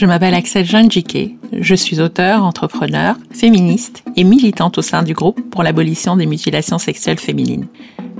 je 0.00 0.06
m'appelle 0.06 0.32
Axel 0.32 0.64
Jiquet. 0.64 1.36
Je 1.52 1.74
suis 1.74 2.00
auteur, 2.00 2.42
entrepreneur, 2.42 3.16
féministe 3.32 4.02
et 4.16 4.24
militante 4.24 4.78
au 4.78 4.82
sein 4.82 5.02
du 5.02 5.12
groupe 5.12 5.42
pour 5.50 5.62
l'abolition 5.62 6.16
des 6.16 6.24
mutilations 6.24 6.78
sexuelles 6.78 7.18
féminines. 7.18 7.66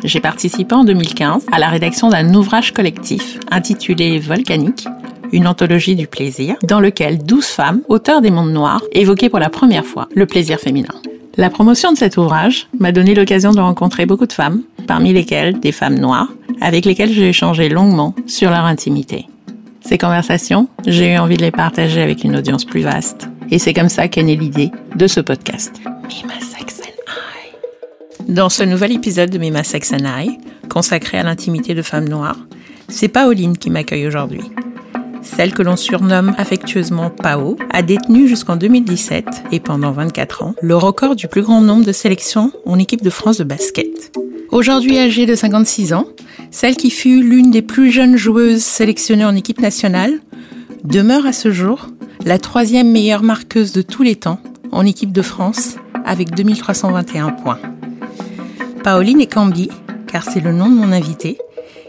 J'ai 0.04 0.20
participé 0.20 0.74
en 0.74 0.84
2015 0.84 1.46
à 1.50 1.58
la 1.58 1.70
rédaction 1.70 2.10
d'un 2.10 2.34
ouvrage 2.34 2.74
collectif 2.74 3.40
intitulé 3.50 4.18
Volcanique, 4.18 4.86
une 5.32 5.46
anthologie 5.46 5.96
du 5.96 6.06
plaisir, 6.06 6.56
dans 6.64 6.80
lequel 6.80 7.24
12 7.24 7.46
femmes, 7.46 7.80
auteurs 7.88 8.20
des 8.20 8.30
mondes 8.30 8.52
noirs, 8.52 8.82
évoquaient 8.92 9.30
pour 9.30 9.38
la 9.38 9.48
première 9.48 9.86
fois 9.86 10.06
le 10.14 10.26
plaisir 10.26 10.60
féminin. 10.60 10.94
La 11.38 11.48
promotion 11.48 11.92
de 11.92 11.96
cet 11.96 12.18
ouvrage 12.18 12.68
m'a 12.78 12.92
donné 12.92 13.14
l'occasion 13.14 13.52
de 13.52 13.60
rencontrer 13.60 14.04
beaucoup 14.04 14.26
de 14.26 14.34
femmes, 14.34 14.64
parmi 14.86 15.14
lesquelles 15.14 15.58
des 15.60 15.72
femmes 15.72 15.98
noires, 15.98 16.28
avec 16.60 16.84
lesquelles 16.84 17.12
j'ai 17.12 17.30
échangé 17.30 17.70
longuement 17.70 18.14
sur 18.26 18.50
leur 18.50 18.66
intimité. 18.66 19.24
Ces 19.80 19.98
conversations, 19.98 20.68
j'ai 20.86 21.14
eu 21.14 21.18
envie 21.18 21.36
de 21.36 21.42
les 21.42 21.50
partager 21.50 22.02
avec 22.02 22.24
une 22.24 22.36
audience 22.36 22.64
plus 22.64 22.82
vaste. 22.82 23.28
Et 23.50 23.58
c'est 23.58 23.74
comme 23.74 23.88
ça 23.88 24.08
qu'est 24.08 24.22
née 24.22 24.36
l'idée 24.36 24.70
de 24.94 25.06
ce 25.06 25.20
podcast. 25.20 25.80
Mima 26.08 26.34
Sex 26.40 26.80
and 26.82 27.02
I. 27.08 28.32
Dans 28.32 28.48
ce 28.48 28.62
nouvel 28.62 28.92
épisode 28.92 29.30
de 29.30 29.38
Mima 29.38 29.64
Sex 29.64 29.92
and 29.92 30.06
I, 30.06 30.38
consacré 30.68 31.18
à 31.18 31.22
l'intimité 31.22 31.74
de 31.74 31.82
femmes 31.82 32.08
noires, 32.08 32.38
c'est 32.88 33.08
Pauline 33.08 33.56
qui 33.56 33.70
m'accueille 33.70 34.06
aujourd'hui. 34.06 34.42
Celle 35.22 35.52
que 35.52 35.62
l'on 35.62 35.76
surnomme 35.76 36.34
affectueusement 36.38 37.10
Pao 37.10 37.56
a 37.70 37.82
détenu 37.82 38.26
jusqu'en 38.28 38.56
2017 38.56 39.26
et 39.52 39.60
pendant 39.60 39.92
24 39.92 40.42
ans 40.42 40.54
le 40.60 40.76
record 40.76 41.16
du 41.16 41.28
plus 41.28 41.42
grand 41.42 41.60
nombre 41.60 41.84
de 41.84 41.92
sélections 41.92 42.52
en 42.66 42.78
équipe 42.78 43.02
de 43.02 43.10
France 43.10 43.38
de 43.38 43.44
basket. 43.44 44.12
Aujourd'hui 44.50 44.98
âgée 44.98 45.26
de 45.26 45.34
56 45.34 45.92
ans, 45.92 46.06
celle 46.50 46.76
qui 46.76 46.90
fut 46.90 47.22
l'une 47.22 47.50
des 47.50 47.62
plus 47.62 47.90
jeunes 47.90 48.16
joueuses 48.16 48.62
sélectionnées 48.62 49.24
en 49.24 49.36
équipe 49.36 49.60
nationale, 49.60 50.20
demeure 50.84 51.26
à 51.26 51.32
ce 51.32 51.52
jour 51.52 51.86
la 52.24 52.38
troisième 52.38 52.90
meilleure 52.90 53.22
marqueuse 53.22 53.72
de 53.72 53.82
tous 53.82 54.02
les 54.02 54.16
temps 54.16 54.40
en 54.72 54.84
équipe 54.84 55.12
de 55.12 55.22
France 55.22 55.76
avec 56.04 56.34
2321 56.34 57.30
points. 57.30 57.58
Pauline 58.82 59.26
Cambi, 59.26 59.68
car 60.10 60.24
c'est 60.24 60.40
le 60.40 60.52
nom 60.52 60.68
de 60.68 60.74
mon 60.74 60.92
invité, 60.92 61.38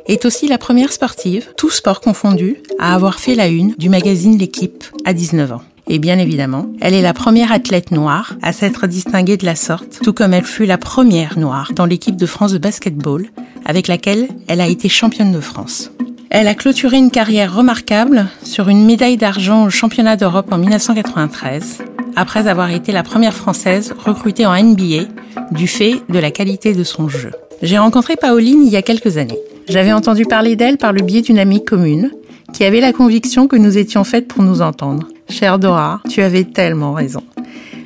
est 0.08 0.26
aussi 0.26 0.48
la 0.48 0.58
première 0.58 0.92
sportive, 0.92 1.50
tout 1.58 1.70
sport 1.70 2.02
confondu, 2.02 2.58
à 2.80 2.94
avoir 2.94 3.20
fait 3.20 3.36
la 3.36 3.48
une 3.48 3.74
du 3.78 3.90
magazine 3.90 4.38
L'équipe 4.38 4.84
à 5.06 5.14
19 5.14 5.52
ans. 5.52 5.62
Et 5.88 6.00
bien 6.00 6.20
évidemment, 6.20 6.68
elle 6.80 6.94
est 6.94 7.02
la 7.02 7.14
première 7.14 7.52
athlète 7.52 7.92
noire 7.92 8.36
à 8.42 8.54
s'être 8.54 8.88
distinguée 8.88 9.38
de 9.38 9.46
la 9.46 9.56
sorte, 9.56 10.00
tout 10.02 10.14
comme 10.14 10.34
elle 10.34 10.46
fut 10.46 10.66
la 10.66 10.78
première 10.78 11.38
noire 11.38 11.72
dans 11.76 11.86
l'équipe 11.86 12.16
de 12.16 12.26
France 12.26 12.54
de 12.54 12.58
basketball, 12.58 13.28
avec 13.66 13.88
laquelle 13.88 14.28
elle 14.48 14.62
a 14.62 14.68
été 14.68 14.90
championne 14.90 15.32
de 15.32 15.42
France. 15.42 15.92
Elle 16.30 16.48
a 16.48 16.56
clôturé 16.56 16.98
une 16.98 17.12
carrière 17.12 17.54
remarquable 17.54 18.28
sur 18.42 18.70
une 18.70 18.86
médaille 18.86 19.18
d'argent 19.18 19.66
au 19.66 19.70
championnat 19.70 20.16
d'Europe 20.16 20.48
en 20.52 20.58
1993, 20.58 21.80
après 22.16 22.48
avoir 22.48 22.72
été 22.72 22.94
la 22.94 23.04
première 23.04 23.34
française 23.34 23.94
recrutée 24.06 24.46
en 24.46 24.56
NBA 24.56 25.10
du 25.52 25.68
fait 25.68 25.96
de 26.08 26.20
la 26.20 26.32
qualité 26.32 26.74
de 26.74 26.86
son 26.86 27.10
jeu. 27.10 27.32
J'ai 27.62 27.78
rencontré 27.78 28.16
Pauline 28.16 28.64
il 28.66 28.72
y 28.72 28.78
a 28.78 28.82
quelques 28.82 29.18
années. 29.18 29.40
J'avais 29.72 29.94
entendu 29.94 30.26
parler 30.26 30.58
d'elle 30.58 30.78
par 30.78 30.92
le 30.92 31.02
biais 31.02 31.22
d'une 31.22 31.40
amie 31.40 31.64
commune 31.64 32.12
qui 32.52 32.66
avait 32.66 32.82
la 32.82 32.92
conviction 32.92 33.48
que 33.48 33.56
nous 33.56 33.78
étions 33.78 34.04
faites 34.04 34.28
pour 34.28 34.44
nous 34.44 34.62
entendre. 34.62 35.08
Chère 35.30 35.60
Dora, 35.60 36.02
tu 36.10 36.22
avais 36.22 36.44
tellement 36.44 36.92
raison. 36.92 37.24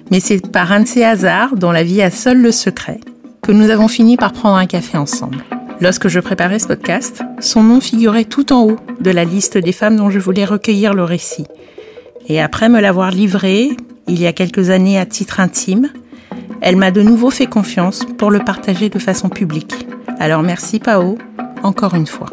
Mais 0.09 0.19
c'est 0.19 0.51
par 0.51 0.71
un 0.71 0.79
de 0.79 0.87
ces 0.87 1.03
hasards, 1.03 1.55
dont 1.55 1.69
la 1.69 1.83
vie 1.83 2.01
a 2.01 2.09
seul 2.09 2.41
le 2.41 2.51
secret, 2.51 2.99
que 3.43 3.51
nous 3.51 3.69
avons 3.69 3.87
fini 3.87 4.17
par 4.17 4.33
prendre 4.33 4.55
un 4.55 4.65
café 4.65 4.97
ensemble. 4.97 5.43
Lorsque 5.79 6.07
je 6.07 6.19
préparais 6.19 6.57
ce 6.57 6.65
podcast, 6.65 7.21
son 7.39 7.61
nom 7.61 7.79
figurait 7.79 8.25
tout 8.25 8.51
en 8.51 8.63
haut 8.63 8.77
de 8.99 9.11
la 9.11 9.23
liste 9.23 9.59
des 9.59 9.71
femmes 9.71 9.97
dont 9.97 10.09
je 10.09 10.17
voulais 10.17 10.45
recueillir 10.45 10.95
le 10.95 11.03
récit. 11.03 11.45
Et 12.27 12.41
après 12.41 12.67
me 12.67 12.81
l'avoir 12.81 13.11
livré, 13.11 13.77
il 14.07 14.19
y 14.19 14.25
a 14.25 14.33
quelques 14.33 14.71
années 14.71 14.97
à 14.97 15.05
titre 15.05 15.39
intime, 15.39 15.91
elle 16.61 16.77
m'a 16.77 16.89
de 16.89 17.03
nouveau 17.03 17.29
fait 17.29 17.45
confiance 17.45 18.07
pour 18.17 18.31
le 18.31 18.39
partager 18.39 18.89
de 18.89 18.97
façon 18.97 19.29
publique. 19.29 19.85
Alors 20.17 20.41
merci 20.41 20.79
Pao, 20.79 21.19
encore 21.65 21.95
une 21.95 22.07
fois. 22.07 22.29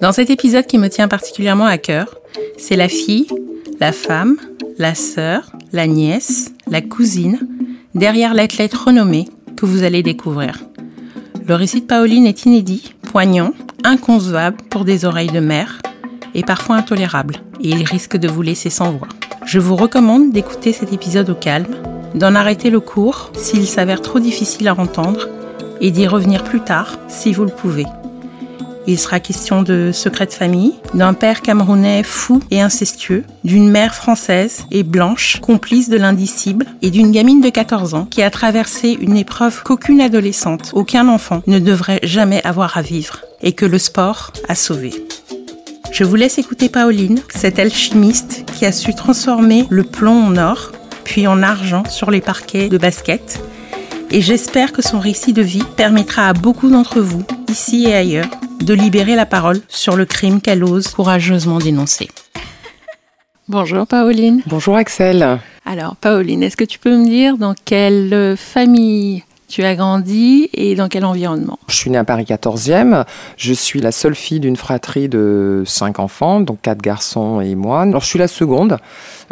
Dans 0.00 0.12
cet 0.12 0.30
épisode 0.30 0.66
qui 0.66 0.78
me 0.78 0.88
tient 0.88 1.08
particulièrement 1.08 1.66
à 1.66 1.78
cœur, 1.78 2.16
c'est 2.56 2.76
la 2.76 2.88
fille, 2.88 3.26
la 3.80 3.92
femme, 3.92 4.36
la 4.78 4.94
sœur, 4.94 5.52
la 5.72 5.86
nièce, 5.86 6.52
la 6.70 6.80
cousine, 6.80 7.38
derrière 7.94 8.34
l'athlète 8.34 8.74
renommée 8.74 9.28
que 9.56 9.66
vous 9.66 9.82
allez 9.82 10.02
découvrir. 10.02 10.58
Le 11.46 11.54
récit 11.54 11.80
de 11.80 11.86
Pauline 11.86 12.26
est 12.26 12.44
inédit, 12.44 12.94
poignant, 13.02 13.52
inconcevable 13.84 14.58
pour 14.68 14.84
des 14.84 15.04
oreilles 15.04 15.32
de 15.32 15.40
mère 15.40 15.78
et 16.34 16.42
parfois 16.42 16.76
intolérable, 16.76 17.36
et 17.60 17.70
il 17.70 17.84
risque 17.84 18.16
de 18.16 18.28
vous 18.28 18.42
laisser 18.42 18.70
sans 18.70 18.92
voix. 18.92 19.08
Je 19.46 19.58
vous 19.58 19.76
recommande 19.76 20.30
d'écouter 20.30 20.72
cet 20.72 20.92
épisode 20.92 21.30
au 21.30 21.34
calme, 21.34 21.74
d'en 22.14 22.34
arrêter 22.34 22.68
le 22.70 22.80
cours 22.80 23.30
s'il 23.34 23.66
s'avère 23.66 24.02
trop 24.02 24.20
difficile 24.20 24.68
à 24.68 24.78
entendre, 24.78 25.28
et 25.80 25.90
d'y 25.90 26.06
revenir 26.06 26.44
plus 26.44 26.60
tard 26.60 26.98
si 27.08 27.32
vous 27.32 27.44
le 27.44 27.50
pouvez. 27.50 27.86
Il 28.90 28.98
sera 28.98 29.20
question 29.20 29.62
de 29.62 29.90
secrets 29.92 30.24
de 30.24 30.32
famille, 30.32 30.72
d'un 30.94 31.12
père 31.12 31.42
camerounais 31.42 32.02
fou 32.02 32.40
et 32.50 32.62
incestueux, 32.62 33.22
d'une 33.44 33.68
mère 33.68 33.94
française 33.94 34.64
et 34.70 34.82
blanche, 34.82 35.40
complice 35.42 35.90
de 35.90 35.98
l'indicible, 35.98 36.64
et 36.80 36.90
d'une 36.90 37.12
gamine 37.12 37.42
de 37.42 37.50
14 37.50 37.92
ans 37.92 38.06
qui 38.06 38.22
a 38.22 38.30
traversé 38.30 38.96
une 38.98 39.18
épreuve 39.18 39.62
qu'aucune 39.62 40.00
adolescente, 40.00 40.70
aucun 40.72 41.06
enfant 41.08 41.42
ne 41.46 41.58
devrait 41.58 42.00
jamais 42.02 42.40
avoir 42.44 42.78
à 42.78 42.82
vivre, 42.82 43.20
et 43.42 43.52
que 43.52 43.66
le 43.66 43.76
sport 43.76 44.32
a 44.48 44.54
sauvé. 44.54 44.94
Je 45.92 46.04
vous 46.04 46.16
laisse 46.16 46.38
écouter 46.38 46.70
Pauline, 46.70 47.20
cette 47.28 47.58
alchimiste 47.58 48.46
qui 48.46 48.64
a 48.64 48.72
su 48.72 48.94
transformer 48.94 49.66
le 49.68 49.84
plomb 49.84 50.28
en 50.28 50.36
or, 50.38 50.72
puis 51.04 51.26
en 51.26 51.42
argent 51.42 51.82
sur 51.90 52.10
les 52.10 52.22
parquets 52.22 52.70
de 52.70 52.78
basket, 52.78 53.38
et 54.10 54.22
j'espère 54.22 54.72
que 54.72 54.80
son 54.80 54.98
récit 54.98 55.34
de 55.34 55.42
vie 55.42 55.64
permettra 55.76 56.28
à 56.28 56.32
beaucoup 56.32 56.70
d'entre 56.70 57.00
vous, 57.00 57.24
ici 57.48 57.86
et 57.86 57.94
ailleurs, 57.94 58.28
de 58.60 58.74
libérer 58.74 59.16
la 59.16 59.26
parole 59.26 59.60
sur 59.68 59.96
le 59.96 60.04
crime 60.04 60.40
qu'elle 60.40 60.64
ose 60.64 60.88
courageusement 60.88 61.58
dénoncer. 61.58 62.08
Bonjour 63.48 63.86
Pauline. 63.86 64.42
Bonjour 64.46 64.76
Axel. 64.76 65.38
Alors 65.64 65.96
Pauline, 65.96 66.42
est-ce 66.42 66.56
que 66.56 66.64
tu 66.64 66.78
peux 66.78 66.96
me 66.96 67.06
dire 67.06 67.38
dans 67.38 67.54
quelle 67.64 68.36
famille 68.36 69.24
tu 69.48 69.64
as 69.64 69.74
grandi 69.74 70.50
et 70.52 70.74
dans 70.74 70.88
quel 70.88 71.04
environnement? 71.04 71.58
Je 71.68 71.74
suis 71.74 71.90
née 71.90 71.98
à 71.98 72.04
Paris 72.04 72.24
14e. 72.24 73.04
Je 73.36 73.52
suis 73.52 73.80
la 73.80 73.92
seule 73.92 74.14
fille 74.14 74.40
d'une 74.40 74.56
fratrie 74.56 75.08
de 75.08 75.62
cinq 75.66 75.98
enfants, 75.98 76.40
donc 76.40 76.60
quatre 76.62 76.82
garçons 76.82 77.40
et 77.40 77.54
moi. 77.54 77.82
Alors 77.82 78.02
je 78.02 78.06
suis 78.06 78.18
la 78.18 78.28
seconde. 78.28 78.76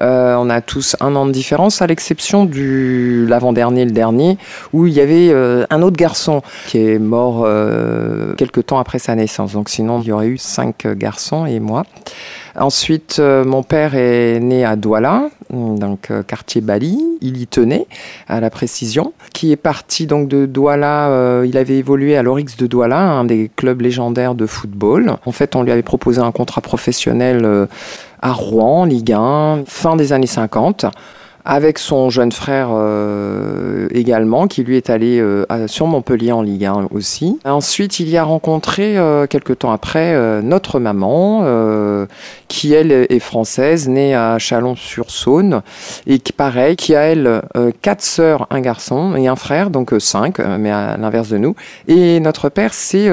Euh, 0.01 0.35
on 0.37 0.51
a 0.51 0.61
tous 0.61 0.97
un 1.01 1.15
an 1.17 1.27
de 1.27 1.33
différence, 1.33 1.83
à 1.83 1.87
l'exception 1.87 2.45
du 2.45 3.27
l'avant-dernier, 3.27 3.85
le 3.85 3.91
dernier, 3.91 4.39
où 4.73 4.87
il 4.87 4.95
y 4.95 5.01
avait 5.01 5.29
euh, 5.31 5.65
un 5.71 5.83
autre 5.83 5.97
garçon 5.97 6.43
qui 6.67 6.79
est 6.79 6.99
mort 6.99 7.43
euh, 7.45 8.35
quelques 8.35 8.67
temps 8.67 8.79
après 8.79 8.99
sa 8.99 9.15
naissance. 9.15 9.53
Donc 9.53 9.69
sinon, 9.69 10.01
il 10.01 10.09
y 10.09 10.13
aurait 10.13 10.29
eu 10.29 10.39
cinq 10.39 10.87
garçons 10.87 11.47
et 11.47 11.61
moi. 11.61 11.85
Ensuite, 12.59 13.17
euh, 13.19 13.45
mon 13.45 13.63
père 13.63 13.95
est 13.95 14.41
né 14.41 14.65
à 14.65 14.77
Douala, 14.77 15.29
donc 15.51 16.11
euh, 16.11 16.23
quartier 16.23 16.61
Bali. 16.61 16.99
Il 17.21 17.41
y 17.41 17.47
tenait, 17.47 17.87
à 18.29 18.41
la 18.41 18.51
précision. 18.51 19.13
Qui 19.33 19.53
est 19.53 19.57
parti 19.57 20.07
donc 20.07 20.29
de 20.29 20.47
Douala. 20.47 21.09
Euh, 21.09 21.47
il 21.49 21.57
avait 21.57 21.77
évolué 21.77 22.17
à 22.17 22.23
l'Orix 22.23 22.57
de 22.59 22.67
Douala, 22.67 23.01
un 23.01 23.25
des 23.25 23.51
clubs 23.55 23.81
légendaires 23.81 24.35
de 24.35 24.47
football. 24.47 25.17
En 25.25 25.33
fait, 25.33 25.57
on 25.57 25.63
lui 25.63 25.73
avait 25.73 25.83
proposé 25.83 26.21
un 26.21 26.33
contrat 26.33 26.61
professionnel 26.61 27.69
à 28.23 28.33
Rouen, 28.33 28.85
Ligue 28.85 29.13
1, 29.13 29.65
fin 29.67 29.97
des 29.97 30.13
années 30.13 30.27
50 30.27 30.87
avec 31.47 31.79
son 31.79 32.11
jeune 32.11 32.33
frère 32.33 32.71
euh, 32.73 33.87
également, 33.93 34.49
qui 34.49 34.65
lui 34.65 34.77
est 34.77 34.91
allé 34.91 35.21
euh, 35.21 35.45
sur 35.69 35.87
Montpellier 35.87 36.33
en 36.33 36.43
Ligue 36.43 36.65
1 36.65 36.89
aussi. 36.91 37.39
Ensuite, 37.45 38.01
il 38.01 38.09
y 38.09 38.17
a 38.17 38.25
rencontré, 38.25 38.99
euh, 38.99 39.27
quelques 39.27 39.61
temps 39.61 39.71
après, 39.71 40.15
euh, 40.15 40.43
notre 40.43 40.81
maman, 40.81 41.43
euh, 41.45 42.07
qui 42.49 42.73
elle 42.73 42.91
est 42.91 43.21
française, 43.21 43.89
née 43.89 44.15
à 44.15 44.39
Chalon-sur-Saône, 44.39 45.63
et 46.09 46.19
qui, 46.19 46.33
pareil, 46.33 46.75
qui 46.75 46.95
a 46.97 47.03
elle 47.03 47.43
quatre 47.81 48.03
sœurs, 48.03 48.47
un 48.51 48.61
garçon 48.61 49.15
et 49.15 49.29
un 49.29 49.37
frère, 49.37 49.71
donc 49.71 49.95
cinq, 49.99 50.41
mais 50.41 50.71
à 50.71 50.97
l'inverse 50.97 51.29
de 51.29 51.39
nous. 51.39 51.55
Et 51.87 52.19
notre 52.21 52.49
père, 52.49 52.75
c'est 52.75 53.09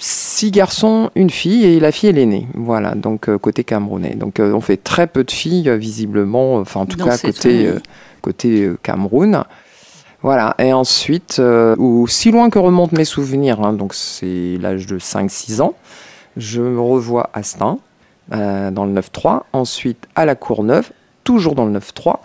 six 0.00 0.50
garçons, 0.50 1.10
une 1.14 1.30
fille, 1.30 1.64
et 1.64 1.78
la 1.78 1.92
fille 1.92 2.08
est 2.08 2.12
l'aînée. 2.12 2.48
Voilà, 2.54 2.94
donc 2.94 3.28
euh, 3.28 3.38
côté 3.38 3.62
camerounais. 3.62 4.14
Donc 4.14 4.40
euh, 4.40 4.52
on 4.52 4.60
fait 4.60 4.78
très 4.78 5.06
peu 5.06 5.22
de 5.22 5.30
filles, 5.30 5.68
euh, 5.68 5.76
visiblement, 5.76 6.56
enfin 6.56 6.80
en 6.80 6.86
tout 6.86 6.96
Dans 6.96 7.04
cas 7.04 7.18
côté, 7.18 7.70
côté 8.22 8.70
Cameroun. 8.82 9.44
Voilà, 10.22 10.54
et 10.58 10.72
ensuite, 10.72 11.36
euh, 11.38 11.76
ou 11.78 12.06
si 12.08 12.30
loin 12.30 12.50
que 12.50 12.58
remontent 12.58 12.96
mes 12.96 13.04
souvenirs, 13.04 13.60
hein, 13.62 13.72
donc 13.72 13.94
c'est 13.94 14.58
l'âge 14.60 14.86
de 14.86 14.98
5-6 14.98 15.60
ans, 15.62 15.74
je 16.36 16.60
me 16.60 16.80
revois 16.80 17.30
à 17.32 17.42
Stein, 17.42 17.78
dans 18.30 18.84
le 18.84 18.92
9-3, 18.92 19.42
ensuite 19.52 20.06
à 20.14 20.24
la 20.24 20.36
Courneuve, 20.36 20.90
toujours 21.24 21.54
dans 21.54 21.64
le 21.66 21.78
9-3, 21.78 22.18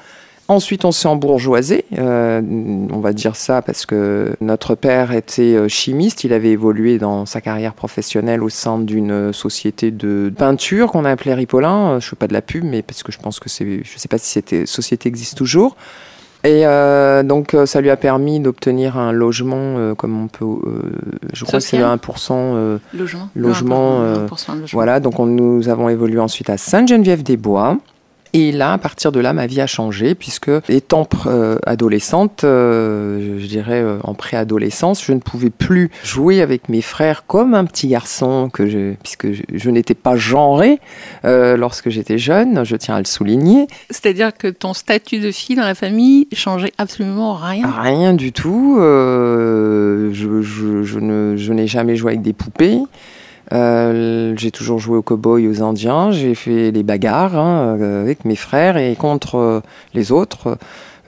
Ensuite, 0.47 0.85
on 0.85 0.91
s'est 0.91 1.07
embourgeoisé, 1.07 1.85
euh, 1.97 2.39
on 2.39 2.99
va 2.99 3.13
dire 3.13 3.35
ça 3.35 3.63
parce 3.63 3.87
que 3.87 4.35
notre 4.41 4.75
père 4.75 5.11
était 5.11 5.55
euh, 5.55 5.67
chimiste, 5.67 6.23
il 6.23 6.33
avait 6.33 6.51
évolué 6.51 6.99
dans 6.99 7.25
sa 7.25 7.41
carrière 7.41 7.73
professionnelle 7.73 8.43
au 8.43 8.49
sein 8.49 8.77
d'une 8.77 9.33
société 9.33 9.89
de 9.89 10.31
peinture 10.37 10.91
qu'on 10.91 11.03
appelait 11.03 11.33
Ripollin. 11.33 11.93
Euh, 11.93 11.99
je 11.99 12.05
ne 12.05 12.09
fais 12.11 12.15
pas 12.15 12.27
de 12.27 12.33
la 12.33 12.43
pub, 12.43 12.63
mais 12.63 12.83
parce 12.83 13.01
que 13.01 13.11
je 13.11 13.17
pense 13.17 13.39
que 13.39 13.49
c'est, 13.49 13.65
je 13.65 13.93
ne 13.95 13.97
sais 13.97 14.07
pas 14.07 14.19
si 14.19 14.29
cette 14.29 14.67
société 14.67 15.09
existe 15.09 15.35
toujours. 15.35 15.75
Et 16.43 16.61
donc, 17.23 17.57
ça 17.65 17.81
lui 17.81 17.89
a 17.89 17.97
permis 17.97 18.39
d'obtenir 18.39 18.99
un 18.99 19.11
logement, 19.11 19.95
comme 19.95 20.25
on 20.25 20.27
peut, 20.27 20.45
je 21.33 21.43
crois 21.43 21.57
que 21.57 21.65
c'est 21.65 21.79
1% 21.79 22.77
logement. 22.93 23.29
logement, 23.33 24.03
1%, 24.03 24.27
logement. 24.27 24.65
Voilà, 24.71 24.99
donc 24.99 25.19
on, 25.19 25.25
nous 25.25 25.69
avons 25.69 25.89
évolué 25.89 26.19
ensuite 26.19 26.51
à 26.51 26.57
Sainte-Geneviève-des-Bois. 26.57 27.79
Et 28.37 28.51
là, 28.51 28.73
à 28.73 28.77
partir 28.77 29.13
de 29.13 29.21
là, 29.21 29.31
ma 29.31 29.47
vie 29.47 29.61
a 29.61 29.65
changé, 29.65 30.13
puisque 30.13 30.51
étant 30.67 31.07
euh, 31.25 31.57
adolescente, 31.65 32.43
euh, 32.43 33.39
je 33.39 33.45
dirais 33.47 33.81
euh, 33.81 33.97
en 34.03 34.13
préadolescence, 34.13 35.05
je 35.05 35.13
ne 35.13 35.19
pouvais 35.19 35.49
plus 35.49 35.89
jouer 36.03 36.41
avec 36.41 36.67
mes 36.67 36.81
frères 36.81 37.25
comme 37.27 37.53
un 37.53 37.63
petit 37.63 37.87
garçon, 37.87 38.49
que 38.51 38.67
je, 38.67 38.95
puisque 39.01 39.27
je, 39.31 39.69
n'étais 39.69 39.93
pas 39.93 40.17
genrée 40.17 40.81
lorsque 41.23 41.89
j'étais 41.89 42.17
jeune, 42.17 42.65
je 42.65 42.75
tiens 42.75 42.95
à 42.95 42.99
le 42.99 43.05
souligner. 43.05 43.67
C'est-à-dire 43.89 44.35
que 44.35 44.49
ton 44.49 44.73
statut 44.73 45.19
de 45.19 45.31
fille 45.31 45.55
dans 45.55 45.63
la 45.63 45.75
famille 45.75 46.27
changeait 46.33 46.73
absolument 46.77 47.35
rien 47.35 47.71
Rien 47.81 48.13
du 48.13 48.33
tout. 48.33 48.75
je, 48.77 50.11
je, 50.11 50.83
je 51.37 51.53
n'ai 51.53 51.67
jamais 51.67 51.95
joué 51.95 52.11
avec 52.11 52.21
des 52.21 52.33
poupées. 52.33 52.81
Euh, 53.53 54.33
j'ai 54.37 54.51
toujours 54.51 54.79
joué 54.79 54.97
aux 54.97 55.01
cow-boys, 55.01 55.47
aux 55.47 55.61
indiens. 55.61 56.11
J'ai 56.11 56.35
fait 56.35 56.71
les 56.71 56.83
bagarres 56.83 57.37
hein, 57.37 57.77
euh, 57.79 58.01
avec 58.01 58.25
mes 58.25 58.35
frères 58.35 58.77
et 58.77 58.95
contre 58.95 59.35
euh, 59.35 59.61
les 59.93 60.11
autres, 60.11 60.57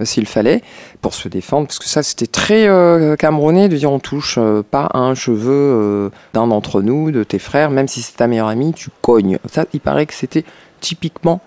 s'il 0.04 0.28
fallait, 0.28 0.62
pour 1.02 1.14
se 1.14 1.28
défendre. 1.28 1.68
Parce 1.68 1.80
que 1.80 1.88
ça, 1.88 2.04
c'était 2.04 2.28
très 2.28 2.70
camerounais 3.18 3.68
de 3.68 3.78
dire 3.78 3.92
on 3.92 4.00
touche 4.00 4.38
pas 4.70 4.92
un 4.94 5.16
cheveu 5.16 6.12
d'un 6.36 6.46
d'entre 6.46 6.84
nous, 6.84 7.10
de 7.10 7.24
tes 7.24 7.40
frères, 7.40 7.72
même 7.72 7.88
si 7.88 8.04
c'est 8.04 8.18
ta 8.18 8.28
meilleure 8.28 8.48
amie, 8.48 8.74
tu 8.74 8.92
cognes. 9.02 9.40
Ça, 9.52 9.66
il 9.74 9.80
paraît 9.80 10.06
que 10.06 10.14
c'était 10.14 10.44
typiquement 10.82 11.42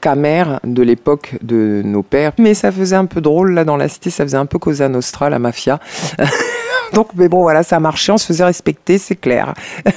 camère 0.00 0.58
de 0.64 0.82
l'époque 0.82 1.36
de 1.42 1.82
nos 1.84 2.02
pères. 2.02 2.32
Mais 2.38 2.54
ça 2.54 2.72
faisait 2.72 2.96
un 2.96 3.04
peu 3.04 3.20
drôle 3.20 3.52
là 3.52 3.64
dans 3.64 3.76
la 3.76 3.88
cité, 3.88 4.08
ça 4.08 4.24
faisait 4.24 4.38
un 4.38 4.46
peu 4.46 4.58
Cosa 4.58 4.88
Nostra, 4.88 5.28
la 5.28 5.38
mafia. 5.38 5.78
Donc, 6.92 7.08
mais 7.14 7.28
bon, 7.28 7.42
voilà, 7.42 7.62
ça 7.62 7.76
a 7.76 7.80
marché, 7.80 8.12
on 8.12 8.18
se 8.18 8.26
faisait 8.26 8.44
respecter, 8.44 8.98
c'est 8.98 9.16
clair. 9.16 9.54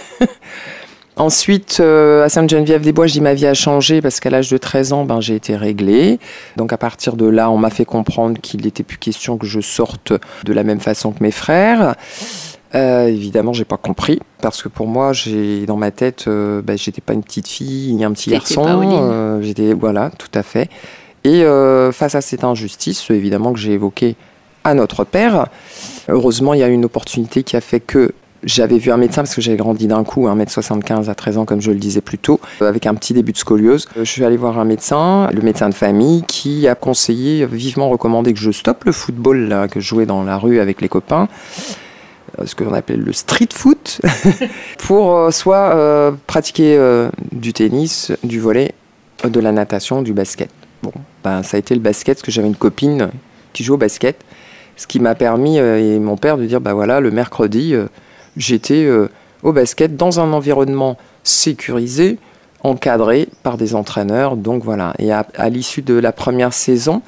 Ensuite, 1.17 1.77
euh, 1.79 2.25
à 2.25 2.29
Sainte-Geneviève-des-Bois, 2.29 3.07
je 3.07 3.13
dis 3.13 3.21
ma 3.21 3.33
vie 3.33 3.45
a 3.45 3.53
changé 3.53 4.01
parce 4.01 4.19
qu'à 4.19 4.29
l'âge 4.29 4.49
de 4.49 4.57
13 4.57 4.91
ans, 4.91 5.05
ben, 5.05 5.21
j'ai 5.21 5.35
été 5.35 5.55
réglée. 5.55 6.19
Donc 6.57 6.73
à 6.73 6.77
partir 6.77 7.15
de 7.15 7.25
là, 7.25 7.49
on 7.49 7.57
m'a 7.57 7.69
fait 7.69 7.85
comprendre 7.85 8.39
qu'il 8.41 8.63
n'était 8.63 8.83
plus 8.83 8.97
question 8.97 9.37
que 9.37 9.45
je 9.47 9.61
sorte 9.61 10.11
de 10.43 10.53
la 10.53 10.63
même 10.63 10.81
façon 10.81 11.13
que 11.13 11.23
mes 11.23 11.31
frères. 11.31 11.95
Euh, 12.75 13.07
évidemment, 13.07 13.53
j'ai 13.53 13.63
pas 13.63 13.77
compris 13.77 14.19
parce 14.41 14.61
que 14.61 14.67
pour 14.67 14.87
moi, 14.87 15.13
j'ai 15.13 15.65
dans 15.65 15.77
ma 15.77 15.91
tête, 15.91 16.25
euh, 16.27 16.61
ben, 16.61 16.77
j'étais 16.77 16.99
pas 16.99 17.13
une 17.13 17.23
petite 17.23 17.47
fille 17.47 17.93
ni 17.93 18.03
un 18.03 18.11
petit 18.11 18.31
garçon. 18.31 18.65
Euh, 18.67 19.41
j'étais 19.41 19.73
voilà, 19.73 20.11
tout 20.17 20.31
à 20.33 20.43
fait. 20.43 20.69
Et 21.23 21.43
face 21.91 22.13
à 22.13 22.21
cette 22.21 22.43
injustice, 22.43 23.09
évidemment 23.09 23.51
que 23.51 23.57
j'ai 23.57 23.71
évoqué 23.71 24.15
à 24.65 24.73
notre 24.73 25.05
père. 25.05 25.47
Heureusement, 26.09 26.53
il 26.53 26.59
y 26.59 26.63
a 26.63 26.67
une 26.67 26.83
opportunité 26.83 27.43
qui 27.43 27.55
a 27.55 27.61
fait 27.61 27.79
que 27.79 28.11
j'avais 28.43 28.77
vu 28.77 28.91
un 28.91 28.97
médecin 28.97 29.23
parce 29.23 29.33
que 29.33 29.41
j'avais 29.41 29.57
grandi 29.57 29.87
d'un 29.87 30.03
coup, 30.03 30.27
1m75 30.27 31.09
à 31.09 31.15
13 31.15 31.37
ans, 31.37 31.45
comme 31.45 31.61
je 31.61 31.71
le 31.71 31.77
disais 31.77 32.01
plus 32.01 32.17
tôt, 32.17 32.39
avec 32.59 32.85
un 32.85 32.93
petit 32.93 33.13
début 33.13 33.31
de 33.31 33.37
scoliose. 33.37 33.87
Je 33.95 34.03
suis 34.03 34.25
allé 34.25 34.37
voir 34.37 34.59
un 34.59 34.65
médecin, 34.65 35.29
le 35.33 35.41
médecin 35.41 35.69
de 35.69 35.73
famille, 35.73 36.23
qui 36.27 36.67
a 36.67 36.75
conseillé, 36.75 37.45
vivement 37.45 37.89
recommandé 37.89 38.33
que 38.33 38.39
je 38.39 38.51
stoppe 38.51 38.83
le 38.83 38.91
football 38.91 39.67
que 39.71 39.79
je 39.79 39.87
jouais 39.87 40.05
dans 40.05 40.23
la 40.23 40.37
rue 40.37 40.59
avec 40.59 40.81
les 40.81 40.89
copains 40.89 41.29
ce 42.43 42.55
qu'on 42.55 42.73
appelle 42.73 43.01
le 43.01 43.13
street 43.13 43.49
foot, 43.53 44.01
pour 44.79 45.15
euh, 45.15 45.31
soit 45.31 45.75
euh, 45.75 46.11
pratiquer 46.27 46.75
euh, 46.77 47.09
du 47.31 47.53
tennis, 47.53 48.11
du 48.23 48.39
volet, 48.39 48.73
de 49.23 49.39
la 49.39 49.51
natation, 49.51 50.01
du 50.01 50.13
basket. 50.13 50.49
Bon, 50.83 50.91
ben, 51.23 51.43
ça 51.43 51.57
a 51.57 51.59
été 51.59 51.73
le 51.73 51.81
basket, 51.81 52.17
parce 52.17 52.25
que 52.25 52.31
j'avais 52.31 52.47
une 52.47 52.55
copine 52.55 53.09
qui 53.53 53.63
joue 53.63 53.75
au 53.75 53.77
basket. 53.77 54.17
Ce 54.77 54.87
qui 54.87 54.99
m'a 54.99 55.15
permis, 55.15 55.59
euh, 55.59 55.79
et 55.79 55.99
mon 55.99 56.17
père, 56.17 56.37
de 56.37 56.45
dire, 56.45 56.59
bah 56.59 56.73
voilà, 56.73 56.99
le 56.99 57.11
mercredi, 57.11 57.73
euh, 57.73 57.85
j'étais 58.35 58.83
euh, 58.83 59.09
au 59.41 59.53
basket 59.53 59.95
dans 59.95 60.19
un 60.19 60.33
environnement 60.33 60.97
sécurisé, 61.23 62.17
encadré 62.61 63.29
par 63.43 63.57
des 63.57 63.75
entraîneurs. 63.75 64.35
Donc. 64.35 64.63
Et 64.99 65.11
à, 65.11 65.49
l'issue 65.49 65.81
de 65.81 65.93
la 65.93 66.11
première 66.11 66.53
saison, 66.53 67.01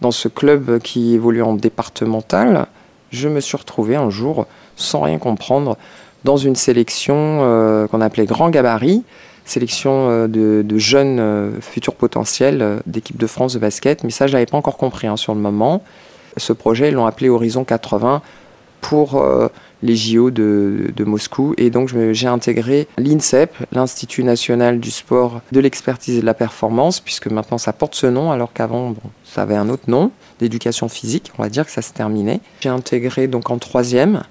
dans 0.00 0.12
ce 0.12 0.28
club 0.28 0.78
qui 0.78 1.14
évolue 1.14 1.42
en 1.42 1.54
départemental, 1.54 2.66
je 3.10 3.28
me 3.28 3.40
suis 3.40 3.56
retrouvé 3.56 3.96
un 3.96 4.08
jour, 4.08 4.46
sans 4.76 5.00
rien 5.00 5.18
comprendre, 5.18 5.76
dans 6.24 6.36
une 6.36 6.54
sélection 6.54 7.86
qu'on 7.90 8.00
appelait 8.00 8.24
Grand 8.24 8.50
Gabarit, 8.50 9.02
sélection 9.44 10.28
de, 10.28 10.64
jeunes 10.76 11.52
futurs 11.60 11.96
potentiels 11.96 12.80
d'équipe 12.86 13.16
de 13.16 13.26
France 13.26 13.54
de 13.54 13.58
basket. 13.58 14.04
Mais 14.04 14.10
ça, 14.10 14.26
je 14.26 14.32
n'avais 14.32 14.46
pas 14.46 14.56
encore 14.56 14.76
compris 14.76 15.08
hein, 15.08 15.16
sur 15.16 15.34
le 15.34 15.40
moment. 15.40 15.82
Ce 16.36 16.52
projet, 16.52 16.88
ils 16.88 16.94
l'ont 16.94 17.06
appelé 17.06 17.28
Horizon 17.28 17.64
80 17.64 18.22
pour 18.80 19.16
euh, 19.16 19.48
les 19.82 19.96
JO 19.96 20.30
de, 20.30 20.92
Moscou. 21.04 21.54
Et 21.58 21.70
donc, 21.70 21.90
j'ai 22.12 22.26
intégré 22.26 22.88
l'INSEP, 22.98 23.54
l'Institut 23.72 24.24
national 24.24 24.80
du 24.80 24.90
sport, 24.90 25.40
de 25.52 25.60
l'expertise 25.60 26.18
et 26.18 26.20
de 26.20 26.26
la 26.26 26.34
performance, 26.34 27.00
puisque 27.00 27.28
maintenant 27.28 27.58
ça 27.58 27.72
porte 27.72 27.94
ce 27.94 28.06
nom, 28.06 28.30
alors 28.30 28.52
qu'avant, 28.52 28.94
ça 29.24 29.42
avait 29.42 29.56
un 29.56 29.68
autre 29.68 29.88
nom, 29.88 30.10
d'éducation 30.38 30.88
physique. 30.88 31.32
On 31.38 31.42
va 31.42 31.48
dire 31.48 31.64
que 31.64 31.72
ça 31.72 31.82
se 31.82 31.92
terminait. 31.92 32.40
J'ai 32.60 32.68
intégré 32.68 33.26
donc 33.26 33.50
en 33.50 33.58
troisième. 33.58 34.22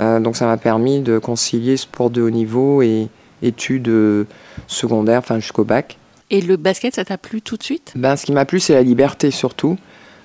Euh, 0.00 0.20
donc, 0.20 0.36
ça 0.36 0.46
m'a 0.46 0.56
permis 0.56 1.00
de 1.00 1.18
concilier 1.18 1.76
sport 1.76 2.10
de 2.10 2.22
haut 2.22 2.30
niveau 2.30 2.82
et 2.82 3.08
études 3.42 3.88
euh, 3.88 4.24
secondaires, 4.66 5.18
enfin 5.18 5.38
jusqu'au 5.38 5.64
bac. 5.64 5.98
Et 6.30 6.40
le 6.40 6.56
basket, 6.56 6.94
ça 6.94 7.04
t'a 7.04 7.18
plu 7.18 7.42
tout 7.42 7.58
de 7.58 7.62
suite? 7.62 7.92
Ben, 7.94 8.16
Ce 8.16 8.24
qui 8.24 8.32
m'a 8.32 8.46
plu, 8.46 8.58
c'est 8.58 8.72
la 8.72 8.82
liberté 8.82 9.30
surtout. 9.30 9.76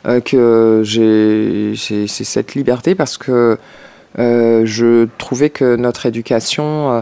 Euh, 0.08 0.22
que 0.22 0.84
j'ai 0.86 1.76
cette 2.08 2.56
liberté 2.56 2.96
parce 2.96 3.18
que 3.18 3.58
euh, 4.20 4.62
je 4.66 5.08
trouvais 5.18 5.50
que 5.50 5.76
notre 5.76 6.06
éducation 6.06 6.92
euh, 6.92 7.02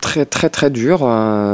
très 0.00 0.24
très 0.26 0.48
très 0.48 0.70
dure. 0.70 1.00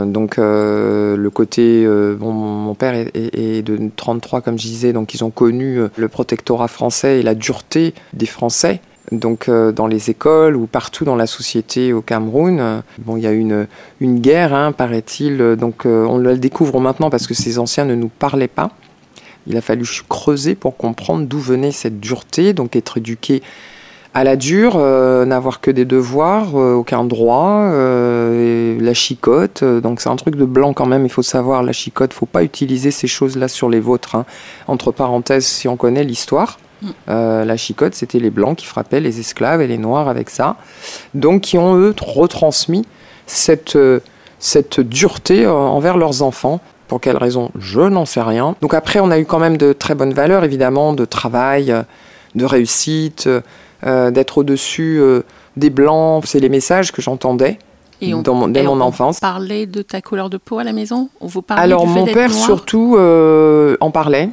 donc 0.06 0.36
le 0.36 1.28
côté, 1.32 1.86
bon, 2.18 2.32
mon 2.32 2.74
père 2.74 2.94
est, 3.14 3.62
de 3.62 3.90
33 3.96 4.42
comme 4.42 4.58
je 4.58 4.66
disais, 4.66 4.92
donc 4.92 5.14
ils 5.14 5.24
ont 5.24 5.30
connu 5.30 5.78
le 5.96 6.08
protectorat 6.08 6.68
français 6.68 7.20
et 7.20 7.22
la 7.22 7.34
dureté 7.34 7.94
des 8.12 8.26
Français. 8.26 8.80
Donc 9.12 9.48
dans 9.48 9.86
les 9.86 10.10
écoles 10.10 10.56
ou 10.56 10.66
partout 10.66 11.04
dans 11.04 11.16
la 11.16 11.28
société 11.28 11.92
au 11.92 12.02
Cameroun, 12.02 12.82
bon 12.98 13.16
il 13.16 13.22
y 13.22 13.26
a 13.28 13.32
une 13.32 13.68
une 14.00 14.18
guerre, 14.18 14.52
hein, 14.52 14.72
paraît-il. 14.72 15.38
Donc 15.56 15.82
on 15.84 16.18
le 16.18 16.36
découvre 16.36 16.80
maintenant 16.80 17.10
parce 17.10 17.28
que 17.28 17.34
ces 17.34 17.60
anciens 17.60 17.84
ne 17.84 17.94
nous 17.94 18.08
parlaient 18.08 18.48
pas. 18.48 18.72
Il 19.46 19.56
a 19.56 19.60
fallu 19.60 19.84
creuser 20.08 20.54
pour 20.54 20.76
comprendre 20.76 21.26
d'où 21.26 21.38
venait 21.38 21.72
cette 21.72 22.00
dureté, 22.00 22.52
donc 22.52 22.76
être 22.76 22.98
éduqué 22.98 23.42
à 24.14 24.24
la 24.24 24.36
dure, 24.36 24.74
euh, 24.76 25.24
n'avoir 25.24 25.60
que 25.60 25.70
des 25.70 25.86
devoirs, 25.86 26.54
euh, 26.54 26.74
aucun 26.74 27.04
droit, 27.04 27.70
euh, 27.72 28.78
la 28.78 28.92
chicote. 28.92 29.64
donc 29.64 30.00
c'est 30.00 30.10
un 30.10 30.16
truc 30.16 30.36
de 30.36 30.44
blanc 30.44 30.74
quand 30.74 30.86
même, 30.86 31.04
il 31.04 31.10
faut 31.10 31.22
savoir, 31.22 31.62
la 31.62 31.72
chicote, 31.72 32.12
faut 32.12 32.26
pas 32.26 32.42
utiliser 32.42 32.90
ces 32.90 33.06
choses-là 33.06 33.48
sur 33.48 33.70
les 33.70 33.80
vôtres. 33.80 34.16
Hein. 34.16 34.26
Entre 34.68 34.92
parenthèses, 34.92 35.46
si 35.46 35.66
on 35.66 35.76
connaît 35.76 36.04
l'histoire, 36.04 36.58
mm. 36.82 36.88
la 37.08 37.56
chicote, 37.56 37.94
c'était 37.94 38.18
les 38.18 38.30
blancs 38.30 38.58
qui 38.58 38.66
frappaient 38.66 39.00
les 39.00 39.18
esclaves 39.18 39.62
et 39.62 39.66
les 39.66 39.78
noirs 39.78 40.08
avec 40.08 40.28
ça. 40.28 40.56
Donc 41.14 41.42
qui 41.42 41.56
ont, 41.56 41.76
eux, 41.76 41.94
retransmis 41.98 42.84
cette, 43.26 43.78
cette 44.38 44.80
dureté 44.80 45.46
envers 45.46 45.96
leurs 45.96 46.22
enfants. 46.22 46.60
Pour 46.92 47.00
quelle 47.00 47.16
raison 47.16 47.50
Je 47.58 47.80
n'en 47.80 48.04
sais 48.04 48.20
rien. 48.20 48.54
Donc 48.60 48.74
après, 48.74 49.00
on 49.00 49.10
a 49.10 49.18
eu 49.18 49.24
quand 49.24 49.38
même 49.38 49.56
de 49.56 49.72
très 49.72 49.94
bonnes 49.94 50.12
valeurs, 50.12 50.44
évidemment, 50.44 50.92
de 50.92 51.06
travail, 51.06 51.74
de 52.34 52.44
réussite, 52.44 53.30
euh, 53.86 54.10
d'être 54.10 54.36
au-dessus 54.36 54.98
euh, 55.00 55.22
des 55.56 55.70
blancs. 55.70 56.24
C'est 56.26 56.38
les 56.38 56.50
messages 56.50 56.92
que 56.92 57.00
j'entendais. 57.00 57.58
dans 58.02 58.34
mon, 58.34 58.46
dès 58.46 58.62
mon 58.62 58.82
enfance. 58.82 59.14
Vous 59.14 59.20
parlez 59.22 59.64
de 59.64 59.80
ta 59.80 60.02
couleur 60.02 60.28
de 60.28 60.36
peau 60.36 60.58
à 60.58 60.64
la 60.64 60.74
maison? 60.74 61.08
Vous 61.22 61.42
Alors 61.48 61.86
mon 61.86 62.04
père 62.04 62.30
surtout 62.30 62.96
euh, 62.98 63.78
en 63.80 63.90
parlait 63.90 64.28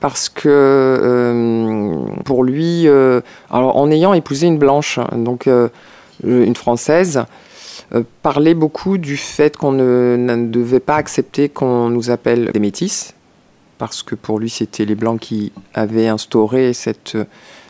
parce 0.00 0.28
que 0.28 1.94
pour 2.24 2.42
lui, 2.42 2.88
alors 3.48 3.76
en 3.76 3.92
ayant 3.92 4.12
épousé 4.12 4.48
une 4.48 4.58
blanche, 4.58 4.98
donc 5.14 5.48
une 6.24 6.56
française, 6.56 7.18
euh, 7.18 7.24
parlait 8.22 8.54
beaucoup 8.54 8.98
du 8.98 9.16
fait 9.16 9.56
qu'on 9.56 9.72
ne, 9.72 10.46
devait 10.46 10.80
pas 10.80 10.96
accepter 10.96 11.48
qu'on 11.48 11.88
nous 11.88 12.10
appelle 12.10 12.50
des 12.52 12.60
métis, 12.60 13.14
parce 13.78 14.02
que 14.02 14.14
pour 14.14 14.38
lui 14.38 14.50
c'était 14.50 14.84
les 14.84 14.94
blancs 14.94 15.20
qui 15.20 15.52
avaient 15.74 16.08
instauré 16.08 16.72
cette 16.72 17.16
euh, 17.16 17.24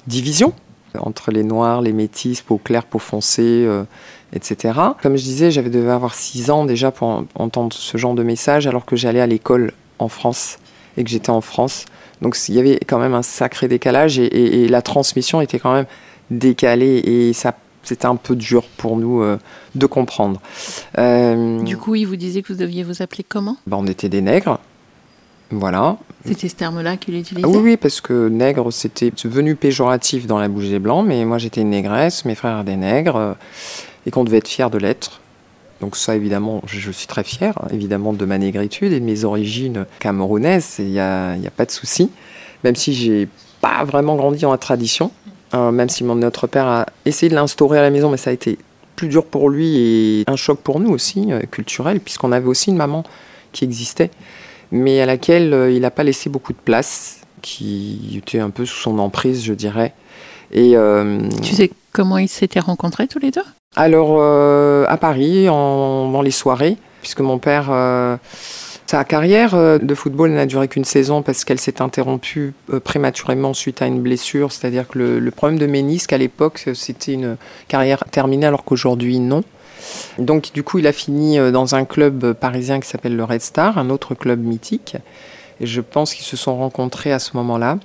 division 0.06 0.52
entre 0.98 1.30
les 1.30 1.44
noirs, 1.44 1.82
les 1.82 1.92
métis, 1.92 2.42
peau 2.42 2.58
claire, 2.58 2.84
peau 2.84 2.98
foncée, 2.98 3.64
euh, 3.66 3.84
etc. 4.32 4.78
Comme 5.02 5.16
je 5.16 5.22
disais, 5.22 5.50
j'avais 5.50 5.70
devais 5.70 5.92
avoir 5.92 6.14
6 6.14 6.50
ans 6.50 6.64
déjà 6.64 6.90
pour 6.90 7.24
entendre 7.34 7.74
ce 7.74 7.96
genre 7.96 8.14
de 8.14 8.22
message 8.22 8.66
alors 8.66 8.84
que 8.84 8.96
j'allais 8.96 9.20
à 9.20 9.26
l'école 9.26 9.72
en 9.98 10.08
France 10.08 10.58
et 10.96 11.04
que 11.04 11.10
j'étais 11.10 11.30
en 11.30 11.40
France. 11.40 11.84
Donc 12.22 12.36
il 12.48 12.54
y 12.54 12.58
avait 12.58 12.78
quand 12.86 12.98
même 12.98 13.14
un 13.14 13.22
sacré 13.22 13.68
décalage 13.68 14.18
et, 14.18 14.68
la 14.68 14.82
transmission 14.82 15.40
était 15.40 15.58
quand 15.58 15.72
même 15.72 15.86
décalée 16.30 16.98
et 17.04 17.32
ça 17.32 17.54
c'était 17.82 18.06
un 18.06 18.16
peu 18.16 18.36
dur 18.36 18.62
pour 18.76 18.96
nous 18.96 19.22
euh, 19.22 19.38
de 19.74 19.86
comprendre. 19.86 20.40
Euh, 20.98 21.62
du 21.62 21.76
coup, 21.76 21.94
il 21.94 22.04
vous 22.04 22.16
disait 22.16 22.42
que 22.42 22.52
vous 22.52 22.58
deviez 22.58 22.82
vous 22.82 23.02
appeler 23.02 23.24
comment? 23.26 23.56
Ben, 23.66 23.78
On 23.78 23.86
était 23.86 24.08
des 24.08 24.20
nègres. 24.20 24.58
Voilà. 25.50 25.96
C'était 26.24 26.48
ce 26.48 26.54
terme-là 26.54 26.96
qu'il 26.96 27.16
utilisait? 27.16 27.46
ah 27.46 27.50
oui, 27.50 27.60
oui, 27.62 27.76
parce 27.76 28.00
que 28.00 28.28
nègre, 28.28 28.72
c'était 28.72 29.10
devenu 29.10 29.56
péjoratif 29.56 30.26
dans 30.26 30.38
la 30.38 30.48
bouche 30.48 30.68
des 30.68 30.78
Blancs, 30.78 31.04
mais 31.06 31.24
moi 31.24 31.38
j'étais 31.38 31.62
une 31.62 31.70
négresse, 31.70 32.24
mes 32.24 32.36
frères 32.36 32.62
des 32.62 32.76
nègres, 32.76 33.16
euh, 33.16 33.32
et 34.06 34.10
qu'on 34.10 34.22
devait 34.22 34.38
être 34.38 34.48
fier 34.48 34.70
de 34.70 34.78
l'être. 34.78 35.20
Donc 35.80 35.96
ça, 35.96 36.14
évidemment, 36.14 36.62
je, 36.66 36.90
suis 36.92 37.06
très 37.06 37.24
fier, 37.24 37.54
évidemment, 37.72 38.12
de 38.12 38.24
ma 38.26 38.38
négritude 38.38 38.92
et 38.92 39.00
de 39.00 39.04
mes 39.04 39.24
origines 39.24 39.86
camerounaises, 39.98 40.76
il 40.78 40.90
n'y 40.90 41.00
a, 41.00 41.36
y 41.36 41.46
a, 41.46 41.50
pas 41.50 41.64
de 41.64 41.70
souci, 41.70 42.10
même 42.62 42.76
si 42.76 42.94
j'ai 42.94 43.28
pas 43.60 43.84
vraiment 43.84 44.16
grandi 44.16 44.40
dans 44.40 44.52
la 44.52 44.58
tradition, 44.58 45.10
hein, 45.52 45.72
même 45.72 45.88
si 45.88 46.04
mon, 46.04 46.14
notre 46.14 46.46
père 46.46 46.66
a 46.66 46.86
essayé 47.04 47.28
de 47.30 47.34
l'instaurer 47.34 47.78
à 47.78 47.82
la 47.82 47.90
maison, 47.90 48.10
mais 48.10 48.16
ça 48.16 48.30
a 48.30 48.32
été 48.32 48.58
plus 48.96 49.08
dur 49.08 49.24
pour 49.24 49.48
lui 49.48 49.76
et 49.76 50.24
un 50.26 50.36
choc 50.36 50.60
pour 50.60 50.80
nous 50.80 50.90
aussi, 50.90 51.32
euh, 51.32 51.40
culturel, 51.50 52.00
puisqu'on 52.00 52.32
avait 52.32 52.46
aussi 52.46 52.70
une 52.70 52.76
maman 52.76 53.04
qui 53.52 53.64
existait, 53.64 54.10
mais 54.70 55.00
à 55.00 55.06
laquelle 55.06 55.52
euh, 55.52 55.70
il 55.70 55.80
n'a 55.80 55.90
pas 55.90 56.04
laissé 56.04 56.30
beaucoup 56.30 56.52
de 56.52 56.58
place, 56.58 57.20
qui 57.42 58.16
était 58.16 58.40
un 58.40 58.50
peu 58.50 58.66
sous 58.66 58.78
son 58.78 58.98
emprise, 58.98 59.44
je 59.44 59.54
dirais. 59.54 59.94
Et, 60.52 60.76
euh, 60.76 61.20
tu 61.42 61.54
sais 61.54 61.70
comment 61.92 62.18
ils 62.18 62.28
s'étaient 62.28 62.60
rencontrés 62.60 63.06
tous 63.06 63.18
les 63.18 63.30
deux? 63.30 63.44
Alors, 63.76 64.16
euh, 64.18 64.84
à 64.88 64.96
Paris, 64.96 65.48
en, 65.48 66.10
dans 66.10 66.22
les 66.22 66.30
soirées, 66.30 66.76
puisque 67.02 67.20
mon 67.20 67.38
père, 67.38 67.70
sa 68.90 69.04
carrière 69.04 69.54
euh, 69.54 69.78
de 69.78 69.94
football 69.94 70.32
n'a 70.32 70.46
duré 70.46 70.66
qu'une 70.66 70.84
saison 70.84 71.22
parce 71.22 71.44
qu'elle 71.44 71.60
s'est 71.60 71.80
interrompue 71.80 72.54
prématurément 72.82 73.54
suite 73.54 73.82
à 73.82 73.86
une 73.86 74.00
blessure. 74.00 74.50
C'est-à-dire 74.50 74.88
que 74.88 74.98
le, 74.98 75.30
problème 75.30 75.60
de 75.60 75.66
ménisque 75.66 76.12
à 76.12 76.18
l'époque, 76.18 76.68
c'était 76.74 77.12
une 77.12 77.36
carrière 77.68 78.02
terminée, 78.10 78.46
alors 78.46 78.64
qu'aujourd'hui, 78.64 79.20
non. 79.20 79.44
Donc, 80.18 80.52
du 80.52 80.64
coup, 80.64 80.80
il 80.80 80.88
a 80.88 80.92
fini 80.92 81.38
dans 81.52 81.76
un 81.76 81.84
club 81.84 82.32
parisien 82.32 82.80
qui 82.80 82.88
s'appelle 82.88 83.14
le 83.14 83.22
Red 83.22 83.42
Star, 83.42 83.78
un 83.78 83.90
autre 83.90 84.16
club 84.16 84.40
mythique. 84.40 84.96
Et 85.60 85.66
je 85.66 85.80
pense 85.80 86.12
qu'ils 86.12 86.26
se 86.26 86.36
sont 86.36 86.56
rencontrés 86.56 87.12
à 87.12 87.20
ce 87.20 87.36
moment-là. 87.36 87.78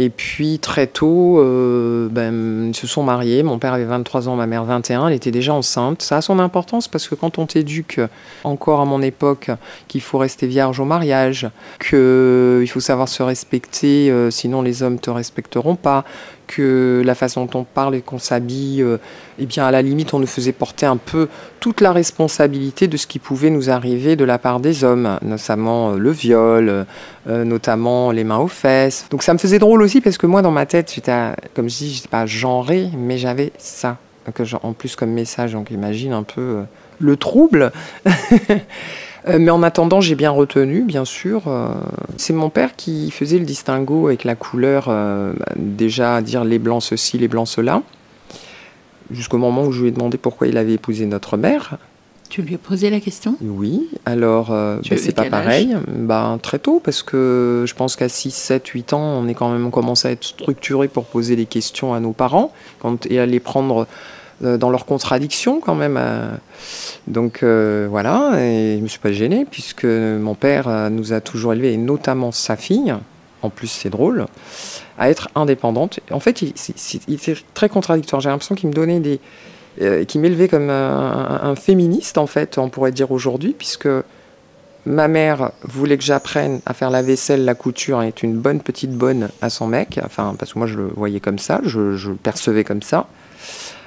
Et 0.00 0.08
puis 0.08 0.58
très 0.58 0.86
tôt, 0.86 1.40
euh, 1.40 2.08
ben, 2.10 2.68
ils 2.68 2.74
se 2.74 2.86
sont 2.86 3.02
mariés. 3.02 3.42
Mon 3.42 3.58
père 3.58 3.74
avait 3.74 3.84
23 3.84 4.30
ans, 4.30 4.34
ma 4.34 4.46
mère 4.46 4.64
21. 4.64 5.08
Elle 5.08 5.14
était 5.14 5.30
déjà 5.30 5.52
enceinte. 5.52 6.00
Ça 6.00 6.16
a 6.16 6.20
son 6.22 6.38
importance 6.38 6.88
parce 6.88 7.06
que 7.06 7.14
quand 7.14 7.38
on 7.38 7.44
t'éduque, 7.44 8.00
encore 8.42 8.80
à 8.80 8.86
mon 8.86 9.02
époque, 9.02 9.50
qu'il 9.88 10.00
faut 10.00 10.16
rester 10.16 10.46
vierge 10.46 10.80
au 10.80 10.86
mariage, 10.86 11.50
qu'il 11.78 12.66
faut 12.66 12.80
savoir 12.80 13.08
se 13.10 13.22
respecter, 13.22 14.10
euh, 14.10 14.30
sinon 14.30 14.62
les 14.62 14.82
hommes 14.82 14.98
te 14.98 15.10
respecteront 15.10 15.74
pas, 15.74 16.06
que 16.50 17.00
la 17.04 17.14
façon 17.14 17.44
dont 17.44 17.60
on 17.60 17.64
parle 17.64 17.94
et 17.94 18.00
qu'on 18.00 18.18
s'habille, 18.18 18.82
euh, 18.82 18.98
eh 19.38 19.46
bien 19.46 19.64
à 19.64 19.70
la 19.70 19.82
limite 19.82 20.12
on 20.14 20.18
nous 20.18 20.26
faisait 20.26 20.50
porter 20.52 20.84
un 20.84 20.96
peu 20.96 21.28
toute 21.60 21.80
la 21.80 21.92
responsabilité 21.92 22.88
de 22.88 22.96
ce 22.96 23.06
qui 23.06 23.20
pouvait 23.20 23.50
nous 23.50 23.70
arriver 23.70 24.16
de 24.16 24.24
la 24.24 24.38
part 24.38 24.58
des 24.58 24.82
hommes, 24.82 25.18
notamment 25.22 25.92
euh, 25.92 25.96
le 25.96 26.10
viol, 26.10 26.86
euh, 27.28 27.44
notamment 27.44 28.10
les 28.10 28.24
mains 28.24 28.38
aux 28.38 28.48
fesses. 28.48 29.06
Donc 29.10 29.22
ça 29.22 29.32
me 29.32 29.38
faisait 29.38 29.60
drôle 29.60 29.80
aussi 29.80 30.00
parce 30.00 30.18
que 30.18 30.26
moi 30.26 30.42
dans 30.42 30.50
ma 30.50 30.66
tête, 30.66 30.92
j'étais, 30.92 31.12
comme 31.54 31.70
je 31.70 31.76
dis, 31.76 31.94
j'étais 31.94 32.08
pas 32.08 32.26
genré, 32.26 32.88
mais 32.98 33.16
j'avais 33.16 33.52
ça. 33.56 33.98
Donc, 34.26 34.46
en 34.62 34.72
plus 34.72 34.96
comme 34.96 35.10
message, 35.10 35.52
donc 35.52 35.70
imagine 35.70 36.12
un 36.12 36.24
peu 36.24 36.64
le 36.98 37.16
trouble. 37.16 37.72
Euh, 39.30 39.38
mais 39.38 39.50
en 39.50 39.62
attendant, 39.62 40.00
j'ai 40.00 40.14
bien 40.14 40.30
retenu, 40.30 40.82
bien 40.82 41.04
sûr. 41.04 41.42
Euh, 41.46 41.68
c'est 42.16 42.32
mon 42.32 42.50
père 42.50 42.76
qui 42.76 43.10
faisait 43.10 43.38
le 43.38 43.44
distinguo 43.44 44.08
avec 44.08 44.24
la 44.24 44.34
couleur, 44.34 44.86
euh, 44.88 45.32
déjà 45.56 46.20
dire 46.20 46.44
les 46.44 46.58
blancs 46.58 46.82
ceci, 46.82 47.18
les 47.18 47.28
blancs 47.28 47.48
cela, 47.48 47.82
jusqu'au 49.10 49.38
moment 49.38 49.64
où 49.64 49.72
je 49.72 49.82
lui 49.82 49.88
ai 49.88 49.92
demandé 49.92 50.18
pourquoi 50.18 50.46
il 50.46 50.56
avait 50.56 50.74
épousé 50.74 51.06
notre 51.06 51.36
mère. 51.36 51.78
Tu 52.28 52.42
lui 52.42 52.54
as 52.54 52.58
posé 52.58 52.90
la 52.90 53.00
question? 53.00 53.34
Oui, 53.42 53.88
alors 54.06 54.50
ben, 54.50 54.80
c'est 54.84 55.16
pas 55.16 55.24
pareil. 55.24 55.76
Ben, 55.88 56.38
très 56.40 56.60
tôt, 56.60 56.80
parce 56.82 57.02
que 57.02 57.64
je 57.66 57.74
pense 57.74 57.96
qu'à 57.96 58.08
6, 58.08 58.30
7, 58.30 58.68
8 58.68 58.92
ans, 58.92 59.00
on 59.00 59.26
est 59.26 59.34
quand 59.34 59.50
même 59.50 59.72
commencé 59.72 60.06
à 60.06 60.12
être 60.12 60.22
structuré 60.22 60.86
pour 60.86 61.06
poser 61.06 61.34
des 61.34 61.46
questions 61.46 61.92
à 61.92 61.98
nos 61.98 62.12
parents 62.12 62.52
quand, 62.78 63.04
et 63.06 63.18
à 63.18 63.26
les 63.26 63.40
prendre 63.40 63.88
dans 64.40 64.70
leurs 64.70 64.86
contradictions 64.86 65.60
quand 65.60 65.74
même. 65.74 65.96
Euh. 65.98 66.30
Donc 67.06 67.42
euh, 67.42 67.86
voilà, 67.90 68.32
et 68.38 68.74
je 68.74 68.78
ne 68.78 68.82
me 68.82 68.88
suis 68.88 68.98
pas 68.98 69.12
gêné 69.12 69.46
puisque 69.50 69.84
mon 69.84 70.34
père 70.34 70.90
nous 70.90 71.12
a 71.12 71.20
toujours 71.20 71.52
élevés, 71.52 71.72
et 71.72 71.76
notamment 71.76 72.32
sa 72.32 72.56
fille, 72.56 72.94
en 73.42 73.50
plus 73.50 73.68
c'est 73.68 73.90
drôle, 73.90 74.26
à 74.98 75.10
être 75.10 75.28
indépendante. 75.34 76.00
En 76.10 76.20
fait, 76.20 76.42
il, 76.42 76.54
très 77.54 77.68
contradictoire. 77.68 78.20
J'ai 78.20 78.28
l'impression 78.28 78.54
qu'il 78.54 78.68
me 78.68 78.74
donnait 78.74 79.00
des... 79.00 79.20
qui 80.06 80.18
m'élevait 80.18 80.48
comme 80.48 80.70
un, 80.70 81.54
féministe, 81.56 82.18
en 82.18 82.26
fait, 82.26 82.58
on 82.58 82.68
pourrait 82.68 82.92
dire 82.92 83.10
aujourd'hui, 83.10 83.54
puisque 83.56 83.88
ma 84.86 85.08
mère 85.08 85.52
voulait 85.62 85.98
que 85.98 86.04
j'apprenne 86.04 86.60
à 86.66 86.74
faire 86.74 86.90
la 86.90 87.02
vaisselle, 87.02 87.44
la 87.44 87.54
couture, 87.54 88.02
et 88.02 88.08
être 88.08 88.22
une 88.22 88.36
bonne 88.36 88.60
petite 88.60 88.92
bonne 88.92 89.30
à 89.40 89.50
son 89.50 89.66
mec, 89.66 89.98
enfin, 90.04 90.34
parce 90.38 90.52
que 90.52 90.58
moi 90.58 90.66
je 90.66 90.76
le 90.76 90.88
voyais 90.88 91.20
comme 91.20 91.38
ça, 91.38 91.60
je, 91.64 91.96
je 91.96 92.10
le 92.10 92.16
percevais 92.16 92.64
comme 92.64 92.82
ça 92.82 93.06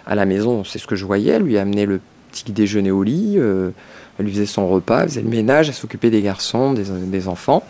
à 0.05 0.15
la 0.15 0.25
maison, 0.25 0.63
c'est 0.63 0.79
ce 0.79 0.87
que 0.87 0.95
je 0.95 1.05
voyais. 1.05 1.33
Elle 1.33 1.43
lui 1.43 1.57
amenait 1.57 1.85
le 1.85 1.99
petit 2.33 2.51
déjeuner 2.51 2.91
au 2.91 3.03
lit, 3.03 3.35
euh, 3.37 3.69
elle 4.17 4.25
lui 4.25 4.33
faisait 4.33 4.45
son 4.45 4.67
repas, 4.67 5.03
elle 5.03 5.09
faisait 5.09 5.21
le 5.21 5.29
ménage, 5.29 5.69
elle 5.69 5.75
s'occupait 5.75 6.09
des 6.09 6.21
garçons, 6.21 6.73
des, 6.73 7.27
enfants. 7.27 7.63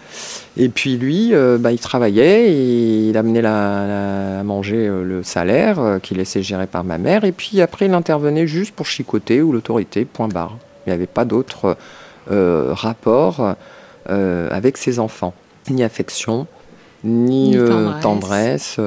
Et 0.58 0.70
puis 0.70 0.98
lui, 0.98 1.34
euh, 1.34 1.58
bah, 1.58 1.72
il 1.72 1.80
travaillait 1.80 2.52
et 2.52 3.10
il 3.10 3.18
amenait 3.18 3.42
la, 3.42 4.40
à 4.40 4.44
manger 4.44 4.88
euh, 4.88 5.04
le 5.04 5.24
salaire 5.24 6.00
qu'il 6.02 6.18
laissait 6.18 6.42
gérer 6.42 6.68
par 6.68 6.84
ma 6.84 6.98
mère. 6.98 7.24
Et 7.24 7.32
puis 7.32 7.62
après, 7.62 7.86
il 7.86 7.94
intervenait 7.94 8.48
juste 8.48 8.74
pour 8.74 8.86
chicoter 8.86 9.42
ou 9.42 9.52
l'autorité, 9.52 10.06
point 10.06 10.28
barre. 10.28 10.58
Il 10.86 10.90
n'y 10.90 10.94
avait 10.94 11.08
pas 11.08 11.26
d'autre 11.26 11.78
rapport 12.30 13.56
avec 14.06 14.78
ses 14.78 15.00
enfants, 15.00 15.34
ni 15.70 15.84
affection, 15.84 16.48
ni, 17.04 17.58
tendresse 18.02 18.80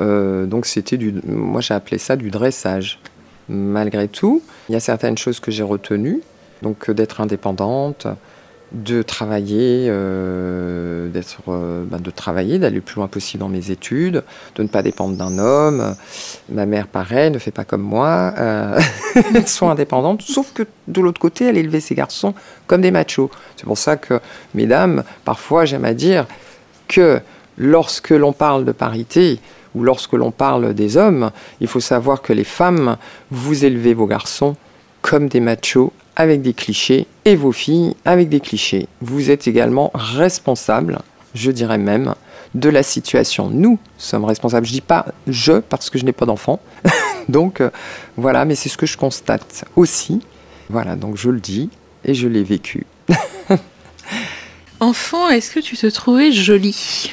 euh, 0.00 0.46
donc 0.46 0.66
c'était 0.66 0.96
du, 0.96 1.14
moi 1.24 1.60
j'ai 1.60 1.74
appelé 1.74 1.98
ça 1.98 2.16
du 2.16 2.30
dressage. 2.30 3.00
Malgré 3.48 4.08
tout, 4.08 4.42
il 4.68 4.72
y 4.72 4.76
a 4.76 4.80
certaines 4.80 5.16
choses 5.16 5.40
que 5.40 5.50
j'ai 5.50 5.62
retenues, 5.62 6.20
donc 6.62 6.90
euh, 6.90 6.94
d'être 6.94 7.20
indépendante, 7.20 8.06
de 8.72 9.00
travailler, 9.02 9.86
euh, 9.88 11.08
d'être, 11.08 11.38
ben, 11.46 11.98
de 11.98 12.10
travailler, 12.10 12.58
d'aller 12.58 12.76
le 12.76 12.80
plus 12.82 12.96
loin 12.96 13.08
possible 13.08 13.40
dans 13.40 13.48
mes 13.48 13.70
études, 13.70 14.22
de 14.56 14.62
ne 14.62 14.68
pas 14.68 14.82
dépendre 14.82 15.16
d'un 15.16 15.38
homme. 15.38 15.94
Ma 16.50 16.66
mère, 16.66 16.86
pareil, 16.86 17.30
ne 17.30 17.38
fait 17.38 17.50
pas 17.50 17.64
comme 17.64 17.82
moi, 17.82 18.34
euh, 18.38 18.78
sont 19.46 19.70
indépendantes, 19.70 20.22
sauf 20.22 20.52
que 20.52 20.64
de 20.86 21.00
l'autre 21.00 21.20
côté, 21.20 21.46
elle 21.46 21.56
élevait 21.56 21.80
ses 21.80 21.94
garçons 21.94 22.34
comme 22.66 22.82
des 22.82 22.90
machos. 22.90 23.30
C'est 23.56 23.64
pour 23.64 23.78
ça 23.78 23.96
que, 23.96 24.20
mesdames, 24.54 25.02
parfois 25.24 25.64
j'aime 25.64 25.86
à 25.86 25.94
dire 25.94 26.26
que 26.88 27.20
lorsque 27.56 28.10
l'on 28.10 28.32
parle 28.32 28.64
de 28.66 28.72
parité, 28.72 29.40
ou 29.74 29.82
lorsque 29.82 30.12
l'on 30.12 30.30
parle 30.30 30.74
des 30.74 30.96
hommes, 30.96 31.30
il 31.60 31.66
faut 31.66 31.80
savoir 31.80 32.22
que 32.22 32.32
les 32.32 32.44
femmes, 32.44 32.96
vous 33.30 33.64
élevez 33.64 33.94
vos 33.94 34.06
garçons 34.06 34.56
comme 35.02 35.28
des 35.28 35.40
machos 35.40 35.92
avec 36.16 36.42
des 36.42 36.52
clichés 36.52 37.06
et 37.24 37.36
vos 37.36 37.52
filles 37.52 37.94
avec 38.04 38.28
des 38.28 38.40
clichés. 38.40 38.88
Vous 39.00 39.30
êtes 39.30 39.46
également 39.46 39.90
responsables, 39.94 40.98
je 41.34 41.50
dirais 41.50 41.78
même, 41.78 42.14
de 42.54 42.68
la 42.68 42.82
situation. 42.82 43.50
Nous 43.50 43.78
sommes 43.96 44.24
responsables. 44.24 44.66
Je 44.66 44.72
dis 44.72 44.80
pas 44.80 45.06
je 45.26 45.60
parce 45.60 45.90
que 45.90 45.98
je 45.98 46.04
n'ai 46.04 46.12
pas 46.12 46.26
d'enfant. 46.26 46.60
donc 47.28 47.60
euh, 47.60 47.70
voilà, 48.16 48.44
mais 48.44 48.54
c'est 48.54 48.68
ce 48.68 48.76
que 48.76 48.86
je 48.86 48.96
constate 48.96 49.64
aussi. 49.76 50.20
Voilà, 50.68 50.96
donc 50.96 51.16
je 51.16 51.30
le 51.30 51.40
dis 51.40 51.70
et 52.04 52.14
je 52.14 52.26
l'ai 52.28 52.42
vécu. 52.42 52.86
Enfant, 54.80 55.28
est-ce 55.28 55.50
que 55.50 55.60
tu 55.60 55.76
te 55.76 55.86
trouvais 55.86 56.32
jolie? 56.32 57.12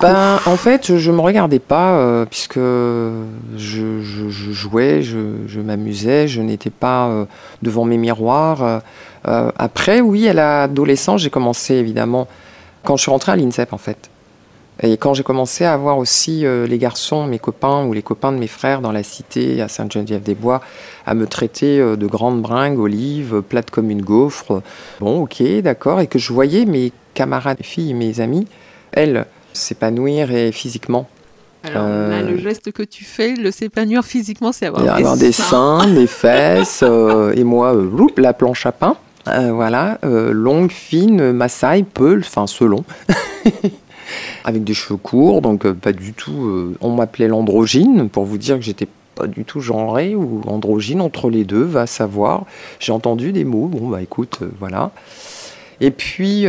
Ben, 0.00 0.40
en 0.46 0.56
fait, 0.56 0.96
je 0.96 1.10
ne 1.10 1.16
me 1.16 1.20
regardais 1.20 1.58
pas 1.58 1.92
euh, 1.92 2.24
puisque 2.24 2.58
je, 2.58 4.00
jouais, 4.00 5.02
je, 5.02 5.60
m'amusais, 5.60 6.28
je 6.28 6.40
n'étais 6.40 6.70
pas 6.70 7.08
euh, 7.08 7.24
devant 7.62 7.84
mes 7.84 7.96
miroirs. 7.96 8.82
Euh, 9.26 9.50
après, 9.56 10.00
oui, 10.00 10.28
à 10.28 10.32
l'adolescence, 10.32 11.22
j'ai 11.22 11.30
commencé 11.30 11.74
évidemment 11.74 12.28
quand 12.84 12.96
je 12.96 13.02
suis 13.02 13.10
rentrée 13.10 13.32
à 13.32 13.36
l'INSEP 13.36 13.72
en 13.72 13.78
fait. 13.78 14.10
Et 14.82 14.96
quand 14.96 15.14
j'ai 15.14 15.22
commencé 15.22 15.64
à 15.64 15.76
voir 15.76 15.98
aussi 15.98 16.44
les 16.44 16.78
garçons, 16.78 17.26
mes 17.26 17.38
copains 17.38 17.84
ou 17.84 17.92
les 17.92 18.02
copains 18.02 18.32
de 18.32 18.38
mes 18.38 18.48
frères 18.48 18.80
dans 18.80 18.90
la 18.90 19.04
cité 19.04 19.60
à 19.60 19.68
Sainte-Geneviève-des-Bois, 19.68 20.60
à 21.06 21.14
me 21.14 21.26
traiter 21.26 21.78
de 21.78 22.06
grande 22.06 22.40
bringue, 22.42 22.78
olive, 22.78 23.42
plate 23.42 23.70
comme 23.70 23.90
une 23.90 24.02
gaufre. 24.02 24.62
Bon, 24.98 25.20
ok, 25.20 25.42
d'accord. 25.60 26.00
Et 26.00 26.08
que 26.08 26.18
je 26.18 26.32
voyais 26.32 26.64
mes 26.64 26.90
camarades 27.14 27.62
filles, 27.62 27.94
mes 27.94 28.20
amis, 28.20 28.48
elles, 28.92 29.26
s'épanouir 29.52 30.32
et 30.32 30.52
physiquement. 30.52 31.08
Alors 31.64 31.88
là, 31.88 32.22
le 32.22 32.34
euh, 32.34 32.38
geste 32.38 32.72
que 32.72 32.82
tu 32.82 33.04
fais, 33.04 33.34
le 33.34 33.50
s'épanouir 33.50 34.04
physiquement, 34.04 34.52
c'est 34.52 34.66
avoir, 34.66 34.82
des, 34.82 34.88
avoir 34.88 35.16
des, 35.16 35.32
seins, 35.32 35.86
des 35.86 36.06
fesses, 36.08 36.82
euh, 36.82 37.32
et 37.36 37.44
moi, 37.44 37.74
euh, 37.74 38.06
la 38.16 38.32
planche 38.32 38.66
à 38.66 38.72
pain. 38.72 38.96
voilà, 39.26 39.98
longue, 40.02 40.72
fine, 40.72 41.32
Maasai, 41.32 41.84
Peul, 41.84 42.20
enfin 42.20 42.46
selon. 42.46 42.84
Avec 44.44 44.64
des 44.64 44.74
cheveux 44.74 44.98
courts, 44.98 45.40
donc 45.40 45.70
pas 45.72 45.92
du 45.92 46.12
tout. 46.12 46.74
on 46.80 46.90
m'appelait 46.90 47.28
l'androgyne, 47.28 48.08
pour 48.08 48.24
vous 48.24 48.38
dire 48.38 48.56
que 48.56 48.62
j'étais 48.62 48.88
pas 49.14 49.26
du 49.26 49.44
tout 49.44 49.60
genré 49.60 50.16
ou 50.16 50.42
androgyne 50.46 51.00
entre 51.00 51.30
les 51.30 51.44
deux, 51.44 51.62
va 51.62 51.86
savoir. 51.86 52.44
J'ai 52.80 52.92
entendu 52.92 53.32
des 53.32 53.44
mots, 53.44 53.68
bon 53.68 53.88
bah 53.88 54.02
écoute, 54.02 54.40
voilà. 54.58 54.90
Et 55.80 55.92
puis 55.92 56.46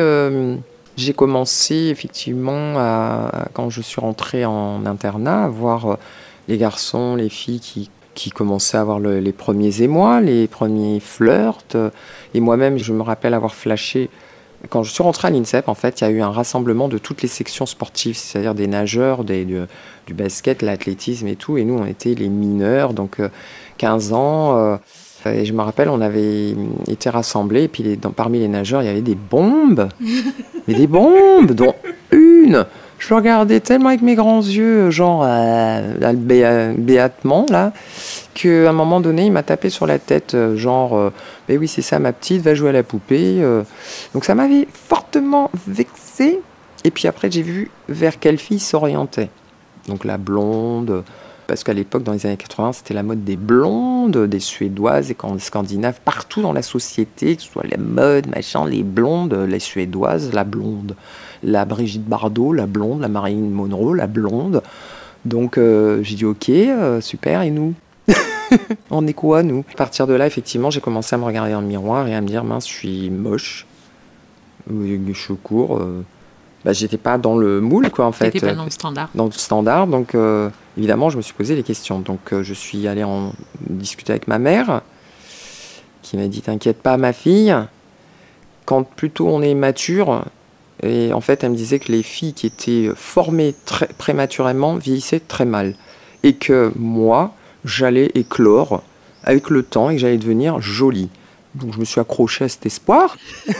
j'ai 0.97 1.13
commencé 1.13 1.75
effectivement 1.75 2.75
à, 2.77 3.47
quand 3.53 3.69
je 3.69 3.81
suis 3.81 3.99
rentrée 4.01 4.45
en 4.45 4.85
internat 4.85 5.45
à 5.45 5.47
voir 5.47 5.97
les 6.47 6.57
garçons, 6.57 7.15
les 7.15 7.29
filles 7.29 7.59
qui, 7.59 7.89
qui 8.13 8.29
commençaient 8.29 8.77
à 8.77 8.81
avoir 8.81 8.99
les 8.99 9.31
premiers 9.31 9.81
émois, 9.81 10.21
les 10.21 10.47
premiers 10.47 10.99
flirts. 10.99 11.75
Et 12.33 12.39
moi-même, 12.39 12.77
je 12.77 12.93
me 12.93 13.01
rappelle 13.01 13.33
avoir 13.33 13.55
flashé. 13.55 14.09
Quand 14.69 14.83
je 14.83 14.91
suis 14.91 15.03
rentrée 15.03 15.27
à 15.27 15.31
l'INSEP, 15.31 15.67
en 15.67 15.73
fait, 15.73 15.99
il 15.99 16.03
y 16.05 16.07
a 16.07 16.09
eu 16.09 16.21
un 16.21 16.31
rassemblement 16.31 16.87
de 16.87 16.97
toutes 16.97 17.21
les 17.21 17.27
sections 17.27 17.65
sportives, 17.65 18.15
c'est-à-dire 18.15 18.55
des 18.55 18.67
nageurs, 18.67 19.25
des, 19.25 19.43
du, 19.43 20.13
basket, 20.13 20.61
l'athlétisme 20.61 21.27
et 21.27 21.35
tout. 21.35 21.57
Et 21.57 21.65
nous, 21.65 21.77
on 21.77 21.85
était 21.85 22.13
les 22.13 22.29
mineurs, 22.29 22.93
donc 22.93 23.19
15 23.77 24.11
euh, 24.11 24.15
ans. 24.15 24.57
Euh, 24.57 24.77
et 25.25 25.45
je 25.45 25.53
me 25.53 25.61
rappelle, 25.61 25.89
on 25.89 26.01
avait 26.01 26.55
été 26.87 27.09
rassemblés, 27.09 27.63
et 27.63 27.67
puis 27.67 27.99
parmi 28.15 28.39
les 28.39 28.47
nageurs, 28.47 28.81
il 28.81 28.85
y 28.85 28.89
avait 28.89 29.01
des 29.01 29.15
bombes. 29.15 29.89
mais 30.67 30.73
des 30.73 30.87
bombes, 30.87 31.51
dont 31.51 31.75
une 32.11 32.65
je 33.07 33.13
regardais 33.13 33.59
tellement 33.59 33.89
avec 33.89 34.01
mes 34.01 34.15
grands 34.15 34.41
yeux, 34.41 34.89
genre 34.89 35.23
euh, 35.25 36.13
béatement, 36.77 37.45
là, 37.49 37.73
qu'à 38.33 38.69
un 38.69 38.71
moment 38.71 39.01
donné, 39.01 39.25
il 39.25 39.31
m'a 39.31 39.43
tapé 39.43 39.69
sur 39.69 39.85
la 39.85 39.99
tête, 39.99 40.35
euh, 40.35 40.55
genre, 40.55 40.95
euh, 40.95 41.09
mais 41.49 41.57
oui, 41.57 41.67
c'est 41.67 41.81
ça, 41.81 41.99
ma 41.99 42.13
petite, 42.13 42.41
va 42.41 42.55
jouer 42.55 42.69
à 42.69 42.71
la 42.71 42.83
poupée. 42.83 43.39
Euh. 43.41 43.63
Donc 44.13 44.23
ça 44.23 44.35
m'avait 44.35 44.67
fortement 44.71 45.51
vexé. 45.67 46.39
Et 46.85 46.91
puis 46.91 47.09
après, 47.09 47.29
j'ai 47.29 47.41
vu 47.41 47.71
vers 47.89 48.19
quelle 48.19 48.37
fille 48.37 48.59
s'orientait. 48.59 49.29
Donc 49.89 50.05
la 50.05 50.17
blonde, 50.17 51.03
parce 51.53 51.63
qu'à 51.63 51.73
l'époque, 51.73 52.01
dans 52.01 52.13
les 52.13 52.25
années 52.25 52.35
80, 52.35 52.73
c'était 52.73 52.95
la 52.95 53.03
mode 53.03 53.23
des 53.23 53.35
blondes, 53.35 54.17
des 54.25 54.39
suédoises 54.39 55.11
et 55.11 55.17
scandinaves, 55.37 55.99
partout 56.03 56.41
dans 56.41 56.51
la 56.51 56.63
société, 56.63 57.35
que 57.35 57.43
ce 57.43 57.49
soit 57.49 57.63
la 57.69 57.77
mode, 57.77 58.27
machin, 58.27 58.65
les 58.65 58.81
blondes, 58.81 59.33
les 59.33 59.59
suédoises, 59.59 60.33
la 60.33 60.45
blonde 60.45 60.95
la 61.43 61.65
Brigitte 61.65 62.05
Bardot, 62.05 62.53
la 62.53 62.65
blonde, 62.65 63.01
la 63.01 63.07
Marilyn 63.07 63.49
Monroe, 63.49 63.93
la 63.93 64.07
blonde. 64.07 64.63
Donc 65.25 65.57
euh, 65.57 66.01
j'ai 66.01 66.15
dit 66.15 66.25
ok, 66.25 66.49
euh, 66.49 67.01
super, 67.01 67.41
et 67.43 67.51
nous? 67.51 67.73
On 68.89 69.05
est 69.05 69.13
quoi 69.13 69.43
nous? 69.43 69.63
À 69.73 69.75
partir 69.75 70.07
de 70.07 70.13
là, 70.13 70.25
effectivement, 70.25 70.71
j'ai 70.71 70.81
commencé 70.81 71.13
à 71.13 71.19
me 71.19 71.23
regarder 71.23 71.51
dans 71.51 71.61
le 71.61 71.67
miroir 71.67 72.07
et 72.07 72.15
à 72.15 72.21
me 72.21 72.27
dire 72.27 72.43
mince, 72.43 72.67
je 72.67 72.73
suis 72.73 73.09
moche, 73.09 73.67
les 74.71 75.13
cheveux 75.13 75.37
courts. 75.41 75.77
Euh, 75.77 76.03
bah, 76.65 76.73
j'étais 76.73 76.97
pas 76.97 77.17
dans 77.17 77.35
le 77.37 77.61
moule 77.61 77.89
quoi 77.89 78.05
en 78.05 78.11
fait. 78.11 78.39
pas 78.39 78.53
dans 78.53 78.65
le 78.65 78.71
standard. 78.71 79.09
Dans 79.15 79.25
le 79.25 79.31
standard, 79.31 79.87
donc 79.87 80.15
évidemment, 80.77 81.09
je 81.09 81.17
me 81.17 81.21
suis 81.21 81.33
posé 81.33 81.55
les 81.55 81.63
questions. 81.63 81.99
Donc 81.99 82.33
je 82.41 82.53
suis 82.53 82.87
allé 82.87 83.03
en 83.03 83.33
discuter 83.69 84.11
avec 84.11 84.27
ma 84.27 84.39
mère, 84.39 84.81
qui 86.01 86.17
m'a 86.17 86.27
dit 86.27 86.41
t'inquiète 86.41 86.81
pas 86.81 86.97
ma 86.97 87.13
fille, 87.13 87.55
quand 88.65 88.83
plutôt 88.83 89.27
on 89.27 89.41
est 89.41 89.53
mature, 89.55 90.23
et 90.83 91.13
en 91.13 91.21
fait, 91.21 91.43
elle 91.43 91.51
me 91.51 91.55
disait 91.55 91.79
que 91.79 91.91
les 91.91 92.03
filles 92.03 92.33
qui 92.33 92.45
étaient 92.45 92.89
formées 92.95 93.55
très 93.65 93.87
prématurément 93.87 94.75
vieillissaient 94.75 95.21
très 95.21 95.45
mal. 95.45 95.75
Et 96.23 96.33
que 96.33 96.71
moi, 96.75 97.33
j'allais 97.63 98.11
éclore 98.15 98.83
avec 99.23 99.49
le 99.49 99.63
temps 99.63 99.89
et 99.89 99.95
que 99.95 100.01
j'allais 100.01 100.17
devenir 100.17 100.61
jolie. 100.61 101.09
Donc 101.55 101.73
je 101.73 101.79
me 101.79 101.85
suis 101.85 102.01
accroché 102.01 102.45
à 102.45 102.49
cet 102.49 102.65
espoir. 102.65 103.17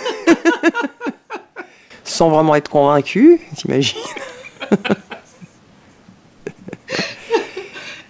Sans 2.04 2.30
vraiment 2.30 2.56
être 2.56 2.70
convaincu, 2.70 3.40
t'imagines 3.56 4.00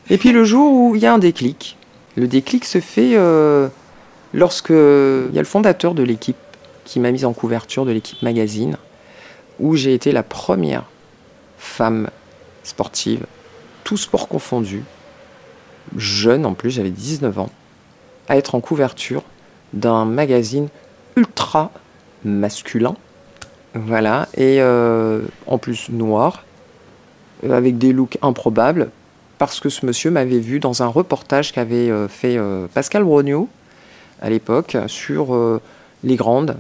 Et 0.10 0.18
puis 0.18 0.32
le 0.32 0.44
jour 0.44 0.74
où 0.74 0.96
il 0.96 1.02
y 1.02 1.06
a 1.06 1.14
un 1.14 1.20
déclic, 1.20 1.78
le 2.16 2.28
déclic 2.28 2.66
se 2.66 2.80
fait 2.80 3.16
euh, 3.16 3.68
lorsque 4.34 4.70
il 4.70 5.32
y 5.34 5.38
a 5.38 5.42
le 5.42 5.46
fondateur 5.46 5.94
de 5.94 6.04
l'équipe 6.04 6.38
qui 6.86 7.00
m'a 7.00 7.12
mise 7.12 7.26
en 7.26 7.34
couverture 7.34 7.86
de 7.86 7.92
l'équipe 7.92 8.22
magazine 8.22 8.78
où 9.60 9.76
j'ai 9.76 9.94
été 9.94 10.12
la 10.12 10.24
première 10.24 10.84
femme 11.58 12.10
sportive, 12.64 13.26
tout 13.84 13.98
sport 13.98 14.28
confondu, 14.28 14.84
jeune 15.98 16.46
en 16.46 16.54
plus, 16.54 16.72
j'avais 16.72 16.90
19 16.90 17.40
ans, 17.40 17.50
à 18.28 18.38
être 18.38 18.56
en 18.56 18.62
couverture 18.62 19.24
d'un 19.74 20.06
magazine 20.06 20.70
ultra 21.16 21.72
masculin. 22.24 22.96
Voilà, 23.76 24.28
et 24.36 24.62
euh, 24.62 25.22
en 25.48 25.58
plus 25.58 25.90
noir, 25.90 26.44
avec 27.50 27.78
des 27.78 27.92
looks 27.92 28.18
improbables, 28.22 28.90
parce 29.40 29.60
que 29.60 29.70
ce 29.70 29.86
monsieur 29.86 30.12
m'avait 30.12 30.40
vu 30.40 30.60
dans 30.60 30.84
un 30.84 30.88
reportage 30.88 31.52
qu'avait 31.52 31.90
euh, 31.90 32.08
fait 32.08 32.38
euh, 32.38 32.68
Pascal 32.74 33.04
Brognaud 33.04 33.50
à 34.22 34.30
l'époque 34.30 34.78
sur 34.88 35.38
les 36.04 36.16
grandes, 36.16 36.56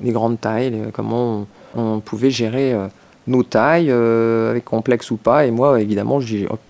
les 0.00 0.10
grandes 0.10 0.40
tailles, 0.40 0.76
comment 0.92 1.46
on, 1.74 2.00
pouvait 2.00 2.30
gérer 2.30 2.72
euh, 2.72 2.88
nos 3.26 3.42
tailles, 3.42 3.90
euh, 3.90 4.50
avec 4.50 4.64
complexe 4.64 5.10
ou 5.10 5.16
pas. 5.16 5.46
Et 5.46 5.50
moi, 5.50 5.80
évidemment, 5.80 6.20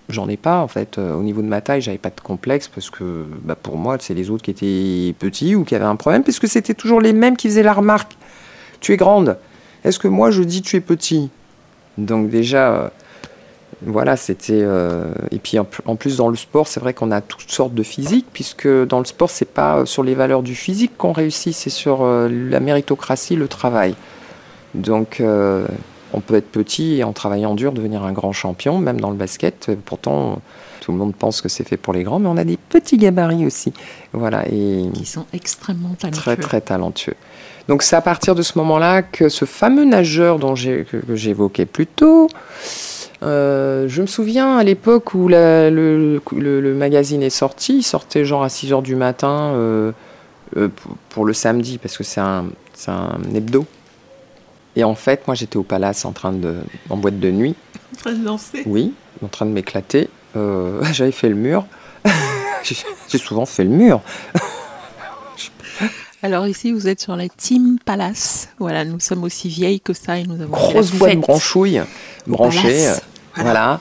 j'en 0.09 0.29
ai 0.29 0.37
pas. 0.37 0.61
En 0.61 0.67
fait, 0.67 0.97
euh, 0.97 1.13
au 1.13 1.23
niveau 1.23 1.41
de 1.41 1.47
ma 1.47 1.61
taille, 1.61 1.81
j'avais 1.81 1.97
pas 1.97 2.09
de 2.09 2.21
complexe 2.21 2.67
parce 2.67 2.89
que 2.89 3.25
bah, 3.43 3.55
pour 3.55 3.77
moi, 3.77 3.97
c'est 3.99 4.13
les 4.13 4.29
autres 4.29 4.43
qui 4.43 4.51
étaient 4.51 5.13
petits 5.17 5.55
ou 5.55 5.63
qui 5.63 5.75
avaient 5.75 5.85
un 5.85 5.95
problème, 5.95 6.23
puisque 6.23 6.47
c'était 6.47 6.73
toujours 6.73 7.01
les 7.01 7.13
mêmes 7.13 7.37
qui 7.37 7.47
faisaient 7.47 7.63
la 7.63 7.73
remarque. 7.73 8.17
Tu 8.79 8.93
es 8.93 8.97
grande. 8.97 9.37
Est-ce 9.83 9.99
que 9.99 10.07
moi, 10.07 10.31
je 10.31 10.43
dis 10.43 10.61
tu 10.61 10.75
es 10.75 10.81
petit? 10.81 11.29
Donc 11.97 12.29
déjà, 12.29 12.91
voilà, 13.81 14.17
c'était. 14.17 14.63
et 15.31 15.39
puis 15.39 15.57
en 15.59 15.95
plus, 15.95 16.17
dans 16.17 16.29
le 16.29 16.35
sport, 16.35 16.67
c'est 16.67 16.79
vrai 16.79 16.93
qu'on 16.93 17.11
a 17.11 17.21
toutes 17.21 17.51
sortes 17.51 17.73
de 17.73 17.83
physique, 17.83 18.25
puisque 18.33 18.67
dans 18.67 18.99
le 18.99 19.05
sport, 19.05 19.29
c'est 19.29 19.51
pas 19.51 19.85
sur 19.85 20.03
les 20.03 20.13
valeurs 20.13 20.43
du 20.43 20.55
physique 20.55 20.97
qu'on 20.97 21.11
réussit, 21.11 21.55
c'est 21.55 21.69
sur 21.69 22.05
la 22.05 22.59
méritocratie, 22.59 23.35
le 23.35 23.47
travail. 23.47 23.95
Donc, 24.77 25.19
euh, 25.19 25.67
on 26.13 26.21
peut 26.21 26.35
être 26.35 26.49
petit 26.49 26.97
et 26.97 27.03
en 27.03 27.13
travaillant 27.13 27.55
dur 27.55 27.73
devenir 27.73 28.03
un 28.03 28.13
grand 28.13 28.31
champion, 28.31 28.77
même 28.77 28.99
dans 28.99 29.09
le 29.09 29.15
basket. 29.15 29.71
Pourtant, 29.85 30.39
tout 30.81 30.91
le 30.91 30.97
monde 30.97 31.15
pense 31.15 31.41
que 31.41 31.49
c'est 31.49 31.67
fait 31.67 31.77
pour 31.77 31.93
les 31.93 32.03
grands, 32.03 32.19
mais 32.19 32.29
on 32.29 32.37
a 32.37 32.43
des 32.43 32.57
petits 32.57 32.97
gabarits 32.97 33.45
aussi. 33.45 33.73
Voilà. 34.13 34.47
Et 34.47 34.85
qui 34.93 35.05
sont 35.05 35.25
extrêmement 35.33 35.95
talentueux. 35.99 36.21
Très, 36.21 36.37
très 36.37 36.61
talentueux. 36.61 37.15
Donc, 37.67 37.83
c'est 37.83 37.95
à 37.95 38.01
partir 38.01 38.35
de 38.35 38.41
ce 38.41 38.57
moment-là 38.57 39.01
que 39.01 39.29
ce 39.29 39.45
fameux 39.45 39.83
nageur 39.83 40.39
dont 40.39 40.53
que, 40.53 40.85
j'évoquais 41.13 41.65
plus 41.65 41.87
tôt, 41.87 42.29
euh, 43.23 43.87
je 43.87 44.01
me 44.01 44.07
souviens 44.07 44.57
à 44.57 44.63
l'époque 44.63 45.13
où 45.13 45.27
le, 45.27 46.73
magazine 46.75 47.23
est 47.23 47.29
sorti, 47.29 47.77
il 47.77 47.83
sortait 47.83 48.25
genre 48.25 48.43
à 48.43 48.49
6 48.49 48.71
h 48.71 48.81
du 48.81 48.95
matin 48.95 49.51
euh, 49.55 49.91
pour, 51.09 51.25
le 51.25 51.33
samedi, 51.33 51.77
parce 51.77 51.97
que 51.97 52.03
c'est 52.03 52.21
un, 52.21 52.45
un 52.87 53.19
hebdo. 53.35 53.65
Et 54.77 54.83
en 54.83 54.93
fait, 54.93 55.25
moi, 55.25 55.33
j'étais 55.33 55.57
au 55.57 55.63
palace 55.63 56.05
en 56.05 56.11
train 56.11 56.31
de, 56.31 56.57
en 56.91 56.97
boîte 56.97 57.19
de 57.19 57.31
nuit. 57.31 57.55
En 57.95 57.97
train 57.99 58.13
de 58.13 58.23
danser 58.23 58.61
Oui, 58.67 58.93
en 59.23 59.27
train 59.27 59.47
de 59.47 59.51
m'éclater. 59.51 60.07
Euh, 60.35 60.83
j'avais 60.93 61.11
fait 61.11 61.29
le 61.29 61.35
mur. 61.35 61.65
J'ai 63.09 63.17
souvent 63.17 63.47
fait 63.47 63.63
le 63.63 63.71
mur. 63.71 64.01
Alors 66.23 66.47
ici, 66.47 66.71
vous 66.71 66.87
êtes 66.87 66.99
sur 66.99 67.15
la 67.15 67.29
Team 67.29 67.77
Palace. 67.83 68.49
Voilà, 68.57 68.85
nous 68.85 68.99
sommes 68.99 69.23
aussi 69.23 69.49
vieilles 69.49 69.79
que 69.79 69.93
ça 69.93 70.17
et 70.17 70.23
nous 70.23 70.41
avons 70.41 70.51
grosse 70.51 70.91
boîte 70.91 71.15
de 71.15 71.21
branchouille 71.21 71.81
branchée. 72.25 72.91
Voilà. 73.35 73.79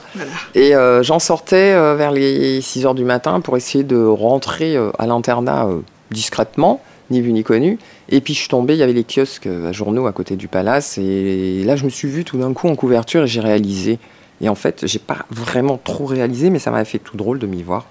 Et 0.55 0.75
euh, 0.75 1.03
j'en 1.03 1.18
sortais 1.18 1.72
euh, 1.72 1.94
vers 1.96 2.12
les 2.12 2.61
6 2.61 2.85
heures 2.85 2.94
du 2.94 3.05
matin 3.05 3.40
pour 3.40 3.57
essayer 3.57 3.85
de 3.85 4.05
rentrer 4.05 4.77
à 4.99 5.07
l'internat 5.07 5.66
discrètement, 6.11 6.83
ni 7.11 7.22
vu 7.22 7.33
ni 7.33 7.42
connu. 7.42 7.79
Et 8.11 8.20
puis 8.20 8.35
je 8.35 8.40
suis 8.40 8.49
tombé, 8.49 8.75
il 8.75 8.79
y 8.79 8.83
avait 8.83 8.92
les 8.92 9.05
kiosques 9.05 9.46
à 9.46 9.72
journaux 9.72 10.07
à 10.07 10.12
côté 10.12 10.37
du 10.37 10.46
palace. 10.46 10.99
Et 10.99 11.64
là, 11.64 11.75
je 11.75 11.85
me 11.85 11.90
suis 11.90 12.09
vu 12.09 12.25
tout 12.25 12.37
d'un 12.37 12.53
coup 12.53 12.68
en 12.68 12.77
couverture 12.77 13.22
et 13.22 13.27
j'ai 13.27 13.40
réalisé. 13.40 13.99
Et 14.40 14.49
en 14.49 14.55
fait, 14.55 14.87
j'ai 14.87 14.99
pas 14.99 15.25
vraiment 15.31 15.81
trop 15.83 16.05
réalisé, 16.05 16.51
mais 16.51 16.59
ça 16.59 16.70
m'a 16.70 16.85
fait 16.85 16.99
tout 16.99 17.16
drôle 17.16 17.38
de 17.38 17.46
m'y 17.46 17.62
voir. 17.62 17.87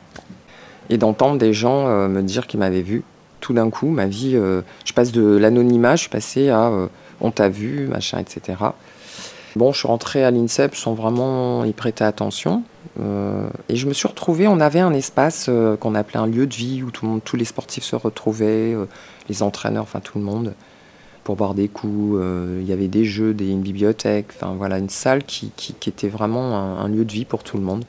Et 0.89 0.97
d'entendre 0.97 1.39
des 1.39 1.53
gens 1.53 1.88
euh, 1.88 2.08
me 2.08 2.21
dire 2.21 2.45
qu'ils 2.45 2.60
m'avaient 2.60 2.84
vu. 2.84 3.03
Tout 3.45 3.53
d'un 3.53 3.69
coup, 3.69 3.89
ma 3.89 4.08
vie, 4.08 4.31
euh, 4.34 4.63
je 4.86 4.93
passe 4.93 5.12
de 5.12 5.21
l'anonymat, 5.21 5.95
je 5.95 6.01
suis 6.01 6.10
passé 6.10 6.49
à 6.49 6.69
euh, 6.69 6.88
on 7.21 7.29
t'a 7.29 7.47
vu, 7.47 7.86
machin, 7.86 8.17
etc. 8.17 8.58
Bon, 9.55 9.71
je 9.71 9.77
suis 9.77 9.88
rentré 9.88 10.23
à 10.23 10.31
l'INSEP 10.31 10.73
sans 10.73 10.95
vraiment 10.95 11.63
y 11.63 11.71
prêter 11.71 12.03
attention. 12.03 12.63
et 13.69 13.75
je 13.75 13.86
me 13.86 13.93
suis 13.93 14.08
retrouvé, 14.08 14.47
on 14.47 14.60
avait 14.60 14.79
un 14.79 14.93
espace 14.93 15.47
qu'on 15.79 15.93
appelait 15.93 16.19
un 16.19 16.25
lieu 16.25 16.47
de 16.47 16.55
vie 16.55 16.81
où 16.81 16.89
tout 16.89 17.05
le 17.05 17.12
monde, 17.12 17.21
tous 17.23 17.38
les 17.38 17.45
sportifs 17.45 17.84
se 17.84 17.95
retrouvaient 17.95 18.75
les 19.29 19.43
entraîneurs, 19.43 19.84
enfin 19.84 19.99
tout 19.99 20.17
le 20.17 20.23
monde, 20.23 20.55
pour 21.23 21.36
boire 21.36 21.53
des 21.53 21.67
coups. 21.67 22.17
Euh, 22.19 22.60
il 22.62 22.67
y 22.67 22.73
avait 22.73 22.88
des 22.88 23.05
jeux, 23.05 23.36
une 23.39 23.62
bibliothèque, 23.62 24.27
enfin 24.36 24.55
voilà, 24.58 24.79
une 24.79 24.89
salle 24.89 25.23
qui, 25.23 25.51
était 25.86 26.08
vraiment 26.08 26.79
un, 26.79 26.88
lieu 26.88 27.05
de 27.05 27.12
vie 27.12 27.25
pour 27.25 27.43
tout 27.43 27.58
le 27.58 27.63
monde. 27.63 27.86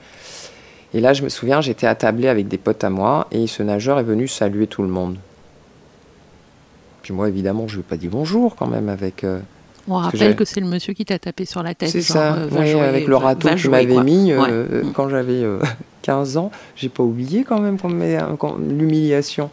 Et 0.93 1.01
là, 1.01 1.15
je 1.15 1.23
me 1.23 1.31
souviens, 1.31 1.63
j'étais 1.63 1.87
attablé 1.87 2.29
avec 2.29 2.47
des 2.47 2.59
potes 2.59 2.85
à 2.85 2.91
moi 2.91 3.27
et 3.31 3.47
ce 3.47 3.63
nageur 3.63 3.99
est 3.99 4.05
venu 4.05 4.29
saluer 4.29 4.67
tout 4.67 4.83
le 4.83 4.89
monde. 4.89 5.17
Puis 7.07 7.15
moi, 7.15 7.29
évidemment, 7.29 7.69
je 7.69 7.75
ne 7.75 7.77
lui 7.77 7.87
ai 7.87 7.89
pas 7.89 7.97
dit 7.97 8.09
bonjour 8.09 8.57
quand 8.57 8.67
même 8.67 8.89
avec. 8.89 9.23
Euh, 9.23 9.39
on 9.87 9.95
rappelle 9.95 10.35
que, 10.35 10.45
c'est 10.45 10.59
le 10.59 10.67
monsieur 10.67 10.93
qui 10.93 11.05
t'a 11.05 11.21
tapé 11.21 11.45
sur 11.45 11.63
la 11.63 11.73
tête. 11.73 11.89
C'est 11.89 12.03
ça, 12.03 12.35
euh, 12.35 12.81
avec 12.83 13.07
le 13.07 13.15
râteau 13.15 13.49
que 13.49 13.69
m'avait 13.69 14.03
mis 14.03 14.33
euh, 14.33 14.83
mm. 14.83 14.93
quand 14.93 15.09
j'avais 15.09 15.45
15 16.03 16.37
ans. 16.37 16.51
J'ai 16.75 16.89
pas 16.89 17.05
oublié 17.05 17.45
quand 17.45 17.61
même 17.61 17.77
l'humiliation. 18.59 19.51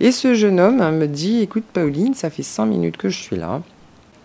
Et 0.00 0.12
ce 0.12 0.32
jeune 0.32 0.58
homme 0.58 0.80
hein, 0.80 0.92
me 0.92 1.06
dit 1.06 1.42
Écoute, 1.42 1.64
Pauline, 1.70 2.14
ça 2.14 2.30
fait 2.30 2.42
5 2.42 2.64
minutes 2.64 2.96
que 2.96 3.10
je 3.10 3.18
suis 3.18 3.36
là 3.36 3.60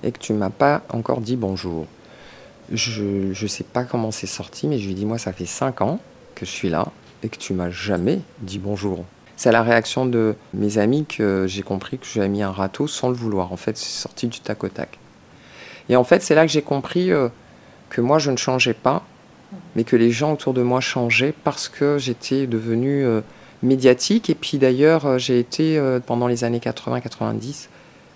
et 0.02 0.14
que 0.14 0.20
tu 0.20 0.32
m'as 0.32 0.50
pas 0.50 0.82
encore 0.94 1.20
dit 1.20 1.36
bonjour. 1.36 1.86
Je 2.72 3.04
ne 3.04 3.48
sais 3.50 3.66
pas 3.66 3.84
comment 3.84 4.12
c'est 4.12 4.26
sorti, 4.26 4.70
mais 4.70 4.80
je 4.80 4.88
lui 4.88 4.94
dis 4.94 5.06
Moi, 5.06 5.18
ça 5.18 5.34
fait 5.34 5.46
5 5.46 5.82
ans 5.82 6.00
que 6.34 6.46
je 6.46 6.52
suis 6.52 6.70
là 6.70 6.88
et 7.24 7.28
que 7.28 7.38
tu 7.38 7.52
m'as 7.54 7.72
jamais 7.72 8.22
dit 8.40 8.58
bonjour. 8.58 9.04
C'est 9.40 9.48
à 9.48 9.54
la 9.54 9.64
réaction 9.64 10.06
de 10.06 10.36
mes 10.54 10.80
amis 10.80 11.06
que 11.06 11.48
j'ai 11.48 11.62
compris 11.62 11.98
que 11.98 12.06
j'avais 12.06 12.28
mis 12.28 12.44
un 12.44 12.52
râteau 12.52 12.88
sans 12.88 13.08
le 13.08 13.16
vouloir. 13.16 13.54
En 13.54 13.56
fait, 13.56 13.78
c'est 13.78 14.02
sorti 14.02 14.28
du 14.28 14.42
tac 14.42 14.62
au 14.66 14.68
tac. 14.68 15.00
Et 15.88 15.96
en 15.96 16.04
fait, 16.04 16.22
c'est 16.22 16.36
là 16.36 16.46
que 16.46 16.52
j'ai 16.52 16.62
compris 16.62 17.10
euh, 17.10 17.30
que 17.90 18.02
moi, 18.02 18.20
je 18.20 18.32
ne 18.32 18.36
changeais 18.36 18.74
pas, 18.74 19.06
mais 19.78 19.86
que 19.86 19.96
les 19.96 20.12
gens 20.12 20.34
autour 20.34 20.54
de 20.54 20.62
moi 20.62 20.82
changeaient 20.82 21.34
parce 21.46 21.70
que 21.70 21.98
j'étais 21.98 22.48
devenue 22.48 23.06
euh, 23.06 23.22
médiatique. 23.64 24.30
Et 24.30 24.36
puis 24.36 24.58
d'ailleurs, 24.58 25.06
euh, 25.06 25.18
j'ai 25.18 25.40
été, 25.40 25.82
pendant 26.06 26.28
les 26.28 26.44
années 26.44 26.60
80-90, 26.60 27.70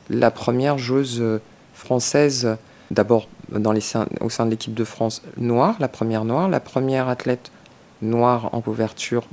la 0.10 0.30
première 0.30 0.78
joueuse 0.78 1.24
française, 1.74 2.58
d'abord 2.92 3.30
au 3.56 4.30
sein 4.30 4.46
de 4.46 4.50
l'équipe 4.50 4.74
de 4.74 4.84
France 4.84 5.22
noire, 5.38 5.78
la 5.80 5.88
première 5.88 6.26
noire, 6.26 6.50
la 6.50 6.60
première 6.60 7.08
athlète 7.08 7.50
noire 8.02 8.50
en 8.52 8.60
couverture 8.60 9.24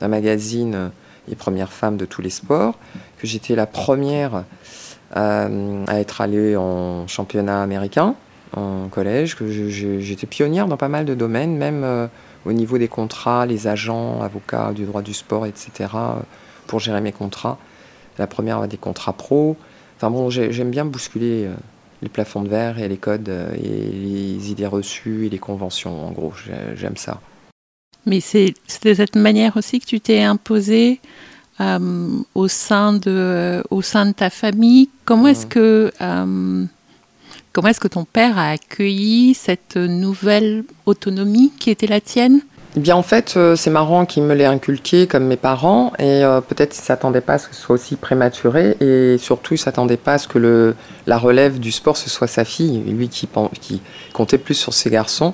d'un 0.00 0.08
magazine 0.08 0.90
et 1.30 1.34
première 1.34 1.72
femme 1.72 1.96
de 1.96 2.04
tous 2.04 2.22
les 2.22 2.30
sports, 2.30 2.78
que 3.18 3.26
j'étais 3.26 3.54
la 3.54 3.66
première 3.66 4.44
euh, 5.16 5.84
à 5.86 6.00
être 6.00 6.20
allée 6.20 6.56
en 6.56 7.06
championnat 7.06 7.62
américain 7.62 8.14
en 8.54 8.88
collège, 8.88 9.36
que 9.36 9.68
j'étais 9.68 10.26
pionnière 10.26 10.66
dans 10.66 10.76
pas 10.76 10.88
mal 10.88 11.04
de 11.04 11.14
domaines, 11.14 11.56
même 11.56 11.84
euh, 11.84 12.06
au 12.44 12.52
niveau 12.52 12.78
des 12.78 12.88
contrats, 12.88 13.46
les 13.46 13.66
agents, 13.66 14.22
avocats 14.22 14.72
du 14.72 14.84
droit 14.84 15.02
du 15.02 15.14
sport, 15.14 15.46
etc., 15.46 15.90
pour 16.66 16.80
gérer 16.80 17.00
mes 17.00 17.12
contrats. 17.12 17.58
La 18.18 18.26
première 18.26 18.66
des 18.66 18.78
contrats 18.78 19.12
pro. 19.12 19.56
Enfin 19.96 20.10
bon, 20.10 20.30
j'aime 20.30 20.70
bien 20.70 20.84
bousculer 20.84 21.44
euh, 21.46 21.54
les 22.02 22.08
plafonds 22.08 22.42
de 22.42 22.48
verre 22.48 22.78
et 22.78 22.88
les 22.88 22.96
codes 22.96 23.28
et 23.28 23.68
les 23.68 24.50
idées 24.50 24.66
reçues 24.66 25.26
et 25.26 25.28
les 25.28 25.38
conventions, 25.38 26.06
en 26.06 26.10
gros, 26.10 26.32
j'aime 26.74 26.96
ça. 26.96 27.20
Mais 28.06 28.20
c'est 28.20 28.54
de 28.84 28.94
cette 28.94 29.16
manière 29.16 29.56
aussi 29.56 29.80
que 29.80 29.86
tu 29.86 30.00
t'es 30.00 30.22
imposé 30.22 31.00
euh, 31.60 32.08
au, 32.34 32.48
sein 32.48 32.92
de, 32.92 33.62
au 33.70 33.82
sein 33.82 34.06
de 34.06 34.12
ta 34.12 34.30
famille. 34.30 34.88
Comment 35.04 35.26
est-ce 35.26 35.46
que, 35.46 35.92
euh, 36.00 36.64
comment 37.52 37.68
est-ce 37.68 37.80
que 37.80 37.88
ton 37.88 38.04
père 38.04 38.38
a 38.38 38.50
accueilli 38.50 39.34
cette 39.34 39.76
nouvelle 39.76 40.64
autonomie 40.86 41.52
qui 41.58 41.70
était 41.70 41.86
la 41.86 42.00
tienne? 42.00 42.42
Eh 42.76 42.80
bien, 42.80 42.94
en 42.94 43.02
fait, 43.02 43.34
euh, 43.38 43.56
c'est 43.56 43.70
marrant 43.70 44.04
qu'il 44.04 44.22
me 44.22 44.34
l'ait 44.34 44.44
inculqué 44.44 45.06
comme 45.06 45.24
mes 45.24 45.38
parents, 45.38 45.94
et 45.98 46.22
euh, 46.22 46.42
peut-être 46.42 46.72
qu'il 46.72 46.82
ne 46.82 46.86
s'attendait 46.86 47.22
pas 47.22 47.34
à 47.34 47.38
ce 47.38 47.48
que 47.48 47.54
ce 47.54 47.62
soit 47.62 47.74
aussi 47.74 47.96
prématuré, 47.96 48.76
et 48.80 49.16
surtout, 49.18 49.54
il 49.54 49.56
ne 49.56 49.62
s'attendait 49.62 49.96
pas 49.96 50.14
à 50.14 50.18
ce 50.18 50.28
que 50.28 50.38
le, 50.38 50.74
la 51.06 51.16
relève 51.16 51.58
du 51.58 51.72
sport, 51.72 51.96
ce 51.96 52.10
soit 52.10 52.26
sa 52.26 52.44
fille, 52.44 52.82
lui 52.86 53.08
qui, 53.08 53.28
qui 53.62 53.80
comptait 54.12 54.36
plus 54.36 54.54
sur 54.54 54.74
ses 54.74 54.90
garçons. 54.90 55.32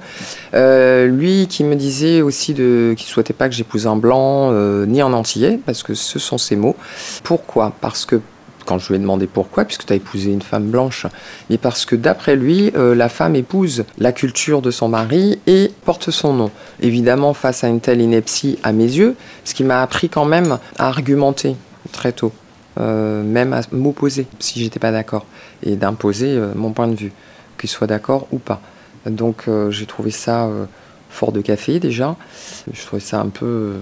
Euh, 0.54 1.06
lui 1.06 1.48
qui 1.48 1.64
me 1.64 1.74
disait 1.74 2.22
aussi 2.22 2.54
qu'il 2.54 2.64
ne 2.64 2.94
souhaitait 2.96 3.32
pas 3.32 3.48
que 3.48 3.54
j'épouse 3.56 3.88
un 3.88 3.96
blanc, 3.96 4.52
ni 4.86 5.00
un 5.00 5.12
antillais, 5.12 5.58
parce 5.66 5.82
que 5.82 5.94
ce 5.94 6.20
sont 6.20 6.38
ses 6.38 6.54
mots. 6.54 6.76
Pourquoi? 7.24 7.72
Parce 7.80 8.06
que 8.06 8.20
quand 8.64 8.78
je 8.78 8.88
lui 8.88 8.96
ai 8.96 8.98
demandé 8.98 9.26
pourquoi, 9.26 9.64
puisque 9.64 9.86
tu 9.86 9.92
as 9.92 9.96
épousé 9.96 10.30
une 10.30 10.42
femme 10.42 10.70
blanche, 10.70 11.06
mais 11.50 11.58
parce 11.58 11.84
que 11.84 11.96
d'après 11.96 12.36
lui, 12.36 12.72
euh, 12.76 12.94
la 12.94 13.08
femme 13.08 13.36
épouse 13.36 13.84
la 13.98 14.12
culture 14.12 14.62
de 14.62 14.70
son 14.70 14.88
mari 14.88 15.38
et 15.46 15.72
porte 15.84 16.10
son 16.10 16.32
nom. 16.34 16.50
Évidemment, 16.80 17.34
face 17.34 17.64
à 17.64 17.68
une 17.68 17.80
telle 17.80 18.00
ineptie 18.00 18.58
à 18.62 18.72
mes 18.72 18.84
yeux, 18.84 19.16
ce 19.44 19.54
qui 19.54 19.64
m'a 19.64 19.82
appris 19.82 20.08
quand 20.08 20.24
même 20.24 20.58
à 20.78 20.88
argumenter 20.88 21.56
très 21.92 22.12
tôt, 22.12 22.32
euh, 22.78 23.22
même 23.22 23.52
à 23.52 23.60
m'opposer 23.72 24.26
si 24.38 24.60
j'étais 24.60 24.80
pas 24.80 24.92
d'accord, 24.92 25.26
et 25.62 25.76
d'imposer 25.76 26.30
euh, 26.30 26.52
mon 26.54 26.72
point 26.72 26.88
de 26.88 26.96
vue, 26.96 27.12
qu'il 27.58 27.70
soit 27.70 27.86
d'accord 27.86 28.26
ou 28.32 28.38
pas. 28.38 28.60
Donc 29.06 29.48
j'ai 29.70 29.86
trouvé 29.86 30.12
ça 30.12 30.48
fort 31.10 31.32
de 31.32 31.40
café 31.40 31.80
déjà. 31.80 32.14
Je 32.72 32.80
trouvais 32.86 33.02
ça 33.02 33.18
un 33.18 33.30
peu. 33.30 33.72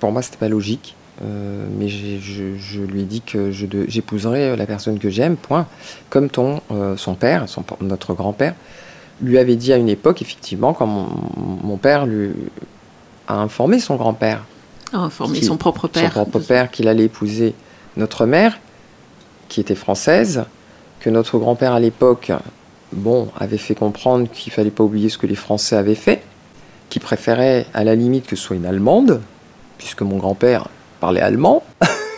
pour 0.00 0.10
moi, 0.10 0.22
c'était 0.22 0.38
pas 0.38 0.48
logique. 0.48 0.96
Euh, 1.22 1.66
mais 1.76 1.88
je, 1.88 2.80
lui 2.80 3.02
ai 3.02 3.04
dit 3.04 3.20
que 3.20 3.50
j'épouserais 3.50 4.56
la 4.56 4.66
personne 4.66 4.98
que 4.98 5.10
j'aime, 5.10 5.36
point. 5.36 5.66
Comme 6.08 6.30
ton, 6.30 6.60
euh, 6.70 6.96
son 6.96 7.14
père, 7.14 7.48
son, 7.48 7.64
notre 7.80 8.14
grand-père, 8.14 8.54
lui 9.20 9.38
avait 9.38 9.56
dit 9.56 9.72
à 9.72 9.76
une 9.76 9.88
époque, 9.88 10.22
effectivement, 10.22 10.72
quand 10.72 10.86
mon, 10.86 11.76
père 11.76 12.06
lui 12.06 12.30
a 13.28 13.36
informé 13.36 13.80
son 13.80 13.96
grand-père. 13.96 14.44
A 14.92 14.98
informé 14.98 15.42
son 15.42 15.56
propre 15.56 15.88
père. 15.88 16.12
Son 16.12 16.24
propre 16.24 16.38
père 16.38 16.70
qu'il 16.70 16.88
allait 16.88 17.04
épouser 17.04 17.54
notre 17.96 18.24
mère, 18.24 18.58
qui 19.48 19.60
était 19.60 19.74
française, 19.74 20.44
que 21.00 21.10
notre 21.10 21.38
grand-père 21.38 21.74
à 21.74 21.80
l'époque, 21.80 22.32
bon, 22.92 23.28
avait 23.38 23.58
fait 23.58 23.74
comprendre 23.74 24.28
qu'il 24.30 24.52
fallait 24.52 24.70
pas 24.70 24.84
oublier 24.84 25.10
ce 25.10 25.18
que 25.18 25.26
les 25.26 25.34
Français 25.34 25.76
avaient 25.76 25.94
fait, 25.94 26.22
qu'il 26.88 27.02
préférait 27.02 27.66
à 27.74 27.84
la 27.84 27.94
limite 27.94 28.26
que 28.26 28.36
ce 28.36 28.42
soit 28.42 28.56
une 28.56 28.66
Allemande, 28.66 29.20
puisque 29.76 30.02
mon 30.02 30.16
grand-père 30.16 30.68
parler 31.00 31.20
allemand. 31.20 31.64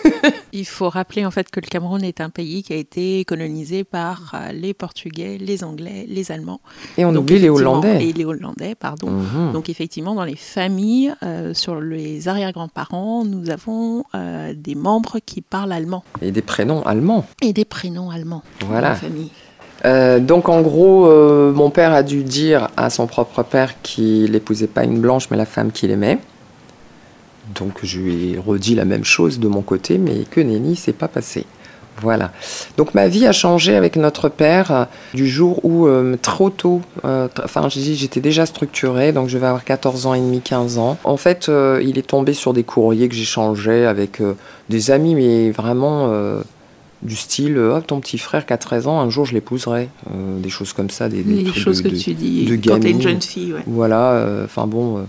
Il 0.53 0.67
faut 0.67 0.89
rappeler 0.89 1.25
en 1.25 1.31
fait 1.31 1.51
que 1.51 1.61
le 1.61 1.67
Cameroun 1.67 2.03
est 2.05 2.21
un 2.21 2.29
pays 2.29 2.63
qui 2.63 2.73
a 2.73 2.77
été 2.77 3.25
colonisé 3.25 3.85
par 3.85 4.35
euh, 4.35 4.53
les 4.53 4.75
Portugais, 4.75 5.39
les 5.41 5.65
Anglais, 5.65 6.05
les 6.09 6.31
Allemands. 6.31 6.61
Et 6.99 7.05
on 7.05 7.15
oublie 7.15 7.39
les 7.39 7.49
Hollandais. 7.49 8.05
Et 8.05 8.13
les 8.13 8.25
Hollandais, 8.25 8.75
pardon. 8.75 9.11
Mhm. 9.11 9.53
Donc 9.53 9.69
effectivement, 9.69 10.15
dans 10.15 10.25
les 10.25 10.37
familles, 10.37 11.15
euh, 11.23 11.55
sur 11.55 11.81
les 11.81 12.29
arrière-grands-parents, 12.29 13.25
nous 13.25 13.51
avons 13.51 14.05
euh, 14.15 14.53
des 14.57 14.75
membres 14.75 15.19
qui 15.25 15.41
parlent 15.41 15.73
allemand. 15.73 16.05
Et 16.21 16.33
des 16.33 16.43
prénoms 16.43 16.83
allemands. 16.85 17.25
Et 17.41 17.53
des 17.53 17.65
prénoms 17.65 18.11
allemands. 18.11 18.43
Voilà. 18.67 18.89
Dans 18.89 18.89
la 18.89 18.95
famille. 18.97 20.27
donc 20.27 20.49
en 20.49 20.61
gros, 20.61 21.07
mon 21.53 21.71
père 21.71 21.93
a 21.93 22.03
dû 22.03 22.25
dire 22.25 22.69
à 22.77 22.91
son 22.91 23.07
propre 23.07 23.43
père 23.43 23.81
qu'il 23.83 24.33
n'épousait 24.33 24.67
pas 24.67 24.85
une 24.85 25.01
blanche, 25.01 25.29
mais 25.31 25.37
la 25.37 25.47
femme 25.47 25.73
qu'il 25.73 25.91
aimait. 25.91 26.19
Donc 27.55 27.81
je 27.83 28.01
lui 28.01 28.33
ai 28.33 28.39
redit 28.39 28.75
la 28.75 28.85
même 28.85 29.05
chose 29.05 29.39
de 29.39 29.49
mon 29.49 29.63
côté, 29.63 29.99
mais 29.99 30.25
que 30.31 30.41
nenni, 30.41 30.77
c'est 30.77 30.93
pas 30.93 31.09
passé. 31.09 31.47
Voilà. 32.01 32.33
Donc 32.77 32.95
ma 32.95 33.07
vie 33.07 33.27
a 33.27 33.33
changé 33.33 33.77
avec 33.77 33.97
notre 33.97 34.29
père 34.29 34.71
euh, 34.71 34.85
du 35.15 35.29
jour 35.29 35.65
où 35.65 35.87
euh, 35.87 36.17
trop 36.21 36.51
tôt, 36.51 36.81
euh, 37.05 37.29
enfin 37.45 37.69
j'étais 37.69 38.21
déjà 38.21 38.47
structurée, 38.47 39.13
donc 39.13 39.29
je 39.29 39.39
vais 39.39 39.47
avoir 39.47 39.65
14 39.65 40.07
ans 40.07 40.15
et 40.15 40.21
demi, 40.21 40.41
15 40.41 40.79
ans. 40.79 40.97
En 41.05 41.17
fait, 41.17 41.51
il 41.83 41.99
est 41.99 42.07
tombé 42.07 42.33
sur 42.33 42.53
des 42.55 42.65
courriers 42.65 43.09
que 43.09 43.15
j'échangeais 43.15 43.87
avec 43.87 44.21
des 44.69 44.91
amis, 44.91 45.15
mais 45.15 45.51
vraiment 45.51 46.13
du 47.03 47.17
style 47.17 47.59
oh, 47.59 47.81
ton 47.81 48.01
petit 48.01 48.19
frère 48.19 48.47
qui 48.47 48.53
a 48.53 48.59
13 48.59 48.87
ans, 48.87 49.01
un 49.01 49.11
jour 49.11 49.25
je 49.25 49.35
l'épouserai. 49.35 49.89
Euh, 50.11 50.39
des 50.39 50.51
choses 50.51 50.73
comme 50.73 50.91
ça. 50.91 51.09
Des, 51.09 51.23
des 51.23 51.53
choses 51.53 51.83
que 51.83 51.89
tu 51.89 52.15
dis 52.15 52.45
de 52.45 52.57
quand 52.57 52.79
t'es 52.81 52.91
une 52.91 53.03
jeune 53.03 53.21
fille. 53.21 53.53
Ouais. 53.53 53.63
Voilà, 53.67 54.13
euh, 54.13 54.45
enfin 54.45 54.67
bon. 54.67 55.07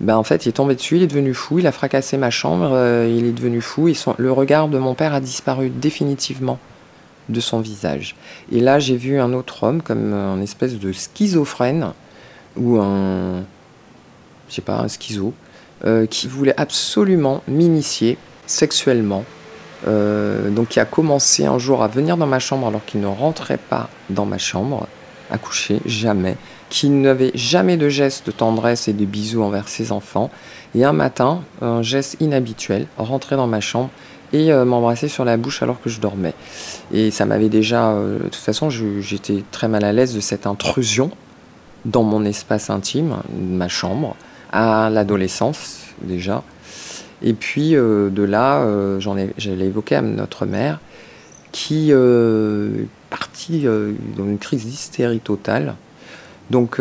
ben, 0.00 0.16
en 0.16 0.22
fait, 0.22 0.46
il 0.46 0.50
est 0.50 0.52
tombé 0.52 0.74
dessus, 0.74 0.96
il 0.96 1.02
est 1.02 1.06
devenu 1.06 1.34
fou, 1.34 1.58
il 1.58 1.66
a 1.66 1.72
fracassé 1.72 2.16
ma 2.16 2.30
chambre, 2.30 2.70
il 3.06 3.26
est 3.26 3.32
devenu 3.32 3.60
fou. 3.60 3.88
Et 3.88 3.94
le 4.16 4.32
regard 4.32 4.68
de 4.68 4.78
mon 4.78 4.94
père 4.94 5.14
a 5.14 5.20
disparu 5.20 5.68
définitivement 5.68 6.58
de 7.28 7.40
son 7.40 7.60
visage. 7.60 8.16
Et 8.52 8.60
là, 8.60 8.78
j'ai 8.78 8.96
vu 8.96 9.18
un 9.18 9.32
autre 9.32 9.64
homme 9.64 9.82
comme 9.82 10.12
un 10.12 10.40
espèce 10.40 10.78
de 10.78 10.92
schizophrène 10.92 11.92
ou 12.56 12.78
un. 12.78 13.44
Je 14.48 14.54
sais 14.54 14.62
pas, 14.62 14.78
un 14.78 14.88
schizo, 14.88 15.34
qui 16.08 16.28
voulait 16.28 16.58
absolument 16.58 17.42
m'initier 17.46 18.16
sexuellement 18.46 19.24
euh, 19.86 20.50
donc 20.50 20.68
qui 20.68 20.80
a 20.80 20.84
commencé 20.84 21.44
un 21.46 21.58
jour 21.58 21.82
à 21.82 21.88
venir 21.88 22.16
dans 22.16 22.26
ma 22.26 22.38
chambre 22.38 22.66
alors 22.66 22.84
qu'il 22.84 23.00
ne 23.00 23.06
rentrait 23.06 23.58
pas 23.58 23.88
dans 24.10 24.24
ma 24.24 24.38
chambre 24.38 24.86
à 25.30 25.38
coucher, 25.38 25.80
jamais, 25.84 26.36
qui 26.70 26.88
n'avait 26.88 27.32
jamais 27.34 27.76
de 27.76 27.88
geste 27.88 28.26
de 28.26 28.32
tendresse 28.32 28.88
et 28.88 28.92
de 28.92 29.04
bisous 29.04 29.42
envers 29.42 29.68
ses 29.68 29.92
enfants. 29.92 30.30
Et 30.74 30.84
un 30.84 30.92
matin, 30.92 31.42
un 31.62 31.82
geste 31.82 32.16
inhabituel, 32.20 32.86
rentrer 32.96 33.36
dans 33.36 33.46
ma 33.46 33.60
chambre 33.60 33.90
et 34.32 34.52
euh, 34.52 34.64
m'embrasser 34.64 35.08
sur 35.08 35.24
la 35.24 35.36
bouche 35.36 35.62
alors 35.62 35.80
que 35.80 35.90
je 35.90 36.00
dormais. 36.00 36.34
Et 36.92 37.10
ça 37.10 37.24
m'avait 37.24 37.48
déjà, 37.48 37.90
euh, 37.90 38.18
de 38.18 38.24
toute 38.24 38.36
façon, 38.36 38.70
j'étais 38.70 39.44
très 39.50 39.68
mal 39.68 39.84
à 39.84 39.92
l'aise 39.92 40.14
de 40.14 40.20
cette 40.20 40.46
intrusion 40.46 41.10
dans 41.84 42.02
mon 42.02 42.24
espace 42.24 42.68
intime, 42.70 43.16
ma 43.38 43.68
chambre, 43.68 44.16
à 44.52 44.90
l'adolescence 44.90 45.78
déjà. 46.02 46.42
Et 47.22 47.32
puis 47.32 47.74
euh, 47.74 48.10
de 48.10 48.22
là, 48.22 48.60
euh, 48.60 49.00
j'en 49.00 49.16
ai, 49.16 49.32
évoqué 49.38 49.96
à 49.96 50.02
notre 50.02 50.46
mère, 50.46 50.80
qui 51.52 51.88
euh, 51.90 52.82
est 52.82 52.88
partie 53.10 53.66
dans 54.16 54.24
une 54.24 54.38
crise 54.38 54.66
d'hystérie 54.66 55.20
totale. 55.20 55.74
Donc 56.50 56.80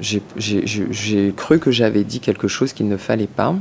j'ai 0.00 1.32
cru 1.36 1.58
que 1.58 1.70
j'avais 1.70 2.04
dit 2.04 2.20
quelque 2.20 2.48
chose 2.48 2.72
qu'il 2.72 2.88
ne 2.88 2.96
fallait 2.96 3.26
pas. 3.26 3.54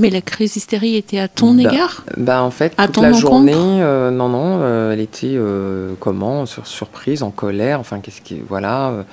Mais 0.00 0.10
la 0.10 0.22
crise 0.22 0.54
d'hystérie 0.54 0.96
était 0.96 1.18
à 1.18 1.28
ton 1.28 1.54
Bah, 1.54 1.62
égard? 1.62 2.04
Bah 2.16 2.42
en 2.42 2.50
fait, 2.50 2.72
À 2.78 2.88
toute 2.88 3.02
la 3.02 3.12
journée, 3.12 3.52
euh, 3.54 4.10
non, 4.10 4.28
non, 4.28 4.60
euh, 4.62 4.92
elle 4.92 5.00
était 5.00 5.34
euh, 5.34 5.92
comment 6.00 6.46
sur, 6.46 6.66
Surprise, 6.66 7.22
en 7.22 7.30
colère, 7.30 7.80
enfin 7.80 8.00
qu'est-ce 8.00 8.22
qui, 8.22 8.40
voilà. 8.48 9.04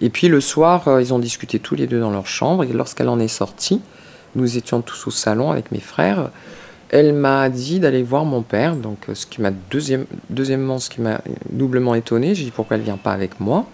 Et 0.00 0.08
puis 0.08 0.28
le 0.28 0.40
soir, 0.40 1.00
ils 1.00 1.12
ont 1.12 1.18
discuté 1.18 1.58
tous 1.58 1.74
les 1.74 1.86
deux 1.86 2.00
dans 2.00 2.10
leur 2.10 2.26
chambre. 2.26 2.64
Et 2.64 2.72
lorsqu'elle 2.72 3.08
en 3.08 3.20
est 3.20 3.28
sortie, 3.28 3.80
nous 4.34 4.56
étions 4.56 4.80
tous 4.82 5.06
au 5.06 5.10
salon 5.10 5.50
avec 5.50 5.72
mes 5.72 5.80
frères. 5.80 6.30
Elle 6.90 7.14
m'a 7.14 7.48
dit 7.48 7.80
d'aller 7.80 8.02
voir 8.02 8.24
mon 8.24 8.42
père. 8.42 8.76
Donc, 8.76 9.08
euh, 9.08 9.14
ce 9.14 9.26
qui 9.26 9.40
m'a 9.40 9.50
deuxième, 9.50 10.04
deuxièmement, 10.30 10.78
ce 10.78 10.90
qui 10.90 11.00
m'a 11.00 11.20
doublement 11.50 11.94
étonné, 11.94 12.34
j'ai 12.34 12.44
dit 12.44 12.50
pourquoi 12.50 12.76
elle 12.76 12.82
vient 12.82 12.98
pas 12.98 13.12
avec 13.12 13.40
moi? 13.40 13.66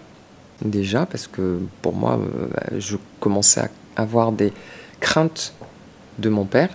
Déjà 0.63 1.05
parce 1.05 1.27
que 1.27 1.59
pour 1.81 1.93
moi, 1.93 2.19
euh, 2.19 2.47
bah, 2.53 2.77
je 2.77 2.97
commençais 3.19 3.61
à 3.61 4.01
avoir 4.01 4.31
des 4.31 4.53
craintes 4.99 5.53
de 6.17 6.29
mon 6.29 6.45
père. 6.45 6.69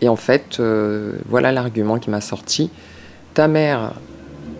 Et 0.00 0.08
en 0.08 0.16
fait, 0.16 0.60
euh, 0.60 1.14
voilà 1.26 1.52
l'argument 1.52 1.98
qui 1.98 2.10
m'a 2.10 2.20
sorti. 2.20 2.70
Ta 3.34 3.48
mère, 3.48 3.94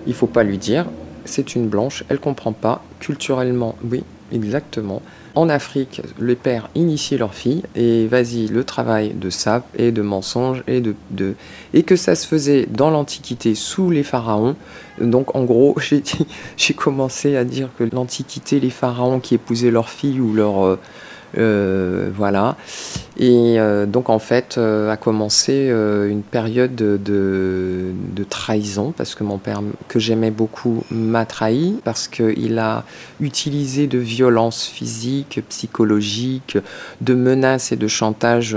il 0.07 0.15
faut 0.15 0.27
pas 0.27 0.43
lui 0.43 0.59
dire, 0.59 0.87
c'est 1.25 1.55
une 1.55 1.69
blanche, 1.69 2.05
elle 2.09 2.19
comprend 2.19 2.53
pas. 2.53 2.83
Culturellement, 2.99 3.77
oui, 3.85 4.03
exactement. 4.33 5.03
En 5.35 5.49
Afrique, 5.49 6.03
les 6.21 6.35
pères 6.35 6.69
initient 6.75 7.17
leurs 7.19 7.35
filles 7.35 7.63
et 7.77 8.07
vas-y, 8.07 8.49
le 8.49 8.65
travail 8.65 9.11
de 9.15 9.31
sape 9.31 9.67
et 9.79 9.93
de 9.93 10.03
mensonges 10.03 10.65
et 10.67 10.81
de, 10.81 10.95
de- 11.11 11.35
et 11.75 11.83
que 11.85 11.97
ça 11.97 12.15
se 12.15 12.27
faisait 12.27 12.67
dans 12.71 12.91
l'Antiquité 12.91 13.55
sous 13.55 13.91
les 13.91 14.03
pharaons. 14.03 14.57
Donc 15.01 15.37
en 15.37 15.45
gros, 15.45 15.77
j'ai 16.57 16.75
commencé 16.75 17.37
à 17.37 17.45
dire 17.45 17.69
que 17.79 17.85
l'Antiquité, 17.85 18.59
les 18.59 18.71
pharaons 18.71 19.21
qui 19.21 19.35
épousaient 19.35 19.71
leurs 19.71 19.91
filles 19.91 20.21
ou 20.21 20.33
leurs 20.35 20.79
euh, 21.37 22.09
voilà. 22.15 22.57
Et 23.19 23.59
euh, 23.59 23.85
donc 23.85 24.11
en 24.11 24.19
fait 24.19 24.57
euh, 24.59 24.91
a 24.91 24.97
commencé 24.97 25.69
une 25.69 26.23
période 26.23 26.75
de, 26.75 26.97
de, 26.97 27.91
de 28.15 28.25
trahison 28.25 28.93
parce 28.97 29.15
que 29.15 29.25
mon 29.25 29.39
père 29.39 29.61
que 29.89 29.99
j'aimais 29.99 30.31
beaucoup 30.31 30.85
m'a 30.91 31.27
trahi 31.27 31.81
parce 31.85 32.09
qu'il 32.09 32.59
a 32.59 32.85
utilisé 33.21 33.87
de 33.87 33.99
violences 33.99 34.67
physiques, 34.67 35.41
psychologiques, 35.49 36.59
de 37.01 37.15
menaces 37.15 37.73
et 37.73 37.77
de 37.77 37.89
chantage 37.89 38.57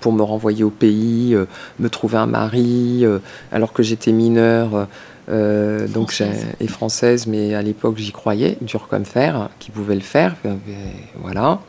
pour 0.00 0.12
me 0.12 0.22
renvoyer 0.22 0.64
au 0.64 0.70
pays, 0.70 1.36
me 1.78 1.88
trouver 1.88 2.18
un 2.18 2.26
mari 2.26 3.04
alors 3.52 3.72
que 3.72 3.82
j'étais 3.82 4.12
mineure. 4.12 4.88
euh, 5.28 5.86
donc 5.88 6.12
Française. 6.12 6.46
et 6.60 6.66
française, 6.68 7.26
mais 7.26 7.54
à 7.54 7.62
l'époque 7.62 7.96
j'y 7.96 8.12
croyais, 8.12 8.58
dur 8.60 8.88
comme 8.88 9.04
fer, 9.04 9.48
qui 9.58 9.70
pouvait 9.70 9.94
le 9.94 10.00
faire, 10.00 10.36
voilà. 11.20 11.60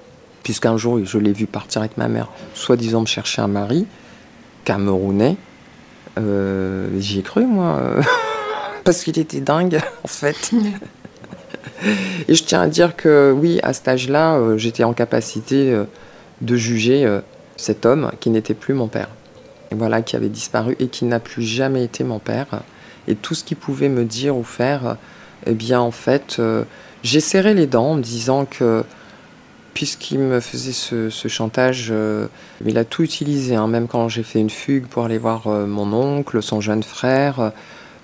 Puisqu'un 0.45 0.77
jour 0.77 1.03
je 1.03 1.17
l'ai 1.17 1.33
vu 1.33 1.45
partir 1.45 1.81
avec 1.81 1.97
ma 1.97 2.07
mère, 2.07 2.29
soi-disant 2.53 3.01
me 3.01 3.05
chercher 3.05 3.41
un 3.41 3.49
mari, 3.49 3.85
camerounais. 4.63 5.35
Euh, 6.17 6.87
J'y 6.97 7.19
ai 7.19 7.21
cru 7.21 7.45
moi, 7.45 7.81
parce 8.85 9.03
qu'il 9.03 9.19
était 9.19 9.41
dingue 9.41 9.81
en 10.05 10.07
fait. 10.07 10.53
Et 12.27 12.35
je 12.35 12.43
tiens 12.43 12.61
à 12.61 12.67
dire 12.67 12.95
que 12.95 13.33
oui, 13.35 13.59
à 13.63 13.73
cet 13.73 13.87
âge-là, 13.87 14.35
euh, 14.35 14.57
j'étais 14.57 14.83
en 14.83 14.93
capacité 14.93 15.71
euh, 15.71 15.85
de 16.41 16.55
juger 16.55 17.05
euh, 17.05 17.21
cet 17.57 17.85
homme 17.85 18.11
qui 18.19 18.29
n'était 18.29 18.53
plus 18.53 18.73
mon 18.73 18.87
père. 18.87 19.09
Et 19.71 19.75
voilà, 19.75 20.01
qui 20.01 20.15
avait 20.15 20.29
disparu 20.29 20.75
et 20.79 20.87
qui 20.87 21.05
n'a 21.05 21.19
plus 21.19 21.43
jamais 21.43 21.83
été 21.83 22.03
mon 22.03 22.19
père. 22.19 22.47
Et 23.07 23.15
tout 23.15 23.35
ce 23.35 23.43
qu'il 23.43 23.57
pouvait 23.57 23.89
me 23.89 24.03
dire 24.03 24.35
ou 24.35 24.43
faire, 24.43 24.97
eh 25.45 25.53
bien 25.53 25.79
en 25.79 25.91
fait, 25.91 26.41
j'ai 27.03 27.19
serré 27.19 27.53
les 27.53 27.67
dents 27.67 27.91
en 27.91 27.95
me 27.95 28.01
disant 28.01 28.45
que 28.45 28.83
puisqu'il 29.75 30.19
me 30.19 30.39
faisait 30.39 30.71
ce, 30.71 31.27
chantage, 31.27 31.89
euh, 31.91 32.27
il 32.65 32.77
a 32.77 32.85
tout 32.85 33.03
utilisé, 33.03 33.55
hein, 33.55 33.67
même 33.67 33.87
quand 33.87 34.07
j'ai 34.07 34.23
fait 34.23 34.39
une 34.39 34.49
fugue 34.49 34.87
pour 34.87 35.03
aller 35.03 35.17
voir 35.17 35.47
euh, 35.47 35.67
mon 35.67 35.91
oncle, 35.91 36.41
son 36.41 36.61
jeune 36.61 36.81
frère, 36.81 37.51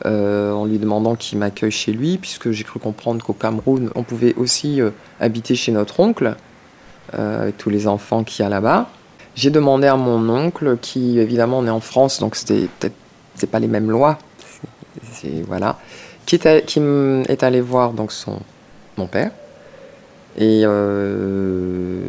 euh, 0.05 0.51
en 0.51 0.65
lui 0.65 0.79
demandant 0.79 1.15
qu'il 1.15 1.39
m'accueille 1.39 1.71
chez 1.71 1.93
lui, 1.93 2.17
puisque 2.17 2.51
j'ai 2.51 2.65
cru 2.65 2.79
comprendre 2.79 3.23
qu'au 3.23 3.31
Cameroun, 3.31 3.89
on 3.95 4.03
pouvait 4.03 4.35
aussi 4.35 4.81
habiter 5.19 5.55
chez 5.55 5.71
notre 5.71 5.99
oncle, 6.01 6.35
tous 7.57 7.69
les 7.69 7.87
enfants 7.87 8.23
qu'il 8.23 8.43
y 8.43 8.45
a 8.45 8.49
là-bas. 8.49 8.89
J'ai 9.35 9.49
demandé 9.49 9.87
à 9.87 9.95
mon 9.95 10.29
oncle, 10.29 10.77
qui 10.81 11.19
évidemment 11.19 11.59
on 11.59 11.67
est 11.67 11.71
en 11.71 11.79
France, 11.79 12.19
donc 12.19 12.35
c'était 12.35 12.67
peut-être 12.79 13.49
pas 13.49 13.59
les 13.59 13.67
mêmes 13.67 13.89
lois, 13.89 14.17
voilà, 15.47 15.79
qui 16.25 16.35
est, 16.35 16.65
qui 16.65 16.79
est 16.79 17.43
allé 17.43 17.61
voir 17.61 17.93
donc 17.93 18.11
son 18.11 18.39
mon 18.97 19.07
père 19.07 19.31
et 20.37 20.61
euh, 20.65 21.99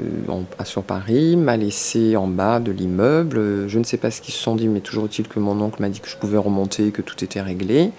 sur 0.64 0.82
Paris 0.84 1.36
m'a 1.36 1.56
laissé 1.56 2.16
en 2.16 2.28
bas 2.28 2.60
de 2.60 2.70
l'immeuble. 2.70 3.68
Je 3.68 3.78
ne 3.78 3.84
sais 3.84 3.96
pas 3.96 4.10
ce 4.10 4.20
qu'ils 4.20 4.34
se 4.34 4.40
sont 4.40 4.54
dit, 4.54 4.68
mais 4.68 4.80
toujours 4.80 5.04
est-il 5.06 5.26
que 5.28 5.40
mon 5.40 5.60
oncle 5.60 5.82
m'a 5.82 5.88
dit 5.88 6.00
que 6.00 6.08
je 6.08 6.16
pouvais 6.16 6.38
remonter, 6.38 6.92
que 6.92 7.02
tout 7.02 7.22
était 7.24 7.40
réglé. 7.40 7.90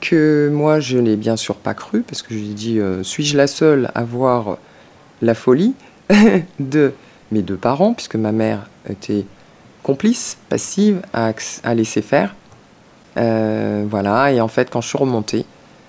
Que 0.00 0.50
moi, 0.52 0.80
je 0.80 0.98
n'ai 0.98 1.16
bien 1.16 1.36
sûr 1.36 1.56
pas 1.56 1.74
cru, 1.74 2.02
parce 2.02 2.22
que 2.22 2.34
je 2.34 2.38
lui 2.38 2.50
ai 2.50 2.54
dit 2.54 2.78
euh, 2.78 3.02
suis-je 3.02 3.36
la 3.36 3.46
seule 3.46 3.90
à 3.94 4.04
voir 4.04 4.58
la 5.22 5.34
folie 5.34 5.74
de 6.60 6.92
mes 7.32 7.42
deux 7.42 7.56
parents, 7.56 7.94
puisque 7.94 8.16
ma 8.16 8.32
mère 8.32 8.68
était 8.88 9.24
complice, 9.82 10.36
passive, 10.48 11.00
à 11.12 11.74
laisser 11.74 12.02
faire. 12.02 12.34
Euh, 13.16 13.84
voilà, 13.88 14.32
et 14.32 14.40
en 14.40 14.48
fait, 14.48 14.70
quand 14.70 14.80
je 14.80 14.88
suis 14.88 14.98
remontée, 14.98 15.44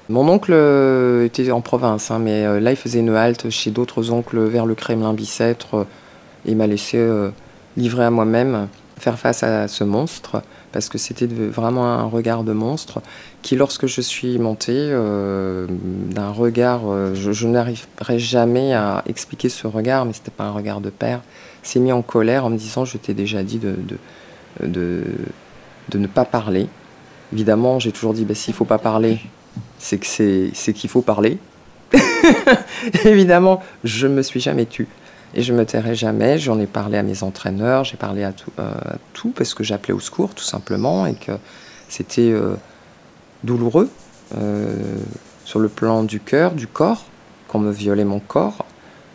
mon 0.10 0.28
oncle 0.28 0.52
euh, 0.54 1.26
était 1.26 1.52
en 1.52 1.62
province, 1.62 2.10
hein, 2.10 2.18
mais 2.18 2.44
euh, 2.44 2.60
là, 2.60 2.72
il 2.72 2.76
faisait 2.76 3.00
une 3.00 3.16
halte 3.16 3.52
chez 3.52 3.70
d'autres 3.70 4.12
oncles 4.12 4.40
vers 4.40 4.66
le 4.66 4.74
Kremlin-Bicêtre. 4.74 5.76
euh, 5.76 5.84
et 6.46 6.56
m'a 6.56 6.68
laissé 6.68 6.98
livrer 7.76 8.06
à 8.06 8.12
moi-même, 8.12 8.70
faire 8.98 9.20
face 9.20 9.44
à 9.44 9.68
ce 9.68 9.84
monstre, 9.84 10.42
parce 10.72 10.88
que 10.88 10.98
c'était 10.98 11.28
vraiment 11.28 11.86
un 11.86 12.06
regard 12.06 12.46
de 12.46 12.54
monstre 12.54 13.02
qui, 13.42 13.58
lorsque 13.58 13.88
je 13.88 14.00
suis 14.00 14.40
montée, 14.40 14.90
d'un 14.90 16.32
regard, 16.32 16.84
je, 17.14 17.46
n'arriverai 17.46 18.20
jamais 18.20 18.74
à 18.74 19.04
expliquer 19.06 19.50
ce 19.50 19.68
regard, 19.68 20.06
mais 20.06 20.14
c'était 20.14 20.32
pas 20.32 20.46
un 20.46 20.52
regard 20.52 20.80
de 20.80 20.90
père, 20.90 21.20
s'est 21.62 21.82
mis 21.82 21.92
en 21.92 22.02
colère 22.02 22.46
en 22.46 22.50
me 22.50 22.58
disant, 22.58 22.86
je 22.86 22.98
t'ai 22.98 23.14
déjà 23.14 23.44
dit 23.44 23.60
de, 23.60 23.76
de, 24.62 24.66
de, 24.66 25.04
de 25.90 25.98
ne 25.98 26.08
pas 26.08 26.24
parler. 26.24 26.70
Évidemment, 27.34 27.80
j'ai 27.80 27.92
toujours 27.92 28.14
dit, 28.14 28.24
bah, 28.24 28.34
s'il 28.34 28.54
faut 28.54 28.64
pas 28.64 28.80
parler, 28.80 29.20
c'est 29.78 29.98
que 29.98 30.06
c'est 30.54 30.74
qu'il 30.74 30.90
faut 30.90 31.02
parler. 31.02 31.38
Évidemment, 33.06 33.62
je 33.84 34.08
me 34.08 34.22
suis 34.22 34.40
jamais 34.40 34.66
tue 34.66 34.88
et 35.34 35.42
je 35.42 35.54
me 35.54 35.66
tairai 35.66 35.96
jamais. 35.96 36.38
J'en 36.38 36.60
ai 36.60 36.68
parlé 36.68 36.98
à 36.98 37.04
mes 37.04 37.24
entraîneurs, 37.24 37.84
j'ai 37.84 37.98
parlé 37.98 38.24
à 38.24 38.32
tout, 38.32 38.52
euh, 38.60 38.72
tout 39.14 39.30
parce 39.30 39.54
que 39.54 39.64
j'appelais 39.64 39.94
au 39.94 40.00
secours 40.00 40.34
tout 40.34 40.44
simplement 40.44 41.06
et 41.06 41.16
que 41.16 41.32
c'était 41.88 42.32
euh, 42.32 42.56
douloureux 43.44 43.90
euh, 44.38 44.76
sur 45.46 45.60
le 45.60 45.70
plan 45.70 46.04
du 46.04 46.20
cœur, 46.20 46.52
du 46.52 46.68
corps, 46.68 47.06
qu'on 47.48 47.60
me 47.60 47.72
violait 47.72 48.06
mon 48.06 48.20
corps, 48.20 48.66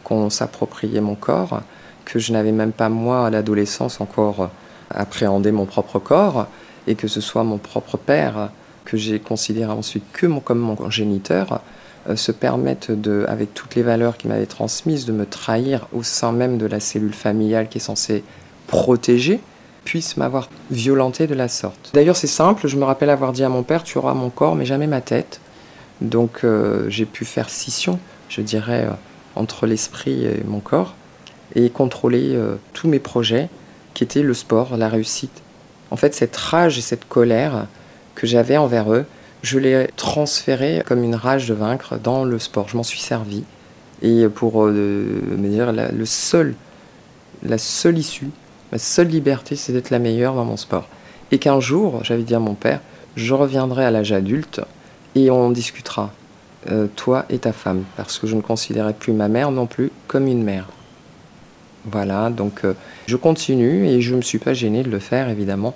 qu'on 0.02 0.30
s'appropriait 0.30 1.00
mon 1.00 1.14
corps, 1.14 1.62
que 2.04 2.18
je 2.18 2.32
n'avais 2.32 2.52
même 2.52 2.72
pas 2.72 2.88
moi 2.88 3.26
à 3.26 3.30
l'adolescence 3.30 4.00
encore 4.00 4.50
appréhendé 4.90 5.52
mon 5.52 5.64
propre 5.64 5.98
corps 5.98 6.48
et 6.86 6.94
que 6.94 7.08
ce 7.08 7.20
soit 7.20 7.44
mon 7.44 7.58
propre 7.58 7.96
père 7.96 8.50
que 8.84 8.96
j'ai 8.96 9.18
considéré 9.18 9.72
ensuite 9.72 10.04
que 10.12 10.26
mon, 10.26 10.40
comme 10.40 10.58
mon 10.58 10.90
géniteur, 10.90 11.60
euh, 12.08 12.16
se 12.16 12.32
permettent, 12.32 12.90
de, 12.90 13.24
avec 13.28 13.54
toutes 13.54 13.74
les 13.76 13.82
valeurs 13.82 14.18
qu'il 14.18 14.28
m'avait 14.28 14.46
transmises, 14.46 15.06
de 15.06 15.12
me 15.12 15.24
trahir 15.24 15.88
au 15.92 16.02
sein 16.02 16.32
même 16.32 16.58
de 16.58 16.66
la 16.66 16.78
cellule 16.78 17.14
familiale 17.14 17.68
qui 17.68 17.78
est 17.78 17.80
censée 17.80 18.22
protéger, 18.66 19.40
puisse 19.84 20.18
m'avoir 20.18 20.50
violenté 20.70 21.26
de 21.26 21.34
la 21.34 21.48
sorte. 21.48 21.90
D'ailleurs, 21.94 22.16
c'est 22.16 22.26
simple, 22.26 22.68
je 22.68 22.76
me 22.76 22.84
rappelle 22.84 23.08
avoir 23.08 23.32
dit 23.32 23.42
à 23.42 23.48
mon 23.48 23.62
père, 23.62 23.84
tu 23.84 23.96
auras 23.96 24.12
mon 24.12 24.28
corps, 24.28 24.54
mais 24.54 24.66
jamais 24.66 24.86
ma 24.86 25.00
tête. 25.00 25.40
Donc 26.02 26.40
euh, 26.44 26.90
j'ai 26.90 27.06
pu 27.06 27.24
faire 27.24 27.48
scission, 27.48 27.98
je 28.28 28.42
dirais, 28.42 28.84
euh, 28.84 28.94
entre 29.34 29.66
l'esprit 29.66 30.24
et 30.24 30.42
mon 30.46 30.60
corps, 30.60 30.94
et 31.54 31.70
contrôler 31.70 32.36
tous 32.72 32.88
mes 32.88 32.98
projets, 32.98 33.48
qui 33.94 34.04
étaient 34.04 34.22
le 34.22 34.34
sport, 34.34 34.76
la 34.76 34.88
réussite. 34.88 35.42
En 35.90 35.96
fait, 35.96 36.14
cette 36.14 36.36
rage 36.36 36.78
et 36.78 36.80
cette 36.80 37.06
colère, 37.08 37.66
que 38.14 38.26
j'avais 38.26 38.56
envers 38.56 38.92
eux, 38.92 39.06
je 39.42 39.58
l'ai 39.58 39.88
transféré 39.96 40.82
comme 40.86 41.02
une 41.04 41.14
rage 41.14 41.48
de 41.48 41.54
vaincre 41.54 41.98
dans 41.98 42.24
le 42.24 42.38
sport. 42.38 42.68
Je 42.68 42.76
m'en 42.76 42.82
suis 42.82 43.00
servi. 43.00 43.44
Et 44.02 44.26
pour 44.28 44.64
euh, 44.64 44.70
me 44.72 45.48
dire, 45.48 45.72
la, 45.72 45.90
le 45.90 46.06
seul, 46.06 46.54
la 47.42 47.58
seule 47.58 47.98
issue, 47.98 48.30
ma 48.72 48.78
seule 48.78 49.08
liberté, 49.08 49.56
c'est 49.56 49.72
d'être 49.72 49.90
la 49.90 49.98
meilleure 49.98 50.34
dans 50.34 50.44
mon 50.44 50.56
sport. 50.56 50.88
Et 51.30 51.38
qu'un 51.38 51.60
jour, 51.60 52.00
j'avais 52.02 52.22
dit 52.22 52.34
à 52.34 52.38
mon 52.38 52.54
père, 52.54 52.80
je 53.16 53.34
reviendrai 53.34 53.84
à 53.84 53.90
l'âge 53.90 54.12
adulte 54.12 54.60
et 55.14 55.30
on 55.30 55.50
discutera, 55.50 56.12
euh, 56.70 56.86
toi 56.96 57.26
et 57.30 57.38
ta 57.38 57.52
femme, 57.52 57.84
parce 57.96 58.18
que 58.18 58.26
je 58.26 58.34
ne 58.34 58.40
considérais 58.40 58.94
plus 58.94 59.12
ma 59.12 59.28
mère 59.28 59.50
non 59.50 59.66
plus 59.66 59.90
comme 60.08 60.26
une 60.26 60.42
mère. 60.42 60.66
Voilà, 61.84 62.30
donc 62.30 62.64
euh, 62.64 62.74
je 63.06 63.16
continue 63.16 63.86
et 63.86 64.00
je 64.00 64.12
ne 64.12 64.16
me 64.16 64.22
suis 64.22 64.38
pas 64.38 64.54
gêné 64.54 64.82
de 64.82 64.90
le 64.90 64.98
faire, 64.98 65.28
évidemment. 65.28 65.74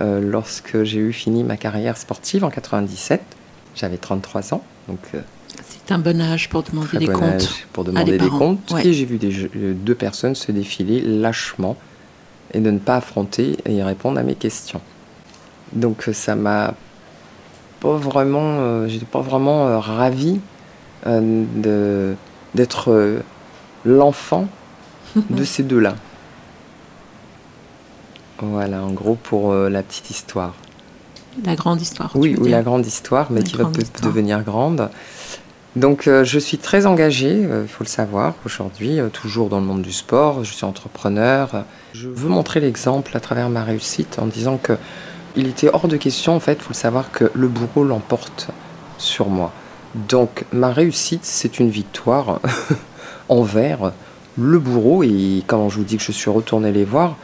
Euh, 0.00 0.20
lorsque 0.20 0.82
j'ai 0.82 0.98
eu 0.98 1.12
fini 1.12 1.44
ma 1.44 1.56
carrière 1.56 1.96
sportive 1.96 2.44
en 2.44 2.50
97. 2.50 3.20
J'avais 3.76 3.96
33 3.96 4.54
ans, 4.54 4.62
donc 4.88 4.98
euh, 5.14 5.20
C'est 5.68 5.92
un 5.92 5.98
bon 5.98 6.20
âge 6.20 6.48
pour 6.48 6.62
demander 6.64 6.88
très 6.88 6.98
des 6.98 7.06
bon 7.06 7.12
comptes. 7.14 7.32
âge 7.42 7.66
pour 7.72 7.84
demander 7.84 8.12
des 8.12 8.18
parents, 8.18 8.38
comptes. 8.38 8.70
ouais. 8.72 8.86
Et 8.86 8.92
j'ai 8.92 9.04
vu 9.04 9.18
des, 9.18 9.44
euh, 9.56 9.72
deux 9.74 9.94
personnes 9.94 10.34
se 10.34 10.50
défiler 10.52 11.00
lâchement. 11.00 11.76
et 12.52 12.60
de 12.60 12.70
ne 12.70 12.78
pas 12.78 12.96
affronter 12.96 13.56
et 13.66 13.82
répondre 13.82 14.18
à 14.18 14.22
mes 14.22 14.34
questions. 14.36 14.80
Donc 15.72 16.08
ça 16.12 16.36
m'a 16.36 16.74
pas 17.80 17.96
vraiment, 17.96 18.86
j'étais 18.86 19.06
pas 19.06 19.20
vraiment 19.22 19.80
ravie 19.80 20.38
d'être 22.54 23.22
l'enfant 23.84 24.46
de 25.30 25.44
ces 25.44 25.62
deux-là. 25.64 25.96
Voilà, 28.52 28.82
en 28.82 28.90
gros 28.90 29.14
pour 29.14 29.52
euh, 29.52 29.68
la 29.68 29.82
petite 29.82 30.10
histoire. 30.10 30.54
La 31.44 31.56
grande 31.56 31.80
histoire. 31.80 32.12
Oui, 32.14 32.36
oui, 32.38 32.50
la 32.50 32.62
grande 32.62 32.86
histoire, 32.86 33.30
mais 33.30 33.42
qui 33.42 33.56
va 33.56 33.64
peut 33.64 33.82
devenir 34.02 34.42
grande. 34.42 34.88
Donc 35.74 36.06
euh, 36.06 36.22
je 36.22 36.38
suis 36.38 36.58
très 36.58 36.86
engagée, 36.86 37.44
euh, 37.44 37.62
il 37.64 37.68
faut 37.68 37.82
le 37.82 37.88
savoir, 37.88 38.34
aujourd'hui, 38.46 39.00
toujours 39.12 39.48
dans 39.48 39.58
le 39.58 39.66
monde 39.66 39.82
du 39.82 39.92
sport. 39.92 40.44
Je 40.44 40.52
suis 40.52 40.64
entrepreneur. 40.64 41.64
Je 41.92 42.08
veux 42.08 42.28
montrer 42.28 42.60
l'exemple 42.60 43.16
à 43.16 43.20
travers 43.20 43.48
ma 43.50 43.64
réussite 43.64 44.18
en 44.20 44.26
disant 44.26 44.58
que 44.58 44.74
il 45.36 45.48
était 45.48 45.68
hors 45.72 45.88
de 45.88 45.96
question, 45.96 46.36
en 46.36 46.40
fait, 46.40 46.54
il 46.54 46.60
faut 46.60 46.70
le 46.70 46.74
savoir, 46.74 47.10
que 47.10 47.30
le 47.34 47.48
bourreau 47.48 47.82
l'emporte 47.82 48.48
sur 48.98 49.28
moi. 49.28 49.52
Donc 49.94 50.44
ma 50.52 50.72
réussite, 50.72 51.24
c'est 51.24 51.58
une 51.58 51.70
victoire 51.70 52.40
envers 53.28 53.92
le 54.36 54.58
bourreau. 54.58 55.02
Et 55.02 55.42
quand 55.46 55.68
je 55.68 55.78
vous 55.78 55.84
dis 55.84 55.96
que 55.96 56.02
je 56.02 56.12
suis 56.12 56.30
retourné 56.30 56.72
les 56.72 56.84
voir, 56.84 57.16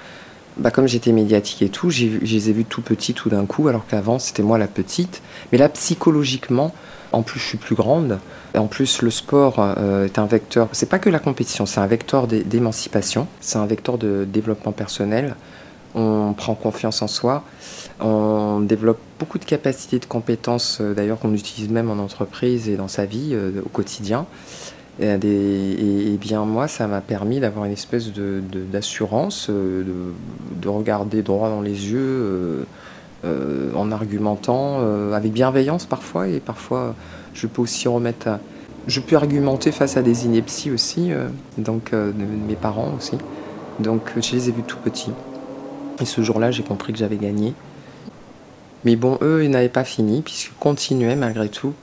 bah, 0.60 0.70
comme 0.70 0.86
j'étais 0.86 1.12
médiatique 1.12 1.62
et 1.62 1.70
tout, 1.70 1.90
je 1.90 2.06
les 2.20 2.50
ai 2.50 2.52
vus 2.52 2.66
tout 2.66 2.82
petits 2.82 3.14
tout 3.14 3.30
d'un 3.30 3.46
coup, 3.46 3.68
alors 3.68 3.86
qu'avant 3.86 4.18
c'était 4.18 4.42
moi 4.42 4.58
la 4.58 4.68
petite. 4.68 5.22
Mais 5.50 5.58
là, 5.58 5.68
psychologiquement, 5.70 6.74
en 7.12 7.22
plus 7.22 7.40
je 7.40 7.46
suis 7.46 7.58
plus 7.58 7.74
grande, 7.74 8.18
en 8.56 8.66
plus 8.66 9.00
le 9.02 9.10
sport 9.10 9.56
euh, 9.58 10.04
est 10.04 10.18
un 10.18 10.26
vecteur, 10.26 10.68
c'est 10.72 10.88
pas 10.88 10.98
que 10.98 11.08
la 11.08 11.18
compétition, 11.18 11.64
c'est 11.64 11.80
un 11.80 11.86
vecteur 11.86 12.26
d'émancipation, 12.26 13.26
c'est 13.40 13.58
un 13.58 13.66
vecteur 13.66 13.98
de 13.98 14.26
développement 14.30 14.72
personnel. 14.72 15.34
On 15.96 16.34
prend 16.34 16.54
confiance 16.54 17.02
en 17.02 17.08
soi, 17.08 17.42
on 17.98 18.60
développe 18.60 19.00
beaucoup 19.18 19.38
de 19.38 19.44
capacités, 19.44 19.98
de 19.98 20.04
compétences, 20.04 20.78
euh, 20.80 20.94
d'ailleurs 20.94 21.18
qu'on 21.18 21.34
utilise 21.34 21.68
même 21.68 21.90
en 21.90 21.98
entreprise 21.98 22.68
et 22.68 22.76
dans 22.76 22.86
sa 22.86 23.06
vie 23.06 23.30
euh, 23.32 23.60
au 23.64 23.68
quotidien. 23.70 24.26
Et, 25.00 26.18
bien 26.20 26.44
moi, 26.44 26.68
ça 26.68 26.86
m'a 26.86 27.00
permis 27.00 27.40
d'avoir 27.40 27.64
une 27.64 27.72
espèce 27.72 28.12
d'assurance, 28.12 29.48
de, 29.48 29.54
euh, 29.54 29.82
de, 29.82 30.60
de, 30.60 30.68
regarder 30.68 31.22
droit 31.22 31.48
dans 31.48 31.62
les 31.62 31.90
yeux 31.90 31.98
euh, 31.98 32.64
euh, 33.24 33.72
en 33.74 33.92
argumentant, 33.92 34.80
avec 35.14 35.32
bienveillance 35.32 35.86
parfois, 35.86 36.28
et 36.28 36.40
parfois 36.40 36.94
je 37.32 37.46
peux 37.46 37.62
aussi 37.62 37.88
remettre 37.88 38.38
Je 38.86 39.00
peux 39.00 39.16
argumenter 39.16 39.72
face 39.72 39.96
à 39.96 40.02
des 40.02 40.26
inepties 40.26 40.70
aussi, 40.70 41.12
donc 41.56 41.92
de 41.92 42.12
mes 42.48 42.56
parents 42.56 42.92
aussi. 42.96 43.16
Donc 43.78 44.12
je 44.20 44.32
les 44.32 44.48
ai 44.48 44.52
vus 44.52 44.62
tout 44.62 44.78
petits. 44.78 45.12
Et 46.00 46.04
ce 46.04 46.22
jour-là, 46.22 46.50
j'ai 46.50 46.62
compris 46.62 46.92
que 46.92 46.98
j'avais 46.98 47.16
gagné. 47.16 47.54
Mais 48.84 48.96
bon, 48.96 49.18
eux, 49.20 49.44
ils 49.44 49.50
n'avaient 49.50 49.68
pas 49.68 49.84
fini, 49.84 50.22
puisqu'ils 50.22 50.54
continuaient 50.58 51.16
malgré 51.16 51.48
tout 51.48 51.74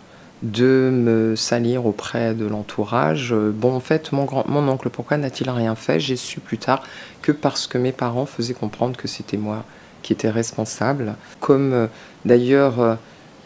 de 0.44 0.92
me 0.94 1.36
salir 1.36 1.86
auprès 1.86 2.34
de 2.34 2.46
l'entourage. 2.46 3.34
Bon, 3.34 3.74
en 3.76 3.80
fait, 3.80 4.12
mon, 4.12 4.26
grand, 4.26 4.48
mon 4.48 4.68
oncle, 4.68 4.90
pourquoi 4.90 5.18
n'a-t-il 5.18 5.50
rien 5.50 5.76
fait? 5.76 6.00
J'ai 6.00 6.16
su 6.16 6.40
plus 6.40 6.58
tard 6.58 6.84
que 7.22 7.32
parce 7.32 7.68
que 7.68 7.78
mes 7.78 7.92
parents 7.92 8.26
faisaient 8.26 8.54
comprendre 8.54 8.96
que 8.98 9.08
c'était 9.08 9.38
moi 9.38 9.64
qui 10.04 10.14
étais 10.14 10.30
responsable. 10.30 11.16
Comme 11.40 11.74
euh, 11.74 11.88
d'ailleurs 12.26 12.80
euh, 12.80 12.96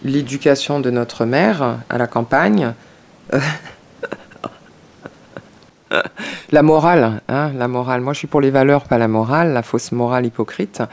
l'éducation 0.03 0.79
de 0.79 0.91
notre 0.91 1.25
mère 1.25 1.79
à 1.89 1.97
la 1.97 2.07
campagne. 2.07 2.73
la 6.51 6.63
morale, 6.63 7.21
hein, 7.29 7.51
la 7.57 7.67
morale. 7.67 8.01
Moi, 8.01 8.13
je 8.13 8.19
suis 8.19 8.27
pour 8.27 8.41
les 8.41 8.51
valeurs, 8.51 8.83
pas 8.83 8.97
la 8.97 9.07
morale, 9.07 9.53
la 9.53 9.63
fausse 9.63 9.91
morale 9.91 10.25
hypocrite. 10.25 10.83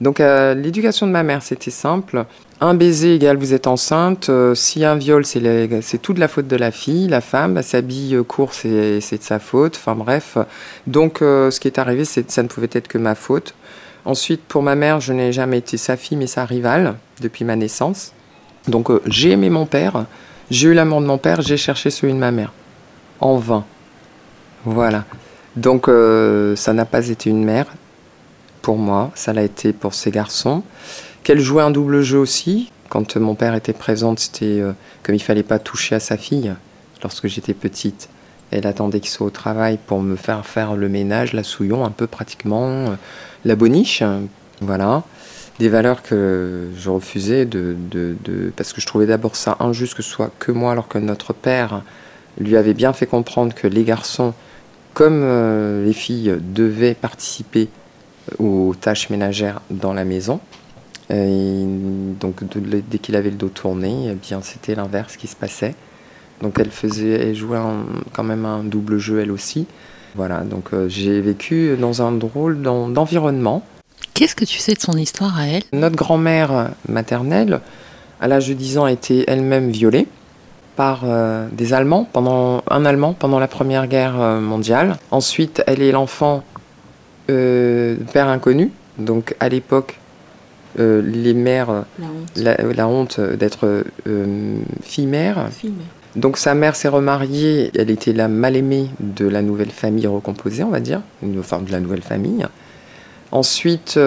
Donc, 0.00 0.20
euh, 0.20 0.54
l'éducation 0.54 1.06
de 1.06 1.12
ma 1.12 1.22
mère, 1.22 1.42
c'était 1.42 1.70
simple. 1.70 2.24
Un 2.60 2.74
baiser 2.74 3.16
égale 3.16 3.36
vous 3.36 3.52
êtes 3.52 3.66
enceinte. 3.66 4.30
Euh, 4.30 4.54
si 4.54 4.84
un 4.84 4.94
viol, 4.94 5.24
c'est 5.24 5.98
toute 6.00 6.18
la 6.18 6.28
faute 6.28 6.46
de 6.46 6.56
la 6.56 6.70
fille, 6.70 7.08
la 7.08 7.20
femme. 7.20 7.54
Bah, 7.54 7.62
s'habille 7.62 8.14
euh, 8.14 8.22
court, 8.22 8.54
c'est 8.54 9.00
de 9.00 9.22
sa 9.22 9.38
faute. 9.38 9.76
Enfin 9.76 9.94
bref. 9.94 10.38
Donc, 10.86 11.18
ce 11.20 11.60
qui 11.60 11.68
est 11.68 11.78
arrivé, 11.78 12.04
ça 12.04 12.42
ne 12.42 12.48
pouvait 12.48 12.70
être 12.72 12.88
que 12.88 12.98
ma 12.98 13.14
faute. 13.14 13.54
Ensuite, 14.04 14.42
pour 14.42 14.62
ma 14.62 14.74
mère, 14.74 15.00
je 15.00 15.12
n'ai 15.12 15.32
jamais 15.32 15.58
été 15.58 15.76
sa 15.76 15.96
fille, 15.96 16.16
mais 16.16 16.26
sa 16.26 16.44
rivale 16.44 16.94
depuis 17.20 17.44
ma 17.44 17.56
naissance. 17.56 18.12
Donc, 18.66 18.88
j'ai 19.06 19.32
aimé 19.32 19.50
mon 19.50 19.66
père. 19.66 20.06
J'ai 20.50 20.68
eu 20.68 20.74
l'amour 20.74 21.00
de 21.00 21.06
mon 21.06 21.18
père. 21.18 21.42
J'ai 21.42 21.56
cherché 21.56 21.90
celui 21.90 22.14
de 22.14 22.18
ma 22.18 22.30
mère. 22.30 22.52
En 23.20 23.36
vain. 23.36 23.64
Voilà. 24.64 25.04
Donc 25.56 25.88
euh, 25.88 26.56
ça 26.56 26.72
n'a 26.72 26.84
pas 26.84 27.08
été 27.08 27.30
une 27.30 27.44
mère 27.44 27.66
pour 28.62 28.76
moi, 28.76 29.10
ça 29.14 29.32
l'a 29.32 29.42
été 29.42 29.72
pour 29.72 29.92
ces 29.92 30.10
garçons. 30.10 30.62
Qu'elle 31.24 31.40
jouait 31.40 31.62
un 31.62 31.70
double 31.70 32.02
jeu 32.02 32.18
aussi. 32.18 32.70
Quand 32.88 33.16
mon 33.16 33.34
père 33.34 33.54
était 33.54 33.72
présent, 33.72 34.14
c'était 34.16 34.60
euh, 34.60 34.72
comme 35.02 35.14
il 35.14 35.22
fallait 35.22 35.42
pas 35.42 35.58
toucher 35.58 35.94
à 35.94 36.00
sa 36.00 36.16
fille 36.16 36.52
lorsque 37.02 37.26
j'étais 37.26 37.54
petite. 37.54 38.08
Elle 38.50 38.66
attendait 38.66 39.00
qu'il 39.00 39.10
soit 39.10 39.26
au 39.26 39.30
travail 39.30 39.78
pour 39.86 40.02
me 40.02 40.14
faire 40.14 40.44
faire 40.46 40.74
le 40.76 40.88
ménage, 40.88 41.32
la 41.32 41.42
souillon 41.42 41.84
un 41.84 41.90
peu 41.90 42.06
pratiquement, 42.06 42.68
euh, 42.68 42.94
la 43.44 43.56
boniche, 43.56 44.02
voilà. 44.60 45.02
Des 45.58 45.68
valeurs 45.68 46.02
que 46.02 46.68
je 46.76 46.90
refusais 46.90 47.44
de, 47.46 47.76
de, 47.90 48.52
parce 48.56 48.72
que 48.72 48.80
je 48.80 48.86
trouvais 48.86 49.06
d'abord 49.06 49.36
ça 49.36 49.56
injuste 49.60 49.94
que 49.94 50.02
ce 50.02 50.10
soit 50.10 50.30
que 50.38 50.50
moi 50.50 50.72
alors 50.72 50.88
que 50.88 50.98
notre 50.98 51.32
père 51.32 51.82
lui 52.38 52.56
avait 52.56 52.74
bien 52.74 52.92
fait 52.92 53.06
comprendre 53.06 53.54
que 53.54 53.66
les 53.66 53.84
garçons 53.84 54.34
comme 54.94 55.22
euh, 55.22 55.84
les 55.84 55.92
filles 55.92 56.36
devaient 56.40 56.94
participer 56.94 57.68
aux 58.38 58.74
tâches 58.80 59.10
ménagères 59.10 59.60
dans 59.70 59.92
la 59.92 60.04
maison, 60.04 60.40
donc 61.10 62.42
dès 62.90 62.98
qu'il 62.98 63.16
avait 63.16 63.30
le 63.30 63.36
dos 63.36 63.48
tourné, 63.48 64.08
eh 64.10 64.14
bien 64.14 64.40
c'était 64.42 64.74
l'inverse 64.74 65.16
qui 65.16 65.26
se 65.26 65.36
passait. 65.36 65.74
Donc 66.40 66.58
elle 66.58 66.70
faisait, 66.70 67.28
elle 67.28 67.34
jouait 67.34 67.58
quand 68.12 68.24
même 68.24 68.44
un 68.44 68.64
double 68.64 68.98
jeu 68.98 69.20
elle 69.20 69.30
aussi. 69.30 69.66
Voilà, 70.14 70.40
donc 70.40 70.74
euh, 70.74 70.88
j'ai 70.88 71.20
vécu 71.20 71.76
dans 71.78 72.02
un 72.02 72.12
drôle 72.12 72.60
d'environnement. 72.60 73.64
Qu'est-ce 74.14 74.34
que 74.34 74.44
tu 74.44 74.58
sais 74.58 74.74
de 74.74 74.80
son 74.80 74.92
histoire 74.92 75.38
à 75.38 75.46
elle? 75.46 75.62
Notre 75.72 75.96
grand-mère 75.96 76.70
maternelle, 76.88 77.60
à 78.20 78.28
l'âge 78.28 78.48
de 78.48 78.52
10 78.54 78.78
ans, 78.78 78.84
a 78.84 78.92
été 78.92 79.24
elle-même 79.26 79.70
violée 79.70 80.06
par 80.76 81.02
euh, 81.04 81.46
des 81.52 81.74
Allemands, 81.74 82.08
pendant, 82.12 82.62
un 82.70 82.84
Allemand 82.84 83.14
pendant 83.14 83.38
la 83.38 83.48
Première 83.48 83.86
Guerre 83.86 84.20
euh, 84.20 84.40
mondiale. 84.40 84.96
Ensuite, 85.10 85.62
elle 85.66 85.82
est 85.82 85.92
l'enfant 85.92 86.42
euh, 87.30 87.96
père 88.12 88.28
inconnu. 88.28 88.70
Donc 88.98 89.34
à 89.40 89.48
l'époque, 89.48 89.98
les 90.78 91.34
mères, 91.34 91.84
la 92.36 92.88
honte, 92.88 93.20
d'être 93.20 93.84
fille-mère. 94.82 95.48
Donc 96.16 96.36
sa 96.36 96.54
mère 96.54 96.76
s'est 96.76 96.88
remariée, 96.88 97.70
elle 97.74 97.90
était 97.90 98.12
la 98.12 98.28
mal-aimée 98.28 98.88
de 99.00 99.26
la 99.26 99.42
nouvelle 99.42 99.70
famille 99.70 100.06
recomposée, 100.06 100.62
on 100.62 100.70
va 100.70 100.80
dire, 100.80 101.00
enfin 101.38 101.60
de 101.60 101.72
la 101.72 101.80
nouvelle 101.80 102.02
famille. 102.02 102.46
Ensuite, 103.32 103.98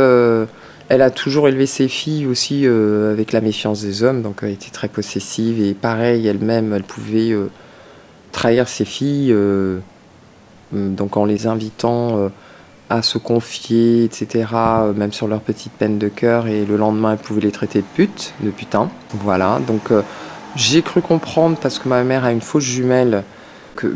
elle 0.89 1.01
a 1.01 1.09
toujours 1.09 1.47
élevé 1.47 1.65
ses 1.65 1.87
filles 1.87 2.27
aussi 2.27 2.63
euh, 2.65 3.11
avec 3.11 3.31
la 3.31 3.41
méfiance 3.41 3.81
des 3.81 4.03
hommes, 4.03 4.21
donc 4.21 4.39
elle 4.43 4.51
était 4.51 4.69
très 4.69 4.87
possessive 4.87 5.61
et 5.61 5.73
pareil, 5.73 6.27
elle-même, 6.27 6.73
elle 6.73 6.83
pouvait 6.83 7.31
euh, 7.31 7.49
trahir 8.31 8.67
ses 8.67 8.85
filles, 8.85 9.31
euh, 9.31 9.79
donc 10.71 11.17
en 11.17 11.25
les 11.25 11.47
invitant 11.47 12.29
à 12.89 13.01
se 13.01 13.17
confier, 13.17 14.03
etc., 14.03 14.45
même 14.95 15.13
sur 15.13 15.27
leur 15.27 15.41
petite 15.41 15.71
peine 15.73 15.97
de 15.97 16.07
cœur, 16.07 16.47
et 16.47 16.65
le 16.65 16.75
lendemain, 16.75 17.13
elle 17.13 17.17
pouvait 17.17 17.41
les 17.41 17.51
traiter 17.51 17.79
de 17.79 17.87
putes, 17.95 18.33
de 18.41 18.51
putain. 18.51 18.89
Voilà, 19.13 19.59
donc 19.65 19.91
j'ai 20.55 20.81
cru 20.81 21.01
comprendre, 21.01 21.57
parce 21.61 21.79
que 21.79 21.87
ma 21.87 22.03
mère 22.03 22.25
a 22.25 22.31
une 22.31 22.41
fausse 22.41 22.63
jumelle, 22.63 23.23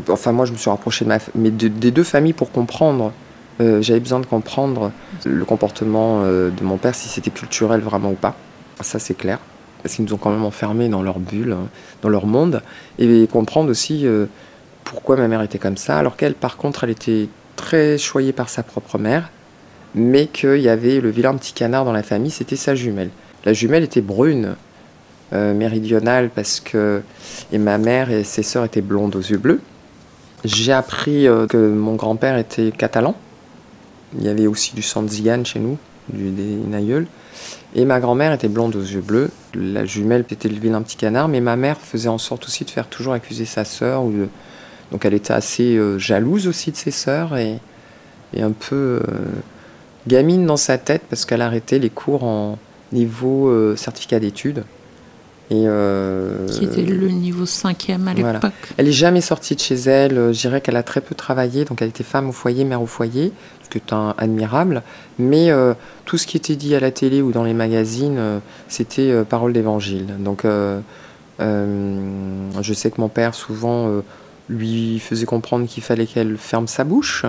enfin 0.07 0.31
moi 0.31 0.45
je 0.45 0.53
me 0.53 0.57
suis 0.57 0.69
rapproché 0.69 1.05
des 1.35 1.91
deux 1.91 2.03
familles 2.03 2.33
pour 2.33 2.51
comprendre 2.51 3.11
euh, 3.61 3.81
j'avais 3.81 3.99
besoin 3.99 4.19
de 4.19 4.25
comprendre 4.25 4.91
le 5.25 5.43
comportement 5.43 6.21
euh, 6.23 6.49
de 6.49 6.63
mon 6.63 6.77
père, 6.77 6.95
si 6.95 7.09
c'était 7.09 7.29
culturel 7.29 7.81
vraiment 7.81 8.11
ou 8.11 8.15
pas. 8.15 8.35
Ça, 8.79 8.99
c'est 8.99 9.15
clair. 9.15 9.39
Parce 9.83 9.95
qu'ils 9.95 10.05
nous 10.05 10.13
ont 10.13 10.17
quand 10.17 10.31
même 10.31 10.45
enfermés 10.45 10.87
dans 10.87 11.01
leur 11.01 11.19
bulle, 11.19 11.51
hein, 11.53 11.67
dans 12.01 12.09
leur 12.09 12.25
monde. 12.25 12.61
Et 12.99 13.27
comprendre 13.27 13.69
aussi 13.69 14.07
euh, 14.07 14.27
pourquoi 14.85 15.17
ma 15.17 15.27
mère 15.27 15.41
était 15.41 15.59
comme 15.59 15.77
ça, 15.77 15.97
alors 15.97 16.15
qu'elle, 16.15 16.35
par 16.35 16.57
contre, 16.57 16.85
elle 16.85 16.89
était 16.91 17.27
très 17.57 17.97
choyée 17.97 18.31
par 18.31 18.47
sa 18.47 18.63
propre 18.63 18.97
mère, 18.97 19.29
mais 19.93 20.27
qu'il 20.27 20.61
y 20.61 20.69
avait 20.69 21.01
le 21.01 21.09
vilain 21.09 21.35
petit 21.35 21.53
canard 21.53 21.83
dans 21.83 21.91
la 21.91 22.03
famille, 22.03 22.31
c'était 22.31 22.55
sa 22.55 22.75
jumelle. 22.75 23.09
La 23.45 23.53
jumelle 23.53 23.83
était 23.83 24.01
brune, 24.01 24.55
méridionale, 25.31 26.31
parce 26.33 26.59
que 26.59 27.03
et 27.51 27.59
ma 27.59 27.77
mère 27.77 28.09
et 28.09 28.23
ses 28.23 28.41
sœurs 28.41 28.65
étaient 28.65 28.81
blondes 28.81 29.15
aux 29.15 29.21
yeux 29.21 29.37
bleus. 29.37 29.61
J'ai 30.43 30.73
appris 30.73 31.27
que 31.49 31.69
mon 31.69 31.95
grand-père 31.95 32.37
était 32.37 32.71
catalan, 32.71 33.15
il 34.17 34.23
y 34.23 34.29
avait 34.29 34.47
aussi 34.47 34.75
du 34.75 34.81
sang 34.81 35.05
chez 35.43 35.59
nous, 35.59 35.77
du, 36.11 36.31
des 36.31 36.75
aïeuls. 36.75 37.07
Et 37.75 37.85
ma 37.85 37.99
grand-mère 37.99 38.33
était 38.33 38.47
blonde 38.47 38.75
aux 38.75 38.81
yeux 38.81 39.01
bleus. 39.01 39.29
La 39.53 39.85
jumelle 39.85 40.25
était 40.29 40.49
le 40.49 40.59
vilain 40.59 40.81
petit 40.81 40.97
canard, 40.97 41.27
mais 41.27 41.41
ma 41.41 41.55
mère 41.55 41.77
faisait 41.79 42.09
en 42.09 42.17
sorte 42.17 42.45
aussi 42.45 42.65
de 42.65 42.69
faire 42.69 42.87
toujours 42.87 43.13
accuser 43.13 43.45
sa 43.45 43.63
sœur. 43.63 44.03
Donc 44.91 45.05
elle 45.05 45.13
était 45.13 45.33
assez 45.33 45.75
euh, 45.75 45.99
jalouse 45.99 46.47
aussi 46.47 46.71
de 46.71 46.77
ses 46.77 46.91
sœurs 46.91 47.37
et, 47.37 47.59
et 48.33 48.41
un 48.41 48.51
peu. 48.51 48.75
Euh, 48.75 49.01
gamine 50.07 50.45
dans 50.45 50.57
sa 50.57 50.77
tête 50.77 51.03
parce 51.09 51.25
qu'elle 51.25 51.41
arrêtait 51.41 51.79
les 51.79 51.89
cours 51.89 52.23
en 52.23 52.57
niveau 52.91 53.47
euh, 53.49 53.75
certificat 53.75 54.19
d'études. 54.19 54.63
Et 55.51 55.63
euh, 55.65 56.47
qui 56.47 56.65
était 56.65 56.83
le 56.83 57.07
niveau 57.07 57.45
5e 57.45 58.07
à 58.07 58.13
l'époque. 58.13 58.53
Elle 58.77 58.85
n'est 58.85 58.91
jamais 58.91 59.21
sortie 59.21 59.55
de 59.55 59.59
chez 59.59 59.75
elle. 59.75 60.31
Je 60.31 60.39
dirais 60.39 60.61
qu'elle 60.61 60.75
a 60.75 60.83
très 60.83 61.01
peu 61.01 61.15
travaillé. 61.15 61.65
Donc 61.65 61.81
elle 61.81 61.89
était 61.89 62.03
femme 62.03 62.29
au 62.29 62.31
foyer, 62.31 62.65
mère 62.65 62.81
au 62.81 62.85
foyer, 62.85 63.31
ce 63.63 63.69
qui 63.69 63.79
est 63.79 63.93
un, 63.93 64.13
admirable. 64.17 64.83
Mais 65.17 65.49
euh, 65.49 65.73
tout 66.05 66.17
ce 66.17 66.27
qui 66.27 66.37
était 66.37 66.55
dit 66.55 66.75
à 66.75 66.79
la 66.79 66.91
télé 66.91 67.21
ou 67.21 67.31
dans 67.31 67.43
les 67.43 67.55
magazines, 67.55 68.41
c'était 68.67 69.23
parole 69.23 69.53
d'évangile. 69.53 70.05
Donc 70.19 70.45
je 70.45 70.81
sais 72.73 72.91
que 72.91 73.01
mon 73.01 73.09
père 73.09 73.33
souvent 73.33 74.01
lui 74.49 74.99
faisait 74.99 75.25
comprendre 75.25 75.67
qu'il 75.67 75.83
fallait 75.83 76.05
qu'elle 76.05 76.37
ferme 76.37 76.67
sa 76.67 76.83
bouche 76.83 77.25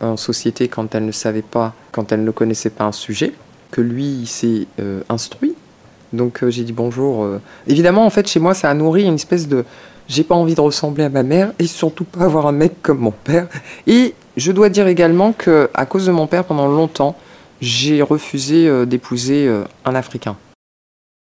en 0.00 0.16
société 0.16 0.68
quand 0.68 0.94
elle 0.94 1.06
ne 1.06 1.12
savait 1.12 1.42
pas, 1.42 1.74
quand 1.92 2.12
elle 2.12 2.24
ne 2.24 2.30
connaissait 2.30 2.70
pas 2.70 2.84
un 2.84 2.92
sujet, 2.92 3.32
que 3.70 3.80
lui 3.80 4.06
il 4.06 4.26
s'est 4.26 4.66
euh, 4.80 5.02
instruit. 5.08 5.54
Donc 6.14 6.42
euh, 6.42 6.50
j'ai 6.50 6.62
dit 6.64 6.72
bonjour. 6.72 7.24
Euh. 7.24 7.40
Évidemment, 7.66 8.06
en 8.06 8.10
fait, 8.10 8.26
chez 8.28 8.40
moi, 8.40 8.54
ça 8.54 8.70
a 8.70 8.74
nourri 8.74 9.04
une 9.04 9.14
espèce 9.14 9.48
de 9.48 9.64
j'ai 10.08 10.22
pas 10.22 10.34
envie 10.34 10.54
de 10.54 10.60
ressembler 10.60 11.04
à 11.04 11.08
ma 11.08 11.22
mère 11.22 11.52
et 11.58 11.66
surtout 11.66 12.04
pas 12.04 12.24
avoir 12.24 12.46
un 12.46 12.52
mec 12.52 12.82
comme 12.82 12.98
mon 12.98 13.10
père. 13.10 13.48
Et 13.86 14.14
je 14.36 14.52
dois 14.52 14.68
dire 14.68 14.86
également 14.86 15.32
que 15.32 15.70
à 15.74 15.86
cause 15.86 16.06
de 16.06 16.12
mon 16.12 16.26
père, 16.26 16.44
pendant 16.44 16.68
longtemps, 16.68 17.16
j'ai 17.60 18.02
refusé 18.02 18.84
d'épouser 18.86 19.50
un 19.86 19.94
Africain. 19.94 20.36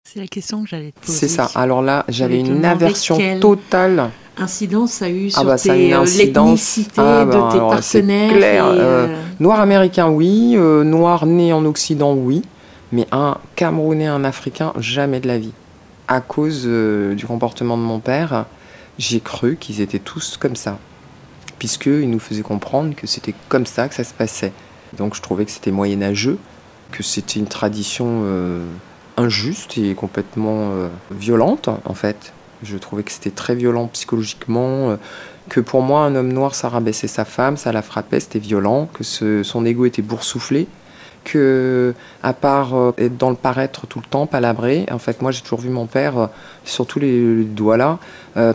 C'est 0.05 0.20
la 0.20 0.28
question 0.28 0.62
que 0.62 0.68
j'allais 0.68 0.93
te 0.93 1.07
poser. 1.07 1.18
C'est 1.18 1.28
ça. 1.28 1.51
Alors 1.57 1.82
là, 1.82 2.05
j'avais 2.09 2.39
une 2.39 2.64
aversion 2.64 3.18
totale 3.41 4.11
incidence 4.39 5.03
a 5.03 5.11
eu 5.11 5.28
ah 5.34 5.39
sur 5.39 5.45
bah, 5.45 5.57
euh, 5.66 6.05
l'ethnicité 6.05 6.93
ah 7.01 7.24
de 7.24 7.30
bah, 7.30 7.49
tes 7.53 7.59
partenaires 7.59 8.32
clair, 8.32 8.66
euh, 8.66 8.76
euh, 8.78 9.16
Noir 9.41 9.61
américain, 9.61 10.09
oui. 10.09 10.57
noir 10.57 11.26
né 11.26 11.53
en 11.53 11.64
Occident, 11.64 12.14
oui. 12.14 12.43
Mais 12.93 13.07
un 13.12 13.39
Camerounais, 13.57 14.07
un 14.07 14.24
Africain, 14.24 14.72
jamais 14.78 15.20
de 15.20 15.28
la 15.28 15.39
vie. 15.39 15.53
À 16.09 16.20
cause 16.20 16.64
du 16.64 17.26
comportement 17.26 17.76
de 17.76 17.82
mon 17.82 18.01
père, 18.01 18.47
j'ai 18.99 19.20
cru 19.20 19.57
qu'ils 19.57 19.80
étaient 19.80 19.99
tous 19.99 20.36
comme 20.39 20.57
ça. 20.57 20.78
Puisqu'ils 21.59 22.09
nous 22.09 22.18
faisaient 22.18 22.43
comprendre 22.43 22.95
que 22.95 23.07
c'était 23.07 23.34
comme 23.49 23.66
ça 23.66 23.89
que 23.89 23.95
ça 23.95 24.05
se 24.05 24.14
passait. 24.14 24.53
Donc 24.97 25.14
je 25.14 25.20
trouvais 25.20 25.45
que 25.45 25.51
c'était 25.51 25.70
moyenâgeux, 25.70 26.39
que 26.93 27.03
c'était 27.03 27.39
une 27.39 27.47
tradition 27.47 28.24
injuste 29.18 29.76
et 29.76 29.95
complètement 29.95 30.70
violente, 31.11 31.68
en 31.84 31.95
fait. 31.95 32.32
Je 32.62 32.76
trouvais 32.76 33.03
que 33.03 33.12
c'était 33.12 33.30
très 33.30 33.55
violent 33.55 33.86
psychologiquement, 33.89 34.91
euh, 34.91 34.97
que 35.49 35.61
pour 35.61 35.82
moi, 35.82 36.01
un 36.01 36.14
homme 36.16 36.32
noir, 36.32 36.55
ça 36.55 36.68
rabaissait 36.68 37.07
sa 37.07 37.24
femme, 37.24 37.57
ça 37.57 37.72
la 37.72 37.82
frappait, 37.82 38.20
c'était 38.20 38.41
violent, 38.41 38.89
que 38.93 39.05
son 39.05 39.64
ego 39.64 39.84
était 39.86 40.03
boursouflé, 40.03 40.66
à 41.37 42.33
part 42.33 42.74
euh, 42.74 42.93
être 42.99 43.16
dans 43.16 43.31
le 43.31 43.37
paraître 43.37 43.87
tout 43.87 43.99
le 43.99 44.07
temps, 44.07 44.26
palabré, 44.26 44.87
en 44.91 44.99
fait, 44.99 45.22
moi 45.22 45.31
j'ai 45.31 45.43
toujours 45.43 45.61
vu 45.61 45.68
mon 45.68 45.87
père, 45.87 46.18
euh, 46.18 46.26
surtout 46.64 46.99
les, 46.99 47.45
doigts 47.45 47.76
là, 47.76 47.99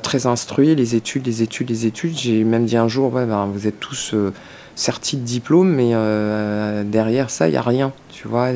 très 0.01 0.27
instruit, 0.27 0.75
les 0.75 0.95
études, 0.95 1.25
les 1.25 1.41
études, 1.41 1.69
les 1.69 1.85
études. 1.85 2.17
J'ai 2.17 2.43
même 2.43 2.65
dit 2.65 2.77
un 2.77 2.87
jour, 2.87 3.11
ben, 3.11 3.47
vous 3.53 3.67
êtes 3.67 3.79
tous 3.79 4.15
certis 4.75 5.17
de 5.17 5.23
diplôme, 5.23 5.69
mais 5.69 5.91
derrière 6.85 7.29
ça, 7.29 7.47
il 7.49 7.51
n'y 7.51 7.57
a 7.57 7.61
rien. 7.61 7.91
Tu 8.09 8.27
vois, 8.27 8.49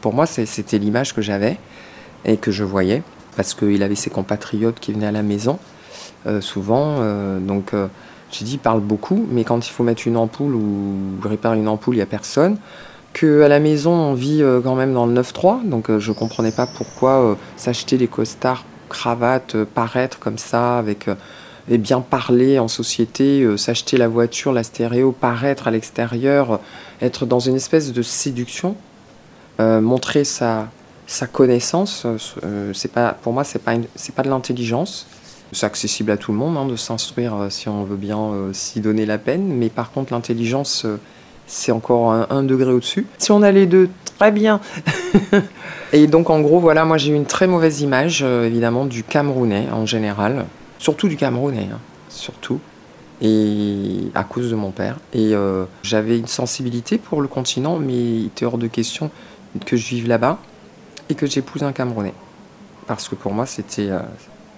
pour 0.00 0.12
moi, 0.12 0.26
c'était 0.26 0.78
l'image 0.78 1.14
que 1.14 1.22
j'avais 1.22 1.58
et 2.24 2.36
que 2.36 2.50
je 2.50 2.64
voyais 2.64 3.02
parce 3.36 3.54
qu'il 3.54 3.82
avait 3.82 3.94
ses 3.94 4.10
compatriotes 4.10 4.78
qui 4.80 4.92
venaient 4.92 5.06
à 5.06 5.12
la 5.12 5.22
maison, 5.22 5.58
euh, 6.26 6.40
souvent. 6.40 6.96
Euh, 7.00 7.38
donc 7.40 7.74
euh, 7.74 7.88
j'ai 8.30 8.44
dit, 8.44 8.54
il 8.54 8.58
parle 8.58 8.80
beaucoup, 8.80 9.26
mais 9.30 9.44
quand 9.44 9.66
il 9.66 9.70
faut 9.70 9.84
mettre 9.84 10.06
une 10.06 10.16
ampoule 10.16 10.54
ou 10.54 10.96
réparer 11.22 11.58
une 11.58 11.68
ampoule, 11.68 11.94
il 11.94 11.98
n'y 11.98 12.02
a 12.02 12.06
personne. 12.06 12.56
Qu'à 13.12 13.48
la 13.48 13.60
maison, 13.60 13.92
on 13.92 14.14
vit 14.14 14.42
quand 14.64 14.74
même 14.74 14.94
dans 14.94 15.06
le 15.06 15.20
9-3, 15.20 15.68
donc 15.68 15.96
je 15.98 16.10
ne 16.10 16.14
comprenais 16.14 16.52
pas 16.52 16.66
pourquoi 16.66 17.36
s'acheter 17.56 17.98
des 17.98 18.08
costards, 18.08 18.64
cravates, 18.88 19.64
paraître 19.64 20.18
comme 20.18 20.38
ça, 20.38 20.78
avec 20.78 21.08
et 21.68 21.78
bien 21.78 22.00
parler 22.00 22.58
en 22.58 22.68
société, 22.68 23.46
s'acheter 23.58 23.98
la 23.98 24.08
voiture, 24.08 24.52
la 24.52 24.62
stéréo, 24.62 25.12
paraître 25.12 25.68
à 25.68 25.70
l'extérieur, 25.70 26.58
être 27.02 27.26
dans 27.26 27.38
une 27.38 27.56
espèce 27.56 27.92
de 27.92 28.00
séduction, 28.00 28.76
montrer 29.58 30.24
sa, 30.24 30.68
sa 31.12 31.26
connaissance, 31.26 32.06
euh, 32.42 32.72
c'est 32.72 32.90
pas, 32.90 33.12
pour 33.12 33.32
moi, 33.32 33.44
c'est 33.44 33.58
pas, 33.58 33.74
pas 34.16 34.22
de 34.22 34.28
l'intelligence. 34.28 35.06
C'est 35.52 35.66
accessible 35.66 36.10
à 36.10 36.16
tout 36.16 36.32
le 36.32 36.38
monde 36.38 36.56
hein, 36.56 36.64
de 36.64 36.76
s'instruire 36.76 37.34
euh, 37.34 37.50
si 37.50 37.68
on 37.68 37.84
veut 37.84 37.96
bien 37.96 38.18
euh, 38.18 38.52
s'y 38.54 38.80
donner 38.80 39.04
la 39.04 39.18
peine, 39.18 39.46
mais 39.48 39.68
par 39.68 39.92
contre, 39.92 40.12
l'intelligence, 40.12 40.86
c'est 41.52 41.72
encore 41.72 42.12
un, 42.12 42.42
degré 42.42 42.72
au-dessus. 42.72 43.06
Si 43.18 43.30
on 43.30 43.42
a 43.42 43.52
les 43.52 43.66
deux, 43.66 43.90
très 44.18 44.30
bien. 44.30 44.60
et 45.92 46.06
donc, 46.06 46.30
en 46.30 46.40
gros, 46.40 46.60
voilà, 46.60 46.84
moi 46.84 46.98
j'ai 46.98 47.12
eu 47.12 47.14
une 47.14 47.26
très 47.26 47.46
mauvaise 47.46 47.80
image, 47.80 48.22
évidemment, 48.22 48.86
du 48.86 49.02
Camerounais 49.02 49.66
en 49.72 49.86
général, 49.86 50.46
surtout 50.78 51.08
du 51.08 51.16
Camerounais, 51.16 51.68
hein, 51.72 51.78
surtout 52.08 52.60
et 53.24 54.10
à 54.14 54.24
cause 54.24 54.50
de 54.50 54.56
mon 54.56 54.72
père. 54.72 54.96
Et 55.12 55.32
j'avais 55.82 56.18
une 56.18 56.26
sensibilité 56.26 56.98
pour 56.98 57.22
le 57.22 57.28
continent, 57.28 57.78
mais 57.78 57.94
il 57.94 58.26
était 58.26 58.44
hors 58.44 58.58
de 58.58 58.66
question 58.66 59.10
que 59.64 59.76
je 59.76 59.86
vive 59.88 60.08
là-bas 60.08 60.38
et 61.08 61.14
que 61.14 61.26
j'épouse 61.26 61.62
un 61.62 61.72
Camerounais. 61.72 62.14
Parce 62.86 63.08
que 63.08 63.14
pour 63.14 63.32
moi, 63.32 63.46
c'était 63.46 63.90
euh, 63.90 64.00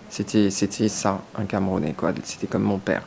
c'était 0.09 0.51
c'était 0.51 0.89
ça, 0.89 1.21
un 1.37 1.45
Camerounais. 1.45 1.95
quoi. 1.97 2.13
C'était 2.23 2.47
comme 2.47 2.63
mon 2.63 2.79
père. 2.79 3.03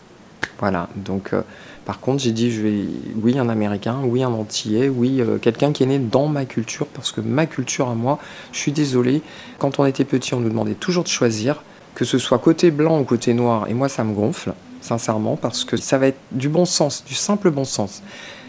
Voilà. 0.59 0.89
Donc, 0.95 1.33
euh, 1.33 1.41
par 1.87 2.01
contre, 2.01 2.21
j'ai 2.21 2.33
dit, 2.33 2.51
je 2.51 2.61
vais, 2.61 2.83
oui, 3.15 3.39
un 3.39 3.47
Américain, 3.47 4.01
oui, 4.03 4.21
un 4.21 4.33
Antillais, 4.33 4.89
oui, 4.89 5.21
euh, 5.21 5.37
quelqu'un 5.37 5.71
qui 5.71 5.83
est 5.83 5.85
né 5.85 5.99
dans 5.99 6.27
ma 6.27 6.43
culture, 6.43 6.85
parce 6.87 7.13
que 7.13 7.21
ma 7.21 7.45
culture 7.45 7.87
à 7.87 7.95
moi, 7.95 8.19
je 8.51 8.59
suis 8.59 8.73
désolé, 8.73 9.21
quand 9.57 9.79
on 9.79 9.85
était 9.85 10.03
petit, 10.03 10.33
on 10.33 10.41
nous 10.41 10.49
demandait 10.49 10.73
toujours 10.73 11.05
de 11.05 11.07
choisir, 11.07 11.63
que 11.95 12.03
ce 12.03 12.17
soit 12.17 12.39
côté 12.39 12.71
blanc 12.71 12.99
ou 12.99 13.05
côté 13.05 13.33
noir, 13.33 13.69
et 13.69 13.73
moi, 13.73 13.87
ça 13.87 14.03
me 14.03 14.13
gonfle, 14.13 14.53
sincèrement, 14.81 15.37
parce 15.37 15.63
que 15.63 15.77
ça 15.77 15.97
va 15.97 16.07
être 16.07 16.19
du 16.33 16.49
bon 16.49 16.65
sens, 16.65 17.05
du 17.05 17.15
simple 17.15 17.51
bon 17.51 17.63
sens. 17.63 18.03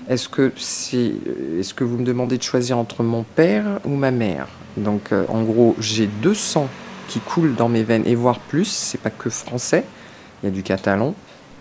Est-ce 0.08 0.28
que, 0.28 0.50
c'est, 0.56 1.12
est-ce 1.60 1.74
que 1.74 1.84
vous 1.84 1.96
me 1.96 2.04
demandez 2.04 2.38
de 2.38 2.42
choisir 2.42 2.76
entre 2.76 3.04
mon 3.04 3.22
père 3.22 3.78
ou 3.84 3.90
ma 3.90 4.10
mère? 4.10 4.48
Donc, 4.76 5.12
euh, 5.12 5.24
en 5.28 5.44
gros, 5.44 5.76
j'ai 5.78 6.08
deux 6.08 6.34
sangs 6.34 6.68
qui 7.06 7.20
coulent 7.20 7.54
dans 7.54 7.68
mes 7.68 7.84
veines, 7.84 8.02
et 8.04 8.16
voire 8.16 8.40
plus. 8.40 8.66
C'est 8.66 9.00
pas 9.00 9.10
que 9.10 9.30
français. 9.30 9.84
Il 10.42 10.46
y 10.46 10.48
a 10.48 10.52
du 10.52 10.64
catalan, 10.64 11.14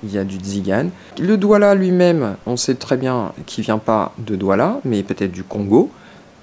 il 0.04 0.12
y 0.12 0.18
a 0.18 0.24
du 0.24 0.38
tzigane. 0.38 0.90
Le 1.20 1.38
Douala 1.38 1.76
lui-même, 1.76 2.36
on 2.46 2.58
sait 2.58 2.76
très 2.76 2.98
bien 2.98 3.32
qu'il 3.46 3.64
vient 3.64 3.78
pas 3.78 4.14
de 4.18 4.36
Douala, 4.36 4.80
mais 4.86 5.04
peut-être 5.04 5.32
du 5.32 5.44
Congo. 5.44 5.92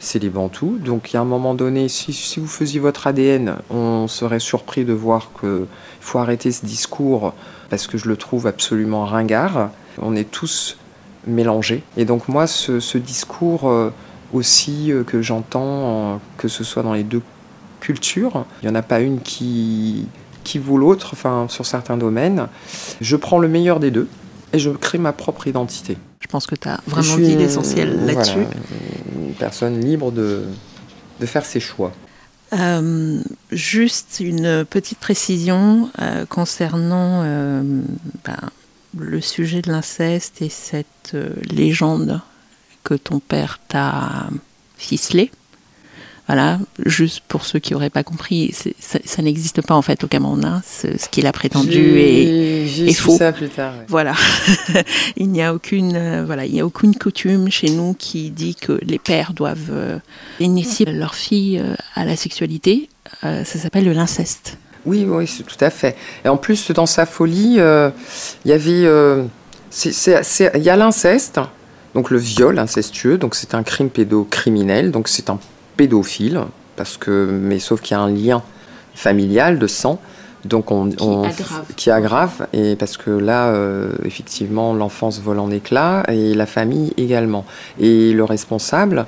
C'est 0.00 0.18
les 0.18 0.28
Bantous. 0.28 0.78
Donc, 0.84 1.14
a 1.14 1.20
un 1.20 1.24
moment 1.24 1.54
donné, 1.54 1.88
si, 1.88 2.38
vous 2.38 2.46
faisiez 2.46 2.80
votre 2.80 3.06
ADN, 3.06 3.56
on 3.70 4.06
serait 4.06 4.40
surpris 4.40 4.84
de 4.84 4.92
voir 4.92 5.30
qu'il 5.40 5.66
faut 6.00 6.18
arrêter 6.18 6.52
ce 6.52 6.66
discours 6.66 7.32
parce 7.70 7.86
que 7.86 7.96
je 7.96 8.08
le 8.08 8.16
trouve 8.16 8.46
absolument 8.46 9.06
ringard. 9.06 9.70
On 10.02 10.14
est 10.14 10.30
tous 10.30 10.76
mélangé. 11.26 11.82
Et 11.96 12.04
donc 12.04 12.28
moi, 12.28 12.46
ce, 12.46 12.98
discours 12.98 13.68
euh, 13.68 13.90
aussi 14.32 14.92
euh, 14.92 15.04
que 15.04 15.22
j'entends, 15.22 16.20
que 16.36 16.48
ce 16.48 16.64
soit 16.64 16.82
dans 16.82 16.92
les 16.92 17.04
deux 17.04 17.22
cultures, 17.80 18.44
il 18.62 18.68
n'y 18.68 18.72
en 18.72 18.74
a 18.74 18.82
pas 18.82 19.00
une 19.00 19.20
qui, 19.20 20.06
qui 20.44 20.58
vaut 20.58 20.78
l'autre, 20.78 21.10
enfin 21.12 21.46
sur 21.48 21.66
certains 21.66 21.96
domaines. 21.96 22.48
Je 23.00 23.16
prends 23.16 23.38
le 23.38 23.48
meilleur 23.48 23.80
des 23.80 23.90
deux 23.90 24.08
et 24.52 24.58
je 24.58 24.70
crée 24.70 24.98
ma 24.98 25.12
propre 25.12 25.46
identité. 25.46 25.96
Je 26.20 26.26
pense 26.28 26.46
que 26.46 26.54
tu 26.54 26.68
as 26.68 26.80
vraiment 26.86 27.16
dit 27.16 27.36
l'essentiel 27.36 28.06
là-dessus. 28.06 28.46
une 29.14 29.34
personne 29.34 29.80
libre 29.80 30.12
de, 30.12 30.44
de 31.20 31.26
faire 31.26 31.44
ses 31.44 31.60
choix. 31.60 31.92
Euh, 32.52 33.20
juste 33.50 34.20
une 34.20 34.64
petite 34.64 34.98
précision 34.98 35.90
concernant 36.28 37.22
ben, 38.24 38.50
le 38.98 39.20
sujet 39.20 39.62
de 39.62 39.70
l'inceste 39.70 40.42
et 40.42 40.48
cette 40.48 41.12
euh, 41.14 41.30
légende 41.50 42.20
que 42.82 42.94
ton 42.94 43.18
père 43.18 43.60
t'a 43.68 44.28
ficelée. 44.76 45.30
Voilà, 46.26 46.58
juste 46.86 47.22
pour 47.28 47.44
ceux 47.44 47.58
qui 47.58 47.74
n'auraient 47.74 47.90
pas 47.90 48.02
compris, 48.02 48.54
ça, 48.80 49.22
n'existe 49.22 49.60
pas 49.60 49.74
en 49.74 49.82
fait 49.82 50.04
au 50.04 50.06
Cameroun. 50.06 50.44
Hein. 50.44 50.62
Ce, 50.66 51.08
qu'il 51.08 51.26
a 51.26 51.32
prétendu 51.32 51.98
est, 51.98 52.94
faux. 52.94 53.18
Ça 53.18 53.32
plus 53.32 53.50
tard, 53.50 53.74
Voilà, 53.88 54.14
il 55.16 55.28
n'y 55.28 55.42
a 55.42 55.54
aucune, 55.54 55.96
euh, 55.96 56.24
voilà, 56.24 56.46
il 56.46 56.54
y 56.54 56.60
a 56.60 56.66
aucune 56.66 56.94
coutume 56.96 57.50
chez 57.50 57.68
nous 57.68 57.94
qui 57.94 58.30
dit 58.30 58.54
que 58.54 58.78
les 58.82 58.98
pères 58.98 59.34
doivent 59.34 59.70
euh, 59.70 59.98
initier 60.40 60.86
leur 60.86 61.14
fille 61.14 61.62
à 61.94 62.04
la 62.04 62.16
sexualité. 62.16 62.88
ça 63.22 63.44
s'appelle 63.44 63.90
l'inceste. 63.92 64.56
Oui, 64.86 65.06
oui, 65.08 65.30
tout 65.46 65.64
à 65.64 65.70
fait. 65.70 65.96
Et 66.24 66.28
en 66.28 66.36
plus, 66.36 66.70
dans 66.70 66.86
sa 66.86 67.06
folie, 67.06 67.56
euh, 67.58 67.90
il 68.44 68.50
y 68.50 68.54
avait. 68.54 68.84
Euh, 68.84 69.24
il 69.84 70.62
y 70.62 70.70
a 70.70 70.76
l'inceste, 70.76 71.40
donc 71.94 72.10
le 72.10 72.18
viol 72.18 72.58
incestueux, 72.60 73.18
donc 73.18 73.34
c'est 73.34 73.54
un 73.54 73.64
crime 73.64 73.90
pédocriminel, 73.90 74.92
donc 74.92 75.08
c'est 75.08 75.30
un 75.30 75.40
pédophile, 75.76 76.40
parce 76.76 76.96
que, 76.96 77.28
mais 77.30 77.58
sauf 77.58 77.80
qu'il 77.80 77.96
y 77.96 78.00
a 78.00 78.02
un 78.02 78.10
lien 78.10 78.42
familial 78.94 79.58
de 79.58 79.66
sang. 79.66 80.00
Donc 80.44 80.70
on, 80.70 80.90
qui 80.90 81.02
on- 81.02 81.22
aggrave. 81.24 81.64
qui 81.74 81.90
aggrave 81.90 82.46
et 82.52 82.76
parce 82.76 82.98
que 82.98 83.10
là 83.10 83.46
euh, 83.46 83.92
effectivement 84.04 84.74
l'enfance 84.74 85.18
vole 85.18 85.38
en 85.38 85.50
éclats 85.50 86.02
et 86.08 86.34
la 86.34 86.44
famille 86.44 86.92
également 86.98 87.46
et 87.80 88.12
le 88.12 88.24
responsable 88.24 89.06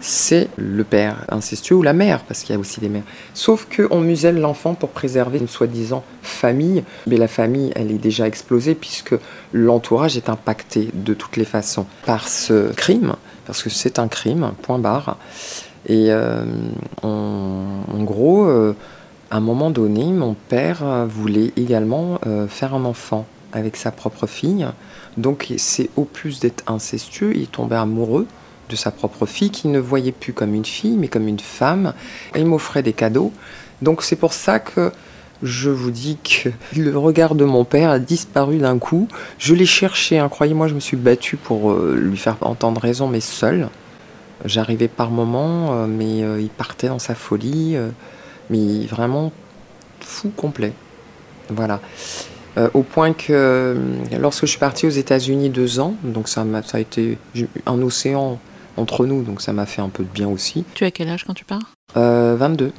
c'est 0.00 0.48
le 0.56 0.84
père 0.84 1.26
incestueux 1.28 1.74
ou 1.74 1.82
la 1.82 1.92
mère 1.92 2.20
parce 2.22 2.40
qu'il 2.40 2.54
y 2.54 2.56
a 2.56 2.58
aussi 2.58 2.80
des 2.80 2.88
mères 2.88 3.02
sauf 3.34 3.66
que 3.68 3.86
on 3.90 4.00
muselle 4.00 4.40
l'enfant 4.40 4.72
pour 4.72 4.88
préserver 4.88 5.38
une 5.38 5.48
soi-disant 5.48 6.04
famille 6.22 6.82
mais 7.06 7.18
la 7.18 7.28
famille 7.28 7.70
elle 7.76 7.90
est 7.90 7.98
déjà 7.98 8.26
explosée 8.26 8.74
puisque 8.74 9.14
l'entourage 9.52 10.16
est 10.16 10.30
impacté 10.30 10.88
de 10.94 11.12
toutes 11.12 11.36
les 11.36 11.44
façons 11.44 11.84
par 12.06 12.28
ce 12.28 12.72
crime 12.72 13.14
parce 13.44 13.62
que 13.62 13.68
c'est 13.68 13.98
un 13.98 14.08
crime 14.08 14.52
point 14.62 14.78
barre 14.78 15.18
et 15.88 16.08
euh, 16.10 16.44
en 17.02 18.02
gros 18.02 18.46
euh, 18.46 18.74
à 19.30 19.38
un 19.38 19.40
moment 19.40 19.70
donné, 19.70 20.04
mon 20.04 20.34
père 20.34 21.06
voulait 21.06 21.52
également 21.56 22.18
euh, 22.26 22.46
faire 22.46 22.74
un 22.74 22.84
enfant 22.84 23.26
avec 23.52 23.76
sa 23.76 23.90
propre 23.90 24.26
fille. 24.26 24.66
Donc 25.16 25.52
c'est 25.56 25.90
au 25.96 26.04
plus 26.04 26.40
d'être 26.40 26.64
incestueux, 26.66 27.32
il 27.34 27.46
tombait 27.46 27.76
amoureux 27.76 28.26
de 28.70 28.76
sa 28.76 28.90
propre 28.90 29.26
fille, 29.26 29.50
qu'il 29.50 29.70
ne 29.70 29.78
voyait 29.78 30.12
plus 30.12 30.32
comme 30.32 30.54
une 30.54 30.64
fille, 30.64 30.96
mais 30.98 31.08
comme 31.08 31.28
une 31.28 31.40
femme. 31.40 31.94
Et 32.34 32.40
il 32.40 32.46
m'offrait 32.46 32.82
des 32.82 32.92
cadeaux. 32.92 33.32
Donc 33.80 34.02
c'est 34.02 34.16
pour 34.16 34.32
ça 34.32 34.60
que 34.60 34.92
je 35.42 35.70
vous 35.70 35.90
dis 35.90 36.18
que 36.22 36.50
le 36.78 36.96
regard 36.96 37.34
de 37.34 37.44
mon 37.44 37.64
père 37.64 37.90
a 37.90 37.98
disparu 37.98 38.58
d'un 38.58 38.78
coup. 38.78 39.08
Je 39.38 39.54
l'ai 39.54 39.66
cherché, 39.66 40.18
hein, 40.18 40.28
croyez-moi, 40.28 40.68
je 40.68 40.74
me 40.74 40.80
suis 40.80 40.96
battue 40.96 41.36
pour 41.36 41.74
lui 41.74 42.16
faire 42.16 42.36
entendre 42.42 42.80
raison, 42.80 43.08
mais 43.08 43.20
seul. 43.20 43.68
J'arrivais 44.44 44.88
par 44.88 45.10
moments, 45.10 45.72
euh, 45.72 45.86
mais 45.86 46.22
euh, 46.22 46.40
il 46.40 46.48
partait 46.48 46.88
dans 46.88 46.98
sa 46.98 47.14
folie. 47.14 47.76
euh, 47.76 47.88
mais 48.50 48.86
vraiment 48.86 49.30
fou 50.00 50.30
complet. 50.34 50.72
Voilà. 51.50 51.80
Euh, 52.56 52.70
au 52.72 52.82
point 52.82 53.12
que 53.12 53.76
lorsque 54.18 54.42
je 54.46 54.50
suis 54.50 54.58
partie 54.58 54.86
aux 54.86 54.90
États-Unis 54.90 55.50
deux 55.50 55.80
ans, 55.80 55.94
donc 56.02 56.28
ça, 56.28 56.44
m'a- 56.44 56.62
ça 56.62 56.78
a 56.78 56.80
été 56.80 57.18
un 57.66 57.82
océan 57.82 58.38
entre 58.78 59.04
nous, 59.06 59.22
donc 59.22 59.42
ça 59.42 59.52
m'a 59.52 59.66
fait 59.66 59.82
un 59.82 59.90
peu 59.90 60.02
de 60.02 60.08
bien 60.08 60.28
aussi. 60.28 60.64
Tu 60.74 60.84
as 60.84 60.90
quel 60.90 61.08
âge 61.10 61.24
quand 61.24 61.34
tu 61.34 61.44
pars? 61.44 61.74
Euh, 61.98 62.36
22. 62.38 62.72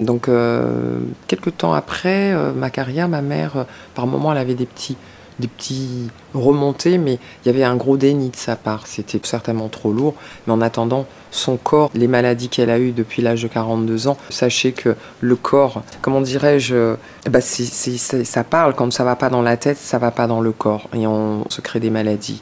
Donc, 0.00 0.28
euh, 0.28 0.98
quelques 1.28 1.56
temps 1.56 1.72
après 1.74 2.34
ma 2.56 2.70
carrière, 2.70 3.08
ma 3.08 3.22
mère, 3.22 3.66
par 3.94 4.08
moment, 4.08 4.32
elle 4.32 4.38
avait 4.38 4.54
des 4.54 4.66
petits, 4.66 4.96
des 5.38 5.48
petits 5.48 6.10
remontées, 6.32 6.98
mais 6.98 7.18
il 7.44 7.46
y 7.46 7.54
avait 7.54 7.64
un 7.64 7.76
gros 7.76 7.96
déni 7.96 8.30
de 8.30 8.36
sa 8.36 8.56
part. 8.56 8.86
C'était 8.86 9.20
certainement 9.22 9.68
trop 9.68 9.92
lourd. 9.92 10.14
Mais 10.46 10.52
en 10.52 10.60
attendant, 10.60 11.06
son 11.30 11.56
corps, 11.56 11.90
les 11.94 12.06
maladies 12.06 12.48
qu'elle 12.48 12.70
a 12.70 12.78
eues 12.78 12.92
depuis 12.92 13.20
l'âge 13.20 13.42
de 13.42 13.48
42 13.48 14.06
ans, 14.06 14.16
sachez 14.30 14.72
que 14.72 14.94
le 15.20 15.36
corps, 15.36 15.82
comment 16.00 16.20
dirais-je, 16.20 16.94
bah 17.28 17.40
ça 17.40 18.44
parle. 18.44 18.74
Quand 18.74 18.92
ça 18.92 19.04
va 19.04 19.16
pas 19.16 19.30
dans 19.30 19.42
la 19.42 19.56
tête, 19.56 19.76
ça 19.76 19.98
va 19.98 20.12
pas 20.12 20.26
dans 20.26 20.40
le 20.40 20.52
corps. 20.52 20.88
Et 20.94 21.06
on 21.06 21.44
se 21.48 21.60
crée 21.60 21.80
des 21.80 21.90
maladies. 21.90 22.40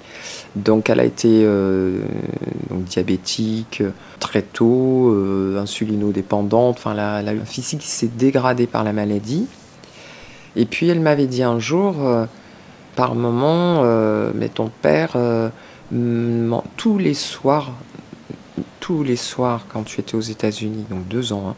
Donc, 0.56 0.90
elle 0.90 1.00
a 1.00 1.04
été 1.04 1.42
euh, 1.44 2.00
diabétique 2.70 3.82
très 4.20 4.42
tôt, 4.42 5.10
euh, 5.10 5.58
insulinodépendante. 5.58 6.76
Enfin, 6.78 6.94
la, 6.94 7.22
physique 7.46 7.82
s'est 7.82 8.10
dégradé 8.14 8.66
par 8.66 8.84
la 8.84 8.92
maladie. 8.92 9.46
Et 10.54 10.66
puis, 10.66 10.88
elle 10.88 11.00
m'avait 11.00 11.26
dit 11.26 11.42
un 11.42 11.58
jour, 11.58 12.06
euh, 12.06 12.26
par 12.96 13.14
moment, 13.14 13.82
euh, 13.84 14.32
mais 14.34 14.48
ton 14.48 14.70
père, 14.82 15.12
euh, 15.16 15.48
tous 16.76 16.98
les 16.98 17.14
soirs, 17.14 17.72
tous 18.80 19.02
les 19.02 19.16
soirs, 19.16 19.66
quand 19.72 19.84
tu 19.84 20.00
étais 20.00 20.14
aux 20.14 20.20
États-Unis, 20.20 20.86
donc 20.90 21.06
deux 21.08 21.32
ans, 21.32 21.50
hein, 21.50 21.54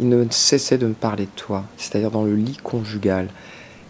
il 0.00 0.08
ne 0.08 0.24
cessait 0.30 0.78
de 0.78 0.86
me 0.86 0.94
parler 0.94 1.24
de 1.24 1.30
toi, 1.36 1.64
c'est-à-dire 1.76 2.10
dans 2.10 2.24
le 2.24 2.34
lit 2.34 2.58
conjugal. 2.62 3.28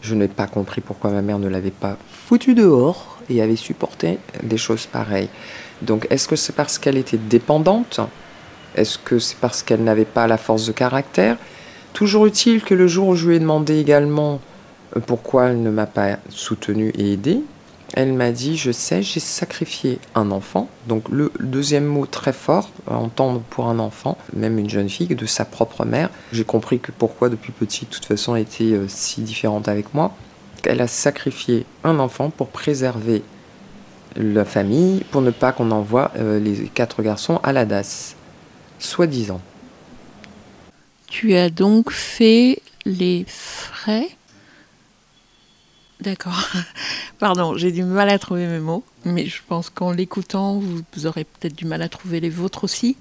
Je 0.01 0.15
n'ai 0.15 0.29
pas 0.29 0.47
compris 0.47 0.81
pourquoi 0.81 1.11
ma 1.11 1.23
mère 1.23 1.39
ne 1.39 1.49
l'avait 1.49 1.71
pas 1.71 1.97
foutu 2.11 2.55
dehors 2.55 3.19
et 3.31 3.41
avait 3.41 3.57
supporté 3.57 4.19
des 4.43 4.57
choses 4.57 4.87
pareilles. 4.87 5.29
Donc, 5.83 6.07
est-ce 6.11 6.27
que 6.27 6.37
c'est 6.37 6.55
parce 6.55 6.79
qu'elle 6.79 6.97
était 6.97 7.19
dépendante? 7.19 8.01
Est-ce 8.75 8.99
que 8.99 9.19
c'est 9.19 9.37
parce 9.37 9.63
qu'elle 9.63 9.85
n'avait 9.85 10.05
pas 10.05 10.27
la 10.27 10.39
force 10.39 10.67
de 10.67 10.73
caractère? 10.73 11.37
Toujours 11.93 12.27
utile 12.27 12.63
que 12.63 12.75
le 12.75 12.87
jour 12.87 13.09
où 13.09 13.15
je 13.15 13.29
lui 13.29 13.37
ai 13.37 13.39
demandé 13.39 13.79
également 13.79 14.41
pourquoi 15.01 15.47
elle 15.47 15.63
ne 15.63 15.71
m'a 15.71 15.87
pas 15.87 16.19
soutenu 16.29 16.91
et 16.91 17.13
aidé, 17.13 17.41
elle 17.95 18.13
m'a 18.13 18.33
dit 18.33 18.57
Je 18.57 18.73
sais, 18.73 19.03
j'ai 19.03 19.21
sacrifié 19.21 19.99
un 20.15 20.31
enfant. 20.31 20.69
Donc, 20.89 21.09
le 21.09 21.33
deuxième 21.41 21.85
mot 21.85 22.07
très 22.07 22.33
fort 22.33 22.71
à 22.91 22.97
entendre 22.97 23.41
pour 23.51 23.69
un 23.69 23.79
enfant, 23.79 24.17
même 24.35 24.59
une 24.59 24.71
jeune 24.71 24.89
fille, 24.89 25.09
de 25.09 25.27
sa 25.27 25.45
propre 25.45 25.85
mère. 25.85 26.11
J'ai 26.33 26.45
compris 26.45 26.81
que 26.81 26.93
pourquoi, 26.93 27.29
depuis 27.29 27.53
petite, 27.53 27.91
de 27.91 27.95
toute 27.95 28.07
façon, 28.07 28.35
elle 28.35 28.43
était 28.43 28.73
euh, 28.73 28.87
si 28.89 29.21
différente 29.21 29.69
avec 29.69 29.95
moi. 29.95 30.15
Elle 30.65 30.81
a 30.81 30.87
sacrifié 30.87 31.67
un 31.85 31.99
enfant 31.99 32.31
pour 32.31 32.49
préserver 32.49 33.23
la 34.17 34.45
famille, 34.45 35.05
pour 35.11 35.23
ne 35.23 35.31
pas 35.31 35.53
qu'on 35.53 35.71
envoie 35.71 36.13
euh, 36.17 36.39
les 36.39 36.69
quatre 36.69 37.03
garçons 37.03 37.41
à 37.43 37.53
la 37.53 37.65
DAS, 37.65 38.15
soi-disant. 38.79 39.41
Tu 41.09 41.35
as 41.35 41.51
donc 41.51 41.91
fait 41.91 42.61
les 42.85 43.25
frais 43.29 44.09
D'accord. 46.03 46.49
Pardon, 47.19 47.57
j'ai 47.57 47.71
du 47.71 47.85
mal 47.85 48.09
à 48.09 48.19
trouver 48.19 48.47
mes 48.47 48.59
mots, 48.59 48.85
mais 49.05 49.27
je 49.27 49.41
pense 49.47 49.71
qu'en 49.71 49.93
l'écoutant, 49.93 50.59
vous, 50.59 50.81
vous 50.95 51.07
aurez 51.07 51.25
peut-être 51.25 51.55
du 51.55 51.65
mal 51.65 51.81
à 51.83 51.89
trouver 51.89 52.21
les 52.21 52.31
vôtres 52.31 52.65
aussi. 52.65 52.97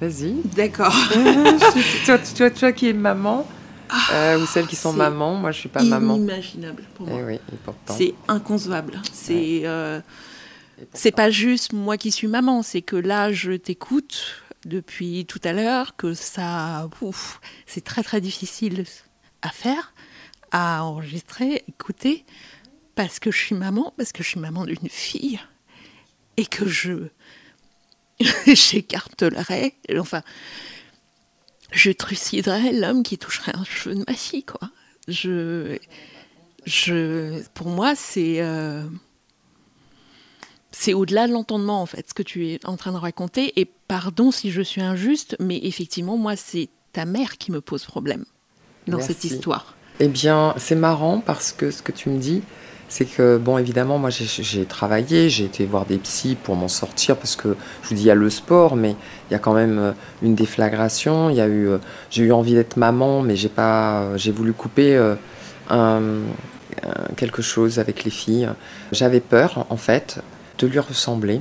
Vas-y. 0.00 0.34
D'accord. 0.56 0.94
toi, 2.06 2.18
toi, 2.18 2.50
toi 2.50 2.72
qui 2.72 2.88
es 2.88 2.92
maman, 2.92 3.46
euh, 4.12 4.40
ou 4.40 4.46
celles 4.46 4.66
qui 4.66 4.76
sont 4.76 4.92
c'est 4.92 4.98
mamans, 4.98 5.34
moi 5.34 5.52
je 5.52 5.60
suis 5.60 5.68
pas 5.68 5.82
maman. 5.82 6.16
Inimaginable 6.16 6.84
pour 6.94 7.06
moi. 7.06 7.18
Eh 7.20 7.24
oui, 7.24 7.34
et 7.34 7.56
pourtant. 7.62 7.94
C'est 7.96 8.14
inconcevable. 8.26 9.00
C'est 9.12 9.62
euh, 9.64 10.00
c'est 10.94 11.12
pas 11.12 11.30
juste 11.30 11.72
moi 11.72 11.96
qui 11.98 12.10
suis 12.10 12.26
maman, 12.26 12.62
c'est 12.62 12.82
que 12.82 12.96
là 12.96 13.32
je 13.32 13.52
t'écoute 13.52 14.42
depuis 14.64 15.26
tout 15.26 15.40
à 15.44 15.52
l'heure, 15.52 15.94
que 15.96 16.14
ça, 16.14 16.88
ouf, 17.00 17.40
c'est 17.66 17.84
très 17.84 18.02
très 18.02 18.20
difficile 18.20 18.84
à 19.42 19.50
faire, 19.50 19.92
à 20.50 20.84
enregistrer, 20.84 21.64
écouter, 21.68 22.24
parce 22.94 23.18
que 23.18 23.30
je 23.30 23.38
suis 23.38 23.54
maman, 23.54 23.92
parce 23.96 24.12
que 24.12 24.22
je 24.22 24.28
suis 24.28 24.40
maman 24.40 24.64
d'une 24.64 24.88
fille 24.88 25.40
et 26.36 26.46
que 26.46 26.66
je 26.66 27.08
j'écarterais, 28.46 29.74
enfin, 29.98 30.22
je 31.72 31.90
truciderais 31.90 32.72
l'homme 32.72 33.02
qui 33.02 33.18
toucherait 33.18 33.56
un 33.56 33.64
cheveu 33.64 33.96
de 33.96 34.04
ma 34.06 34.14
fille, 34.14 34.44
quoi. 34.44 34.70
Je, 35.08 35.78
je, 36.64 37.42
pour 37.54 37.68
moi, 37.68 37.96
c'est 37.96 38.40
euh, 38.40 38.86
c'est 40.70 40.94
au-delà 40.94 41.26
de 41.26 41.32
l'entendement, 41.32 41.82
en 41.82 41.86
fait, 41.86 42.08
ce 42.08 42.14
que 42.14 42.22
tu 42.22 42.48
es 42.48 42.64
en 42.66 42.76
train 42.76 42.92
de 42.92 42.96
raconter. 42.96 43.58
Et 43.60 43.64
pardon 43.64 44.30
si 44.30 44.50
je 44.50 44.62
suis 44.62 44.80
injuste, 44.80 45.36
mais 45.40 45.58
effectivement, 45.62 46.16
moi, 46.16 46.36
c'est 46.36 46.68
ta 46.92 47.04
mère 47.04 47.38
qui 47.38 47.50
me 47.52 47.60
pose 47.60 47.84
problème 47.84 48.24
dans 48.86 48.98
Merci. 48.98 49.12
cette 49.14 49.24
histoire. 49.24 49.74
Eh 50.00 50.08
bien, 50.08 50.54
c'est 50.56 50.74
marrant 50.74 51.22
parce 51.24 51.52
que 51.52 51.70
ce 51.70 51.82
que 51.82 51.92
tu 51.92 52.08
me 52.10 52.18
dis, 52.18 52.42
c'est 52.88 53.04
que, 53.06 53.38
bon, 53.38 53.56
évidemment, 53.56 53.98
moi 53.98 54.10
j'ai- 54.10 54.64
travaillé, 54.66 55.30
j'ai 55.30 55.44
été 55.44 55.64
voir 55.64 55.86
des 55.86 55.96
psys 55.98 56.34
pour 56.34 56.56
m'en 56.56 56.68
sortir 56.68 57.16
parce 57.16 57.36
que 57.36 57.56
je 57.82 57.88
vous 57.88 57.94
dis, 57.94 58.02
il 58.02 58.06
y 58.06 58.10
a 58.10 58.14
le 58.14 58.28
sport, 58.28 58.76
mais 58.76 58.96
il 59.30 59.32
y 59.32 59.36
a 59.36 59.38
quand 59.38 59.54
même 59.54 59.78
euh, 59.78 59.92
une 60.22 60.34
déflagration. 60.34 61.30
Il 61.30 61.36
y 61.36 61.40
a 61.40 61.46
eu, 61.46 61.68
euh, 61.68 61.78
j'ai 62.10 62.24
eu 62.24 62.32
envie 62.32 62.54
d'être 62.54 62.76
maman, 62.76 63.22
mais 63.22 63.36
j'ai 63.36 63.48
pas, 63.48 64.02
euh, 64.02 64.18
j'ai 64.18 64.30
voulu 64.32 64.52
couper 64.52 64.94
euh, 64.96 65.14
un- 65.70 66.00
un- 66.84 67.14
quelque 67.16 67.40
chose 67.42 67.78
avec 67.78 68.04
les 68.04 68.10
filles. 68.10 68.48
J'avais 68.92 69.20
peur, 69.20 69.66
en 69.70 69.76
fait, 69.76 70.18
de 70.58 70.66
lui 70.66 70.78
ressembler. 70.78 71.40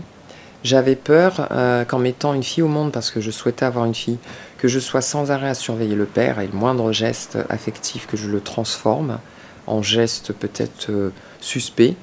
J'avais 0.64 0.96
peur 0.96 1.48
euh, 1.52 1.84
qu'en 1.86 1.98
mettant 1.98 2.34
une 2.36 2.44
fille 2.44 2.62
au 2.64 2.68
monde, 2.68 2.92
parce 2.92 3.10
que 3.12 3.20
je 3.20 3.32
souhaitais 3.32 3.66
avoir 3.66 3.84
une 3.86 3.96
fille, 3.96 4.20
que 4.62 4.68
je 4.68 4.78
sois 4.78 5.02
sans 5.02 5.32
arrêt 5.32 5.50
à 5.50 5.56
surveiller 5.56 5.96
le 5.96 6.06
père 6.06 6.40
et 6.40 6.46
le 6.46 6.54
moindre 6.54 6.92
geste 6.92 7.40
affectif 7.50 8.06
que 8.06 8.16
je 8.16 8.30
le 8.30 8.42
transforme 8.42 9.18
en 9.66 9.82
geste 9.82 10.34
peut-être 10.34 10.92
euh, 10.92 11.10
suspect. 11.40 11.96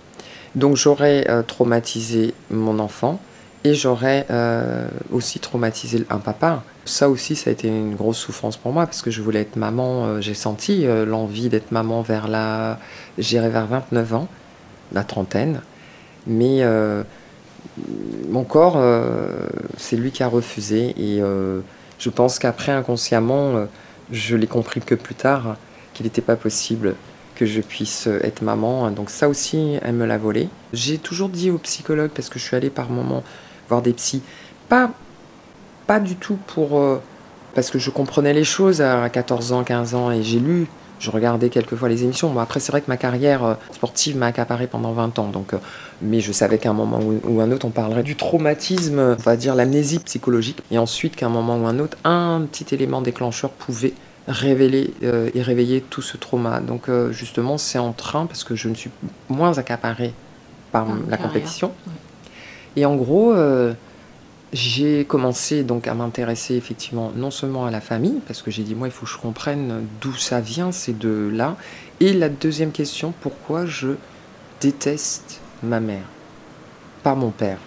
Donc 0.56 0.74
j'aurais 0.74 1.30
euh, 1.30 1.42
traumatisé 1.42 2.34
mon 2.50 2.80
enfant 2.80 3.20
et 3.62 3.74
j'aurais 3.74 4.26
euh, 4.30 4.88
aussi 5.12 5.38
traumatisé 5.38 6.04
un 6.10 6.18
papa. 6.18 6.64
Ça 6.84 7.08
aussi, 7.08 7.36
ça 7.36 7.50
a 7.50 7.52
été 7.52 7.68
une 7.68 7.94
grosse 7.94 8.18
souffrance 8.18 8.56
pour 8.56 8.72
moi 8.72 8.86
parce 8.86 9.02
que 9.02 9.12
je 9.12 9.22
voulais 9.22 9.42
être 9.42 9.54
maman. 9.54 10.20
J'ai 10.20 10.34
senti 10.34 10.84
l'envie 10.84 11.50
d'être 11.50 11.70
maman 11.70 12.02
vers 12.02 12.26
la, 12.26 12.80
j'irais 13.18 13.50
vers 13.50 13.66
29 13.66 14.14
ans, 14.14 14.28
la 14.92 15.04
trentaine. 15.04 15.60
Mais 16.26 16.62
mon 18.30 18.44
corps, 18.44 18.82
c'est 19.76 19.96
lui 19.96 20.12
qui 20.12 20.22
a 20.22 20.28
refusé 20.28 20.94
et 20.96 21.20
je 21.98 22.10
pense 22.10 22.38
qu'après, 22.38 22.72
inconsciemment, 22.72 23.56
euh, 23.56 23.64
je 24.10 24.36
l'ai 24.36 24.46
compris 24.46 24.80
que 24.80 24.94
plus 24.94 25.14
tard, 25.14 25.56
qu'il 25.94 26.04
n'était 26.04 26.22
pas 26.22 26.36
possible 26.36 26.94
que 27.34 27.46
je 27.46 27.60
puisse 27.60 28.06
être 28.06 28.42
maman. 28.42 28.90
Donc 28.90 29.10
ça 29.10 29.28
aussi, 29.28 29.78
elle 29.82 29.94
me 29.94 30.06
l'a 30.06 30.18
volé. 30.18 30.48
J'ai 30.72 30.98
toujours 30.98 31.28
dit 31.28 31.50
aux 31.50 31.58
psychologues, 31.58 32.10
parce 32.14 32.28
que 32.28 32.38
je 32.38 32.44
suis 32.44 32.56
allée 32.56 32.70
par 32.70 32.90
moments 32.90 33.22
voir 33.68 33.82
des 33.82 33.92
psys, 33.92 34.22
pas, 34.68 34.90
pas 35.86 36.00
du 36.00 36.16
tout 36.16 36.38
pour... 36.46 36.78
euh, 36.78 37.00
parce 37.54 37.70
que 37.70 37.78
je 37.78 37.90
comprenais 37.90 38.32
les 38.32 38.44
choses 38.44 38.80
à 38.80 39.08
14 39.08 39.52
ans, 39.52 39.64
15 39.64 39.94
ans, 39.94 40.10
et 40.10 40.22
j'ai 40.22 40.38
lu, 40.38 40.66
je 40.98 41.10
regardais 41.10 41.48
quelquefois 41.48 41.88
les 41.88 42.04
émissions. 42.04 42.30
Bon, 42.30 42.40
après, 42.40 42.60
c'est 42.60 42.72
vrai 42.72 42.80
que 42.80 42.88
ma 42.88 42.96
carrière 42.96 43.44
euh, 43.44 43.54
sportive 43.72 44.16
m'a 44.16 44.26
accaparé 44.26 44.66
pendant 44.66 44.92
20 44.92 45.18
ans, 45.18 45.28
donc, 45.28 45.54
euh, 45.54 45.58
mais 46.02 46.20
je 46.20 46.32
savais 46.32 46.58
qu'à 46.58 46.70
un 46.70 46.74
moment 46.74 47.00
ou 47.00 47.40
un 47.40 47.50
autre, 47.50 47.66
on 47.66 47.70
parlerait 47.70 48.02
du 48.02 48.16
traumatisme, 48.16 49.16
on 49.18 49.22
va 49.22 49.36
dire 49.36 49.54
l'amnésie 49.54 49.98
psychologique, 49.98 50.62
et 50.70 50.78
ensuite 50.78 51.16
qu'à 51.16 51.26
un 51.26 51.30
moment 51.30 51.56
ou 51.56 51.66
un 51.66 51.78
autre, 51.78 51.96
un 52.04 52.46
petit 52.50 52.74
élément 52.74 53.02
déclencheur 53.02 53.50
pouvait 53.50 53.94
révéler 54.26 54.92
euh, 55.02 55.30
et 55.34 55.42
réveiller 55.42 55.80
tout 55.80 56.02
ce 56.02 56.16
trauma. 56.16 56.60
Donc 56.60 56.90
justement, 57.10 57.58
c'est 57.58 57.78
en 57.78 57.92
train 57.92 58.26
parce 58.26 58.44
que 58.44 58.54
je 58.54 58.68
ne 58.68 58.74
suis 58.74 58.90
moins 59.28 59.58
accaparée 59.58 60.12
par 60.70 60.86
la 61.08 61.16
compétition. 61.16 61.72
Et 62.76 62.84
en 62.84 62.94
gros, 62.94 63.34
j'ai 64.52 65.04
commencé 65.04 65.62
donc 65.62 65.86
à 65.88 65.94
m'intéresser 65.94 66.54
effectivement 66.54 67.12
non 67.14 67.30
seulement 67.30 67.66
à 67.66 67.70
la 67.70 67.80
famille, 67.80 68.20
parce 68.26 68.42
que 68.42 68.50
j'ai 68.50 68.62
dit 68.62 68.74
moi 68.74 68.88
il 68.88 68.90
faut 68.90 69.04
que 69.04 69.12
je 69.12 69.18
comprenne 69.18 69.86
d'où 70.00 70.14
ça 70.14 70.40
vient, 70.40 70.72
c'est 70.72 70.96
de 70.96 71.30
là. 71.32 71.56
Et 72.00 72.12
la 72.12 72.28
deuxième 72.28 72.72
question, 72.72 73.12
pourquoi 73.20 73.66
je 73.66 73.88
déteste 74.60 75.40
ma 75.62 75.80
mère, 75.80 76.04
pas 77.02 77.14
mon 77.14 77.30
père. 77.30 77.58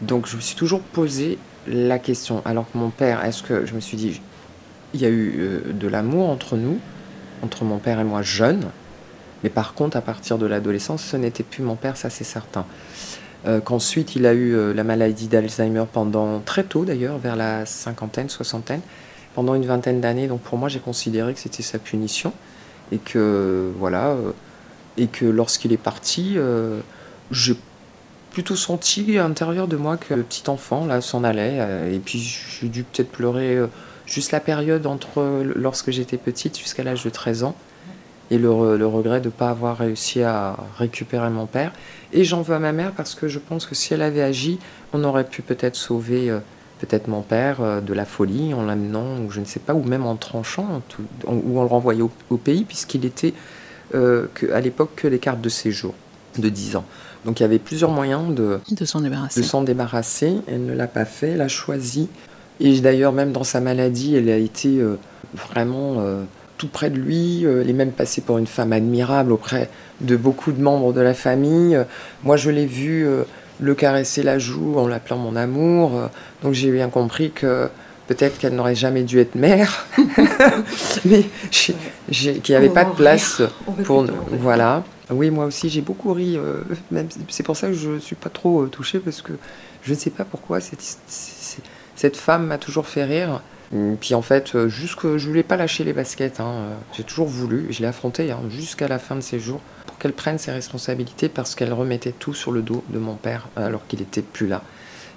Donc 0.00 0.26
je 0.26 0.36
me 0.36 0.40
suis 0.40 0.56
toujours 0.56 0.80
posé 0.80 1.38
la 1.66 1.98
question. 1.98 2.42
Alors 2.44 2.70
que 2.70 2.76
mon 2.76 2.90
père, 2.90 3.24
est-ce 3.24 3.42
que 3.42 3.66
je 3.66 3.74
me 3.74 3.80
suis 3.80 3.96
dit, 3.96 4.20
il 4.94 5.00
y 5.00 5.04
a 5.04 5.08
eu 5.08 5.34
euh, 5.38 5.72
de 5.72 5.88
l'amour 5.88 6.28
entre 6.28 6.56
nous, 6.56 6.78
entre 7.42 7.64
mon 7.64 7.78
père 7.78 8.00
et 8.00 8.04
moi 8.04 8.22
jeune, 8.22 8.68
mais 9.42 9.50
par 9.50 9.74
contre 9.74 9.96
à 9.96 10.00
partir 10.00 10.38
de 10.38 10.46
l'adolescence, 10.46 11.02
ce 11.02 11.16
n'était 11.16 11.42
plus 11.42 11.62
mon 11.62 11.76
père, 11.76 11.96
ça 11.96 12.10
c'est 12.10 12.24
certain. 12.24 12.66
Euh, 13.46 13.60
qu'ensuite 13.60 14.14
il 14.14 14.26
a 14.26 14.34
eu 14.34 14.54
euh, 14.54 14.72
la 14.72 14.84
maladie 14.84 15.26
d'Alzheimer 15.26 15.84
pendant 15.92 16.38
très 16.40 16.62
tôt 16.62 16.84
d'ailleurs, 16.84 17.18
vers 17.18 17.36
la 17.36 17.66
cinquantaine, 17.66 18.28
soixantaine, 18.28 18.80
pendant 19.34 19.54
une 19.54 19.66
vingtaine 19.66 20.00
d'années. 20.00 20.26
Donc 20.26 20.40
pour 20.40 20.58
moi, 20.58 20.68
j'ai 20.68 20.80
considéré 20.80 21.32
que 21.34 21.40
c'était 21.40 21.62
sa 21.62 21.78
punition 21.78 22.32
et 22.92 22.98
que 22.98 23.72
voilà, 23.78 24.14
et 24.96 25.06
que 25.06 25.24
lorsqu'il 25.24 25.72
est 25.72 25.78
parti, 25.78 26.36
j'ai 27.30 27.56
plutôt 28.30 28.56
senti 28.56 29.18
à 29.18 29.22
l'intérieur 29.22 29.68
de 29.68 29.76
moi 29.76 29.96
que 29.96 30.14
le 30.14 30.22
petit 30.22 30.48
enfant 30.48 30.86
là 30.86 31.00
s'en 31.00 31.24
allait. 31.24 31.58
et 31.92 31.98
puis 31.98 32.18
j'ai 32.18 32.68
dû 32.68 32.84
peut-être 32.84 33.10
pleurer 33.10 33.58
juste 34.06 34.32
la 34.32 34.40
période 34.40 34.86
entre 34.86 35.42
lorsque 35.56 35.90
j'étais 35.90 36.18
petite 36.18 36.58
jusqu'à 36.58 36.82
l'âge 36.82 37.04
de 37.04 37.10
13 37.10 37.44
ans 37.44 37.54
et 38.32 38.38
le, 38.38 38.50
regret 38.50 39.20
de 39.20 39.26
ne 39.26 39.30
pas 39.30 39.50
avoir 39.50 39.76
réussi 39.76 40.22
à 40.22 40.56
récupérer 40.78 41.28
mon 41.28 41.44
père. 41.44 41.70
Et 42.14 42.24
j'en 42.24 42.40
veux 42.40 42.54
à 42.54 42.58
ma 42.58 42.72
mère 42.72 42.92
parce 42.92 43.14
que 43.14 43.28
je 43.28 43.38
pense 43.38 43.66
que 43.66 43.74
si 43.74 43.92
elle 43.92 44.00
avait 44.00 44.22
agi, 44.22 44.58
on 44.94 45.04
aurait 45.04 45.24
pu 45.24 45.42
peut-être 45.42 45.76
sauver 45.76 46.30
euh, 46.30 46.38
peut-être 46.80 47.08
mon 47.08 47.20
père 47.20 47.60
euh, 47.60 47.80
de 47.82 47.92
la 47.92 48.06
folie 48.06 48.54
en 48.54 48.62
l'amenant, 48.62 49.18
ou 49.18 49.30
je 49.30 49.40
ne 49.40 49.44
sais 49.44 49.60
pas, 49.60 49.74
ou 49.74 49.82
même 49.82 50.06
en 50.06 50.16
tranchant, 50.16 50.82
ou 51.26 51.58
en 51.58 51.62
le 51.62 51.68
renvoyant 51.68 52.10
au, 52.30 52.36
pays, 52.38 52.64
puisqu'il 52.64 53.04
était 53.04 53.34
euh, 53.94 54.26
à 54.52 54.60
l'époque 54.60 54.90
que 54.96 55.08
les 55.08 55.18
cartes 55.18 55.40
de 55.40 55.48
séjour 55.48 55.94
de 56.38 56.48
10 56.48 56.76
ans. 56.76 56.84
Donc 57.24 57.40
il 57.40 57.42
y 57.42 57.46
avait 57.46 57.58
plusieurs 57.58 57.90
moyens 57.90 58.34
de, 58.34 58.58
de 58.70 58.84
s'en 58.84 59.00
débarrasser. 59.00 59.40
De 59.40 59.46
s'en 59.46 59.62
débarrasser. 59.62 60.34
Elle 60.48 60.66
ne 60.66 60.74
l'a 60.74 60.86
pas 60.88 61.04
fait, 61.04 61.30
elle 61.30 61.40
a 61.40 61.48
choisi. 61.48 62.08
Et 62.60 62.80
d'ailleurs, 62.80 63.12
même 63.12 63.32
dans 63.32 63.44
sa 63.44 63.60
maladie, 63.60 64.14
elle 64.16 64.28
a 64.28 64.36
été 64.36 64.80
vraiment 65.34 66.02
tout 66.62 66.68
près 66.68 66.90
de 66.90 66.96
lui. 66.96 67.44
Euh, 67.44 67.62
elle 67.62 67.70
est 67.70 67.72
même 67.74 67.90
passée 67.90 68.20
pour 68.20 68.38
une 68.38 68.46
femme 68.46 68.72
admirable 68.72 69.32
auprès 69.32 69.68
de 70.00 70.16
beaucoup 70.16 70.52
de 70.52 70.62
membres 70.62 70.92
de 70.92 71.00
la 71.00 71.12
famille. 71.12 71.76
Moi, 72.22 72.36
je 72.36 72.50
l'ai 72.50 72.66
vu 72.66 73.04
euh, 73.04 73.24
le 73.58 73.74
caresser 73.74 74.22
la 74.22 74.38
joue 74.38 74.78
en 74.78 74.86
l'appelant 74.86 75.18
mon 75.18 75.34
amour. 75.34 76.08
donc 76.42 76.52
j'ai 76.52 76.70
bien 76.70 76.88
compris 76.88 77.32
que 77.32 77.68
peut-être 78.12 78.38
qu'elle 78.38 78.54
n'aurait 78.54 78.74
jamais 78.74 79.04
dû 79.04 79.20
être 79.20 79.34
mère, 79.34 79.86
mais 81.04 81.24
qu'il 81.50 81.74
n'y 82.48 82.54
avait 82.54 82.68
pas 82.68 82.84
de 82.84 82.94
place 82.94 83.42
pour 83.84 84.02
nous. 84.02 84.14
Voilà. 84.30 84.84
Oui, 85.10 85.30
moi 85.30 85.46
aussi, 85.46 85.68
j'ai 85.68 85.80
beaucoup 85.80 86.12
ri. 86.12 86.36
Euh, 86.36 86.62
c'est 87.28 87.42
pour 87.42 87.56
ça 87.56 87.68
que 87.68 87.74
je 87.74 87.90
ne 87.90 87.98
suis 87.98 88.16
pas 88.16 88.28
trop 88.28 88.66
touchée, 88.66 88.98
parce 88.98 89.22
que 89.22 89.32
je 89.82 89.94
ne 89.94 89.98
sais 89.98 90.10
pas 90.10 90.24
pourquoi 90.24 90.60
cette, 90.60 90.82
cette 91.96 92.16
femme 92.16 92.46
m'a 92.46 92.58
toujours 92.58 92.86
fait 92.86 93.04
rire. 93.04 93.40
Puis 94.00 94.14
en 94.14 94.20
fait, 94.20 94.54
euh, 94.54 94.68
jusque 94.68 95.16
je 95.16 95.26
voulais 95.26 95.42
pas 95.42 95.56
lâcher 95.56 95.82
les 95.82 95.94
baskets. 95.94 96.40
Hein. 96.40 96.52
Euh, 96.52 96.74
j'ai 96.94 97.04
toujours 97.04 97.26
voulu, 97.26 97.68
je 97.70 97.80
l'ai 97.80 97.86
affronté 97.86 98.30
hein, 98.30 98.40
jusqu'à 98.50 98.86
la 98.86 98.98
fin 98.98 99.16
de 99.16 99.22
ses 99.22 99.40
jours 99.40 99.62
pour 99.86 99.96
qu'elle 99.96 100.12
prenne 100.12 100.36
ses 100.36 100.52
responsabilités 100.52 101.30
parce 101.30 101.54
qu'elle 101.54 101.72
remettait 101.72 102.12
tout 102.12 102.34
sur 102.34 102.52
le 102.52 102.60
dos 102.60 102.84
de 102.90 102.98
mon 102.98 103.14
père 103.14 103.48
alors 103.56 103.86
qu'il 103.86 104.02
était 104.02 104.20
plus 104.20 104.46
là. 104.46 104.62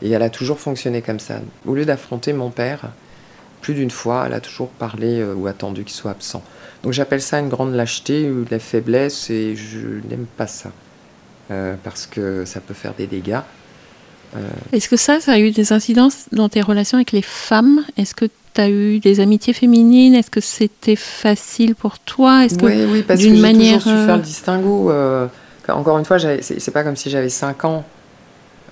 Et 0.02 0.12
elle 0.12 0.22
a 0.22 0.30
toujours 0.30 0.60
fonctionné 0.60 1.02
comme 1.02 1.20
ça. 1.20 1.36
Au 1.66 1.74
lieu 1.74 1.86
d'affronter 1.86 2.34
mon 2.34 2.50
père, 2.50 2.90
plus 3.62 3.74
d'une 3.74 3.92
fois, 3.92 4.26
elle 4.28 4.34
a 4.34 4.40
toujours 4.40 4.70
parlé 4.70 5.20
euh, 5.20 5.34
ou 5.34 5.48
attendu 5.48 5.84
qu'il 5.84 5.96
soit 5.96 6.12
absent. 6.12 6.44
Donc 6.84 6.94
j'appelle 6.94 7.22
ça 7.22 7.40
une 7.40 7.50
grande 7.50 7.74
lâcheté 7.74 8.30
ou 8.30 8.44
de 8.44 8.52
la 8.52 8.60
faiblesse 8.60 9.30
et 9.30 9.56
je 9.56 9.80
n'aime 10.10 10.26
pas 10.38 10.48
ça 10.48 10.72
parce 11.84 12.08
que 12.08 12.44
ça 12.44 12.60
peut 12.60 12.74
faire 12.74 12.96
des 12.96 13.06
dégâts. 13.06 13.40
Est-ce 14.72 14.90
que 14.90 14.98
ça, 14.98 15.20
ça 15.20 15.34
a 15.34 15.40
eu 15.40 15.52
des 15.52 15.74
incidences 15.74 16.26
dans 16.32 16.50
tes 16.50 16.62
relations 16.62 16.98
avec 16.98 17.12
les 17.12 17.22
femmes? 17.22 17.84
Est-ce 17.98 18.16
que 18.16 18.26
tu 18.56 18.62
as 18.62 18.70
eu 18.70 19.00
des 19.00 19.20
amitiés 19.20 19.54
féminines? 19.54 20.16
Est-ce 20.16 20.32
que 20.32 20.42
c'était 20.42 20.96
facile 20.96 21.76
pour 21.76 22.00
toi? 22.00 22.46
Est-ce 22.46 22.56
Oui, 22.64 22.86
oui, 22.90 23.04
parce 23.04 23.22
que 23.22 23.28
j'ai 23.28 23.42
manière... 23.42 23.80
toujours 23.80 24.00
su 24.00 24.06
faire 24.06 24.16
le 24.16 24.22
euh, 24.22 24.26
distinguo. 24.26 24.92
Euh, 24.92 25.28
encore 25.68 25.98
une 25.98 26.06
fois, 26.06 26.18
c'est 26.20 26.72
pas 26.72 26.84
comme 26.84 26.96
si 26.96 27.10
j'avais 27.10 27.30
5 27.30 27.66
ans. 27.66 27.86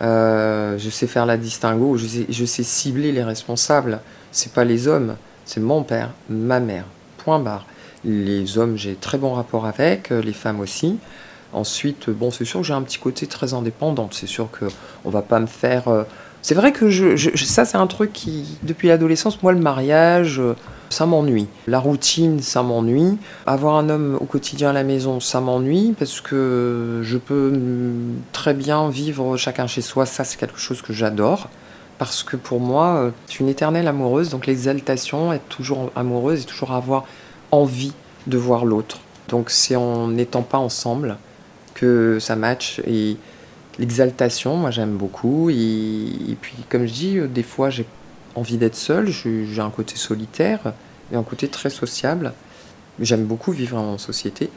Euh, 0.01 0.77
je 0.77 0.89
sais 0.89 1.07
faire 1.07 1.25
la 1.25 1.37
distinguo, 1.37 1.97
je 1.97 2.45
sais, 2.45 2.63
cibler 2.63 3.11
les 3.11 3.23
responsables. 3.23 3.99
C'est 4.31 4.53
pas 4.53 4.63
les 4.63 4.87
hommes, 4.87 5.15
c'est 5.45 5.59
mon 5.59 5.83
père, 5.83 6.11
ma 6.29 6.59
mère. 6.59 6.85
Point 7.17 7.39
barre. 7.39 7.65
Les 8.03 8.57
hommes, 8.57 8.75
j'ai 8.77 8.95
très 8.95 9.17
bon 9.17 9.33
rapport 9.33 9.65
avec, 9.65 10.09
les 10.09 10.33
femmes 10.33 10.59
aussi. 10.59 10.97
Ensuite, 11.53 12.09
bon, 12.09 12.31
c'est 12.31 12.45
sûr 12.45 12.61
que 12.61 12.65
j'ai 12.65 12.73
un 12.73 12.81
petit 12.81 12.97
côté 12.97 13.27
très 13.27 13.53
indépendant. 13.53 14.09
C'est 14.11 14.27
sûr 14.27 14.49
que 14.51 14.65
on 15.05 15.09
va 15.09 15.21
pas 15.21 15.39
me 15.39 15.45
faire 15.45 15.87
c'est 16.43 16.55
vrai 16.55 16.73
que 16.73 17.15
ça, 17.37 17.63
c'est 17.63 17.77
un 17.77 17.87
truc 17.87 18.11
qui, 18.11 18.59
depuis 18.63 18.89
l'adolescence, 18.89 19.41
moi, 19.41 19.53
le 19.53 19.59
mariage, 19.59 20.41
euh, 20.41 20.55
ça 20.93 21.05
m'ennuie. 21.05 21.47
La 21.67 21.79
routine, 21.79 22.41
ça 22.41 22.63
m'ennuie. 22.63 23.17
Avoir 23.45 23.75
un 23.75 23.89
homme 23.89 24.17
au 24.21 24.25
quotidien 24.25 24.69
à 24.69 24.73
la 24.73 24.83
maison, 24.83 25.19
ça 25.19 25.41
m'ennuie 25.41 25.93
parce 25.97 26.21
que 26.21 27.01
je 27.03 27.17
peux 27.17 27.59
très 28.31 28.53
bien 28.53 28.89
vivre 28.89 29.35
chacun 29.35 29.67
chez 29.67 29.81
soi. 29.81 30.05
Ça, 30.05 30.23
c'est 30.23 30.37
quelque 30.37 30.59
chose 30.59 30.81
que 30.81 30.93
j'adore. 30.93 31.49
Parce 31.97 32.23
que 32.23 32.35
pour 32.35 32.59
moi, 32.59 32.95
euh, 32.95 33.11
je 33.27 33.33
suis 33.33 33.43
une 33.43 33.49
éternelle 33.49 33.87
amoureuse. 33.87 34.29
Donc 34.29 34.45
l'exaltation, 34.45 35.33
être 35.33 35.47
toujours 35.49 35.91
amoureuse 35.95 36.41
et 36.43 36.45
toujours 36.45 36.71
avoir 36.71 37.05
envie 37.51 37.93
de 38.27 38.37
voir 38.37 38.65
l'autre. 38.65 38.99
Donc 39.29 39.49
c'est 39.49 39.75
en 39.75 40.07
n'étant 40.07 40.41
pas 40.41 40.57
ensemble 40.57 41.17
que 41.73 42.17
ça 42.19 42.35
match. 42.35 42.81
Et 42.85 43.17
l'exaltation, 43.79 44.57
moi 44.57 44.71
j'aime 44.71 44.95
beaucoup. 44.95 45.49
Et, 45.49 46.37
puis 46.41 46.55
comme 46.69 46.85
je 46.85 46.93
dis, 46.93 47.17
euh, 47.17 47.27
des 47.27 47.43
fois 47.43 47.69
j'ai 47.69 47.85
envie 48.35 48.57
d'être 48.57 48.75
seul, 48.75 49.09
j'ai 49.09 49.61
un 49.61 49.69
côté 49.69 49.95
solitaire 49.95 50.73
et 51.11 51.15
un 51.15 51.23
côté 51.23 51.47
très 51.47 51.69
sociable. 51.69 52.33
J'aime 52.99 53.25
beaucoup 53.25 53.51
vivre 53.51 53.77
en 53.77 53.97
société. 53.97 54.49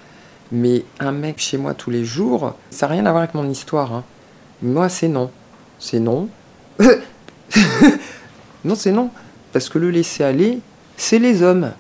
Mais 0.53 0.85
un 1.01 1.13
mec 1.13 1.39
chez 1.39 1.59
moi 1.59 1.75
tous 1.75 1.91
les 1.91 2.05
jours, 2.05 2.55
ça 2.71 2.87
n'a 2.87 2.93
rien 2.93 3.07
à 3.07 3.11
voir 3.11 3.23
avec 3.23 3.35
mon 3.35 3.49
histoire. 3.49 3.93
Hein. 3.93 4.05
Moi 4.63 4.89
c'est 4.89 5.09
non. 5.09 5.31
C'est 5.79 5.99
non. 5.99 6.29
non 8.65 8.75
c'est 8.75 8.93
non. 8.93 9.11
Parce 9.53 9.69
que 9.69 9.79
le 9.79 9.91
laisser 9.91 10.23
aller, 10.23 10.61
c'est 10.97 11.19
les 11.19 11.43
hommes. 11.43 11.73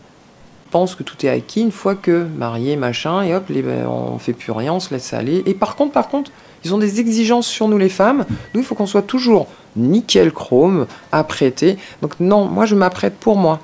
pense 0.70 0.94
que 0.94 1.04
tout 1.04 1.24
est 1.24 1.28
acquis 1.28 1.60
une 1.60 1.70
fois 1.70 1.94
que 1.94 2.24
marié, 2.24 2.76
machin, 2.76 3.22
et 3.22 3.34
hop, 3.34 3.44
les, 3.48 3.62
on 3.86 4.18
fait 4.18 4.32
plus 4.32 4.50
rien, 4.50 4.72
on 4.72 4.80
se 4.80 4.92
laisse 4.92 5.12
aller. 5.12 5.42
Et 5.46 5.54
par 5.54 5.76
contre, 5.76 5.92
par 5.92 6.08
contre, 6.08 6.32
ils 6.64 6.74
ont 6.74 6.78
des 6.78 6.98
exigences 6.98 7.46
sur 7.46 7.68
nous 7.68 7.78
les 7.78 7.88
femmes. 7.88 8.24
Nous, 8.52 8.60
il 8.60 8.66
faut 8.66 8.74
qu'on 8.74 8.86
soit 8.86 9.02
toujours 9.02 9.46
nickel 9.76 10.32
chrome, 10.32 10.86
apprêté. 11.12 11.76
Donc 12.02 12.18
non, 12.20 12.46
moi 12.46 12.66
je 12.66 12.74
m'apprête 12.74 13.16
pour 13.16 13.36
moi. 13.36 13.60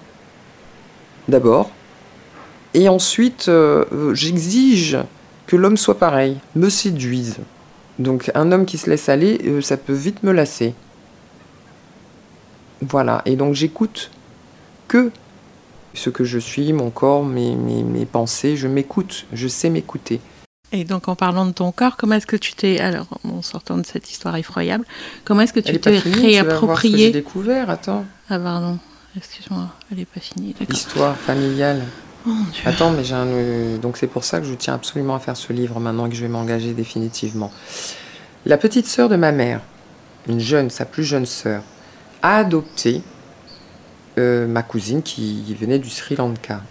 D'abord. 1.29 1.71
Et 2.75 2.89
ensuite, 2.89 3.49
euh, 3.49 4.15
j'exige 4.15 4.99
que 5.47 5.57
l'homme 5.57 5.77
soit 5.77 5.99
pareil, 5.99 6.39
me 6.57 6.69
séduise. 6.69 7.39
Donc 7.99 8.31
un 8.35 8.53
homme 8.53 8.65
qui 8.65 8.79
se 8.79 8.89
laisse 8.89 9.09
aller, 9.09 9.41
euh, 9.45 9.61
ça 9.61 9.77
peut 9.77 9.93
vite 9.93 10.23
me 10.23 10.33
lasser. 10.33 10.75
Voilà, 12.81 13.23
et 13.27 13.37
donc 13.37 13.55
j'écoute 13.55 14.11
que 14.89 15.11
ce 15.95 16.11
que 16.11 16.25
je 16.25 16.39
suis, 16.39 16.73
mon 16.73 16.91
corps, 16.91 17.25
mes, 17.25 17.55
mes 17.55 18.07
pensées, 18.07 18.57
je 18.57 18.67
m'écoute, 18.67 19.27
je 19.33 19.47
sais 19.47 19.71
m'écouter. 19.71 20.21
Et 20.73 20.85
donc, 20.85 21.09
en 21.09 21.15
parlant 21.15 21.45
de 21.45 21.53
ton 21.53 21.71
corps, 21.71 21.97
comment 21.99 22.15
est-ce 22.15 22.27
que 22.27 22.37
tu 22.37 22.55
t'es, 22.55 22.81
alors, 22.81 23.07
en 23.25 23.43
sortant 23.43 23.77
de 23.77 23.85
cette 23.85 24.11
histoire 24.11 24.37
effroyable, 24.37 24.87
comment 25.25 25.43
est-ce 25.43 25.53
que 25.53 25.61
tu 25.61 25.79
t'es 25.79 25.99
réapproprié 25.99 27.07
J'ai 27.07 27.13
découvert, 27.13 27.69
attends. 27.69 28.07
Ah 28.31 28.39
pardon, 28.39 28.79
excuse-moi, 29.15 29.69
elle 29.91 29.99
n'est 29.99 30.07
pas 30.07 30.21
finie. 30.21 30.55
Histoire 30.71 31.17
familiale. 31.17 31.83
Oh, 32.27 32.31
attends, 32.65 32.91
mais 32.91 33.05
j'ai 33.05 33.15
un, 33.15 33.27
donc 33.83 33.99
c'est 33.99 34.07
pour 34.07 34.25
ça 34.25 34.41
que 34.41 34.47
je 34.47 34.55
tiens 34.55 34.75
absolument 34.75 35.17
à 35.17 35.19
faire 35.19 35.37
ce 35.37 35.53
livre 35.53 35.79
maintenant 35.81 36.09
que 36.09 36.15
je 36.15 36.23
vais 36.23 36.29
m'engager 36.29 36.73
définitivement. 36.73 37.53
La 38.47 38.57
petite 38.57 38.87
sœur 38.87 39.09
de 39.09 39.17
ma 39.17 39.33
mère, 39.33 39.61
une 40.29 40.41
jeune, 40.41 40.71
sa 40.71 40.85
plus 40.85 41.05
jeune 41.05 41.27
sœur, 41.27 41.63
a 42.23 42.39
adopté 42.39 43.03
euh, 44.19 44.47
ma 44.47 44.63
cousine 44.63 45.03
qui 45.03 45.55
venait 45.55 45.81
du 45.81 45.91
Sri 45.91 46.15
Lanka. 46.17 46.63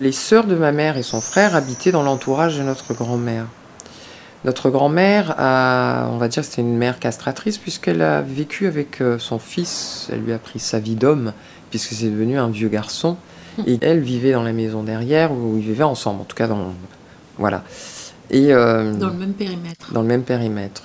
Les 0.00 0.12
sœurs 0.12 0.44
de 0.44 0.54
ma 0.54 0.72
mère 0.72 0.98
et 0.98 1.02
son 1.02 1.20
frère 1.20 1.56
habitaient 1.56 1.92
dans 1.92 2.02
l'entourage 2.02 2.58
de 2.58 2.62
notre 2.62 2.92
grand-mère. 2.92 3.46
Notre 4.44 4.68
grand-mère 4.68 5.34
a, 5.38 6.08
on 6.12 6.18
va 6.18 6.28
dire, 6.28 6.44
c'était 6.44 6.60
une 6.62 6.76
mère 6.76 6.98
castratrice 6.98 7.56
puisqu'elle 7.56 8.02
a 8.02 8.20
vécu 8.20 8.66
avec 8.66 9.00
euh, 9.00 9.18
son 9.18 9.38
fils. 9.38 10.08
Elle 10.12 10.20
lui 10.20 10.32
a 10.32 10.38
pris 10.38 10.58
sa 10.58 10.78
vie 10.78 10.96
d'homme 10.96 11.32
puisque 11.70 11.94
c'est 11.94 12.10
devenu 12.10 12.38
un 12.38 12.48
vieux 12.48 12.68
garçon. 12.68 13.16
Et 13.66 13.78
elle 13.80 14.00
vivait 14.00 14.32
dans 14.32 14.42
la 14.42 14.52
maison 14.52 14.82
derrière 14.82 15.32
où 15.32 15.56
ils 15.56 15.62
vivaient 15.62 15.82
ensemble, 15.82 16.20
en 16.20 16.24
tout 16.24 16.36
cas 16.36 16.46
dans, 16.46 16.74
voilà. 17.38 17.64
Et 18.30 18.52
euh, 18.52 18.92
dans 18.92 19.08
le 19.08 19.14
même 19.14 19.32
périmètre. 19.32 19.92
Dans 19.94 20.02
le 20.02 20.08
même 20.08 20.24
périmètre. 20.24 20.82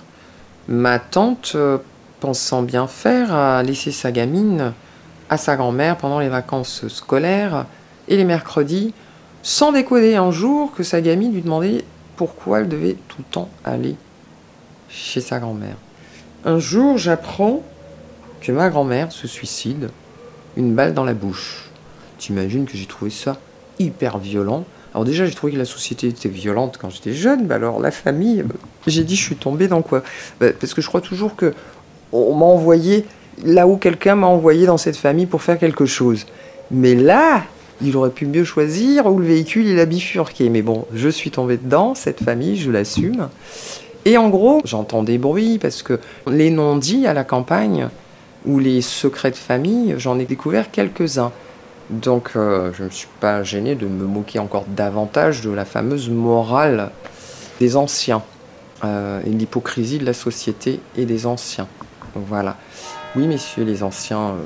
Ma 0.69 0.99
tante, 0.99 1.51
euh, 1.55 1.79
pensant 2.21 2.61
bien 2.61 2.87
faire, 2.87 3.33
a 3.33 3.61
laissé 3.61 3.91
sa 3.91 4.13
gamine 4.13 4.71
à 5.29 5.37
sa 5.37 5.57
grand-mère 5.57 5.97
pendant 5.97 6.19
les 6.19 6.29
vacances 6.29 6.87
scolaires 6.87 7.65
et 8.07 8.15
les 8.15 8.25
mercredis, 8.25 8.93
sans 9.43 9.71
décoder 9.71 10.15
un 10.15 10.31
jour 10.31 10.71
que 10.73 10.83
sa 10.83 11.01
gamine 11.01 11.33
lui 11.33 11.41
demandait 11.41 11.83
pourquoi 12.15 12.59
elle 12.59 12.69
devait 12.69 12.95
tout 13.07 13.17
le 13.19 13.25
temps 13.31 13.49
aller 13.63 13.95
chez 14.89 15.21
sa 15.21 15.39
grand-mère. 15.39 15.75
Un 16.45 16.59
jour, 16.59 16.97
j'apprends 16.97 17.61
que 18.41 18.51
ma 18.51 18.69
grand-mère 18.69 19.11
se 19.11 19.27
suicide, 19.27 19.89
une 20.57 20.73
balle 20.75 20.93
dans 20.93 21.03
la 21.03 21.13
bouche. 21.13 21.69
T'imagines 22.17 22.65
que 22.65 22.77
j'ai 22.77 22.85
trouvé 22.85 23.11
ça 23.11 23.37
hyper 23.79 24.17
violent. 24.17 24.65
Alors 24.93 25.05
déjà, 25.05 25.25
j'ai 25.25 25.33
trouvé 25.33 25.53
que 25.53 25.57
la 25.57 25.65
société 25.65 26.07
était 26.07 26.29
violente 26.29 26.77
quand 26.79 26.89
j'étais 26.89 27.13
jeune, 27.13 27.47
mais 27.47 27.55
alors 27.55 27.79
la 27.79 27.91
famille, 27.91 28.43
j'ai 28.87 29.03
dit, 29.03 29.15
je 29.15 29.23
suis 29.23 29.35
tombée 29.35 29.67
dans 29.67 29.81
quoi? 29.81 30.03
Bah, 30.39 30.47
Parce 30.59 30.73
que 30.73 30.81
je 30.81 30.87
crois 30.87 31.01
toujours 31.01 31.35
que 31.35 31.53
on 32.11 32.35
m'a 32.35 32.45
envoyé 32.45 33.05
là 33.43 33.67
où 33.67 33.77
quelqu'un 33.77 34.15
m'a 34.15 34.27
envoyé 34.27 34.65
dans 34.65 34.77
cette 34.77 34.97
famille 34.97 35.25
pour 35.25 35.41
faire 35.41 35.57
quelque 35.57 35.85
chose. 35.85 36.25
Mais 36.69 36.93
là, 36.93 37.43
il 37.83 37.97
aurait 37.97 38.11
pu 38.11 38.25
mieux 38.25 38.43
choisir 38.43 39.05
où 39.07 39.19
le 39.19 39.25
véhicule 39.25 39.67
il 39.67 39.79
a 39.79 39.85
bifurqué. 39.85 40.49
Mais 40.49 40.61
bon, 40.61 40.85
je 40.93 41.09
suis 41.09 41.31
tombée 41.31 41.57
dedans, 41.57 41.95
cette 41.95 42.23
famille, 42.23 42.57
je 42.57 42.71
l'assume. 42.71 43.29
Et 44.05 44.17
en 44.17 44.29
gros, 44.29 44.61
j'entends 44.65 45.03
des 45.03 45.17
bruits 45.17 45.59
parce 45.59 45.83
que 45.83 45.99
les 46.27 46.49
non-dits 46.49 47.05
à 47.05 47.13
la 47.13 47.23
campagne 47.23 47.89
ou 48.45 48.59
les 48.59 48.81
secrets 48.81 49.31
de 49.31 49.35
famille, 49.35 49.95
j'en 49.97 50.17
ai 50.17 50.25
découvert 50.25 50.71
quelques-uns. 50.71 51.31
Donc 51.91 52.31
euh, 52.35 52.71
je 52.73 52.83
ne 52.83 52.87
me 52.87 52.91
suis 52.91 53.09
pas 53.19 53.43
gêné 53.43 53.75
de 53.75 53.85
me 53.85 54.05
moquer 54.05 54.39
encore 54.39 54.65
davantage 54.67 55.41
de 55.41 55.51
la 55.51 55.65
fameuse 55.65 56.09
morale 56.09 56.91
des 57.59 57.75
anciens 57.75 58.23
euh, 58.83 59.21
et 59.25 59.29
l'hypocrisie 59.29 59.99
de 59.99 60.05
la 60.05 60.13
société 60.13 60.79
et 60.97 61.05
des 61.05 61.25
anciens. 61.25 61.67
voilà. 62.15 62.57
Oui, 63.15 63.27
messieurs 63.27 63.65
les 63.65 63.83
anciens, 63.83 64.29
euh, 64.29 64.37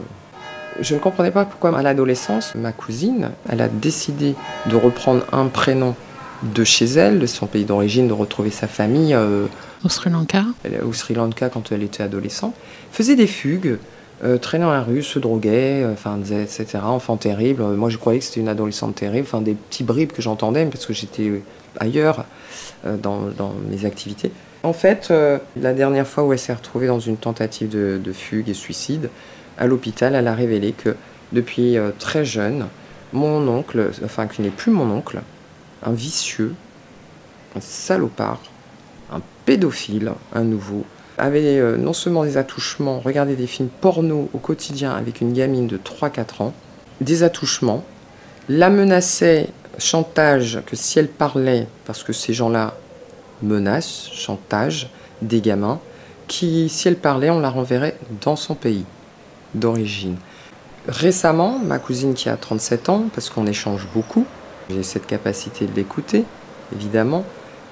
je 0.80 0.94
ne 0.94 1.00
comprenais 1.00 1.32
pas 1.32 1.46
pourquoi 1.46 1.78
à 1.78 1.82
l'adolescence, 1.82 2.54
ma 2.56 2.72
cousine, 2.72 3.32
elle 3.50 3.62
a 3.62 3.68
décidé 3.68 4.36
de 4.70 4.76
reprendre 4.76 5.26
un 5.32 5.48
prénom 5.48 5.96
de 6.44 6.64
chez 6.64 6.86
elle, 6.86 7.20
de 7.20 7.26
son 7.26 7.48
pays 7.48 7.66
d'origine, 7.66 8.08
de 8.08 8.14
retrouver 8.14 8.52
sa 8.52 8.68
famille. 8.68 9.14
Euh, 9.14 9.46
au 9.84 9.90
Sri 9.90 10.10
Lanka 10.10 10.44
Au 10.86 10.94
Sri 10.94 11.14
Lanka 11.14 11.50
quand 11.50 11.72
elle 11.72 11.84
était 11.84 12.04
adolescente. 12.04 12.54
Faisait 12.92 13.16
des 13.16 13.28
fugues, 13.28 13.78
euh, 14.24 14.38
traînait 14.38 14.66
dans 14.66 14.72
la 14.72 14.82
rue, 14.82 15.04
se 15.04 15.20
droguait, 15.20 15.84
euh, 15.84 15.94
enfin, 15.94 16.20
etc. 16.20 16.80
Enfant 16.84 17.18
terrible. 17.18 17.64
Moi, 17.64 17.90
je 17.90 17.98
croyais 17.98 18.20
que 18.20 18.26
c'était 18.26 18.42
une 18.42 18.50
adolescente 18.50 18.96
terrible. 18.96 19.28
Enfin, 19.28 19.42
des 19.42 19.54
petits 19.54 19.84
bribes 19.84 20.12
que 20.12 20.22
j'entendais 20.22 20.66
parce 20.66 20.86
que 20.86 20.94
j'étais 20.94 21.32
ailleurs 21.80 22.26
dans, 22.84 23.32
mes 23.70 23.86
activités. 23.86 24.32
En 24.64 24.74
fait, 24.74 25.14
la 25.56 25.74
dernière 25.74 26.08
fois 26.08 26.24
où 26.24 26.34
elle 26.34 26.40
s'est 26.40 26.54
retrouvée 26.54 26.88
dans 26.88 27.00
une 27.00 27.18
tentative 27.18 27.70
de, 27.70 28.00
de 28.04 28.14
fugue 28.14 28.50
et 28.50 28.54
suicide, 28.54 29.10
à 29.58 29.68
l'hôpital, 29.68 30.16
elle 30.16 30.28
a 30.28 30.36
révélé 30.36 30.74
que 30.74 30.96
depuis 31.32 31.78
euh, 31.78 31.92
très 31.98 32.26
jeune, 32.26 32.68
mon 33.14 33.48
oncle, 33.48 33.92
enfin 34.04 34.28
qui 34.28 34.42
n'est 34.42 34.50
plus 34.50 34.72
mon 34.72 34.90
oncle, 34.92 35.22
un 35.84 35.92
vicieux, 35.92 36.54
un 37.56 37.62
salopard, 37.62 38.40
un 39.12 39.22
pédophile, 39.46 40.12
un 40.34 40.44
nouveau, 40.44 40.86
avait 41.18 41.60
euh, 41.60 41.78
non 41.78 41.94
seulement 41.94 42.24
des 42.24 42.38
attouchements, 42.38 43.00
regardait 43.00 43.36
des 43.36 43.48
films 43.48 43.70
porno 43.82 44.30
au 44.34 44.38
quotidien 44.38 44.92
avec 44.92 45.22
une 45.22 45.34
gamine 45.34 45.68
de 45.68 45.78
3-4 45.78 46.44
ans, 46.44 46.54
des 47.02 47.24
attouchements, 47.24 47.84
la 48.50 48.70
menaçait, 48.70 49.48
chantage, 49.78 50.62
que 50.66 50.76
si 50.76 51.00
elle 51.00 51.08
parlait, 51.08 51.68
parce 51.86 52.04
que 52.04 52.14
ces 52.14 52.34
gens-là 52.34 52.76
menacent, 53.42 54.10
chantage, 54.14 54.90
des 55.22 55.42
gamins, 55.42 55.80
qui, 56.28 56.70
si 56.70 56.88
elle 56.88 56.98
parlait, 56.98 57.30
on 57.30 57.40
la 57.40 57.50
renverrait 57.50 57.98
dans 58.22 58.36
son 58.36 58.56
pays 58.56 58.86
d'origine. 59.56 60.18
Récemment, 60.88 61.60
ma 61.60 61.80
cousine 61.80 62.14
qui 62.14 62.30
a 62.30 62.38
37 62.38 62.90
ans, 62.90 63.06
parce 63.14 63.30
qu'on 63.30 63.48
échange 63.48 63.88
beaucoup, 63.94 64.26
j'ai 64.70 64.84
cette 64.84 65.08
capacité 65.08 65.66
de 65.66 65.74
l'écouter, 65.76 66.26
évidemment, 66.74 67.26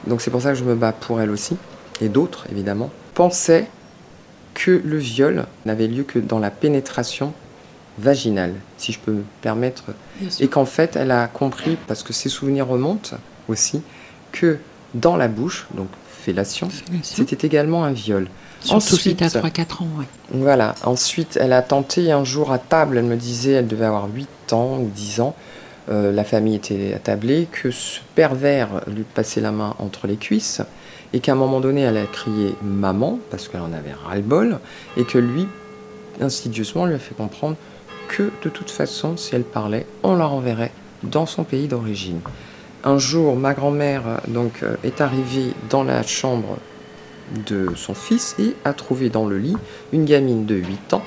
donc 0.08 0.22
c'est 0.22 0.32
pour 0.32 0.42
ça 0.42 0.50
que 0.50 0.56
je 0.58 0.64
me 0.64 0.76
bats 0.76 0.94
pour 0.94 1.22
elle 1.22 1.30
aussi, 1.30 1.58
et 2.02 2.10
d'autres 2.10 2.46
évidemment, 2.52 2.90
pensait 3.14 3.68
que 4.54 4.82
le 4.84 4.98
viol 4.98 5.46
n'avait 5.66 5.88
lieu 5.88 6.04
que 6.04 6.20
dans 6.20 6.40
la 6.40 6.52
pénétration 6.52 7.34
vaginale, 8.00 8.56
si 8.78 8.92
je 8.92 9.00
peux 9.00 9.12
me 9.12 9.24
permettre, 9.42 9.86
et 10.40 10.48
qu'en 10.48 10.66
fait 10.66 10.96
elle 10.96 11.12
a 11.12 11.28
compris, 11.28 11.78
parce 11.88 12.04
que 12.04 12.14
ses 12.14 12.30
souvenirs 12.30 12.68
remontent 12.68 13.18
aussi, 13.48 13.82
que 14.32 14.58
dans 14.96 15.16
la 15.16 15.28
bouche, 15.28 15.68
donc 15.76 15.88
fellation. 16.24 16.70
c'était 17.02 17.46
également 17.46 17.84
un 17.84 17.92
viol. 17.92 18.28
Ensuite, 18.70 19.22
à 19.22 19.28
3-4 19.28 19.84
ans, 19.84 19.88
oui. 19.98 20.06
Voilà. 20.32 20.76
Ensuite, 20.84 21.38
elle 21.42 21.54
a 21.54 21.62
tenté 21.62 22.12
un 22.12 22.24
jour 22.24 22.52
à 22.52 22.60
table, 22.60 22.98
elle 22.98 23.06
me 23.06 23.16
disait, 23.16 23.54
elle 23.54 23.68
devait 23.68 23.86
avoir 23.86 24.08
8 24.14 24.54
ans 24.54 24.78
ou 24.80 24.90
10 24.94 25.22
ans. 25.22 25.36
Euh, 25.90 26.12
la 26.14 26.24
famille 26.24 26.56
était 26.56 26.94
attablée, 26.94 27.48
que 27.52 27.72
ce 27.72 28.00
pervers 28.16 28.70
lui 28.88 29.04
passait 29.04 29.42
la 29.42 29.52
main 29.52 29.76
entre 29.80 30.08
les 30.08 30.16
cuisses 30.16 30.62
et 31.12 31.20
qu'à 31.20 31.34
un 31.34 31.36
moment 31.36 31.60
donné, 31.60 31.82
elle 31.82 31.98
a 31.98 32.06
crié 32.06 32.56
maman 32.64 33.20
parce 33.30 33.48
qu'elle 33.48 33.62
en 33.62 33.74
avait 33.74 33.94
ras-le-bol 33.94 34.60
et 34.98 35.04
que 35.04 35.18
lui, 35.18 35.48
insidieusement, 36.22 36.86
lui 36.86 36.96
a 36.96 37.00
fait 37.00 37.16
comprendre 37.16 37.58
que 38.08 38.32
de 38.44 38.50
toute 38.50 38.72
façon, 38.72 39.18
si 39.18 39.36
elle 39.36 39.44
parlait, 39.44 39.86
on 40.04 40.16
la 40.16 40.26
renverrait 40.26 40.72
dans 41.04 41.26
son 41.26 41.44
pays 41.44 41.68
d'origine. 41.68 42.22
Un 42.86 42.98
jour, 42.98 43.36
ma 43.36 43.54
grand-mère 43.54 44.22
donc 44.28 44.64
euh, 44.64 44.76
est 44.84 45.02
arrivée 45.02 45.54
dans 45.70 45.84
la 45.84 46.04
chambre 46.04 46.58
de 47.48 47.70
son 47.76 47.94
fils 47.94 48.36
et 48.40 48.56
a 48.66 48.74
trouvé 48.74 49.10
dans 49.10 49.26
le 49.26 49.38
lit 49.38 49.58
une 49.92 50.06
gamine 50.06 50.46
de 50.46 50.56
8 50.56 50.94
ans 50.94 51.04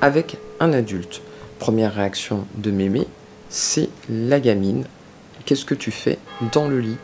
avec 0.00 0.36
un 0.60 0.72
adulte. 0.72 1.22
Première 1.58 1.94
réaction 1.94 2.46
de 2.56 2.70
mémé, 2.70 3.06
c'est 3.48 3.88
la 4.10 4.40
gamine. 4.40 4.84
Qu'est-ce 5.44 5.64
que 5.64 5.74
tu 5.74 5.90
fais 5.90 6.18
dans 6.52 6.68
le 6.68 6.80
lit 6.80 6.96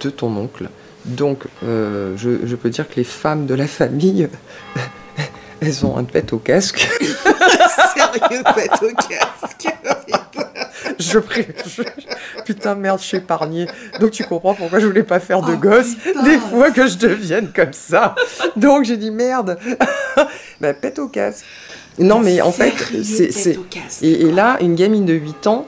de 0.00 0.10
ton 0.10 0.36
oncle? 0.36 0.68
Donc, 1.04 1.44
euh, 1.64 2.16
je, 2.16 2.54
peux 2.54 2.70
dire 2.70 2.88
que 2.88 2.96
les 2.96 3.04
femmes 3.04 3.46
de 3.46 3.54
la 3.54 3.66
famille, 3.66 4.28
elles 5.60 5.84
ont 5.84 5.96
un 5.96 6.04
pet 6.04 6.32
au 6.32 6.38
casque. 6.38 6.88
Sérieux, 7.94 8.42
pet 8.54 8.70
au 8.82 8.94
casque 8.94 9.68
je, 10.98 11.18
Putain, 12.44 12.74
merde, 12.74 13.00
je 13.00 13.04
suis 13.04 13.16
épargnée. 13.18 13.66
Donc 14.00 14.10
tu 14.10 14.24
comprends 14.24 14.54
pourquoi 14.54 14.78
je 14.78 14.86
voulais 14.86 15.02
pas 15.02 15.20
faire 15.20 15.42
de 15.42 15.54
oh, 15.54 15.58
gosse 15.58 15.94
des 16.24 16.38
fois 16.38 16.70
que 16.70 16.86
je 16.86 16.96
devienne 16.96 17.50
comme 17.54 17.72
ça. 17.72 18.14
Donc 18.56 18.84
j'ai 18.84 18.96
dit 18.96 19.10
merde. 19.10 19.58
bah, 20.60 20.74
pète 20.74 20.98
au 20.98 21.08
casque. 21.08 21.44
Non, 21.98 22.20
mais 22.20 22.40
en 22.40 22.52
fait, 22.52 22.72
c'est. 23.02 23.58
Et, 24.02 24.22
et, 24.22 24.32
là, 24.32 24.56
une 24.60 24.74
gamine 24.74 25.04
de 25.04 25.12
8 25.12 25.46
ans, 25.46 25.66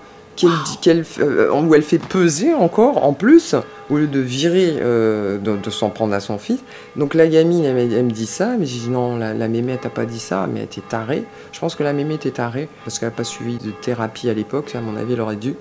qu'elle, 0.81 1.05
euh, 1.21 1.53
où 1.53 1.75
elle 1.75 1.83
fait 1.83 1.99
peser 1.99 2.55
encore, 2.55 3.05
en 3.05 3.13
plus, 3.13 3.55
au 3.91 3.97
lieu 3.97 4.07
de 4.07 4.21
virer, 4.21 4.77
euh, 4.81 5.39
de, 5.39 5.71
s'en 5.71 5.91
prendre 5.91 6.15
à 6.15 6.21
son 6.21 6.39
fils. 6.39 6.61
Donc 6.97 7.15
la 7.15 7.27
gamine, 7.27 7.65
elle, 7.65 8.05
me 8.05 8.11
dit 8.11 8.27
ça, 8.27 8.57
mais 8.59 8.67
j'ai 8.67 8.79
dit 8.81 8.89
non, 8.89 9.17
la, 9.17 9.35
mémé, 9.49 9.73
elle 9.73 9.79
t'a 9.79 9.91
pas 9.91 10.07
dit 10.07 10.19
ça, 10.19 10.47
mais 10.51 10.61
elle 10.61 10.67
était 10.67 10.81
tarée. 10.81 11.25
Je 11.53 11.61
pense 11.61 11.75
que 11.75 11.83
la 11.83 11.93
mémé 11.93 12.15
était 12.15 12.31
tarée, 12.31 12.69
parce 12.85 12.99
qu'elle 12.99 13.09
n'a 13.09 13.15
pas 13.15 13.25
suivi 13.25 13.59
de 13.59 13.71
thérapie 13.71 14.29
à 14.29 14.35
l'époque, 14.35 14.75
à 14.75 14.81
mon 14.81 14.97
avis, 14.97 15.15
elle 15.15 15.21
aurait 15.21 15.37
dû. 15.37 15.55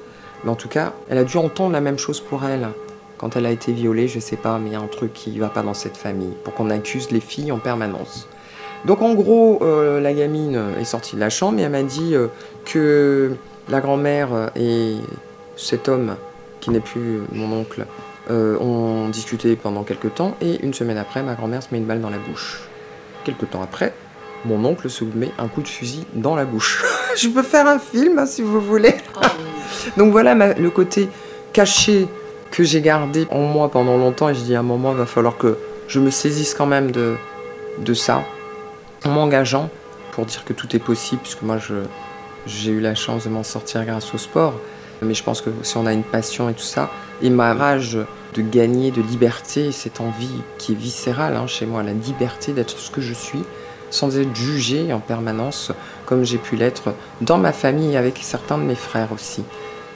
Mais 0.44 0.50
en 0.50 0.56
tout 0.56 0.70
cas, 0.70 0.94
elle 1.10 1.18
a 1.18 1.24
dû 1.24 1.38
entendre 1.38 1.74
la 1.74 1.82
même 1.82 1.98
chose 1.98 2.20
pour 2.20 2.44
elle. 2.46 2.68
Quand 3.18 3.36
elle 3.36 3.46
a 3.46 3.52
été 3.52 3.72
violée, 3.72 4.08
je 4.08 4.20
sais 4.20 4.36
pas, 4.36 4.58
mais 4.60 4.70
il 4.70 4.74
y 4.74 4.76
a 4.76 4.82
un 4.82 4.88
truc 4.88 5.14
qui 5.14 5.38
va 5.40 5.48
pas 5.48 5.62
dans 5.62 5.74
cette 5.74 5.98
famille, 5.98 6.34
pour 6.44 6.54
qu'on 6.54 6.70
accuse 6.70 7.12
les 7.12 7.22
filles 7.22 7.52
en 7.52 7.60
permanence. 7.60 8.28
Donc 8.86 9.02
en 9.02 9.14
gros, 9.14 9.60
euh, 9.62 10.02
la 10.02 10.14
gamine 10.14 10.60
est 10.80 10.84
sortie 10.84 11.16
de 11.16 11.22
la 11.22 11.30
chambre 11.30 11.60
et 11.60 11.62
elle 11.62 11.72
m'a 11.72 11.84
dit 11.84 12.16
que 12.66 13.32
la 13.70 13.80
grand-mère 13.80 14.52
et 14.58 14.96
cet 15.56 15.88
homme, 15.88 16.18
qui 16.60 16.70
n'est 16.70 16.82
plus 16.82 17.22
mon 17.32 17.60
oncle, 17.60 17.86
euh, 18.30 18.58
ont 18.60 19.10
discuté 19.10 19.56
pendant 19.56 19.84
quelques 19.84 20.16
temps 20.16 20.36
et 20.42 20.64
une 20.64 20.74
semaine 20.74 20.98
après, 20.98 21.24
ma 21.24 21.36
grand-mère 21.36 21.62
se 21.64 21.70
met 21.72 21.78
une 21.78 21.86
balle 21.86 22.02
dans 22.02 22.10
la 22.10 22.20
bouche. 22.20 22.62
Quelques 23.24 23.50
temps 23.50 23.62
après, 23.62 23.94
mon 24.46 24.64
oncle 24.66 24.90
se 24.90 25.04
met 25.04 25.32
un 25.38 25.48
coup 25.48 25.62
de 25.62 25.68
fusil 25.68 26.06
dans 26.14 26.36
la 26.36 26.46
bouche. 26.46 26.84
je 27.18 27.28
peux 27.30 27.44
faire 27.44 27.68
un 27.68 27.80
film 27.80 28.20
hein, 28.20 28.26
si 28.26 28.42
vous 28.42 28.62
voulez. 28.62 28.96
Ah 29.22 29.28
Donc 29.98 30.12
voilà 30.12 30.54
le 30.54 30.70
côté 30.70 31.10
caché 31.52 32.08
que 32.52 32.64
j'ai 32.64 32.82
gardé 32.82 33.28
en 33.32 33.42
moi 33.42 33.70
pendant 33.70 33.98
longtemps 33.98 34.30
et 34.30 34.36
je 34.36 34.42
dis 34.42 34.56
à 34.56 34.60
un 34.60 34.64
moment, 34.64 34.92
il 34.92 34.98
va 34.98 35.06
falloir 35.06 35.38
que 35.38 35.58
je 35.88 36.00
me 36.00 36.12
saisisse 36.12 36.54
quand 36.54 36.66
même 36.66 36.92
de, 36.92 37.16
de 37.80 37.94
ça 37.94 38.24
en 39.06 39.10
m'engageant 39.10 39.70
pour 40.12 40.26
dire 40.26 40.46
que 40.46 40.54
tout 40.54 40.74
est 40.76 40.80
possible 40.80 41.22
puisque 41.22 41.42
moi 41.42 41.58
je, 41.58 41.74
J'ai 42.46 42.72
eu 42.72 42.80
la 42.80 42.96
chance 42.96 43.24
de 43.26 43.30
m'en 43.30 43.44
sortir 43.44 43.86
grâce 43.86 44.14
au 44.14 44.18
sport. 44.18 44.54
Mais 45.02 45.14
je 45.14 45.24
pense 45.24 45.42
que 45.42 45.50
si 45.64 45.76
on 45.78 45.86
a 45.86 45.94
une 45.94 46.04
passion 46.04 46.50
et 46.50 46.54
tout 46.54 46.64
ça, 46.64 46.90
et 47.24 47.30
ma 47.30 47.54
rage 47.54 47.98
de 48.36 48.42
gagner, 48.42 48.92
de 48.92 49.02
liberté, 49.02 49.72
cette 49.72 50.02
envie 50.02 50.42
qui 50.58 50.74
est 50.74 50.76
viscérale 50.76 51.36
hein, 51.36 51.48
chez 51.48 51.66
moi, 51.66 51.82
la 51.82 51.94
liberté 51.94 52.54
d'être 52.54 52.78
ce 52.78 52.92
que 52.92 53.02
je 53.02 53.14
suis, 53.14 53.44
sans 53.90 54.18
être 54.18 54.36
jugé 54.36 54.92
en 54.94 55.00
permanence, 55.00 55.72
comme 56.06 56.24
j'ai 56.24 56.38
pu 56.38 56.56
l'être 56.56 56.94
dans 57.22 57.38
ma 57.38 57.54
famille 57.54 57.94
et 57.94 57.98
avec 57.98 58.20
certains 58.22 58.58
de 58.58 58.64
mes 58.64 58.76
frères 58.76 59.12
aussi. 59.12 59.44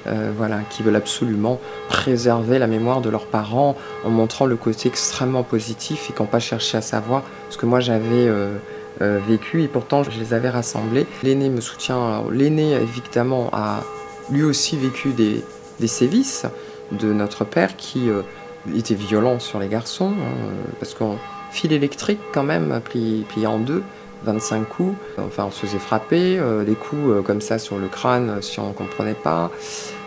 Euh, 0.08 0.32
voilà, 0.38 0.60
qui 0.70 0.84
veulent 0.84 0.96
absolument 0.96 1.60
préserver 1.90 2.60
la 2.60 2.68
mémoire 2.68 3.02
de 3.02 3.10
leurs 3.10 3.26
parents 3.26 3.76
en 4.06 4.10
montrant 4.10 4.46
le 4.46 4.56
côté 4.56 4.88
extrêmement 4.88 5.44
positif 5.44 6.10
et 6.10 6.14
qui 6.14 6.22
n'ont 6.22 6.30
pas 6.30 6.40
cherché 6.40 6.78
à 6.78 6.82
savoir 6.82 7.24
ce 7.50 7.58
que 7.58 7.66
moi 7.66 7.82
j'avais 7.82 8.28
euh, 8.28 8.56
euh, 9.02 9.20
vécu 9.28 9.64
et 9.64 9.68
pourtant 9.68 10.04
je 10.04 10.12
les 10.18 10.34
avais 10.34 10.50
rassemblés. 10.50 11.08
L'aîné 11.24 11.50
me 11.50 11.60
soutient, 11.60 12.24
l'aîné 12.32 12.74
évidemment 12.74 13.50
a 13.52 13.82
lui 14.30 14.44
aussi 14.44 14.78
vécu 14.78 15.10
des, 15.10 15.44
sévices 15.88 16.46
de 16.92 17.14
notre 17.14 17.44
père 17.44 17.76
qui 17.76 18.10
était 18.76 18.96
violent 18.96 19.40
sur 19.40 19.60
les 19.60 19.68
garçons, 19.68 20.12
hein, 20.12 20.50
parce 20.80 20.94
qu'on 20.94 21.18
fil 21.52 21.74
électrique 21.74 22.20
quand 22.34 22.44
même, 22.44 22.80
plié, 22.84 23.48
en 23.48 23.60
deux, 23.60 23.84
25 24.24 24.68
coups. 24.68 24.96
Enfin, 25.18 25.46
on 25.48 25.52
se 25.52 25.66
faisait 25.66 25.80
frapper, 25.80 26.38
euh, 26.38 26.64
des 26.64 26.76
coups 26.76 27.10
euh, 27.10 27.22
comme 27.22 27.42
ça 27.42 27.60
sur 27.60 27.78
le 27.78 27.88
crâne 27.88 28.42
si 28.42 28.60
on 28.60 28.70
ne 28.70 28.74
comprenait 28.74 29.14
pas. 29.14 29.52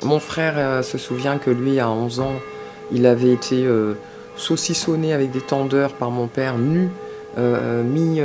Mon 0.02 0.20
frère 0.20 0.54
euh, 0.56 0.82
se 0.82 0.98
souvient 0.98 1.38
que 1.38 1.50
lui, 1.50 1.80
à 1.80 1.90
11 1.90 2.20
ans, 2.20 2.34
il 2.92 3.06
avait 3.06 3.32
été 3.32 3.68
saucissonné 4.34 5.12
avec 5.12 5.30
des 5.30 5.40
tendeurs 5.40 5.92
par 5.92 6.10
mon 6.10 6.26
père, 6.26 6.58
nu, 6.58 6.88
mis 7.38 8.20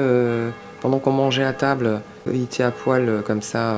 pendant 0.82 0.98
qu'on 0.98 1.12
mangeait 1.12 1.44
à 1.44 1.54
table. 1.54 2.02
Il 2.26 2.42
était 2.42 2.64
à 2.64 2.72
poil 2.72 3.22
comme 3.28 3.44
ça 3.44 3.76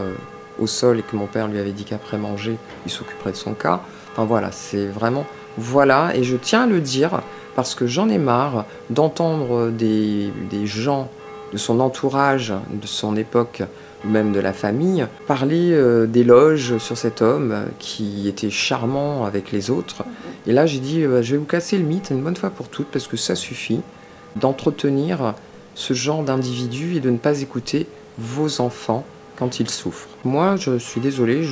au 0.59 0.65
sol 0.65 0.99
et 0.99 1.01
que 1.01 1.17
mon 1.17 1.25
père 1.25 1.49
lui 1.49 1.59
avait 1.59 1.73
dit 1.73 1.83
qu'après 1.83 2.17
manger, 2.17 2.55
il 2.85 2.91
s'occuperait 2.91 3.31
de 3.31 3.35
son 3.35 3.53
cas. 3.53 3.81
Enfin 4.17 4.25
voilà, 4.25 4.51
c'est 4.51 4.87
vraiment 4.87 5.27
voilà, 5.59 6.11
et 6.15 6.23
je 6.23 6.35
tiens 6.35 6.63
à 6.63 6.65
le 6.65 6.81
dire 6.81 7.21
parce 7.55 7.75
que 7.75 7.85
j'en 7.85 8.09
ai 8.09 8.17
marre 8.17 8.65
d'entendre 8.89 9.69
des, 9.69 10.31
gens 10.65 11.07
de 11.53 11.57
son 11.59 11.79
entourage, 11.79 12.51
de 12.71 12.87
son 12.87 13.15
époque, 13.15 13.61
ou 14.03 14.09
même 14.09 14.31
de 14.31 14.39
la 14.39 14.53
famille, 14.53 15.05
parler 15.27 15.71
euh, 15.71 16.07
d'éloges 16.07 16.79
sur 16.79 16.97
cet 16.97 17.21
homme 17.21 17.65
qui 17.77 18.27
était 18.27 18.49
charmant 18.49 19.25
avec 19.25 19.51
les 19.51 19.69
autres. 19.69 20.03
Et 20.47 20.51
là, 20.51 20.65
j'ai 20.65 20.79
dit, 20.79 21.03
euh, 21.03 21.21
je 21.21 21.33
vais 21.33 21.37
vous 21.37 21.45
casser 21.45 21.77
le 21.77 21.83
mythe 21.83 22.09
une 22.09 22.23
bonne 22.23 22.35
fois 22.35 22.49
pour 22.49 22.69
toutes, 22.69 22.87
parce 22.87 23.07
que 23.07 23.17
ça 23.17 23.35
suffit 23.35 23.81
d'entretenir 24.35 25.35
ce 25.75 25.93
genre 25.93 26.23
d'individu 26.23 26.95
et 26.95 26.99
de 27.01 27.11
ne 27.11 27.17
pas 27.17 27.41
écouter 27.41 27.85
vos 28.17 28.61
enfants 28.61 29.05
quand 29.37 29.59
ils 29.59 29.69
souffrent. 29.69 30.09
Moi, 30.25 30.55
je 30.57 30.77
suis 30.77 30.99
désolée, 30.99 31.43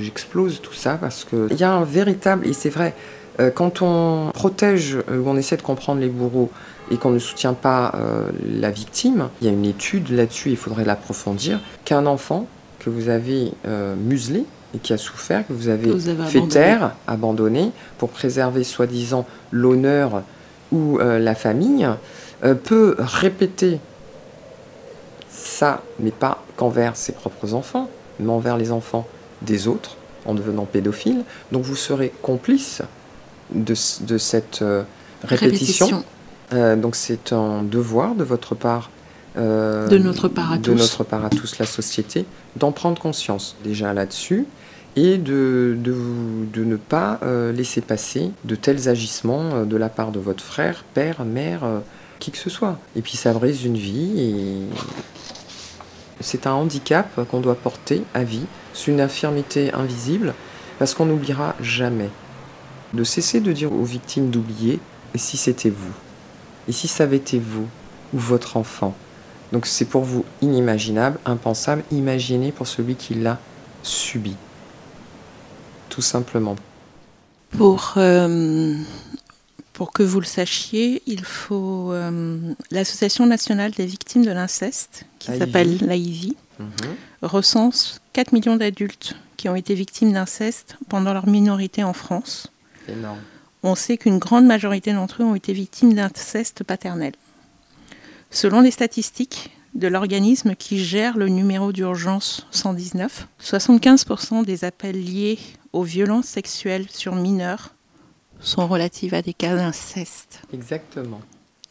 j'explose 0.00 0.60
tout 0.60 0.74
ça 0.74 0.94
parce 0.94 1.24
qu'il 1.24 1.58
y 1.58 1.64
a 1.64 1.72
un 1.72 1.84
véritable, 1.84 2.46
et 2.46 2.52
c'est 2.52 2.70
vrai, 2.70 2.94
euh, 3.40 3.50
quand 3.50 3.82
on 3.82 4.30
protège 4.32 4.98
euh, 5.10 5.18
ou 5.18 5.28
on 5.28 5.36
essaie 5.36 5.56
de 5.56 5.62
comprendre 5.62 6.00
les 6.00 6.08
bourreaux 6.08 6.50
et 6.90 6.96
qu'on 6.96 7.10
ne 7.10 7.18
soutient 7.18 7.54
pas 7.54 7.92
euh, 7.94 8.30
la 8.46 8.70
victime, 8.70 9.28
il 9.40 9.46
y 9.46 9.50
a 9.50 9.52
une 9.52 9.64
étude 9.64 10.10
là-dessus, 10.10 10.50
il 10.50 10.56
faudrait 10.56 10.84
l'approfondir, 10.84 11.60
qu'un 11.84 12.06
enfant 12.06 12.46
que 12.78 12.90
vous 12.90 13.08
avez 13.08 13.52
muselé 13.96 14.44
et 14.74 14.78
qui 14.78 14.92
a 14.92 14.98
souffert, 14.98 15.46
que 15.46 15.52
vous 15.52 15.68
avez, 15.68 15.88
fait 16.26 16.48
taire, 16.48 16.96
abandonné, 17.06 17.70
pour 17.98 18.08
préserver 18.08 18.64
soi-disant 18.64 19.24
l'honneur 19.52 20.22
ou 20.72 20.98
la 20.98 21.36
famille, 21.36 21.88
peut 22.64 22.96
répéter 22.98 23.78
ça, 25.30 25.80
mais 26.00 26.10
pas 26.10 26.42
qu'envers 26.62 26.94
ses 26.94 27.12
propres 27.12 27.54
enfants, 27.54 27.88
mais 28.20 28.30
envers 28.30 28.56
les 28.56 28.70
enfants 28.70 29.04
des 29.42 29.66
autres, 29.66 29.96
en 30.26 30.34
devenant 30.34 30.64
pédophile. 30.64 31.24
Donc 31.50 31.64
vous 31.64 31.74
serez 31.74 32.12
complice 32.22 32.82
de, 33.52 33.74
cette 33.74 34.62
euh, 34.62 34.84
répétition. 35.24 36.04
Euh, 36.52 36.76
donc 36.76 36.94
c'est 36.94 37.32
un 37.32 37.64
devoir 37.64 38.14
de 38.14 38.22
votre 38.22 38.54
part. 38.54 38.90
Euh, 39.36 39.88
de 39.88 39.98
notre 39.98 40.28
part 40.28 40.52
à 40.52 40.58
de 40.58 40.62
tous. 40.62 40.78
notre 40.78 41.02
part 41.02 41.24
à 41.24 41.30
tous, 41.30 41.58
la 41.58 41.66
société, 41.66 42.26
d'en 42.54 42.70
prendre 42.70 43.00
conscience 43.02 43.56
déjà 43.64 43.92
là-dessus 43.92 44.46
et 44.94 45.18
de, 45.18 45.76
de, 45.80 45.96
de, 46.52 46.62
ne 46.62 46.76
pas 46.76 47.18
laisser 47.52 47.80
passer 47.80 48.30
de 48.44 48.54
tels 48.54 48.88
agissements 48.88 49.64
de 49.64 49.76
la 49.76 49.88
part 49.88 50.12
de 50.12 50.20
votre 50.20 50.44
frère, 50.44 50.84
père, 50.94 51.24
mère, 51.24 51.62
qui 52.20 52.30
que 52.30 52.36
ce 52.36 52.50
soit. 52.50 52.78
Et 52.94 53.00
puis 53.00 53.16
ça 53.16 53.32
brise 53.32 53.64
une 53.64 53.78
vie 53.78 54.20
et 54.20 54.36
c'est 56.22 56.46
un 56.46 56.52
handicap 56.52 57.28
qu'on 57.28 57.40
doit 57.40 57.54
porter 57.54 58.02
à 58.14 58.24
vie. 58.24 58.46
C'est 58.74 58.90
une 58.90 59.00
infirmité 59.00 59.72
invisible 59.74 60.34
parce 60.78 60.94
qu'on 60.94 61.06
n'oubliera 61.06 61.54
jamais 61.60 62.10
de 62.94 63.04
cesser 63.04 63.40
de 63.40 63.52
dire 63.52 63.72
aux 63.72 63.84
victimes 63.84 64.30
d'oublier 64.30 64.80
et 65.14 65.18
si 65.18 65.36
c'était 65.36 65.70
vous? 65.70 65.92
Et 66.68 66.72
si 66.72 66.88
ça 66.88 67.04
avait 67.04 67.16
été 67.16 67.38
vous 67.38 67.66
ou 68.12 68.18
votre 68.18 68.56
enfant? 68.56 68.94
Donc 69.52 69.66
c'est 69.66 69.84
pour 69.84 70.02
vous 70.02 70.24
inimaginable, 70.40 71.18
impensable, 71.26 71.84
imaginez 71.90 72.52
pour 72.52 72.66
celui 72.66 72.94
qui 72.94 73.14
l'a 73.14 73.38
subi. 73.82 74.36
Tout 75.88 76.02
simplement. 76.02 76.56
Pour, 77.56 77.94
euh, 77.98 78.76
pour 79.72 79.92
que 79.92 80.02
vous 80.02 80.20
le 80.20 80.26
sachiez, 80.26 81.02
il 81.06 81.24
faut 81.24 81.92
euh, 81.92 82.54
l'Association 82.70 83.26
nationale 83.26 83.70
des 83.72 83.86
victimes 83.86 84.24
de 84.24 84.30
l'inceste, 84.30 85.04
qui 85.18 85.36
s'appelle 85.36 85.78
l'AIVI, 85.78 86.36
mhm. 86.58 86.68
recense 87.22 88.00
4 88.12 88.32
millions 88.32 88.56
d'adultes 88.56 89.16
qui 89.36 89.48
ont 89.48 89.56
été 89.56 89.74
victimes 89.74 90.12
d'inceste 90.12 90.76
pendant 90.88 91.12
leur 91.12 91.26
minorité 91.26 91.82
en 91.82 91.92
France. 91.92 92.52
On 93.62 93.74
sait 93.74 93.96
qu'une 93.96 94.18
grande 94.18 94.44
majorité 94.44 94.92
d'entre 94.92 95.22
eux 95.22 95.26
ont 95.26 95.34
été 95.34 95.52
victimes 95.52 95.94
d'inceste 95.94 96.64
paternel. 96.64 97.12
Selon 98.30 98.60
les 98.60 98.70
statistiques 98.70 99.50
de 99.74 99.88
l'organisme 99.88 100.54
qui 100.54 100.78
gère 100.78 101.16
le 101.16 101.28
numéro 101.28 101.72
d'urgence 101.72 102.46
119, 102.50 103.26
75% 103.42 104.44
des 104.44 104.64
appels 104.64 105.02
liés 105.02 105.38
aux 105.72 105.82
violences 105.82 106.26
sexuelles 106.26 106.86
sur 106.90 107.14
mineurs 107.14 107.74
sont 108.42 108.66
relatifs 108.66 109.12
à 109.12 109.22
des 109.22 109.34
cas 109.34 109.56
d'inceste. 109.56 110.42
Exactement. 110.52 111.20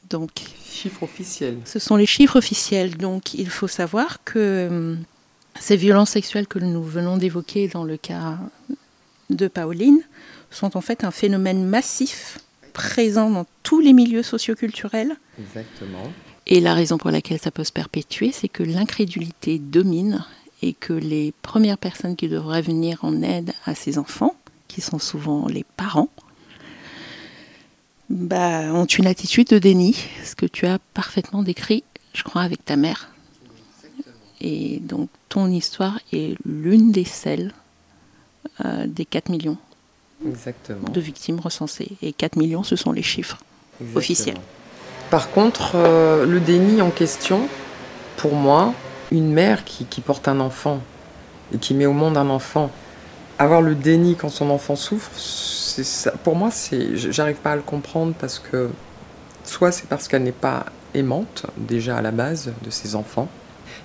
Donc, 0.10 0.32
chiffres 0.64 1.04
officiels. 1.04 1.58
Ce 1.66 1.80
sont 1.80 1.96
les 1.96 2.06
chiffres 2.06 2.38
officiels. 2.38 2.98
Donc, 2.98 3.34
il 3.34 3.50
faut 3.50 3.68
savoir 3.68 4.24
que 4.24 4.68
hum, 4.70 5.04
ces 5.60 5.78
violences 5.78 6.12
sexuelles 6.12 6.48
que 6.48 6.60
nous 6.60 6.84
venons 6.84 7.18
d'évoquer 7.18 7.68
dans 7.68 7.84
le 7.84 7.98
cas 7.98 8.38
de 9.30 9.48
Pauline 9.48 10.02
sont 10.50 10.76
en 10.76 10.82
fait 10.82 11.04
un 11.04 11.12
phénomène 11.12 11.66
massif 11.66 12.40
présent 12.74 13.30
dans 13.30 13.46
tous 13.64 13.80
les 13.80 13.94
milieux 13.94 14.24
socioculturels. 14.24 15.16
Exactement. 15.40 16.12
Et 16.48 16.60
la 16.60 16.74
raison 16.74 16.98
pour 16.98 17.12
laquelle 17.12 17.40
ça 17.40 17.52
peut 17.52 17.64
se 17.64 17.72
perpétuer, 17.72 18.32
c'est 18.32 18.48
que 18.48 18.64
l'incrédulité 18.64 19.60
domine 19.60 20.26
et 20.62 20.74
que 20.74 20.94
les 20.94 21.34
premières 21.42 21.78
personnes 21.78 22.16
qui 22.16 22.28
devraient 22.28 22.62
venir 22.62 23.00
en 23.04 23.22
aide 23.22 23.54
à 23.66 23.76
ces 23.76 23.98
enfants, 23.98 24.36
qui 24.68 24.82
sont 24.82 25.00
souvent 25.00 25.48
les 25.48 25.66
parents, 25.78 26.10
bah, 28.12 28.74
ont 28.74 28.86
une 28.86 29.08
attitude 29.08 29.48
de 29.48 29.58
déni, 29.58 29.96
ce 30.24 30.36
que 30.36 30.46
tu 30.46 30.68
as 30.68 30.80
parfaitement 30.94 31.44
décrit, 31.44 31.84
je 32.14 32.24
crois, 32.24 32.42
avec 32.42 32.66
ta 32.66 32.76
mère. 32.76 33.10
Et 34.42 34.80
donc 34.82 35.10
ton 35.30 35.48
histoire 35.48 36.00
est 36.12 36.36
l'une 36.46 36.92
des 36.92 37.06
celles 37.06 37.54
euh, 38.66 38.86
des 38.86 39.06
4 39.06 39.30
millions 39.30 39.58
de 40.24 41.00
victimes 41.00 41.40
recensées. 41.40 41.92
Et 42.02 42.12
4 42.12 42.36
millions, 42.36 42.64
ce 42.64 42.76
sont 42.76 42.92
les 42.92 43.02
chiffres 43.02 43.38
officiels. 43.96 44.38
Par 45.10 45.32
contre, 45.32 45.74
euh, 45.76 46.26
le 46.26 46.40
déni 46.40 46.82
en 46.82 46.90
question, 46.90 47.48
pour 48.18 48.36
moi, 48.36 48.74
une 49.12 49.32
mère 49.32 49.64
qui, 49.64 49.86
porte 50.02 50.28
un 50.28 50.40
enfant 50.40 50.82
et 51.54 51.58
qui 51.58 51.74
met 51.74 51.86
au 51.86 51.94
monde 51.94 52.18
un 52.18 52.30
enfant, 52.30 52.72
avoir 53.42 53.62
le 53.62 53.76
déni 53.76 54.16
quand 54.16 54.30
son 54.30 54.50
enfant 54.50 54.76
souffre, 54.76 55.12
ça, 55.16 56.12
pour 56.24 56.36
moi, 56.36 56.52
c'est, 56.52 56.96
j'arrive 56.96 57.38
pas 57.38 57.54
à 57.54 57.56
le 57.56 57.62
comprendre 57.62 58.14
parce 58.20 58.40
que 58.40 58.70
soit 59.44 59.72
c'est 59.72 59.88
parce 59.88 60.08
qu'elle 60.08 60.24
n'est 60.24 60.32
pas 60.32 60.66
aimante 60.94 61.46
déjà 61.58 61.98
à 61.98 62.02
la 62.02 62.12
base 62.12 62.52
de 62.64 62.70
ses 62.70 62.96
enfants 62.96 63.30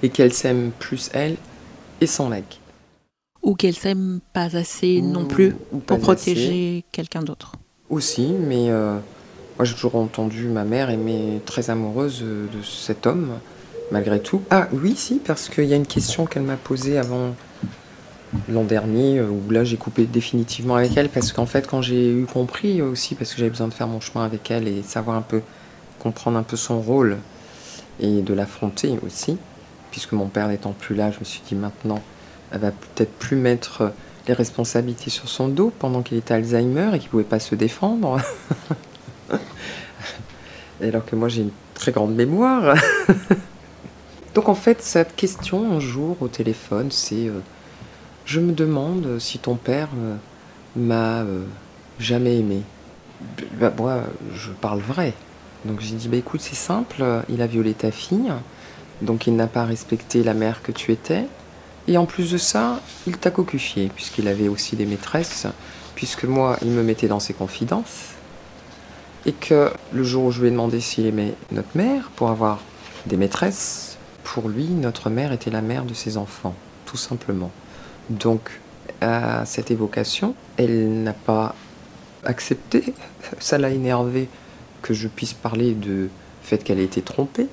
et 0.03 0.11
qu'elle 0.11 0.33
s'aime 0.33 0.73
plus 0.79 1.11
elle 1.15 1.37
et 2.01 2.07
son 2.07 2.31
legs 2.31 2.45
ou 3.47 3.55
qu'elle 3.55 3.77
s'aime 3.77 4.19
pas 4.33 4.57
assez 4.57 5.01
non 5.01 5.25
plus 5.25 5.55
pour 5.87 6.01
protéger 6.01 6.85
quelqu'un 6.91 7.23
d'autre. 7.23 7.53
Aussi, 7.89 8.33
mais 8.33 8.71
euh, 8.71 8.99
moi 9.57 9.65
j'ai 9.65 9.75
toujours 9.75 9.95
entendu 9.95 10.49
ma 10.49 10.65
mère 10.65 10.91
aimer 10.91 11.41
très 11.47 11.71
amoureuse 11.71 12.23
de 12.23 12.63
cet 12.65 13.07
homme, 13.07 13.39
malgré 13.93 14.21
tout. 14.21 14.43
Ah 14.51 14.67
oui, 14.73 14.97
si, 14.97 15.21
parce 15.25 15.49
qu'il 15.49 15.67
y 15.67 15.73
a 15.73 15.77
une 15.77 15.87
question 15.87 16.27
qu'elle 16.27 16.43
m'a 16.43 16.57
posée 16.57 16.99
avant 16.99 17.37
l'an 18.49 18.65
dernier, 18.65 19.19
euh, 19.19 19.29
où 19.29 19.51
là 19.51 19.65
j'ai 19.65 19.77
coupé 19.77 20.05
définitivement 20.05 20.77
avec 20.77 20.97
elle, 20.97 21.09
parce 21.09 21.33
qu'en 21.33 21.47
fait 21.47 21.67
quand 21.67 21.83
j'ai 21.83 22.13
eu 22.13 22.25
compris 22.25 22.83
aussi, 22.83 23.15
parce 23.15 23.33
que 23.33 23.39
j'avais 23.39 23.51
besoin 23.51 23.69
de 23.69 23.75
faire 23.75 23.89
mon 23.89 24.01
chemin 24.01 24.25
avec 24.25 24.51
elle 24.51 24.69
et 24.69 24.83
savoir 24.83 25.17
un 25.17 25.23
peu, 25.23 25.43
comprendre 25.99 26.39
un 26.39 26.43
peu 26.43 26.57
son 26.57 26.81
rôle 26.81 27.19
et 28.01 28.23
de 28.23 28.35
l'affronter 28.35 28.99
aussi, 29.05 29.39
puisque 29.91 30.13
mon 30.13 30.27
père 30.27 30.49
n'étant 30.49 30.73
plus 30.73 30.95
là, 30.95 31.11
je 31.11 31.19
me 31.19 31.25
suis 31.25 31.43
dit 31.47 31.55
maintenant 31.55 32.01
elle 32.51 32.61
va 32.61 32.71
peut-être 32.71 33.13
plus 33.19 33.37
mettre 33.37 33.93
les 34.29 34.35
responsabilités 34.35 35.11
sur 35.11 35.29
son 35.29 35.49
dos 35.49 35.73
pendant 35.79 36.03
qu'il 36.03 36.17
était 36.17 36.35
Alzheimer 36.35 36.91
et 36.95 36.99
qu'il 36.99 37.07
ne 37.07 37.11
pouvait 37.11 37.25
pas 37.25 37.41
se 37.41 37.55
défendre. 37.55 38.21
Alors 40.83 41.05
que 41.05 41.17
moi 41.17 41.29
j'ai 41.29 41.43
une 41.43 41.51
très 41.75 41.93
grande 41.93 42.15
mémoire. 42.15 42.77
Donc 44.35 44.49
en 44.49 44.55
fait, 44.55 44.83
cette 44.83 45.17
question 45.17 45.73
un 45.73 45.81
jour 45.81 46.17
au 46.21 46.29
téléphone, 46.29 46.91
c'est 46.91 47.29
euh, 47.29 47.41
je 48.27 48.41
me 48.41 48.53
demande 48.53 49.19
si 49.21 49.39
ton 49.39 49.55
père 49.55 49.89
euh, 49.97 50.17
m'a 50.75 51.23
euh, 51.23 51.45
jamais 51.99 52.39
aimé. 52.39 52.63
Bah, 53.59 53.73
moi, 53.77 54.03
je 54.35 54.51
parle 54.51 54.81
vrai. 54.81 55.15
Donc 55.65 55.81
j'ai 55.81 55.95
dit 55.95 56.09
bah 56.09 56.17
écoute, 56.17 56.41
c'est 56.43 56.55
simple, 56.57 57.03
il 57.29 57.41
a 57.41 57.47
violé 57.47 57.73
ta 57.73 57.91
fille, 57.91 58.31
donc 59.03 59.27
il 59.27 59.35
n'a 59.35 59.47
pas 59.47 59.65
respecté 59.65 60.23
la 60.23 60.35
mère 60.35 60.63
que 60.63 60.71
tu 60.71 60.93
étais. 60.93 61.25
Et 61.89 61.97
en 61.99 62.07
plus 62.07 62.33
de 62.33 62.39
ça, 62.39 62.81
il 63.07 63.17
t'a 63.17 63.31
cocufié, 63.31 63.91
puisqu'il 63.95 64.29
avait 64.29 64.49
aussi 64.49 64.77
des 64.77 64.87
maîtresses, 64.87 65.47
puisque 65.95 66.25
moi, 66.25 66.57
il 66.63 66.71
me 66.71 66.83
mettait 66.83 67.09
dans 67.09 67.21
ses 67.21 67.33
confidences. 67.33 68.11
Et 69.25 69.33
que 69.33 69.73
le 69.93 70.05
jour 70.05 70.25
où 70.25 70.31
je 70.31 70.41
lui 70.41 70.49
ai 70.49 70.51
demandé 70.51 70.81
s'il 70.81 71.07
aimait 71.07 71.35
notre 71.53 71.77
mère 71.77 72.11
pour 72.15 72.31
avoir 72.31 72.61
des 73.07 73.17
maîtresses, 73.17 73.99
pour 74.23 74.49
lui, 74.49 74.67
notre 74.67 75.11
mère 75.11 75.33
était 75.33 75.51
la 75.51 75.63
mère 75.63 75.85
de 75.85 75.95
ses 75.95 76.17
enfants, 76.17 76.55
tout 76.85 76.97
simplement. 76.97 77.51
Donc, 78.11 78.61
à 79.01 79.45
cette 79.47 79.71
évocation, 79.71 80.35
elle 80.57 81.03
n'a 81.03 81.13
pas 81.13 81.55
accepté. 82.25 82.95
Ça 83.41 83.59
l'a 83.59 83.71
énervé 83.71 84.29
que 84.83 84.95
je 84.95 85.09
puisse 85.09 85.33
parler 85.33 85.73
du 85.73 86.09
fait 86.43 86.59
qu'elle 86.59 86.79
ait 86.79 86.85
été 86.85 87.03
trompée. 87.03 87.49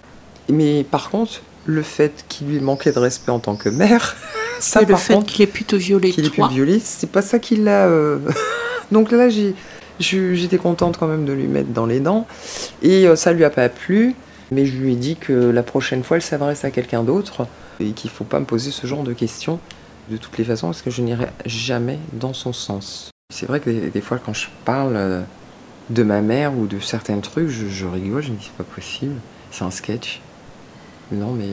Mais 0.50 0.84
par 0.84 1.10
contre, 1.10 1.42
le 1.66 1.82
fait 1.82 2.26
qu'il 2.28 2.48
lui 2.48 2.60
manquait 2.60 2.92
de 2.92 3.00
respect 3.00 3.32
en 3.32 3.40
tant 3.40 3.56
que 3.56 3.70
mère, 3.70 4.16
ça 4.60 4.82
le 4.82 4.96
fait 4.96 5.24
qu'il 5.26 5.42
ait 5.42 5.48
pu 5.48 5.64
te 5.64 5.76
violer, 5.76 6.12
qu'il 6.12 6.26
ait 6.26 6.30
pu 6.30 6.42
violer, 6.50 6.80
c'est 6.80 7.10
pas 7.10 7.22
ça 7.22 7.40
qui 7.40 7.56
l'a. 7.56 7.88
Euh, 7.88 8.20
Donc 8.92 9.12
là, 9.12 9.30
j'étais 10.00 10.58
contente 10.58 10.98
quand 10.98 11.08
même 11.08 11.26
de 11.26 11.34
lui 11.34 11.48
mettre 11.48 11.70
dans 11.70 11.86
les 11.86 12.00
dents, 12.00 12.28
et 12.82 13.08
euh, 13.08 13.16
ça 13.16 13.34
lui 13.34 13.44
a 13.44 13.50
pas 13.50 13.70
plu. 13.70 14.16
Mais 14.52 14.68
je 14.68 14.78
lui 14.78 14.92
ai 14.92 14.96
dit 14.96 15.16
que 15.16 15.34
la 15.34 15.64
prochaine 15.64 16.04
fois, 16.04 16.18
elle 16.18 16.22
s'adresse 16.22 16.64
à 16.64 16.70
quelqu'un 16.70 17.02
d'autre 17.02 17.48
et 17.80 17.92
qu'il 17.92 18.12
faut 18.12 18.26
pas 18.26 18.40
me 18.40 18.46
poser 18.46 18.70
ce 18.70 18.86
genre 18.86 19.04
de 19.04 19.14
questions 19.14 19.60
de 20.10 20.18
toutes 20.18 20.38
les 20.38 20.44
façons 20.44 20.68
parce 20.68 20.82
que 20.82 20.92
je 20.92 21.02
n'irai 21.02 21.28
jamais 21.46 22.00
dans 22.14 22.34
son 22.34 22.54
sens. 22.54 23.10
C'est 23.34 23.46
vrai 23.46 23.60
que 23.60 23.70
des, 23.70 24.02
fois, 24.02 24.20
quand 24.24 24.34
je 24.34 24.48
parle 24.66 24.96
euh, 24.96 25.22
de 25.90 26.04
ma 26.04 26.22
mère 26.22 26.58
ou 26.58 26.68
de 26.68 26.80
certains 26.80 27.20
trucs, 27.20 27.50
je, 27.50 27.86
rigole, 27.86 28.22
je 28.22 28.32
me 28.32 28.38
dis 28.38 28.46
c'est 28.46 28.64
pas 28.64 28.70
possible, 28.70 29.16
c'est 29.52 29.64
un 29.64 29.72
sketch. 29.72 30.22
Non, 31.12 31.32
mais. 31.32 31.48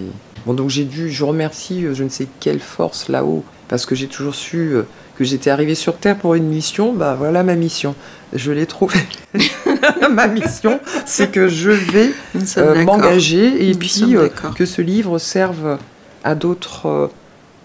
Bon, 0.46 0.54
donc 0.54 0.70
j'ai 0.70 0.84
dû, 0.84 1.10
je 1.10 1.24
remercie 1.24 1.84
euh, 1.84 1.94
je 1.94 2.04
ne 2.04 2.08
sais 2.08 2.26
quelle 2.40 2.60
force 2.60 3.08
là-haut 3.08 3.44
parce 3.68 3.86
que 3.86 3.94
j'ai 3.94 4.08
toujours 4.08 4.34
su 4.34 4.74
euh, 4.74 4.82
que 5.16 5.24
j'étais 5.24 5.50
arrivée 5.50 5.74
sur 5.74 5.96
Terre 5.96 6.16
pour 6.16 6.34
une 6.34 6.48
mission, 6.48 6.92
bah 6.92 7.14
voilà 7.16 7.42
ma 7.42 7.54
mission. 7.54 7.94
Je 8.32 8.52
l'ai 8.52 8.66
trouvée. 8.66 9.00
ma 10.10 10.26
mission, 10.26 10.80
c'est 11.06 11.30
que 11.30 11.48
je 11.48 11.70
vais 11.70 12.10
euh, 12.58 12.84
m'engager 12.84 13.68
et 13.68 13.74
puis 13.74 14.16
euh, 14.16 14.28
que 14.54 14.66
ce 14.66 14.82
livre 14.82 15.18
serve 15.18 15.78
à 16.24 16.34
d'autres 16.34 17.10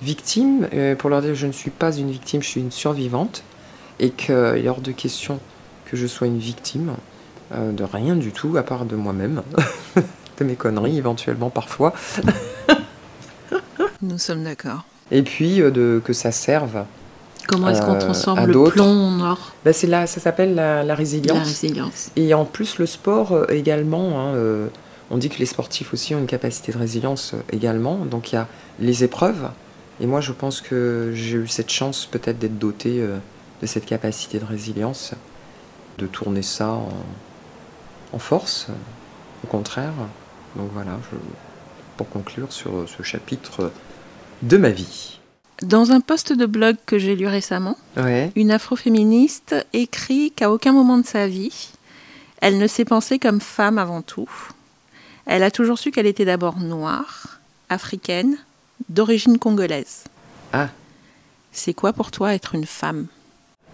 victimes 0.05 0.67
pour 0.97 1.09
leur 1.09 1.21
dire 1.21 1.31
que 1.31 1.35
je 1.35 1.47
ne 1.47 1.51
suis 1.51 1.71
pas 1.71 1.95
une 1.95 2.11
victime, 2.11 2.41
je 2.41 2.47
suis 2.47 2.61
une 2.61 2.71
survivante 2.71 3.43
et 3.99 4.11
qu'il 4.11 4.33
est 4.33 4.69
hors 4.69 4.81
de 4.81 4.91
question 4.91 5.39
que 5.85 5.97
je 5.97 6.07
sois 6.07 6.27
une 6.27 6.39
victime 6.39 6.93
de 7.51 7.83
rien 7.83 8.15
du 8.15 8.31
tout 8.31 8.55
à 8.57 8.63
part 8.63 8.85
de 8.85 8.95
moi-même, 8.95 9.41
de 10.37 10.43
mes 10.43 10.55
conneries 10.55 10.97
éventuellement 10.97 11.49
parfois. 11.49 11.93
Nous 14.01 14.17
sommes 14.17 14.43
d'accord. 14.43 14.85
Et 15.11 15.21
puis 15.21 15.57
de, 15.57 16.01
que 16.03 16.13
ça 16.13 16.31
serve 16.31 16.85
Comment 17.47 17.69
est-ce 17.69 17.81
qu'on 17.81 17.95
euh, 17.95 17.99
transforme 17.99 18.45
le 18.45 18.63
plomb 18.63 18.85
en 18.85 19.19
or? 19.21 19.53
Ben 19.63 19.73
c'est 19.73 19.87
là, 19.87 20.07
Ça 20.07 20.19
s'appelle 20.19 20.55
la, 20.55 20.95
résilience. 20.95 21.37
la, 21.37 21.43
résilience. 21.43 22.11
Et 22.15 22.33
en 22.33 22.45
plus, 22.45 22.79
le 22.79 22.85
sport 22.85 23.33
euh, 23.33 23.45
également, 23.49 24.19
hein, 24.19 24.33
euh, 24.35 24.67
on 25.11 25.17
dit 25.17 25.29
que 25.29 25.37
les 25.37 25.45
sportifs 25.45 25.93
aussi 25.93 26.15
ont 26.15 26.19
une 26.19 26.25
capacité 26.25 26.71
de 26.71 26.77
résilience 26.77 27.35
également. 27.51 27.97
Donc 28.05 28.31
il 28.31 28.35
y 28.35 28.37
a 28.37 28.47
les 28.79 29.03
épreuves. 29.03 29.49
Et 29.99 30.05
moi, 30.05 30.21
je 30.21 30.31
pense 30.31 30.61
que 30.61 31.11
j'ai 31.13 31.37
eu 31.37 31.47
cette 31.47 31.69
chance 31.69 32.05
peut-être 32.05 32.37
d'être 32.37 32.57
doté 32.57 33.01
de 33.61 33.65
cette 33.65 33.85
capacité 33.85 34.39
de 34.39 34.45
résilience, 34.45 35.13
de 35.97 36.07
tourner 36.07 36.41
ça 36.41 36.71
en, 36.71 36.89
en 38.11 38.19
force, 38.19 38.67
au 39.43 39.47
contraire. 39.47 39.93
Donc 40.55 40.69
voilà, 40.73 40.99
je, 41.11 41.17
pour 41.97 42.09
conclure 42.09 42.51
sur 42.51 42.87
ce 42.89 43.03
chapitre 43.03 43.71
de 44.41 44.57
ma 44.57 44.69
vie. 44.69 45.19
Dans 45.61 45.91
un 45.91 46.01
post 46.01 46.33
de 46.33 46.45
blog 46.45 46.75
que 46.85 46.99
j'ai 46.99 47.15
lu 47.15 47.27
récemment, 47.27 47.77
une 48.35 48.51
afroféministe 48.51 49.55
écrit 49.71 50.31
qu'à 50.31 50.51
aucun 50.51 50.73
moment 50.73 50.97
de 50.97 51.05
sa 51.05 51.27
vie, 51.27 51.69
elle 52.41 52.57
ne 52.57 52.67
s'est 52.67 52.85
pensée 52.85 53.19
comme 53.19 53.39
femme 53.39 53.77
avant 53.77 54.01
tout. 54.01 54.29
Elle 55.25 55.43
a 55.43 55.51
toujours 55.51 55.79
su 55.79 55.91
qu'elle 55.91 56.05
était 56.05 56.25
d'abord 56.25 56.59
noire, 56.59 57.39
africaine, 57.69 58.37
d'origine 58.89 59.37
congolaise. 59.37 60.03
Ah. 60.53 60.69
C'est 61.51 61.73
quoi 61.73 61.93
pour 61.93 62.11
toi 62.11 62.33
être 62.33 62.55
une 62.55 62.65
femme? 62.65 63.07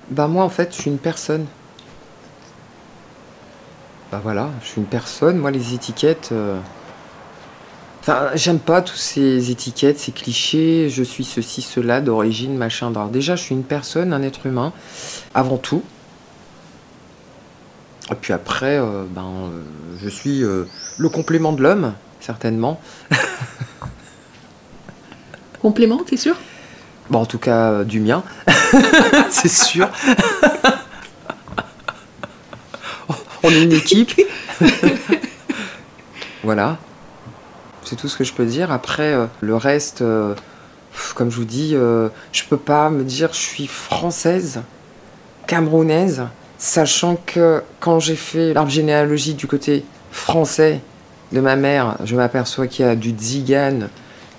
Bah 0.10 0.28
moi 0.28 0.44
en 0.44 0.50
fait, 0.50 0.74
je 0.76 0.82
suis 0.82 0.92
une 0.92 0.98
personne. 0.98 1.46
Bah 4.12 4.20
voilà, 4.22 4.50
je 4.62 4.68
suis 4.68 4.82
une 4.82 4.88
personne. 4.88 5.38
Moi 5.38 5.52
les 5.52 5.74
étiquettes, 5.74 6.30
euh, 6.32 6.60
Enfin, 8.02 8.30
j'aime 8.34 8.58
pas 8.58 8.82
tous 8.82 8.96
ces 8.96 9.52
étiquettes, 9.52 10.00
ces 10.00 10.12
clichés, 10.12 10.90
je 10.90 11.04
suis 11.04 11.24
ceci, 11.24 11.62
cela, 11.62 12.02
d'origine, 12.02 12.58
machin. 12.58 12.90
Alors 12.90 13.10
déjà, 13.10 13.36
je 13.36 13.44
suis 13.44 13.54
une 13.54 13.64
personne, 13.64 14.12
un 14.12 14.24
être 14.24 14.48
humain, 14.48 14.74
avant 15.36 15.58
tout. 15.58 15.84
Et 18.12 18.16
puis 18.16 18.34
après, 18.34 18.80
euh, 18.80 19.04
ben, 19.08 19.22
euh, 19.22 19.62
je 20.02 20.10
suis 20.10 20.40
le 20.40 21.10
complément 21.10 21.54
de 21.54 21.62
l'homme, 21.62 21.94
certainement. 22.20 22.82
complément, 25.62 26.04
t'es 26.04 26.18
sûr? 26.18 26.36
Bon, 27.10 27.20
en 27.20 27.26
tout 27.26 27.40
cas, 27.40 27.84
du 27.84 28.00
mien, 28.00 28.24
c'est 29.30 29.52
sûr. 29.52 29.90
On 33.44 33.50
est 33.50 33.64
une 33.64 33.74
équipe. 33.74 34.22
voilà. 36.44 36.78
C'est 37.84 37.96
tout 37.96 38.08
ce 38.08 38.18
que 38.18 38.24
je 38.24 38.34
peux 38.34 38.46
dire. 38.46 38.72
Après, 38.72 39.14
euh, 39.14 39.26
le 39.42 39.56
reste, 39.56 40.02
euh, 40.02 40.36
comme 41.16 41.32
je 41.32 41.38
vous 41.38 41.46
dis, 41.46 41.72
euh, 41.74 42.10
je 42.32 42.44
peux 42.44 42.58
pas 42.58 42.90
me 42.90 43.04
dire 43.04 43.34
je 43.34 43.40
suis 43.40 43.68
française, 43.68 44.62
camerounaise, 45.48 46.24
sachant 46.58 47.18
que 47.26 47.64
quand 47.80 48.00
j'ai 48.00 48.16
fait 48.16 48.54
l'arbre 48.54 48.70
généalogique 48.70 49.38
du 49.38 49.48
côté 49.48 49.84
français 50.12 50.80
de 51.32 51.42
ma 51.42 51.56
mère, 51.56 51.98
je 52.04 52.16
m'aperçois 52.16 52.68
qu'il 52.68 52.86
y 52.86 52.88
a 52.88 52.96
du 52.96 53.12
tzigan, 53.12 53.88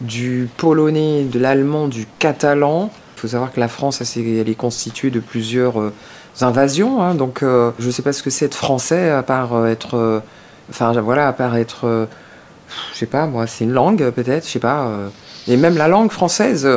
du 0.03 0.49
polonais, 0.57 1.25
de 1.25 1.39
l'allemand, 1.39 1.89
du 1.89 2.07
catalan. 2.19 2.91
Il 3.17 3.21
faut 3.21 3.29
savoir 3.29 3.53
que 3.53 3.61
la 3.61 3.69
France, 3.69 4.03
elle 4.17 4.49
est 4.49 4.55
constituée 4.55 5.11
de 5.11 5.21
plusieurs 5.21 5.75
invasions. 6.41 7.03
Hein. 7.03 7.15
donc, 7.15 7.41
je 7.43 7.87
ne 7.87 7.91
sais 7.91 8.03
pas 8.03 8.13
ce 8.13 8.23
que 8.23 8.31
c'est 8.31 8.47
être 8.47 8.55
français, 8.55 9.11
à 9.11 9.23
part 9.23 9.67
être. 9.67 10.23
enfin, 10.71 10.93
voilà, 11.01 11.29
à 11.29 11.33
part 11.33 11.57
être 11.57 12.09
je 12.93 12.99
sais 12.99 13.07
pas, 13.07 13.27
moi, 13.27 13.47
c'est 13.47 13.65
une 13.65 13.73
langue 13.73 14.11
peut-être, 14.11 14.47
je 14.47 14.53
sais 14.53 14.59
pas. 14.59 14.87
Euh, 14.87 15.09
et 15.49 15.57
même 15.57 15.77
la 15.77 15.89
langue 15.89 16.11
française, 16.11 16.69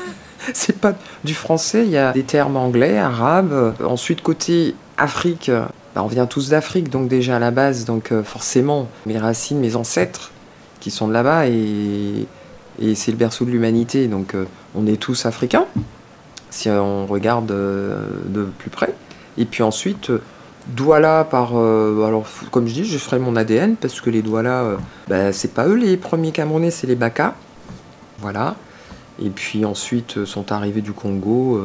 c'est 0.54 0.78
pas 0.78 0.94
du 1.24 1.34
français, 1.34 1.84
il 1.84 1.90
y 1.90 1.98
a 1.98 2.12
des 2.12 2.22
termes 2.22 2.56
anglais, 2.56 2.98
arabes. 2.98 3.74
Ensuite, 3.84 4.22
côté 4.22 4.74
Afrique, 4.96 5.50
bah, 5.94 6.02
on 6.02 6.06
vient 6.06 6.26
tous 6.26 6.48
d'Afrique, 6.48 6.90
donc 6.90 7.08
déjà 7.08 7.36
à 7.36 7.38
la 7.38 7.50
base, 7.50 7.84
donc 7.84 8.12
euh, 8.12 8.22
forcément, 8.22 8.88
mes 9.06 9.18
racines, 9.18 9.58
mes 9.58 9.76
ancêtres 9.76 10.32
qui 10.80 10.90
sont 10.90 11.08
de 11.08 11.12
là-bas, 11.12 11.46
et, 11.46 12.26
et 12.80 12.94
c'est 12.94 13.10
le 13.10 13.16
berceau 13.16 13.44
de 13.44 13.50
l'humanité, 13.50 14.08
donc 14.08 14.34
euh, 14.34 14.44
on 14.74 14.86
est 14.86 15.00
tous 15.00 15.26
africains, 15.26 15.66
si 16.50 16.68
on 16.70 17.06
regarde 17.06 17.46
de 17.46 18.48
plus 18.58 18.70
près. 18.70 18.94
Et 19.38 19.44
puis 19.44 19.62
ensuite, 19.62 20.10
Douala 20.68 21.22
par 21.24 21.56
euh, 21.56 22.04
alors 22.06 22.26
comme 22.50 22.66
je 22.66 22.74
dis 22.74 22.84
je 22.84 22.98
ferai 22.98 23.20
mon 23.20 23.36
ADN 23.36 23.76
parce 23.76 24.00
que 24.00 24.10
les 24.10 24.20
Douala 24.20 24.62
euh, 24.62 24.76
ben, 25.06 25.32
c'est 25.32 25.54
pas 25.54 25.68
eux 25.68 25.76
les 25.76 25.96
premiers 25.96 26.32
Camerounais 26.32 26.72
c'est 26.72 26.88
les 26.88 26.96
Baka. 26.96 27.34
Voilà. 28.18 28.56
Et 29.22 29.30
puis 29.30 29.64
ensuite 29.64 30.18
euh, 30.18 30.26
sont 30.26 30.50
arrivés 30.50 30.80
du 30.80 30.92
Congo 30.92 31.60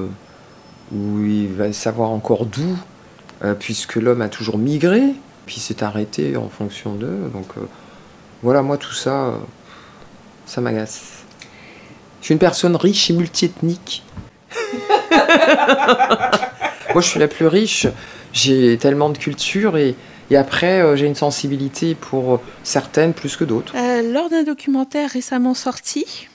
où 0.93 1.20
il 1.20 1.53
va 1.53 1.74
savoir 1.74 2.12
encore 2.12 2.45
d'où 2.45 2.78
puisque 3.57 3.95
l'homme 3.95 4.22
a 4.22 4.30
toujours 4.30 4.59
migré 4.59 5.01
puis 5.47 5.59
s'est 5.59 5.84
arrêté 5.84 6.38
en 6.38 6.49
fonction 6.49 6.93
d'eux. 6.93 7.18
Donc 7.34 7.47
voilà 8.43 8.62
moi 8.62 8.78
tout 8.78 8.93
ça 8.93 9.34
ça 10.52 10.60
m'agace. 10.60 11.24
Je 12.20 12.26
suis 12.26 12.34
une 12.34 12.39
personne 12.39 12.76
riche 12.76 13.10
et 13.10 13.14
multiethnique. 13.14 14.04
Moi 16.93 17.02
je 17.02 17.08
suis 17.08 17.22
la 17.22 17.30
plus 17.30 17.47
riche. 17.47 17.88
J'ai 18.34 18.78
tellement 18.78 19.10
de 19.10 19.18
culture 19.18 19.78
et, 19.78 19.95
après, 20.36 20.82
euh, 20.82 20.95
j'ai 20.95 21.08
une 21.08 21.16
sensibilité 21.16 21.93
pour 21.95 22.41
certaines 22.64 23.14
plus 23.14 23.36
que 23.36 23.43
d'autres. 23.43 23.74
Euh, 23.76 24.02
lors 24.14 24.30
d'un 24.30 24.43
documentaire 24.43 25.10
récemment 25.10 25.54
sorti, 25.54 26.28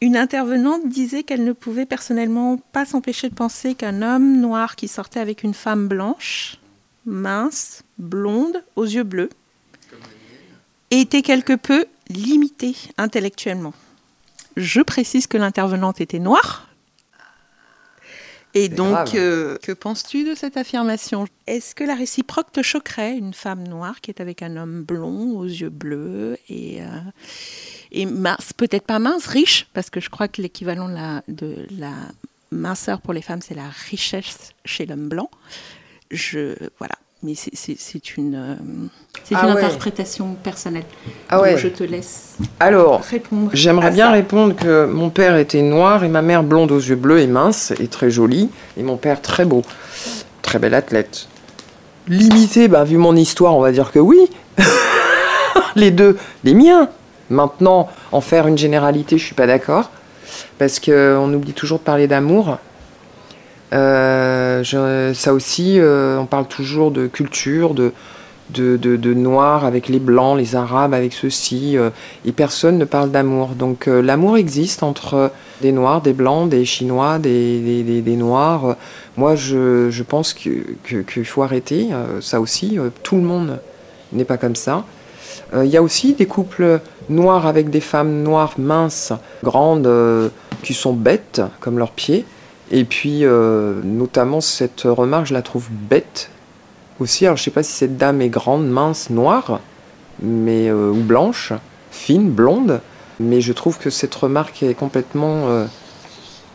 Une 0.00 0.16
intervenante 0.16 0.88
disait 0.88 1.22
qu'elle 1.22 1.44
ne 1.44 1.52
pouvait 1.52 1.86
personnellement 1.86 2.58
pas 2.72 2.84
s'empêcher 2.84 3.30
de 3.30 3.34
penser 3.34 3.74
qu'un 3.74 4.02
homme 4.02 4.40
noir 4.40 4.76
qui 4.76 4.88
sortait 4.88 5.20
avec 5.20 5.42
une 5.42 5.54
femme 5.54 5.88
blanche, 5.88 6.58
mince, 7.06 7.82
blonde, 7.98 8.62
aux 8.76 8.84
yeux 8.84 9.04
bleus, 9.04 9.30
était 10.90 11.22
quelque 11.22 11.54
peu 11.54 11.86
limité 12.08 12.76
intellectuellement. 12.98 13.74
Je 14.56 14.80
précise 14.80 15.26
que 15.26 15.36
l'intervenante 15.36 16.00
était 16.00 16.18
noire. 16.18 16.68
Et 18.56 18.68
donc, 18.68 19.16
euh, 19.16 19.58
que 19.62 19.72
penses-tu 19.72 20.22
de 20.22 20.36
cette 20.36 20.56
affirmation? 20.56 21.26
Est-ce 21.48 21.74
que 21.74 21.82
la 21.82 21.96
réciproque 21.96 22.52
te 22.52 22.62
choquerait, 22.62 23.16
une 23.16 23.34
femme 23.34 23.66
noire 23.66 24.00
qui 24.00 24.12
est 24.12 24.20
avec 24.20 24.42
un 24.42 24.56
homme 24.56 24.84
blond 24.84 25.36
aux 25.36 25.44
yeux 25.44 25.70
bleus 25.70 26.38
et, 26.48 26.80
euh, 26.80 26.86
et 27.90 28.06
mince, 28.06 28.52
peut-être 28.52 28.86
pas 28.86 29.00
mince, 29.00 29.26
riche, 29.26 29.66
parce 29.74 29.90
que 29.90 30.00
je 30.00 30.08
crois 30.08 30.28
que 30.28 30.40
l'équivalent 30.40 30.88
de 30.88 30.94
la, 30.94 31.22
de 31.26 31.66
la 31.76 31.94
minceur 32.52 33.00
pour 33.00 33.12
les 33.12 33.22
femmes, 33.22 33.42
c'est 33.42 33.54
la 33.54 33.70
richesse 33.90 34.52
chez 34.64 34.86
l'homme 34.86 35.08
blanc. 35.08 35.30
Je, 36.12 36.54
voilà 36.78 36.94
mais 37.24 37.32
c'est 37.34 38.16
une, 38.18 38.34
euh, 38.34 38.54
c'est 39.24 39.34
ah 39.34 39.44
une 39.46 39.56
interprétation 39.56 40.36
personnelle. 40.42 40.84
Ah 41.30 41.40
ouais. 41.40 41.56
je 41.56 41.68
te 41.68 41.82
laisse 41.82 42.36
Alors, 42.60 43.00
répondre. 43.00 43.50
J'aimerais 43.54 43.90
bien 43.90 44.10
répondre 44.10 44.54
que 44.54 44.84
mon 44.84 45.08
père 45.08 45.36
était 45.38 45.62
noir 45.62 46.04
et 46.04 46.08
ma 46.08 46.20
mère 46.20 46.42
blonde 46.42 46.70
aux 46.70 46.78
yeux 46.78 46.96
bleus 46.96 47.20
et 47.20 47.26
mince 47.26 47.72
et 47.80 47.88
très 47.88 48.10
jolie, 48.10 48.50
et 48.76 48.82
mon 48.82 48.98
père 48.98 49.22
très 49.22 49.46
beau, 49.46 49.62
très 50.42 50.58
bel 50.58 50.74
athlète. 50.74 51.28
Limité, 52.08 52.68
bah, 52.68 52.84
vu 52.84 52.98
mon 52.98 53.16
histoire, 53.16 53.56
on 53.56 53.60
va 53.60 53.72
dire 53.72 53.90
que 53.90 53.98
oui. 53.98 54.18
les 55.76 55.90
deux, 55.90 56.18
les 56.44 56.52
miens. 56.52 56.90
Maintenant, 57.30 57.88
en 58.12 58.20
faire 58.20 58.46
une 58.46 58.58
généralité, 58.58 59.16
je 59.16 59.24
suis 59.24 59.34
pas 59.34 59.46
d'accord. 59.46 59.90
Parce 60.58 60.78
qu'on 60.78 61.32
oublie 61.32 61.54
toujours 61.54 61.78
de 61.78 61.84
parler 61.84 62.06
d'amour. 62.06 62.58
Euh, 63.74 65.14
ça 65.14 65.34
aussi, 65.34 65.78
euh, 65.80 66.18
on 66.18 66.26
parle 66.26 66.46
toujours 66.46 66.90
de 66.90 67.06
culture, 67.06 67.74
de, 67.74 67.92
de, 68.50 68.76
de, 68.76 69.14
noirs 69.14 69.64
avec 69.64 69.88
les 69.88 69.98
blancs, 69.98 70.38
les 70.38 70.54
arabes 70.54 70.94
avec 70.94 71.12
ceci, 71.12 71.76
euh, 71.76 71.90
et 72.24 72.32
personne 72.32 72.78
ne 72.78 72.84
parle 72.84 73.10
d'amour. 73.10 73.50
Donc 73.50 73.86
l'amour 73.86 74.36
existe 74.36 74.82
entre 74.82 75.32
des 75.60 75.72
noirs, 75.72 76.02
des 76.02 76.12
blancs, 76.12 76.48
des 76.48 76.64
chinois, 76.64 77.18
des, 77.18 77.82
des, 77.82 78.00
des, 78.00 78.16
noirs. 78.16 78.76
Moi, 79.16 79.34
je, 79.34 79.90
je 79.90 80.02
pense 80.02 80.34
qu'il 80.34 80.76
que, 80.84 81.24
faut 81.24 81.42
arrêter 81.42 81.88
ça 82.20 82.40
aussi. 82.40 82.78
tout 83.02 83.16
le 83.16 83.22
monde 83.22 83.58
n'est 84.12 84.24
pas 84.24 84.36
comme 84.36 84.56
ça. 84.56 84.84
Il 85.56 85.66
y 85.66 85.76
a 85.76 85.82
aussi 85.82 86.14
des 86.14 86.26
couples 86.26 86.80
noirs 87.08 87.46
avec 87.46 87.70
des 87.70 87.80
femmes 87.80 88.22
noires 88.22 88.54
minces, 88.58 89.12
grandes, 89.42 89.90
qui 90.62 90.74
sont 90.74 90.92
bêtes 90.92 91.42
comme 91.60 91.78
leurs 91.78 91.92
pieds. 91.92 92.24
Et 92.74 92.82
puis, 92.82 93.24
euh, 93.24 93.80
notamment, 93.84 94.40
cette 94.40 94.82
remarque, 94.82 95.26
je 95.26 95.32
la 95.32 95.42
trouve 95.42 95.68
bête 95.70 96.28
aussi. 96.98 97.24
Alors, 97.24 97.36
je 97.36 97.42
ne 97.42 97.44
sais 97.44 97.50
pas 97.52 97.62
si 97.62 97.70
cette 97.70 97.96
dame 97.96 98.20
est 98.20 98.28
grande, 98.28 98.66
mince, 98.66 99.10
noire, 99.10 99.60
mais, 100.20 100.68
euh, 100.68 100.90
ou 100.90 101.00
blanche, 101.00 101.52
fine, 101.92 102.28
blonde. 102.28 102.80
Mais 103.20 103.40
je 103.40 103.52
trouve 103.52 103.78
que 103.78 103.90
cette 103.90 104.14
remarque 104.16 104.64
est 104.64 104.74
complètement. 104.74 105.48
Euh, 105.50 105.66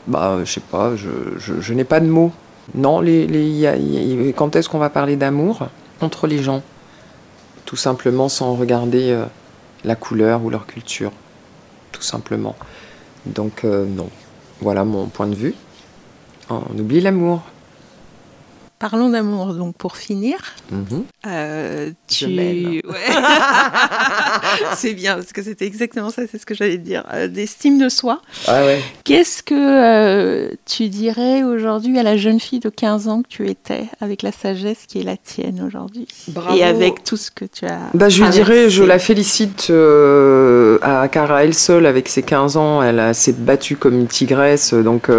bah, 0.08 0.40
je 0.44 0.52
sais 0.52 0.60
pas, 0.60 0.92
je, 0.98 1.74
n'ai 1.74 1.86
pas 1.86 2.02
de 2.02 2.08
mots. 2.08 2.34
Non, 2.76 3.02
quand 4.36 4.58
est-ce 4.58 4.68
qu'on 4.68 4.78
va 4.78 4.90
parler 4.90 5.16
d'amour 5.16 5.70
entre 6.02 6.28
les 6.28 6.44
gens? 6.44 6.62
Tout 7.64 7.78
simplement 7.78 8.28
sans 8.28 8.56
regarder 8.56 9.18
la 9.86 9.96
couleur 9.96 10.44
ou 10.44 10.50
leur 10.50 10.66
culture. 10.68 11.14
Tout 11.94 12.02
simplement. 12.02 12.58
Donc, 13.26 13.64
non. 13.64 14.10
Voilà 14.60 14.84
mon 14.84 15.06
point 15.06 15.28
de 15.28 15.36
vue. 15.36 15.56
On 16.50 16.80
oublie 16.80 17.02
l'amour. 17.02 17.44
Parlons 18.80 19.10
d'amour, 19.10 19.54
donc 19.56 19.76
pour 19.76 19.98
finir. 19.98 20.38
Mhm. 20.72 21.04
Euh, 21.28 21.92
tu... 22.08 22.26
c'est 24.78 24.94
bien, 24.94 25.16
parce 25.16 25.34
que 25.34 25.44
c'était 25.44 25.66
exactement 25.66 26.10
ça, 26.12 26.22
c'est 26.32 26.38
ce 26.38 26.46
que 26.46 26.56
j'allais 26.56 26.78
dire. 26.78 27.04
Euh, 27.14 27.28
d'estime 27.28 27.78
de 27.78 27.90
soi. 27.90 28.22
Ah 28.48 28.64
ouais. 28.64 28.80
Qu'est-ce 29.04 29.44
que 29.44 29.54
euh, 29.54 30.52
tu 30.66 30.88
dirais 30.88 31.44
aujourd'hui 31.44 32.00
à 32.00 32.04
la 32.04 32.16
jeune 32.16 32.40
fille 32.40 32.62
de 32.62 32.70
15 32.70 33.10
ans 33.10 33.22
que 33.22 33.28
tu 33.28 33.50
étais, 33.50 33.84
avec 34.00 34.22
la 34.22 34.32
sagesse 34.32 34.86
qui 34.88 35.02
est 35.02 35.04
la 35.04 35.18
tienne 35.18 35.62
aujourd'hui? 35.68 36.08
Et 36.56 36.64
avec 36.64 37.04
tout 37.04 37.18
ce 37.18 37.32
que 37.32 37.44
tu 37.44 37.66
as. 37.66 37.80
Bah, 37.94 38.08
je 38.08 38.24
lui 38.24 38.30
dirais, 38.30 38.70
je 38.70 38.86
la 38.86 38.98
félicite 38.98 39.70
à, 39.70 41.10
car 41.10 41.34
à 41.34 41.44
elle 41.44 41.54
seule, 41.54 41.86
avec 41.86 42.08
ses 42.08 42.24
15 42.24 42.56
ans, 42.56 42.82
elle 42.82 43.14
s'est 43.14 43.34
battue 43.34 43.76
comme 43.76 44.00
une 44.00 44.08
tigresse. 44.08 44.74
Donc 44.74 45.10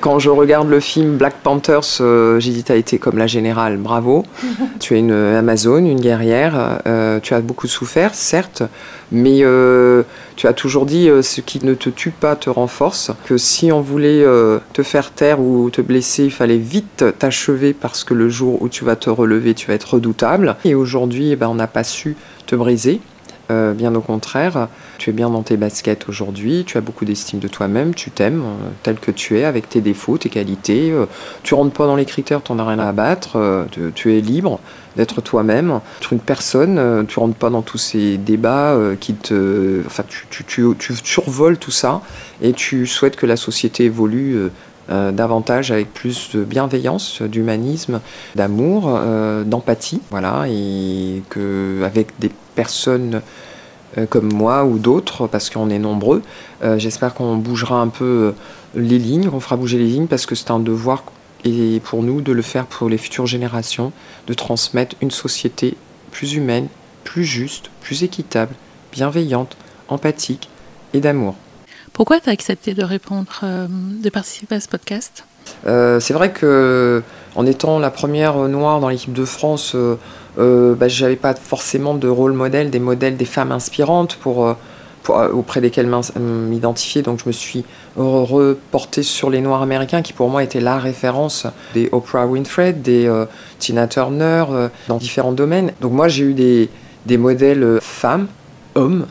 quand 0.00 0.18
je 0.18 0.28
regarde 0.28 0.68
le 0.68 0.80
film 0.80 1.16
Black 1.16 1.36
Panthers, 1.42 2.02
j'ai 2.38 2.50
dit, 2.50 2.62
t'as 2.62 2.76
été 2.76 2.98
comme 3.06 3.18
la 3.18 3.28
générale, 3.28 3.76
bravo. 3.76 4.24
tu 4.80 4.96
es 4.96 4.98
une 4.98 5.12
Amazone, 5.12 5.86
une 5.86 6.00
guerrière. 6.00 6.80
Euh, 6.88 7.20
tu 7.20 7.34
as 7.34 7.40
beaucoup 7.40 7.68
souffert, 7.68 8.16
certes, 8.16 8.64
mais 9.12 9.44
euh, 9.44 10.02
tu 10.34 10.48
as 10.48 10.52
toujours 10.52 10.86
dit 10.86 11.08
euh, 11.08 11.22
ce 11.22 11.40
qui 11.40 11.64
ne 11.64 11.74
te 11.74 11.88
tue 11.88 12.10
pas 12.10 12.34
te 12.34 12.50
renforce. 12.50 13.12
Que 13.24 13.36
si 13.36 13.70
on 13.70 13.80
voulait 13.80 14.24
te 14.72 14.82
faire 14.82 15.12
taire 15.12 15.38
ou 15.38 15.70
te 15.70 15.80
blesser, 15.80 16.24
il 16.24 16.32
fallait 16.32 16.58
vite 16.58 17.04
t'achever 17.16 17.74
parce 17.74 18.02
que 18.02 18.12
le 18.12 18.28
jour 18.28 18.60
où 18.60 18.68
tu 18.68 18.84
vas 18.84 18.96
te 18.96 19.08
relever, 19.08 19.54
tu 19.54 19.68
vas 19.68 19.74
être 19.74 19.94
redoutable. 19.94 20.56
Et 20.64 20.74
aujourd'hui, 20.74 21.30
eh 21.30 21.36
ben, 21.36 21.46
on 21.46 21.54
n'a 21.54 21.68
pas 21.68 21.84
su 21.84 22.16
te 22.46 22.56
briser. 22.56 23.00
Euh, 23.50 23.74
bien 23.74 23.94
au 23.94 24.00
contraire, 24.00 24.66
tu 24.98 25.10
es 25.10 25.12
bien 25.12 25.30
dans 25.30 25.42
tes 25.42 25.56
baskets 25.56 26.08
aujourd'hui, 26.08 26.64
tu 26.66 26.78
as 26.78 26.80
beaucoup 26.80 27.04
d'estime 27.04 27.38
de 27.38 27.48
toi-même, 27.48 27.94
tu 27.94 28.10
t'aimes 28.10 28.42
euh, 28.42 28.68
tel 28.82 28.96
que 28.96 29.10
tu 29.10 29.38
es, 29.38 29.44
avec 29.44 29.68
tes 29.68 29.80
défauts, 29.80 30.18
tes 30.18 30.28
qualités. 30.28 30.90
Euh, 30.90 31.06
tu 31.42 31.54
rentres 31.54 31.72
pas 31.72 31.86
dans 31.86 31.96
les 31.96 32.04
critères, 32.04 32.42
tu 32.42 32.52
n'en 32.52 32.58
as 32.58 32.68
rien 32.68 32.78
à 32.78 32.88
abattre, 32.88 33.66
tu, 33.94 34.16
es 34.16 34.20
libre 34.20 34.60
d'être 34.96 35.20
toi-même. 35.20 35.80
Tu 36.00 36.08
es 36.08 36.16
une 36.16 36.22
personne, 36.22 37.06
tu 37.06 37.18
rentres 37.18 37.36
pas 37.36 37.50
dans 37.50 37.62
tous 37.62 37.78
ces 37.78 38.16
débats 38.16 38.76
qui 39.00 39.14
te. 39.14 39.82
Enfin, 39.86 40.04
tu, 40.30 40.44
tu, 40.44 40.94
survoles 41.04 41.58
tout 41.58 41.70
ça 41.70 42.00
et 42.40 42.52
tu 42.52 42.86
souhaites 42.86 43.16
que 43.16 43.26
la 43.26 43.36
société 43.36 43.84
évolue. 43.84 44.50
davantage 44.88 45.72
avec 45.72 45.92
plus 45.92 46.30
de 46.34 46.44
bienveillance, 46.44 47.22
d'humanisme, 47.22 48.00
d'amour, 48.34 48.98
d'empathie, 49.44 50.00
voilà, 50.10 50.46
et 50.48 51.22
que 51.28 51.82
avec 51.84 52.08
des 52.18 52.30
personnes 52.56 53.16
euh, 53.16 53.20
comme 54.04 54.32
moi 54.32 54.64
ou 54.64 54.78
d'autres, 54.78 55.26
parce 55.26 55.48
qu'on 55.48 55.70
est 55.70 55.78
nombreux. 55.78 56.22
Euh, 56.62 56.78
j'espère 56.78 57.14
qu'on 57.14 57.36
bougera 57.36 57.80
un 57.80 57.88
peu 57.88 58.04
euh, 58.04 58.32
les 58.74 58.98
lignes, 58.98 59.30
qu'on 59.30 59.40
fera 59.40 59.56
bouger 59.56 59.78
les 59.78 59.86
lignes, 59.86 60.06
parce 60.06 60.26
que 60.26 60.34
c'est 60.34 60.50
un 60.50 60.58
devoir 60.58 61.04
et 61.44 61.80
pour 61.84 62.02
nous 62.02 62.20
de 62.20 62.32
le 62.32 62.42
faire 62.42 62.66
pour 62.66 62.88
les 62.88 62.98
futures 62.98 63.26
générations, 63.26 63.92
de 64.26 64.34
transmettre 64.34 64.96
une 65.00 65.10
société 65.10 65.76
plus 66.10 66.34
humaine, 66.34 66.66
plus 67.04 67.24
juste, 67.24 67.70
plus 67.80 68.02
équitable, 68.02 68.54
bienveillante, 68.92 69.56
empathique 69.88 70.48
et 70.92 71.00
d'amour. 71.00 71.36
Pourquoi 71.92 72.20
tu 72.20 72.28
as 72.28 72.32
accepté 72.32 72.74
de 72.74 72.82
répondre, 72.82 73.42
de 73.42 74.10
participer 74.10 74.56
à 74.56 74.60
ce 74.60 74.68
podcast? 74.68 75.24
C'est 75.64 76.12
vrai 76.12 76.32
que 76.32 77.02
en 77.36 77.44
étant 77.44 77.78
la 77.78 77.90
première 77.90 78.36
noire 78.48 78.80
dans 78.80 78.88
l'équipe 78.88 79.12
de 79.12 79.24
France, 79.26 79.72
euh, 79.74 79.96
bah, 80.36 80.88
j'avais 80.88 81.16
pas 81.16 81.34
forcément 81.34 81.94
de 81.94 82.08
rôle 82.08 82.32
modèle, 82.32 82.70
des 82.70 82.78
modèles, 82.78 83.16
des 83.16 83.24
femmes 83.24 83.52
inspirantes 83.52 84.16
pour, 84.16 84.46
euh, 84.46 84.54
euh, 85.08 85.32
auprès 85.32 85.60
desquelles 85.60 85.90
m'identifier. 86.18 87.02
Donc 87.02 87.20
je 87.20 87.26
me 87.26 87.32
suis 87.32 87.64
reporté 87.96 89.02
sur 89.02 89.30
les 89.30 89.40
Noirs 89.40 89.62
américains 89.62 90.02
qui 90.02 90.12
pour 90.12 90.28
moi 90.28 90.42
étaient 90.42 90.60
la 90.60 90.78
référence 90.78 91.46
des 91.74 91.88
Oprah 91.92 92.26
Winfrey, 92.26 92.72
des 92.72 93.10
Tina 93.58 93.86
Turner, 93.86 94.44
dans 94.88 94.98
différents 94.98 95.32
domaines. 95.32 95.72
Donc 95.80 95.92
moi 95.92 96.08
j'ai 96.08 96.24
eu 96.24 96.34
des, 96.34 96.68
des 97.06 97.16
modèles 97.18 97.78
femmes, 97.80 98.26
hommes, 98.74 99.06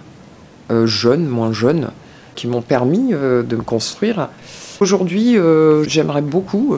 jeunes, 0.84 1.26
moins 1.26 1.54
jeunes, 1.54 1.90
qui 2.36 2.48
m'ont 2.48 2.62
permis 2.62 3.12
de 3.12 3.56
me 3.56 3.64
construire. 3.64 4.30
Aujourd'hui, 4.82 5.38
j'aimerais 5.88 6.22
beaucoup 6.22 6.76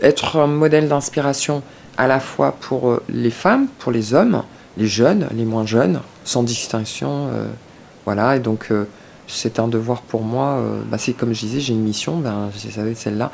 être 0.00 0.36
un 0.36 0.46
modèle 0.46 0.88
d'inspiration 0.88 1.62
à 1.96 2.06
la 2.06 2.20
fois 2.20 2.52
pour 2.52 2.90
euh, 2.90 3.02
les 3.08 3.30
femmes, 3.30 3.68
pour 3.78 3.92
les 3.92 4.14
hommes, 4.14 4.42
les 4.76 4.86
jeunes, 4.86 5.28
les 5.32 5.44
moins 5.44 5.66
jeunes, 5.66 6.00
sans 6.24 6.42
distinction. 6.42 7.28
Euh, 7.32 7.46
voilà, 8.04 8.36
et 8.36 8.40
donc 8.40 8.68
euh, 8.70 8.84
c'est 9.26 9.58
un 9.58 9.68
devoir 9.68 10.02
pour 10.02 10.22
moi. 10.22 10.60
Bah, 10.90 10.98
c'est 10.98 11.12
comme 11.12 11.32
je 11.32 11.40
disais, 11.40 11.60
j'ai 11.60 11.72
une 11.72 11.82
mission, 11.82 12.18
ben, 12.18 12.50
j'ai 12.56 12.94
celle-là. 12.94 13.30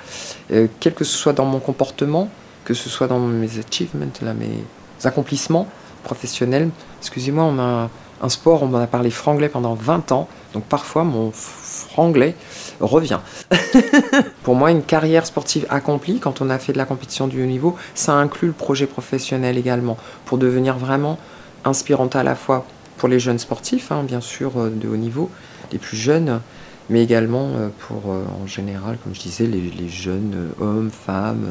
quel 0.79 0.95
que 0.95 1.05
ce 1.05 1.17
soit 1.17 1.33
dans 1.33 1.47
mon 1.47 1.59
comportement, 1.59 2.29
que 2.65 2.75
ce 2.75 2.89
soit 2.89 3.09
dans 3.09 3.19
mes 3.19 3.59
achievements, 3.59 4.07
là, 4.23 4.33
mes 4.35 4.63
accomplissements 5.03 5.67
professionnels. 6.05 6.71
Excusez-moi, 7.01 7.43
on 7.45 7.59
a 7.59 7.91
un 8.23 8.29
sport, 8.29 8.63
on 8.63 8.73
en 8.73 8.81
a 8.81 8.87
parlé 8.87 9.11
franglais 9.11 9.49
pendant 9.49 9.75
20 9.75 10.13
ans, 10.13 10.29
donc 10.53 10.65
parfois 10.65 11.05
mon 11.05 11.31
franglais 11.33 12.35
revient. 12.81 13.21
Pour 14.43 14.55
moi, 14.55 14.71
une 14.71 14.83
carrière 14.83 15.27
sportive 15.27 15.67
accomplie, 15.71 16.19
quand 16.19 16.41
on 16.41 16.51
a 16.51 16.59
fait 16.59 16.73
de 16.73 16.79
la 16.79 16.85
compétition 16.85 17.29
du 17.29 17.43
haut 17.43 17.47
niveau, 17.47 17.77
ça 17.95 18.15
inclut 18.15 18.49
le 18.49 18.55
projet 18.55 18.87
professionnel 18.87 19.59
également, 19.59 19.97
pour 20.25 20.39
devenir 20.39 20.77
vraiment 20.77 21.19
inspirante 21.65 22.17
à 22.17 22.23
la 22.23 22.35
fois 22.35 22.67
pour 22.97 23.09
les 23.09 23.21
jeunes 23.21 23.39
sportifs, 23.39 23.93
hein, 23.93 24.03
bien 24.03 24.21
sûr, 24.21 24.53
euh, 24.59 24.71
de 24.71 24.89
haut 24.89 24.97
niveau, 24.97 25.31
les 25.73 25.79
plus 25.79 25.97
jeunes, 25.97 26.41
mais 26.89 27.03
également 27.03 27.51
pour, 27.79 28.07
en 28.09 28.47
général, 28.49 28.99
comme 29.05 29.15
je 29.15 29.21
disais, 29.21 29.47
les, 29.47 29.89
jeunes 29.89 30.51
hommes, 30.61 30.91
femmes, 30.91 31.47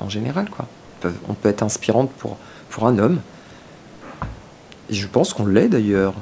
en 0.00 0.10
général, 0.10 0.50
quoi. 0.50 0.66
On 1.28 1.32
peut 1.32 1.48
être 1.48 1.62
inspirante 1.62 2.10
pour, 2.10 2.36
pour 2.68 2.86
un 2.86 2.98
homme. 2.98 3.20
Et 4.90 4.94
je 4.94 5.06
pense 5.06 5.32
qu'on 5.32 5.46
l'est 5.46 5.68
d'ailleurs. 5.68 6.12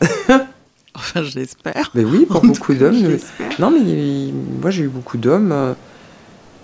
enfin, 0.94 1.22
je 1.22 1.38
l'espère. 1.38 1.90
Mais 1.94 2.04
oui, 2.04 2.26
pour 2.26 2.42
beaucoup 2.42 2.74
d'hommes. 2.74 3.18
Non, 3.58 3.70
mais 3.70 4.32
moi 4.60 4.70
j'ai 4.70 4.84
eu 4.84 4.88
beaucoup 4.88 5.18
d'hommes 5.18 5.74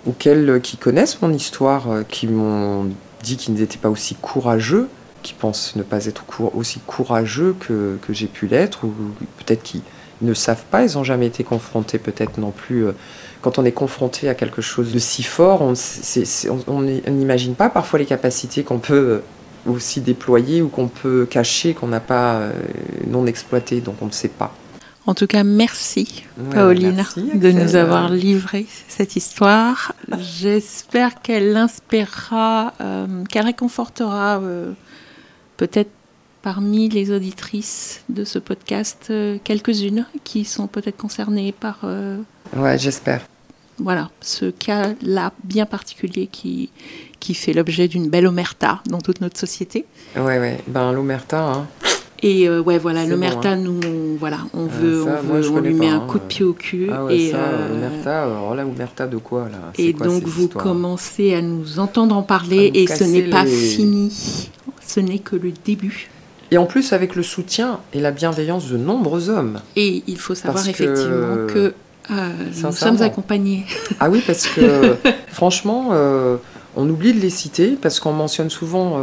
auxquels 0.07 0.59
qui 0.61 0.77
connaissent 0.77 1.21
mon 1.21 1.31
histoire, 1.31 1.87
qui 2.07 2.27
m'ont 2.27 2.89
dit 3.23 3.37
qu'ils 3.37 3.53
n'étaient 3.53 3.77
pas 3.77 3.89
aussi 3.89 4.15
courageux, 4.15 4.87
qui 5.21 5.33
pensent 5.33 5.75
ne 5.75 5.83
pas 5.83 6.05
être 6.05 6.23
aussi 6.55 6.79
courageux 6.79 7.55
que, 7.59 7.97
que 8.01 8.13
j'ai 8.13 8.27
pu 8.27 8.47
l'être, 8.47 8.85
ou 8.85 8.93
peut-être 9.37 9.63
qu'ils 9.63 9.81
ne 10.21 10.33
savent 10.33 10.63
pas, 10.69 10.83
ils 10.83 10.95
n'ont 10.95 11.03
jamais 11.03 11.27
été 11.27 11.43
confrontés 11.43 11.97
peut-être 11.97 12.37
non 12.37 12.51
plus. 12.51 12.87
Euh, 12.87 12.91
quand 13.41 13.57
on 13.57 13.65
est 13.65 13.71
confronté 13.71 14.29
à 14.29 14.35
quelque 14.35 14.61
chose 14.61 14.91
de 14.91 14.99
si 14.99 15.23
fort, 15.23 15.61
on 15.61 16.81
n'imagine 16.81 17.55
pas 17.55 17.69
parfois 17.69 17.99
les 17.99 18.05
capacités 18.05 18.63
qu'on 18.63 18.77
peut 18.77 18.93
euh, 18.93 19.19
aussi 19.65 20.01
déployer 20.01 20.61
ou 20.61 20.69
qu'on 20.69 20.87
peut 20.87 21.27
cacher, 21.29 21.73
qu'on 21.73 21.87
n'a 21.87 21.99
pas 21.99 22.35
euh, 22.35 22.51
non 23.07 23.25
exploité, 23.25 23.81
donc 23.81 23.95
on 24.01 24.07
ne 24.07 24.11
sait 24.11 24.27
pas. 24.27 24.53
En 25.07 25.15
tout 25.15 25.25
cas, 25.25 25.43
merci, 25.43 26.23
Pauline, 26.51 27.03
de 27.33 27.51
nous 27.51 27.75
avoir 27.75 28.09
livré 28.09 28.67
cette 28.87 29.15
histoire. 29.15 29.93
J'espère 30.19 31.21
qu'elle 31.21 31.57
inspirera, 31.57 32.73
euh, 32.81 33.23
qu'elle 33.25 33.45
réconfortera 33.45 34.39
euh, 34.39 34.73
peut-être 35.57 35.89
parmi 36.43 36.87
les 36.87 37.11
auditrices 37.11 38.03
de 38.09 38.23
ce 38.23 38.37
podcast 38.39 39.11
quelques-unes 39.43 40.05
qui 40.23 40.45
sont 40.45 40.67
peut-être 40.67 40.97
concernées 40.97 41.51
par. 41.51 41.79
ouais, 42.55 42.77
j'espère. 42.77 43.21
Voilà, 43.77 44.09
ce 44.21 44.45
cas-là 44.45 45.33
bien 45.43 45.65
particulier 45.65 46.27
qui, 46.27 46.69
qui 47.19 47.33
fait 47.33 47.53
l'objet 47.53 47.87
d'une 47.87 48.09
belle 48.09 48.27
omerta 48.27 48.81
dans 48.87 48.99
toute 48.99 49.21
notre 49.21 49.39
société. 49.39 49.85
Ouais, 50.15 50.39
ouais. 50.39 50.59
Ben, 50.67 50.91
l'omerta, 50.91 51.43
hein 51.43 51.67
et 52.23 52.47
euh, 52.47 52.61
ouais, 52.61 52.77
voilà, 52.77 53.05
l'omerta, 53.05 53.51
hein. 53.51 53.55
nous, 53.55 53.79
on, 53.83 54.15
voilà, 54.15 54.37
on 54.53 54.67
ah, 54.67 54.79
veut, 54.79 55.03
on, 55.03 55.33
veut 55.33 55.49
on 55.49 55.59
lui 55.59 55.73
met 55.73 55.89
un 55.89 56.01
coup 56.01 56.19
de 56.19 56.23
pied 56.23 56.45
au 56.45 56.53
cul. 56.53 56.87
Ah 56.91 57.05
ouais, 57.05 57.17
et 57.17 57.31
ça, 57.31 57.37
euh, 57.37 57.69
l'omerta, 57.69 58.23
alors 58.23 58.53
là, 58.53 58.65
omerta 58.65 59.07
de 59.07 59.17
quoi 59.17 59.49
là? 59.49 59.71
Et 59.79 59.93
donc 59.93 60.23
vous 60.23 60.47
commencez 60.47 61.33
à 61.33 61.41
nous 61.41 61.79
entendre 61.79 62.15
en 62.15 62.21
parler 62.21 62.69
et 62.75 62.85
ce 62.85 63.03
n'est 63.03 63.23
pas 63.29 63.45
fini, 63.45 64.49
ce 64.85 64.99
n'est 64.99 65.19
que 65.19 65.35
le 65.35 65.51
début. 65.65 66.09
Et 66.51 66.57
en 66.57 66.65
plus 66.65 66.93
avec 66.93 67.15
le 67.15 67.23
soutien 67.23 67.79
et 67.93 67.99
la 67.99 68.11
bienveillance 68.11 68.69
de 68.69 68.77
nombreux 68.77 69.29
hommes. 69.29 69.61
Et 69.75 70.03
il 70.05 70.19
faut 70.19 70.35
savoir 70.35 70.67
effectivement 70.67 71.47
que, 71.47 71.73
euh, 72.09 72.29
nous 72.63 72.71
sommes 72.71 73.01
accompagnés. 73.01 73.65
Ah 73.99 74.09
oui, 74.09 74.23
parce 74.25 74.47
que 74.47 74.95
franchement, 75.27 75.89
on 76.75 76.89
oublie 76.89 77.13
de 77.13 77.19
les 77.19 77.29
citer 77.29 77.77
parce 77.81 77.99
qu'on 77.99 78.13
mentionne 78.13 78.49
souvent 78.49 78.99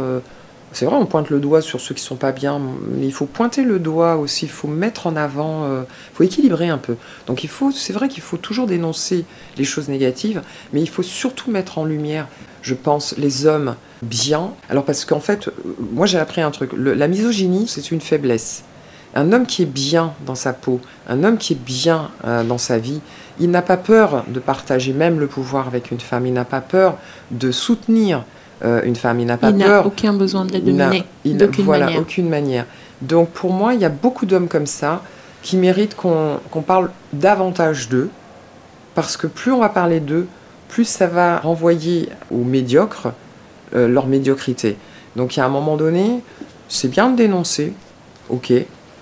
c'est 0.71 0.85
vrai, 0.85 0.95
on 0.95 1.05
pointe 1.05 1.29
le 1.29 1.39
doigt 1.39 1.61
sur 1.61 1.81
ceux 1.81 1.95
qui 1.95 2.03
sont 2.03 2.15
pas 2.15 2.31
bien, 2.31 2.61
mais 2.91 3.05
il 3.05 3.11
faut 3.11 3.25
pointer 3.25 3.63
le 3.63 3.79
doigt 3.79 4.17
aussi, 4.17 4.45
il 4.45 4.51
faut 4.51 4.67
mettre 4.67 5.07
en 5.07 5.15
avant, 5.15 5.65
il 5.65 5.71
euh, 5.71 5.83
faut 6.13 6.23
équilibrer 6.23 6.69
un 6.69 6.77
peu. 6.77 6.95
Donc 7.27 7.43
il 7.43 7.49
faut, 7.49 7.71
c'est 7.71 7.93
vrai 7.93 8.07
qu'il 8.07 8.21
faut 8.21 8.37
toujours 8.37 8.67
dénoncer 8.67 9.25
les 9.57 9.63
choses 9.63 9.89
négatives, 9.89 10.41
mais 10.73 10.81
il 10.81 10.89
faut 10.89 11.03
surtout 11.03 11.49
mettre 11.49 11.79
en 11.79 11.85
lumière, 11.85 12.27
je 12.61 12.75
pense, 12.75 13.15
les 13.17 13.47
hommes 13.47 13.75
bien. 14.03 14.51
Alors 14.69 14.85
parce 14.85 15.05
qu'en 15.05 15.19
fait, 15.19 15.47
euh, 15.47 15.51
moi 15.91 16.05
j'ai 16.05 16.19
appris 16.19 16.41
un 16.41 16.51
truc, 16.51 16.71
la 16.75 17.07
misogynie, 17.07 17.67
c'est 17.67 17.91
une 17.91 18.01
faiblesse. 18.01 18.63
Un 19.15 19.31
homme 19.33 19.45
qui 19.45 19.63
est 19.63 19.71
bien 19.71 20.13
dans 20.25 20.35
sa 20.35 20.53
peau, 20.53 20.79
un 21.07 21.23
homme 21.23 21.37
qui 21.37 21.53
est 21.53 21.63
bien 21.63 22.11
euh, 22.25 22.43
dans 22.43 22.57
sa 22.57 22.77
vie, 22.77 23.01
il 23.39 23.49
n'a 23.49 23.61
pas 23.61 23.77
peur 23.77 24.25
de 24.27 24.39
partager 24.39 24.93
même 24.93 25.19
le 25.19 25.27
pouvoir 25.27 25.67
avec 25.67 25.91
une 25.91 25.99
femme, 25.99 26.27
il 26.27 26.33
n'a 26.33 26.45
pas 26.45 26.61
peur 26.61 26.97
de 27.31 27.51
soutenir 27.51 28.23
euh, 28.63 28.81
une 28.83 28.95
femme. 28.95 29.19
Il 29.19 29.25
n'a 29.25 29.37
pas 29.37 29.51
il 29.51 29.57
peur. 29.57 29.85
aucun 29.85 30.13
besoin 30.13 30.45
de 30.45 30.53
la 30.53 30.59
dominer. 30.59 31.05
Voilà, 31.63 31.85
manière. 31.85 32.01
aucune 32.01 32.29
manière. 32.29 32.65
Donc 33.01 33.29
pour 33.29 33.53
moi, 33.53 33.73
il 33.73 33.79
y 33.79 33.85
a 33.85 33.89
beaucoup 33.89 34.25
d'hommes 34.25 34.47
comme 34.49 34.65
ça 34.65 35.01
qui 35.41 35.55
méritent 35.55 35.95
qu'on 35.95 36.61
parle 36.65 36.91
davantage 37.13 37.87
d'eux, 37.87 38.09
parce 38.93 39.15
que 39.15 39.27
plus 39.27 39.53
on 39.53 39.59
va 39.59 39.69
parler 39.69 40.01
d'eux, 40.01 40.27
plus 40.67 40.85
ça 40.85 41.07
va 41.07 41.39
renvoyer 41.39 42.09
aux 42.29 42.43
médiocres 42.43 43.13
euh, 43.73 43.87
leur 43.87 44.07
médiocrité. 44.07 44.77
Donc 45.15 45.35
il 45.35 45.39
y 45.39 45.41
a 45.41 45.45
un 45.45 45.49
moment 45.49 45.77
donné, 45.77 46.19
c'est 46.67 46.89
bien 46.89 47.09
de 47.09 47.15
dénoncer, 47.15 47.73
ok, 48.29 48.51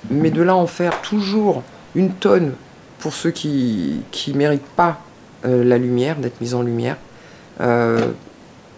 mais 0.10 0.32
de 0.32 0.42
là 0.42 0.56
en 0.56 0.68
faire 0.68 1.02
toujours 1.02 1.64
une 1.96 2.12
tonne 2.12 2.54
pour 3.00 3.14
ceux 3.14 3.32
qui 3.32 4.02
ne 4.28 4.34
méritent 4.34 4.62
pas 4.76 5.00
euh, 5.46 5.64
la 5.64 5.78
lumière, 5.78 6.18
d'être 6.18 6.42
mis 6.42 6.54
en 6.54 6.62
lumière, 6.62 6.98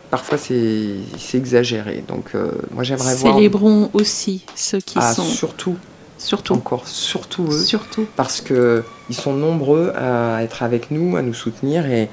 parfois 0.09 0.37
c'est 0.37 1.37
exagéré. 1.37 2.03
Donc 2.07 2.31
euh, 2.35 2.51
moi 2.71 2.83
j'aimerais 2.83 3.15
voir. 3.15 3.35
Célébrons 3.35 3.89
aussi 3.93 4.45
ceux 4.55 4.79
qui 4.79 4.97
ah, 4.99 5.13
sont. 5.13 5.23
Surtout. 5.23 5.77
Surtout. 6.17 6.53
Encore 6.53 6.87
surtout 6.87 7.47
eux. 7.49 7.63
Surtout. 7.63 8.05
Parce 8.15 8.41
que 8.41 8.83
ils 9.09 9.15
sont 9.15 9.33
nombreux 9.33 9.93
à 9.95 10.43
être 10.43 10.63
avec 10.63 10.91
nous, 10.91 11.15
à 11.15 11.21
nous 11.21 11.33
soutenir 11.33 11.85
et 11.85 12.09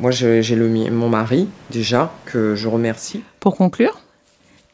moi 0.00 0.10
j'ai 0.10 0.56
mon 0.90 1.08
mari 1.08 1.48
déjà 1.70 2.12
que 2.24 2.56
je 2.56 2.66
remercie. 2.66 3.22
Pour 3.38 3.56
conclure, 3.56 4.00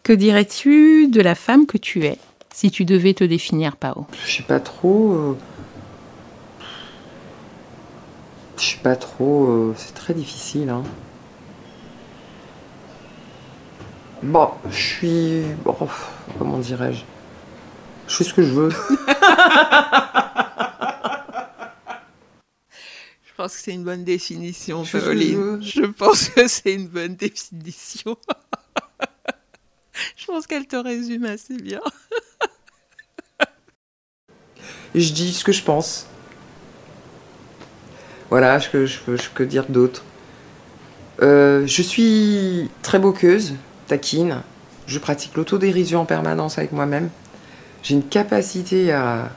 que 0.03 0.15
dirais-tu 0.15 1.09
de 1.09 1.21
la 1.21 1.35
femme 1.35 1.67
que 1.67 1.77
tu 1.77 2.07
es? 2.07 2.17
Si 2.53 2.71
tu 2.71 2.85
devais 2.85 3.15
te 3.15 3.25
définir, 3.25 3.77
Pao 3.77 4.07
Je 4.27 4.37
sais 4.37 4.43
pas 4.43 4.61
trop. 4.61 5.13
Euh, 5.13 5.37
je 8.59 8.65
sais 8.65 8.79
pas 8.83 8.97
trop. 8.97 9.47
Euh, 9.49 9.75
c'est 9.77 9.95
très 9.95 10.15
difficile. 10.15 10.69
Hein. 10.71 10.83
Bon, 14.23 14.51
je 14.71 14.77
suis. 14.77 15.43
Bon, 15.65 15.77
comment 16.39 16.59
dirais-je? 16.59 17.03
Je 18.07 18.17
fais 18.17 18.25
ce 18.25 18.35
que 18.35 18.43
je 18.47 18.53
veux. 18.53 18.71
je 23.25 23.33
pense 23.37 23.55
que 23.55 23.63
c'est 23.63 23.73
une 23.73 23.85
bonne 23.85 24.05
définition, 24.05 24.85
Pauline. 24.85 25.63
Je 25.63 25.87
pense 25.87 26.29
que 26.29 26.47
c'est 26.49 26.75
une 26.75 26.89
bonne 26.89 27.15
définition. 27.15 28.17
je 30.17 30.27
pense 30.27 30.47
qu'elle 30.47 30.67
te 30.67 30.77
résume 30.77 31.25
assez 31.25 31.57
bien. 31.57 31.81
Je 34.95 35.13
dis 35.13 35.33
ce 35.33 35.45
que 35.45 35.53
je 35.53 35.63
pense. 35.63 36.07
Voilà, 38.31 38.59
je 38.59 38.87
je 38.87 39.17
je 39.17 39.31
peux 39.35 39.47
dire 39.47 39.67
d'autres. 39.69 40.05
Euh, 41.23 41.67
je 41.67 41.83
suis 41.83 42.71
très 42.83 42.99
boqueuse 42.99 43.55
taquine, 43.89 44.43
je 44.87 44.99
pratique 44.99 45.37
l'autodérision 45.37 46.01
en 46.01 46.05
permanence 46.05 46.59
avec 46.59 46.73
moi-même. 46.73 47.11
J'ai 47.83 47.95
une 47.95 48.05
capacité 48.05 48.93
à, 48.93 49.31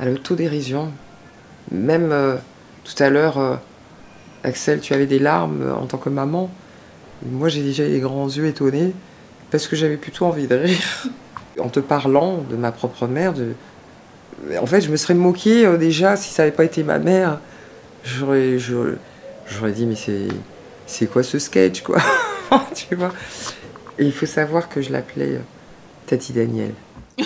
l'autodérision. 0.00 0.92
Même 1.70 2.12
euh, 2.12 2.36
tout 2.84 3.02
à 3.02 3.10
l'heure, 3.10 3.38
euh, 3.38 3.56
Axel, 4.44 4.80
tu 4.80 4.94
avais 4.94 5.06
des 5.06 5.18
larmes 5.18 5.70
en 5.70 5.86
tant 5.86 5.98
que 5.98 6.08
maman. 6.08 6.50
Moi, 7.26 7.48
j'ai 7.48 7.62
déjà 7.62 7.84
les 7.84 8.00
grands 8.00 8.28
yeux 8.28 8.46
étonnés 8.46 8.94
parce 9.50 9.66
que 9.66 9.76
j'avais 9.76 9.96
plutôt 9.96 10.26
envie 10.26 10.46
de 10.46 10.54
rire. 10.54 11.06
en 11.60 11.68
te 11.68 11.80
parlant 11.80 12.38
de 12.48 12.56
ma 12.56 12.72
propre 12.72 13.06
mère, 13.06 13.34
de... 13.34 13.52
en 14.60 14.66
fait, 14.66 14.80
je 14.80 14.90
me 14.90 14.96
serais 14.96 15.14
moqué 15.14 15.76
déjà 15.78 16.16
si 16.16 16.32
ça 16.32 16.42
n'avait 16.42 16.54
pas 16.54 16.64
été 16.64 16.82
ma 16.82 16.98
mère. 16.98 17.40
J'aurais, 18.04 18.58
j'aurais 18.58 19.72
dit, 19.72 19.86
mais 19.86 19.96
c'est, 19.96 20.28
c'est 20.86 21.06
quoi 21.06 21.22
ce 21.22 21.38
sketch, 21.38 21.82
quoi? 21.82 21.98
Tu 22.74 22.94
vois? 22.94 23.12
Et 23.98 24.04
il 24.04 24.12
faut 24.12 24.26
savoir 24.26 24.68
que 24.68 24.80
je 24.80 24.90
l'appelais 24.92 25.34
euh, 25.34 25.40
Tati 26.06 26.32
Daniel. 26.32 26.72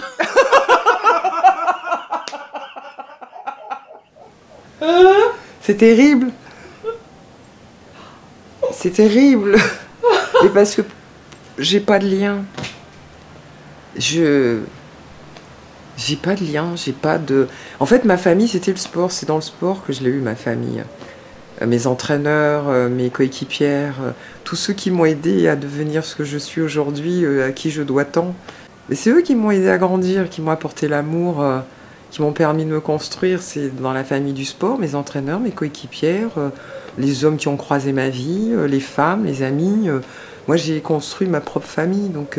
C'est 5.61 5.77
terrible. 5.77 6.33
C'est 8.73 8.91
terrible. 8.91 9.57
Et 10.45 10.49
parce 10.49 10.75
que 10.75 10.83
j'ai 11.57 11.79
pas 11.79 12.01
de 12.01 12.09
lien. 12.09 12.43
Je. 13.97 14.59
J'ai 15.97 16.17
pas 16.17 16.35
de 16.35 16.45
lien, 16.45 16.75
j'ai 16.75 16.93
pas 16.93 17.19
de. 17.19 17.49
En 17.81 17.87
fait, 17.87 18.05
ma 18.05 18.17
famille, 18.17 18.49
c'était 18.49 18.71
le 18.71 18.79
sport. 18.79 19.13
C'est 19.13 19.27
dans 19.27 19.37
le 19.37 19.43
sport 19.43 19.85
que 19.85 19.93
je 19.93 20.03
l'ai 20.03 20.11
eu, 20.11 20.21
ma 20.21 20.35
famille. 20.35 20.83
Euh, 21.61 21.67
mes 21.67 21.87
entraîneurs, 21.87 22.69
euh, 22.69 22.89
mes 22.89 23.11
coéquipières, 23.11 23.97
euh, 24.03 24.11
tous 24.45 24.57
ceux 24.57 24.73
qui 24.73 24.91
m'ont 24.91 25.05
aidé 25.05 25.49
à 25.49 25.57
devenir 25.57 26.05
ce 26.05 26.15
que 26.15 26.25
je 26.25 26.39
suis 26.39 26.61
aujourd'hui, 26.61 27.25
à 27.43 27.53
qui 27.53 27.71
je 27.71 27.83
dois 27.83 28.05
tant. 28.05 28.35
Mais 28.89 28.97
c'est 28.97 29.11
eux 29.11 29.23
qui 29.23 29.35
m'ont 29.35 29.51
aidé 29.51 29.69
à 29.69 29.79
grandir, 29.79 30.29
qui 30.29 30.41
m'ont 30.41 30.51
apporté 30.51 30.89
l'amour, 30.89 31.45
qui 32.11 32.21
m'ont 32.21 32.33
permis 32.33 32.65
de 32.65 32.71
me 32.71 32.81
construire. 32.81 33.41
C'est 33.41 33.75
dans 33.81 33.93
la 33.93 34.03
famille 34.05 34.33
du 34.33 34.45
sport, 34.45 34.79
mes 34.79 34.95
entraîneurs, 34.95 35.39
mes 35.39 35.53
coéquipières, 35.53 36.51
les 36.99 37.25
hommes 37.25 37.37
qui 37.37 37.49
ont 37.49 37.57
croisé 37.57 37.93
ma 37.93 38.09
vie, 38.09 38.51
les 38.67 38.81
femmes, 38.81 39.25
les 39.25 39.43
amis. 39.45 39.89
Moi, 40.49 40.57
j'ai 40.57 40.81
construit 40.81 41.29
ma 41.29 41.41
propre 41.41 41.67
famille. 41.67 42.09
Donc, 42.09 42.39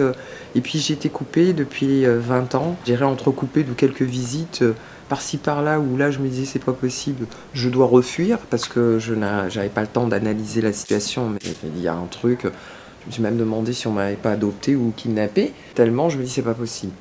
et 0.56 0.62
puis, 0.62 0.80
j'ai 0.80 0.94
été 0.94 1.10
coupée 1.10 1.54
depuis 1.54 2.06
20 2.06 2.56
ans. 2.56 2.76
J'irai 2.86 3.06
entrecoupée 3.06 3.64
de 3.64 3.74
quelques 3.74 4.02
visites 4.02 4.64
par-ci 5.10 5.38
par-là 5.38 5.80
où 5.80 5.98
là 5.98 6.12
je 6.12 6.20
me 6.20 6.28
disais 6.28 6.46
c'est 6.46 6.64
pas 6.64 6.74
possible, 6.74 7.28
je 7.54 7.70
dois 7.70 7.86
refuir 7.86 8.40
parce 8.50 8.68
que 8.68 9.00
je 9.00 9.14
n'avais 9.14 9.70
pas 9.70 9.82
le 9.82 9.88
temps 9.88 10.08
d'analyser 10.08 10.62
la 10.62 10.74
situation, 10.74 11.30
mais 11.30 11.40
il 11.64 11.82
y 11.82 11.88
a 11.88 11.94
un 11.94 12.06
truc, 12.06 12.42
je 12.44 13.08
me 13.08 13.12
suis 13.12 13.22
même 13.22 13.38
demandé 13.38 13.74
si 13.74 13.88
on 13.88 13.92
m'avait 13.92 14.16
pas 14.16 14.32
adopté 14.32 14.76
ou 14.76 14.92
kidnappé, 14.96 15.54
tellement 15.76 16.10
je 16.10 16.18
me 16.18 16.24
dis 16.24 16.30
c'est 16.30 16.42
pas 16.42 16.54
possible. 16.54 16.94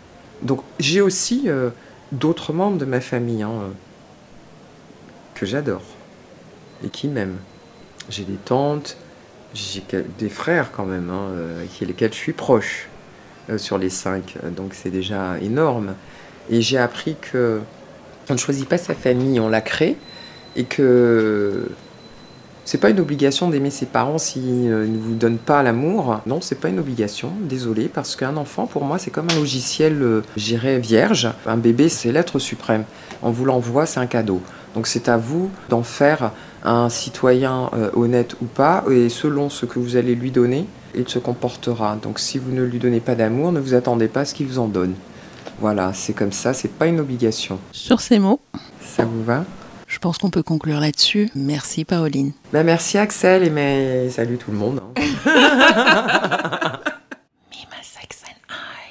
Donc 0.43 0.61
j'ai 0.79 1.01
aussi 1.01 1.45
euh, 1.47 1.71
d'autres 2.11 2.53
membres 2.53 2.79
de 2.79 2.85
ma 2.85 3.01
famille 3.01 3.43
hein, 3.43 3.53
que 5.35 5.47
j'adore 5.47 5.85
et 6.85 6.89
qui 6.89 7.09
m'aiment. 7.09 7.39
J'ai 8.11 8.25
des 8.25 8.39
tantes, 8.45 8.97
j'ai 9.55 9.83
des 10.19 10.29
frères 10.29 10.71
quand 10.73 10.87
même, 10.87 11.11
hein, 11.11 11.29
euh, 11.33 11.59
avec 11.61 11.81
lesquels 11.81 12.13
je 12.13 12.19
suis 12.19 12.33
proche 12.33 12.89
euh, 13.51 13.59
sur 13.59 13.79
les 13.79 13.91
cinq, 13.91 14.37
donc 14.57 14.75
c'est 14.75 14.91
déjà 14.91 15.39
énorme. 15.41 15.95
Et 16.51 16.61
j'ai 16.63 16.79
appris 16.79 17.17
que 17.21 17.61
on 18.31 18.35
ne 18.35 18.39
choisit 18.39 18.69
pas 18.69 18.79
sa 18.79 18.95
famille, 18.95 19.41
on 19.41 19.49
la 19.49 19.61
crée, 19.61 19.97
et 20.57 20.65
que 20.65 21.69
c'est 22.65 22.79
pas 22.79 22.91
une 22.91 23.01
obligation 23.01 23.51
d'aimer 23.51 23.71
ses 23.71 23.87
parents 23.87 24.19
s'ils 24.19 24.69
ne 24.69 24.99
vous 24.99 25.15
donnent 25.15 25.39
pas 25.39 25.63
l'amour. 25.63 26.21
Non, 26.27 26.41
c'est 26.41 26.61
pas 26.61 26.69
une 26.69 26.79
obligation, 26.79 27.33
désolé, 27.41 27.89
parce 27.89 28.15
qu'un 28.15 28.37
enfant, 28.37 28.67
pour 28.67 28.85
moi, 28.85 28.99
c'est 28.99 29.11
comme 29.11 29.29
un 29.31 29.35
logiciel, 29.35 30.01
euh, 30.01 30.23
j'irais 30.37 30.79
vierge. 30.79 31.29
Un 31.47 31.57
bébé, 31.57 31.89
c'est 31.89 32.13
l'être 32.13 32.39
suprême. 32.39 32.85
On 33.23 33.31
vous 33.31 33.45
l'envoie, 33.45 33.87
c'est 33.87 34.01
un 34.01 34.07
cadeau. 34.07 34.41
Donc 34.75 34.87
c'est 34.87 35.09
à 35.09 35.17
vous 35.17 35.51
d'en 35.69 35.83
faire 35.83 36.33
un 36.65 36.89
citoyen 36.89 37.71
euh, 37.75 37.91
honnête 37.95 38.37
ou 38.41 38.47
pas, 38.47 38.85
et 38.91 39.09
selon 39.09 39.51
ce 39.51 39.67
que 39.67 39.79
vous 39.79 39.97
allez 39.97 40.15
lui 40.15 40.31
donner, 40.31 40.67
il 40.95 41.09
se 41.09 41.19
comportera. 41.19 41.97
Donc 41.97 42.19
si 42.19 42.39
vous 42.39 42.53
ne 42.53 42.63
lui 42.63 42.79
donnez 42.79 43.01
pas 43.01 43.15
d'amour, 43.15 43.53
ne 43.53 43.61
vous 43.61 43.75
attendez 43.75 44.09
pas 44.09 44.21
à 44.21 44.25
ce 44.25 44.35
qu'il 44.35 44.47
vous 44.47 44.59
en 44.59 44.69
donne. 44.69 44.95
Voilà, 45.61 45.93
c'est 45.93 46.13
comme 46.13 46.33
ça, 46.33 46.55
c'est 46.55 46.73
pas 46.73 46.87
une 46.87 47.01
obligation. 47.01 47.59
Sur 47.73 48.01
ces 48.01 48.19
mots, 48.19 48.41
ça 48.81 49.05
vous 49.05 49.23
va? 49.25 49.45
je 49.93 49.99
pense 49.99 50.17
qu'on 50.17 50.31
peut 50.31 50.43
conclure 50.43 50.81
là-dessus. 50.81 51.29
Merci 51.35 51.85
Pauline. 51.85 52.33
Ben, 52.51 52.65
merci 52.65 52.97
Axel 52.97 53.45
et 53.45 53.51
mais 53.51 54.09
salut 54.09 54.39
tout 54.39 54.51
le 54.51 54.57
monde. 54.57 54.81
Hein. 54.97 56.79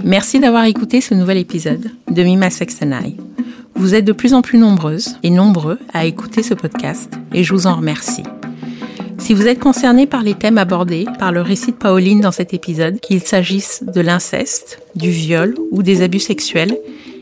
Merci 0.03 0.39
d'avoir 0.39 0.65
écouté 0.65 0.99
ce 0.99 1.13
nouvel 1.13 1.37
épisode 1.37 1.91
de 2.09 2.23
Mima 2.23 2.49
Sex 2.49 2.79
and 2.81 2.91
I. 3.03 3.17
Vous 3.75 3.95
êtes 3.95 4.05
de 4.05 4.11
plus 4.11 4.33
en 4.33 4.41
plus 4.41 4.57
nombreuses 4.57 5.17
et 5.23 5.29
nombreux 5.29 5.79
à 5.93 6.05
écouter 6.05 6.43
ce 6.43 6.53
podcast 6.53 7.13
et 7.33 7.43
je 7.43 7.53
vous 7.53 7.67
en 7.67 7.75
remercie. 7.75 8.23
Si 9.17 9.33
vous 9.33 9.47
êtes 9.47 9.59
concerné 9.59 10.07
par 10.07 10.23
les 10.23 10.33
thèmes 10.33 10.57
abordés 10.57 11.05
par 11.19 11.31
le 11.31 11.41
récit 11.41 11.71
de 11.71 11.77
Pauline 11.77 12.21
dans 12.21 12.31
cet 12.31 12.53
épisode, 12.53 12.99
qu'il 12.99 13.21
s'agisse 13.21 13.83
de 13.83 14.01
l'inceste, 14.01 14.81
du 14.95 15.09
viol 15.09 15.55
ou 15.71 15.83
des 15.83 16.01
abus 16.01 16.19
sexuels, 16.19 16.77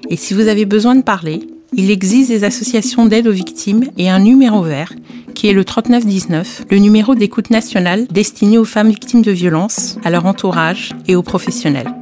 et 0.10 0.16
si 0.16 0.34
vous 0.34 0.48
avez 0.48 0.66
besoin 0.66 0.96
de 0.96 1.04
parler, 1.04 1.42
il 1.74 1.92
existe 1.92 2.30
des 2.30 2.44
associations 2.44 3.06
d'aide 3.06 3.28
aux 3.28 3.34
victimes 3.34 3.86
et 3.98 4.10
un 4.10 4.20
numéro 4.20 4.64
vert 4.64 4.94
qui 5.36 5.48
est 5.48 5.54
le 5.54 5.64
3919, 5.64 6.66
le 6.70 6.78
numéro 6.80 7.16
d'écoute 7.16 7.50
nationale 7.50 8.08
destiné 8.08 8.58
aux 8.58 8.66
femmes 8.66 8.90
victimes 8.90 9.22
de 9.22 9.32
violences, 9.32 9.98
à 10.04 10.10
leur 10.10 10.26
entourage 10.26 10.92
et 11.08 11.16
aux 11.16 11.24
professionnels. 11.24 11.94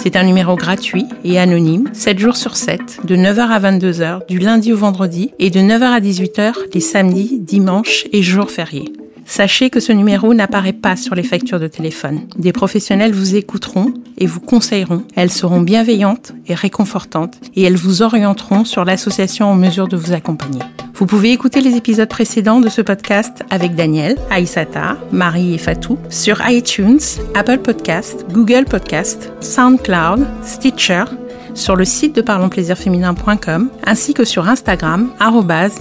C'est 0.00 0.14
un 0.14 0.22
numéro 0.22 0.54
gratuit 0.54 1.06
et 1.24 1.40
anonyme, 1.40 1.90
7 1.92 2.20
jours 2.20 2.36
sur 2.36 2.56
7, 2.56 3.00
de 3.02 3.16
9h 3.16 3.48
à 3.48 3.58
22h, 3.58 4.28
du 4.28 4.38
lundi 4.38 4.72
au 4.72 4.76
vendredi, 4.76 5.32
et 5.40 5.50
de 5.50 5.58
9h 5.58 5.82
à 5.82 6.00
18h 6.00 6.52
les 6.72 6.80
samedis, 6.80 7.40
dimanches 7.40 8.06
et 8.12 8.22
jours 8.22 8.48
fériés. 8.48 8.92
Sachez 9.28 9.68
que 9.68 9.78
ce 9.78 9.92
numéro 9.92 10.32
n'apparaît 10.32 10.72
pas 10.72 10.96
sur 10.96 11.14
les 11.14 11.22
factures 11.22 11.60
de 11.60 11.66
téléphone. 11.68 12.22
Des 12.38 12.50
professionnels 12.50 13.12
vous 13.12 13.36
écouteront 13.36 13.92
et 14.16 14.24
vous 14.24 14.40
conseilleront. 14.40 15.04
Elles 15.16 15.30
seront 15.30 15.60
bienveillantes 15.60 16.32
et 16.46 16.54
réconfortantes 16.54 17.38
et 17.54 17.62
elles 17.62 17.76
vous 17.76 18.00
orienteront 18.00 18.64
sur 18.64 18.86
l'association 18.86 19.44
en 19.46 19.54
mesure 19.54 19.86
de 19.86 19.98
vous 19.98 20.14
accompagner. 20.14 20.62
Vous 20.94 21.04
pouvez 21.04 21.30
écouter 21.30 21.60
les 21.60 21.76
épisodes 21.76 22.08
précédents 22.08 22.58
de 22.58 22.70
ce 22.70 22.80
podcast 22.80 23.44
avec 23.50 23.74
Daniel, 23.74 24.16
Aïsata, 24.30 24.96
Marie 25.12 25.54
et 25.54 25.58
Fatou 25.58 25.98
sur 26.08 26.40
iTunes, 26.48 26.98
Apple 27.34 27.58
Podcast, 27.58 28.24
Google 28.32 28.64
Podcast, 28.64 29.30
SoundCloud, 29.40 30.26
Stitcher, 30.42 31.04
sur 31.54 31.76
le 31.76 31.84
site 31.84 32.14
de 32.14 32.22
parlonsplaisirféminin.com 32.22 33.70
ainsi 33.84 34.14
que 34.14 34.24
sur 34.24 34.48
Instagram, 34.48 35.10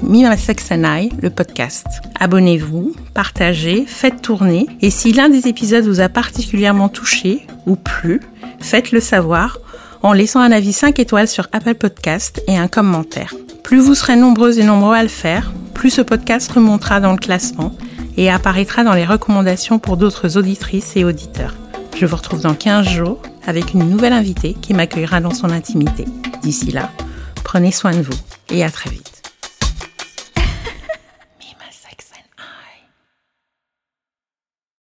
@mimasexanai, 0.04 1.10
le 1.22 1.30
podcast. 1.30 1.88
Abonnez-vous, 2.20 2.94
partagez, 3.14 3.86
faites 3.88 4.22
tourner 4.22 4.68
et 4.82 4.90
si 4.90 5.14
l'un 5.14 5.30
des 5.30 5.48
épisodes 5.48 5.86
vous 5.86 6.00
a 6.00 6.10
particulièrement 6.10 6.90
touché 6.90 7.46
ou 7.66 7.76
plu, 7.76 8.22
faites-le 8.60 9.00
savoir 9.00 9.60
en 10.04 10.14
laissant 10.14 10.40
un 10.40 10.52
avis 10.52 10.74
5 10.74 11.00
étoiles 11.00 11.28
sur 11.28 11.48
Apple 11.52 11.76
Podcast 11.76 12.42
et 12.48 12.58
un 12.58 12.68
commentaire. 12.68 13.34
Plus 13.64 13.80
vous 13.80 13.96
serez 13.96 14.16
nombreuses 14.16 14.60
et 14.60 14.64
nombreux 14.64 14.96
à 14.96 15.04
le 15.04 15.10
faire, 15.10 15.52
plus 15.74 15.90
ce 15.90 16.02
podcast 16.02 16.52
remontera 16.52 17.00
dans 17.00 17.12
le 17.12 17.18
classement 17.18 17.74
et 18.16 18.32
apparaîtra 18.32 18.84
dans 18.84 18.94
les 18.94 19.06
recommandations 19.06 19.80
pour 19.80 19.98
d'autres 19.98 20.38
auditrices 20.38 20.96
et 20.96 21.04
auditeurs. 21.04 21.54
Je 22.00 22.06
vous 22.06 22.16
retrouve 22.16 22.42
dans 22.42 22.54
15 22.54 22.88
jours 22.88 23.20
avec 23.48 23.74
une 23.74 23.90
nouvelle 23.90 24.14
invitée 24.14 24.54
qui 24.54 24.76
m'accueillera 24.76 25.20
dans 25.20 25.34
son 25.34 25.50
intimité. 25.50 26.06
D'ici 26.44 26.70
là, 26.70 26.92
prenez 27.44 27.72
soin 27.72 27.90
de 27.90 28.04
vous 28.04 28.20
et 28.52 28.64
à 28.64 28.70
très 28.70 28.92
vite. 28.92 29.17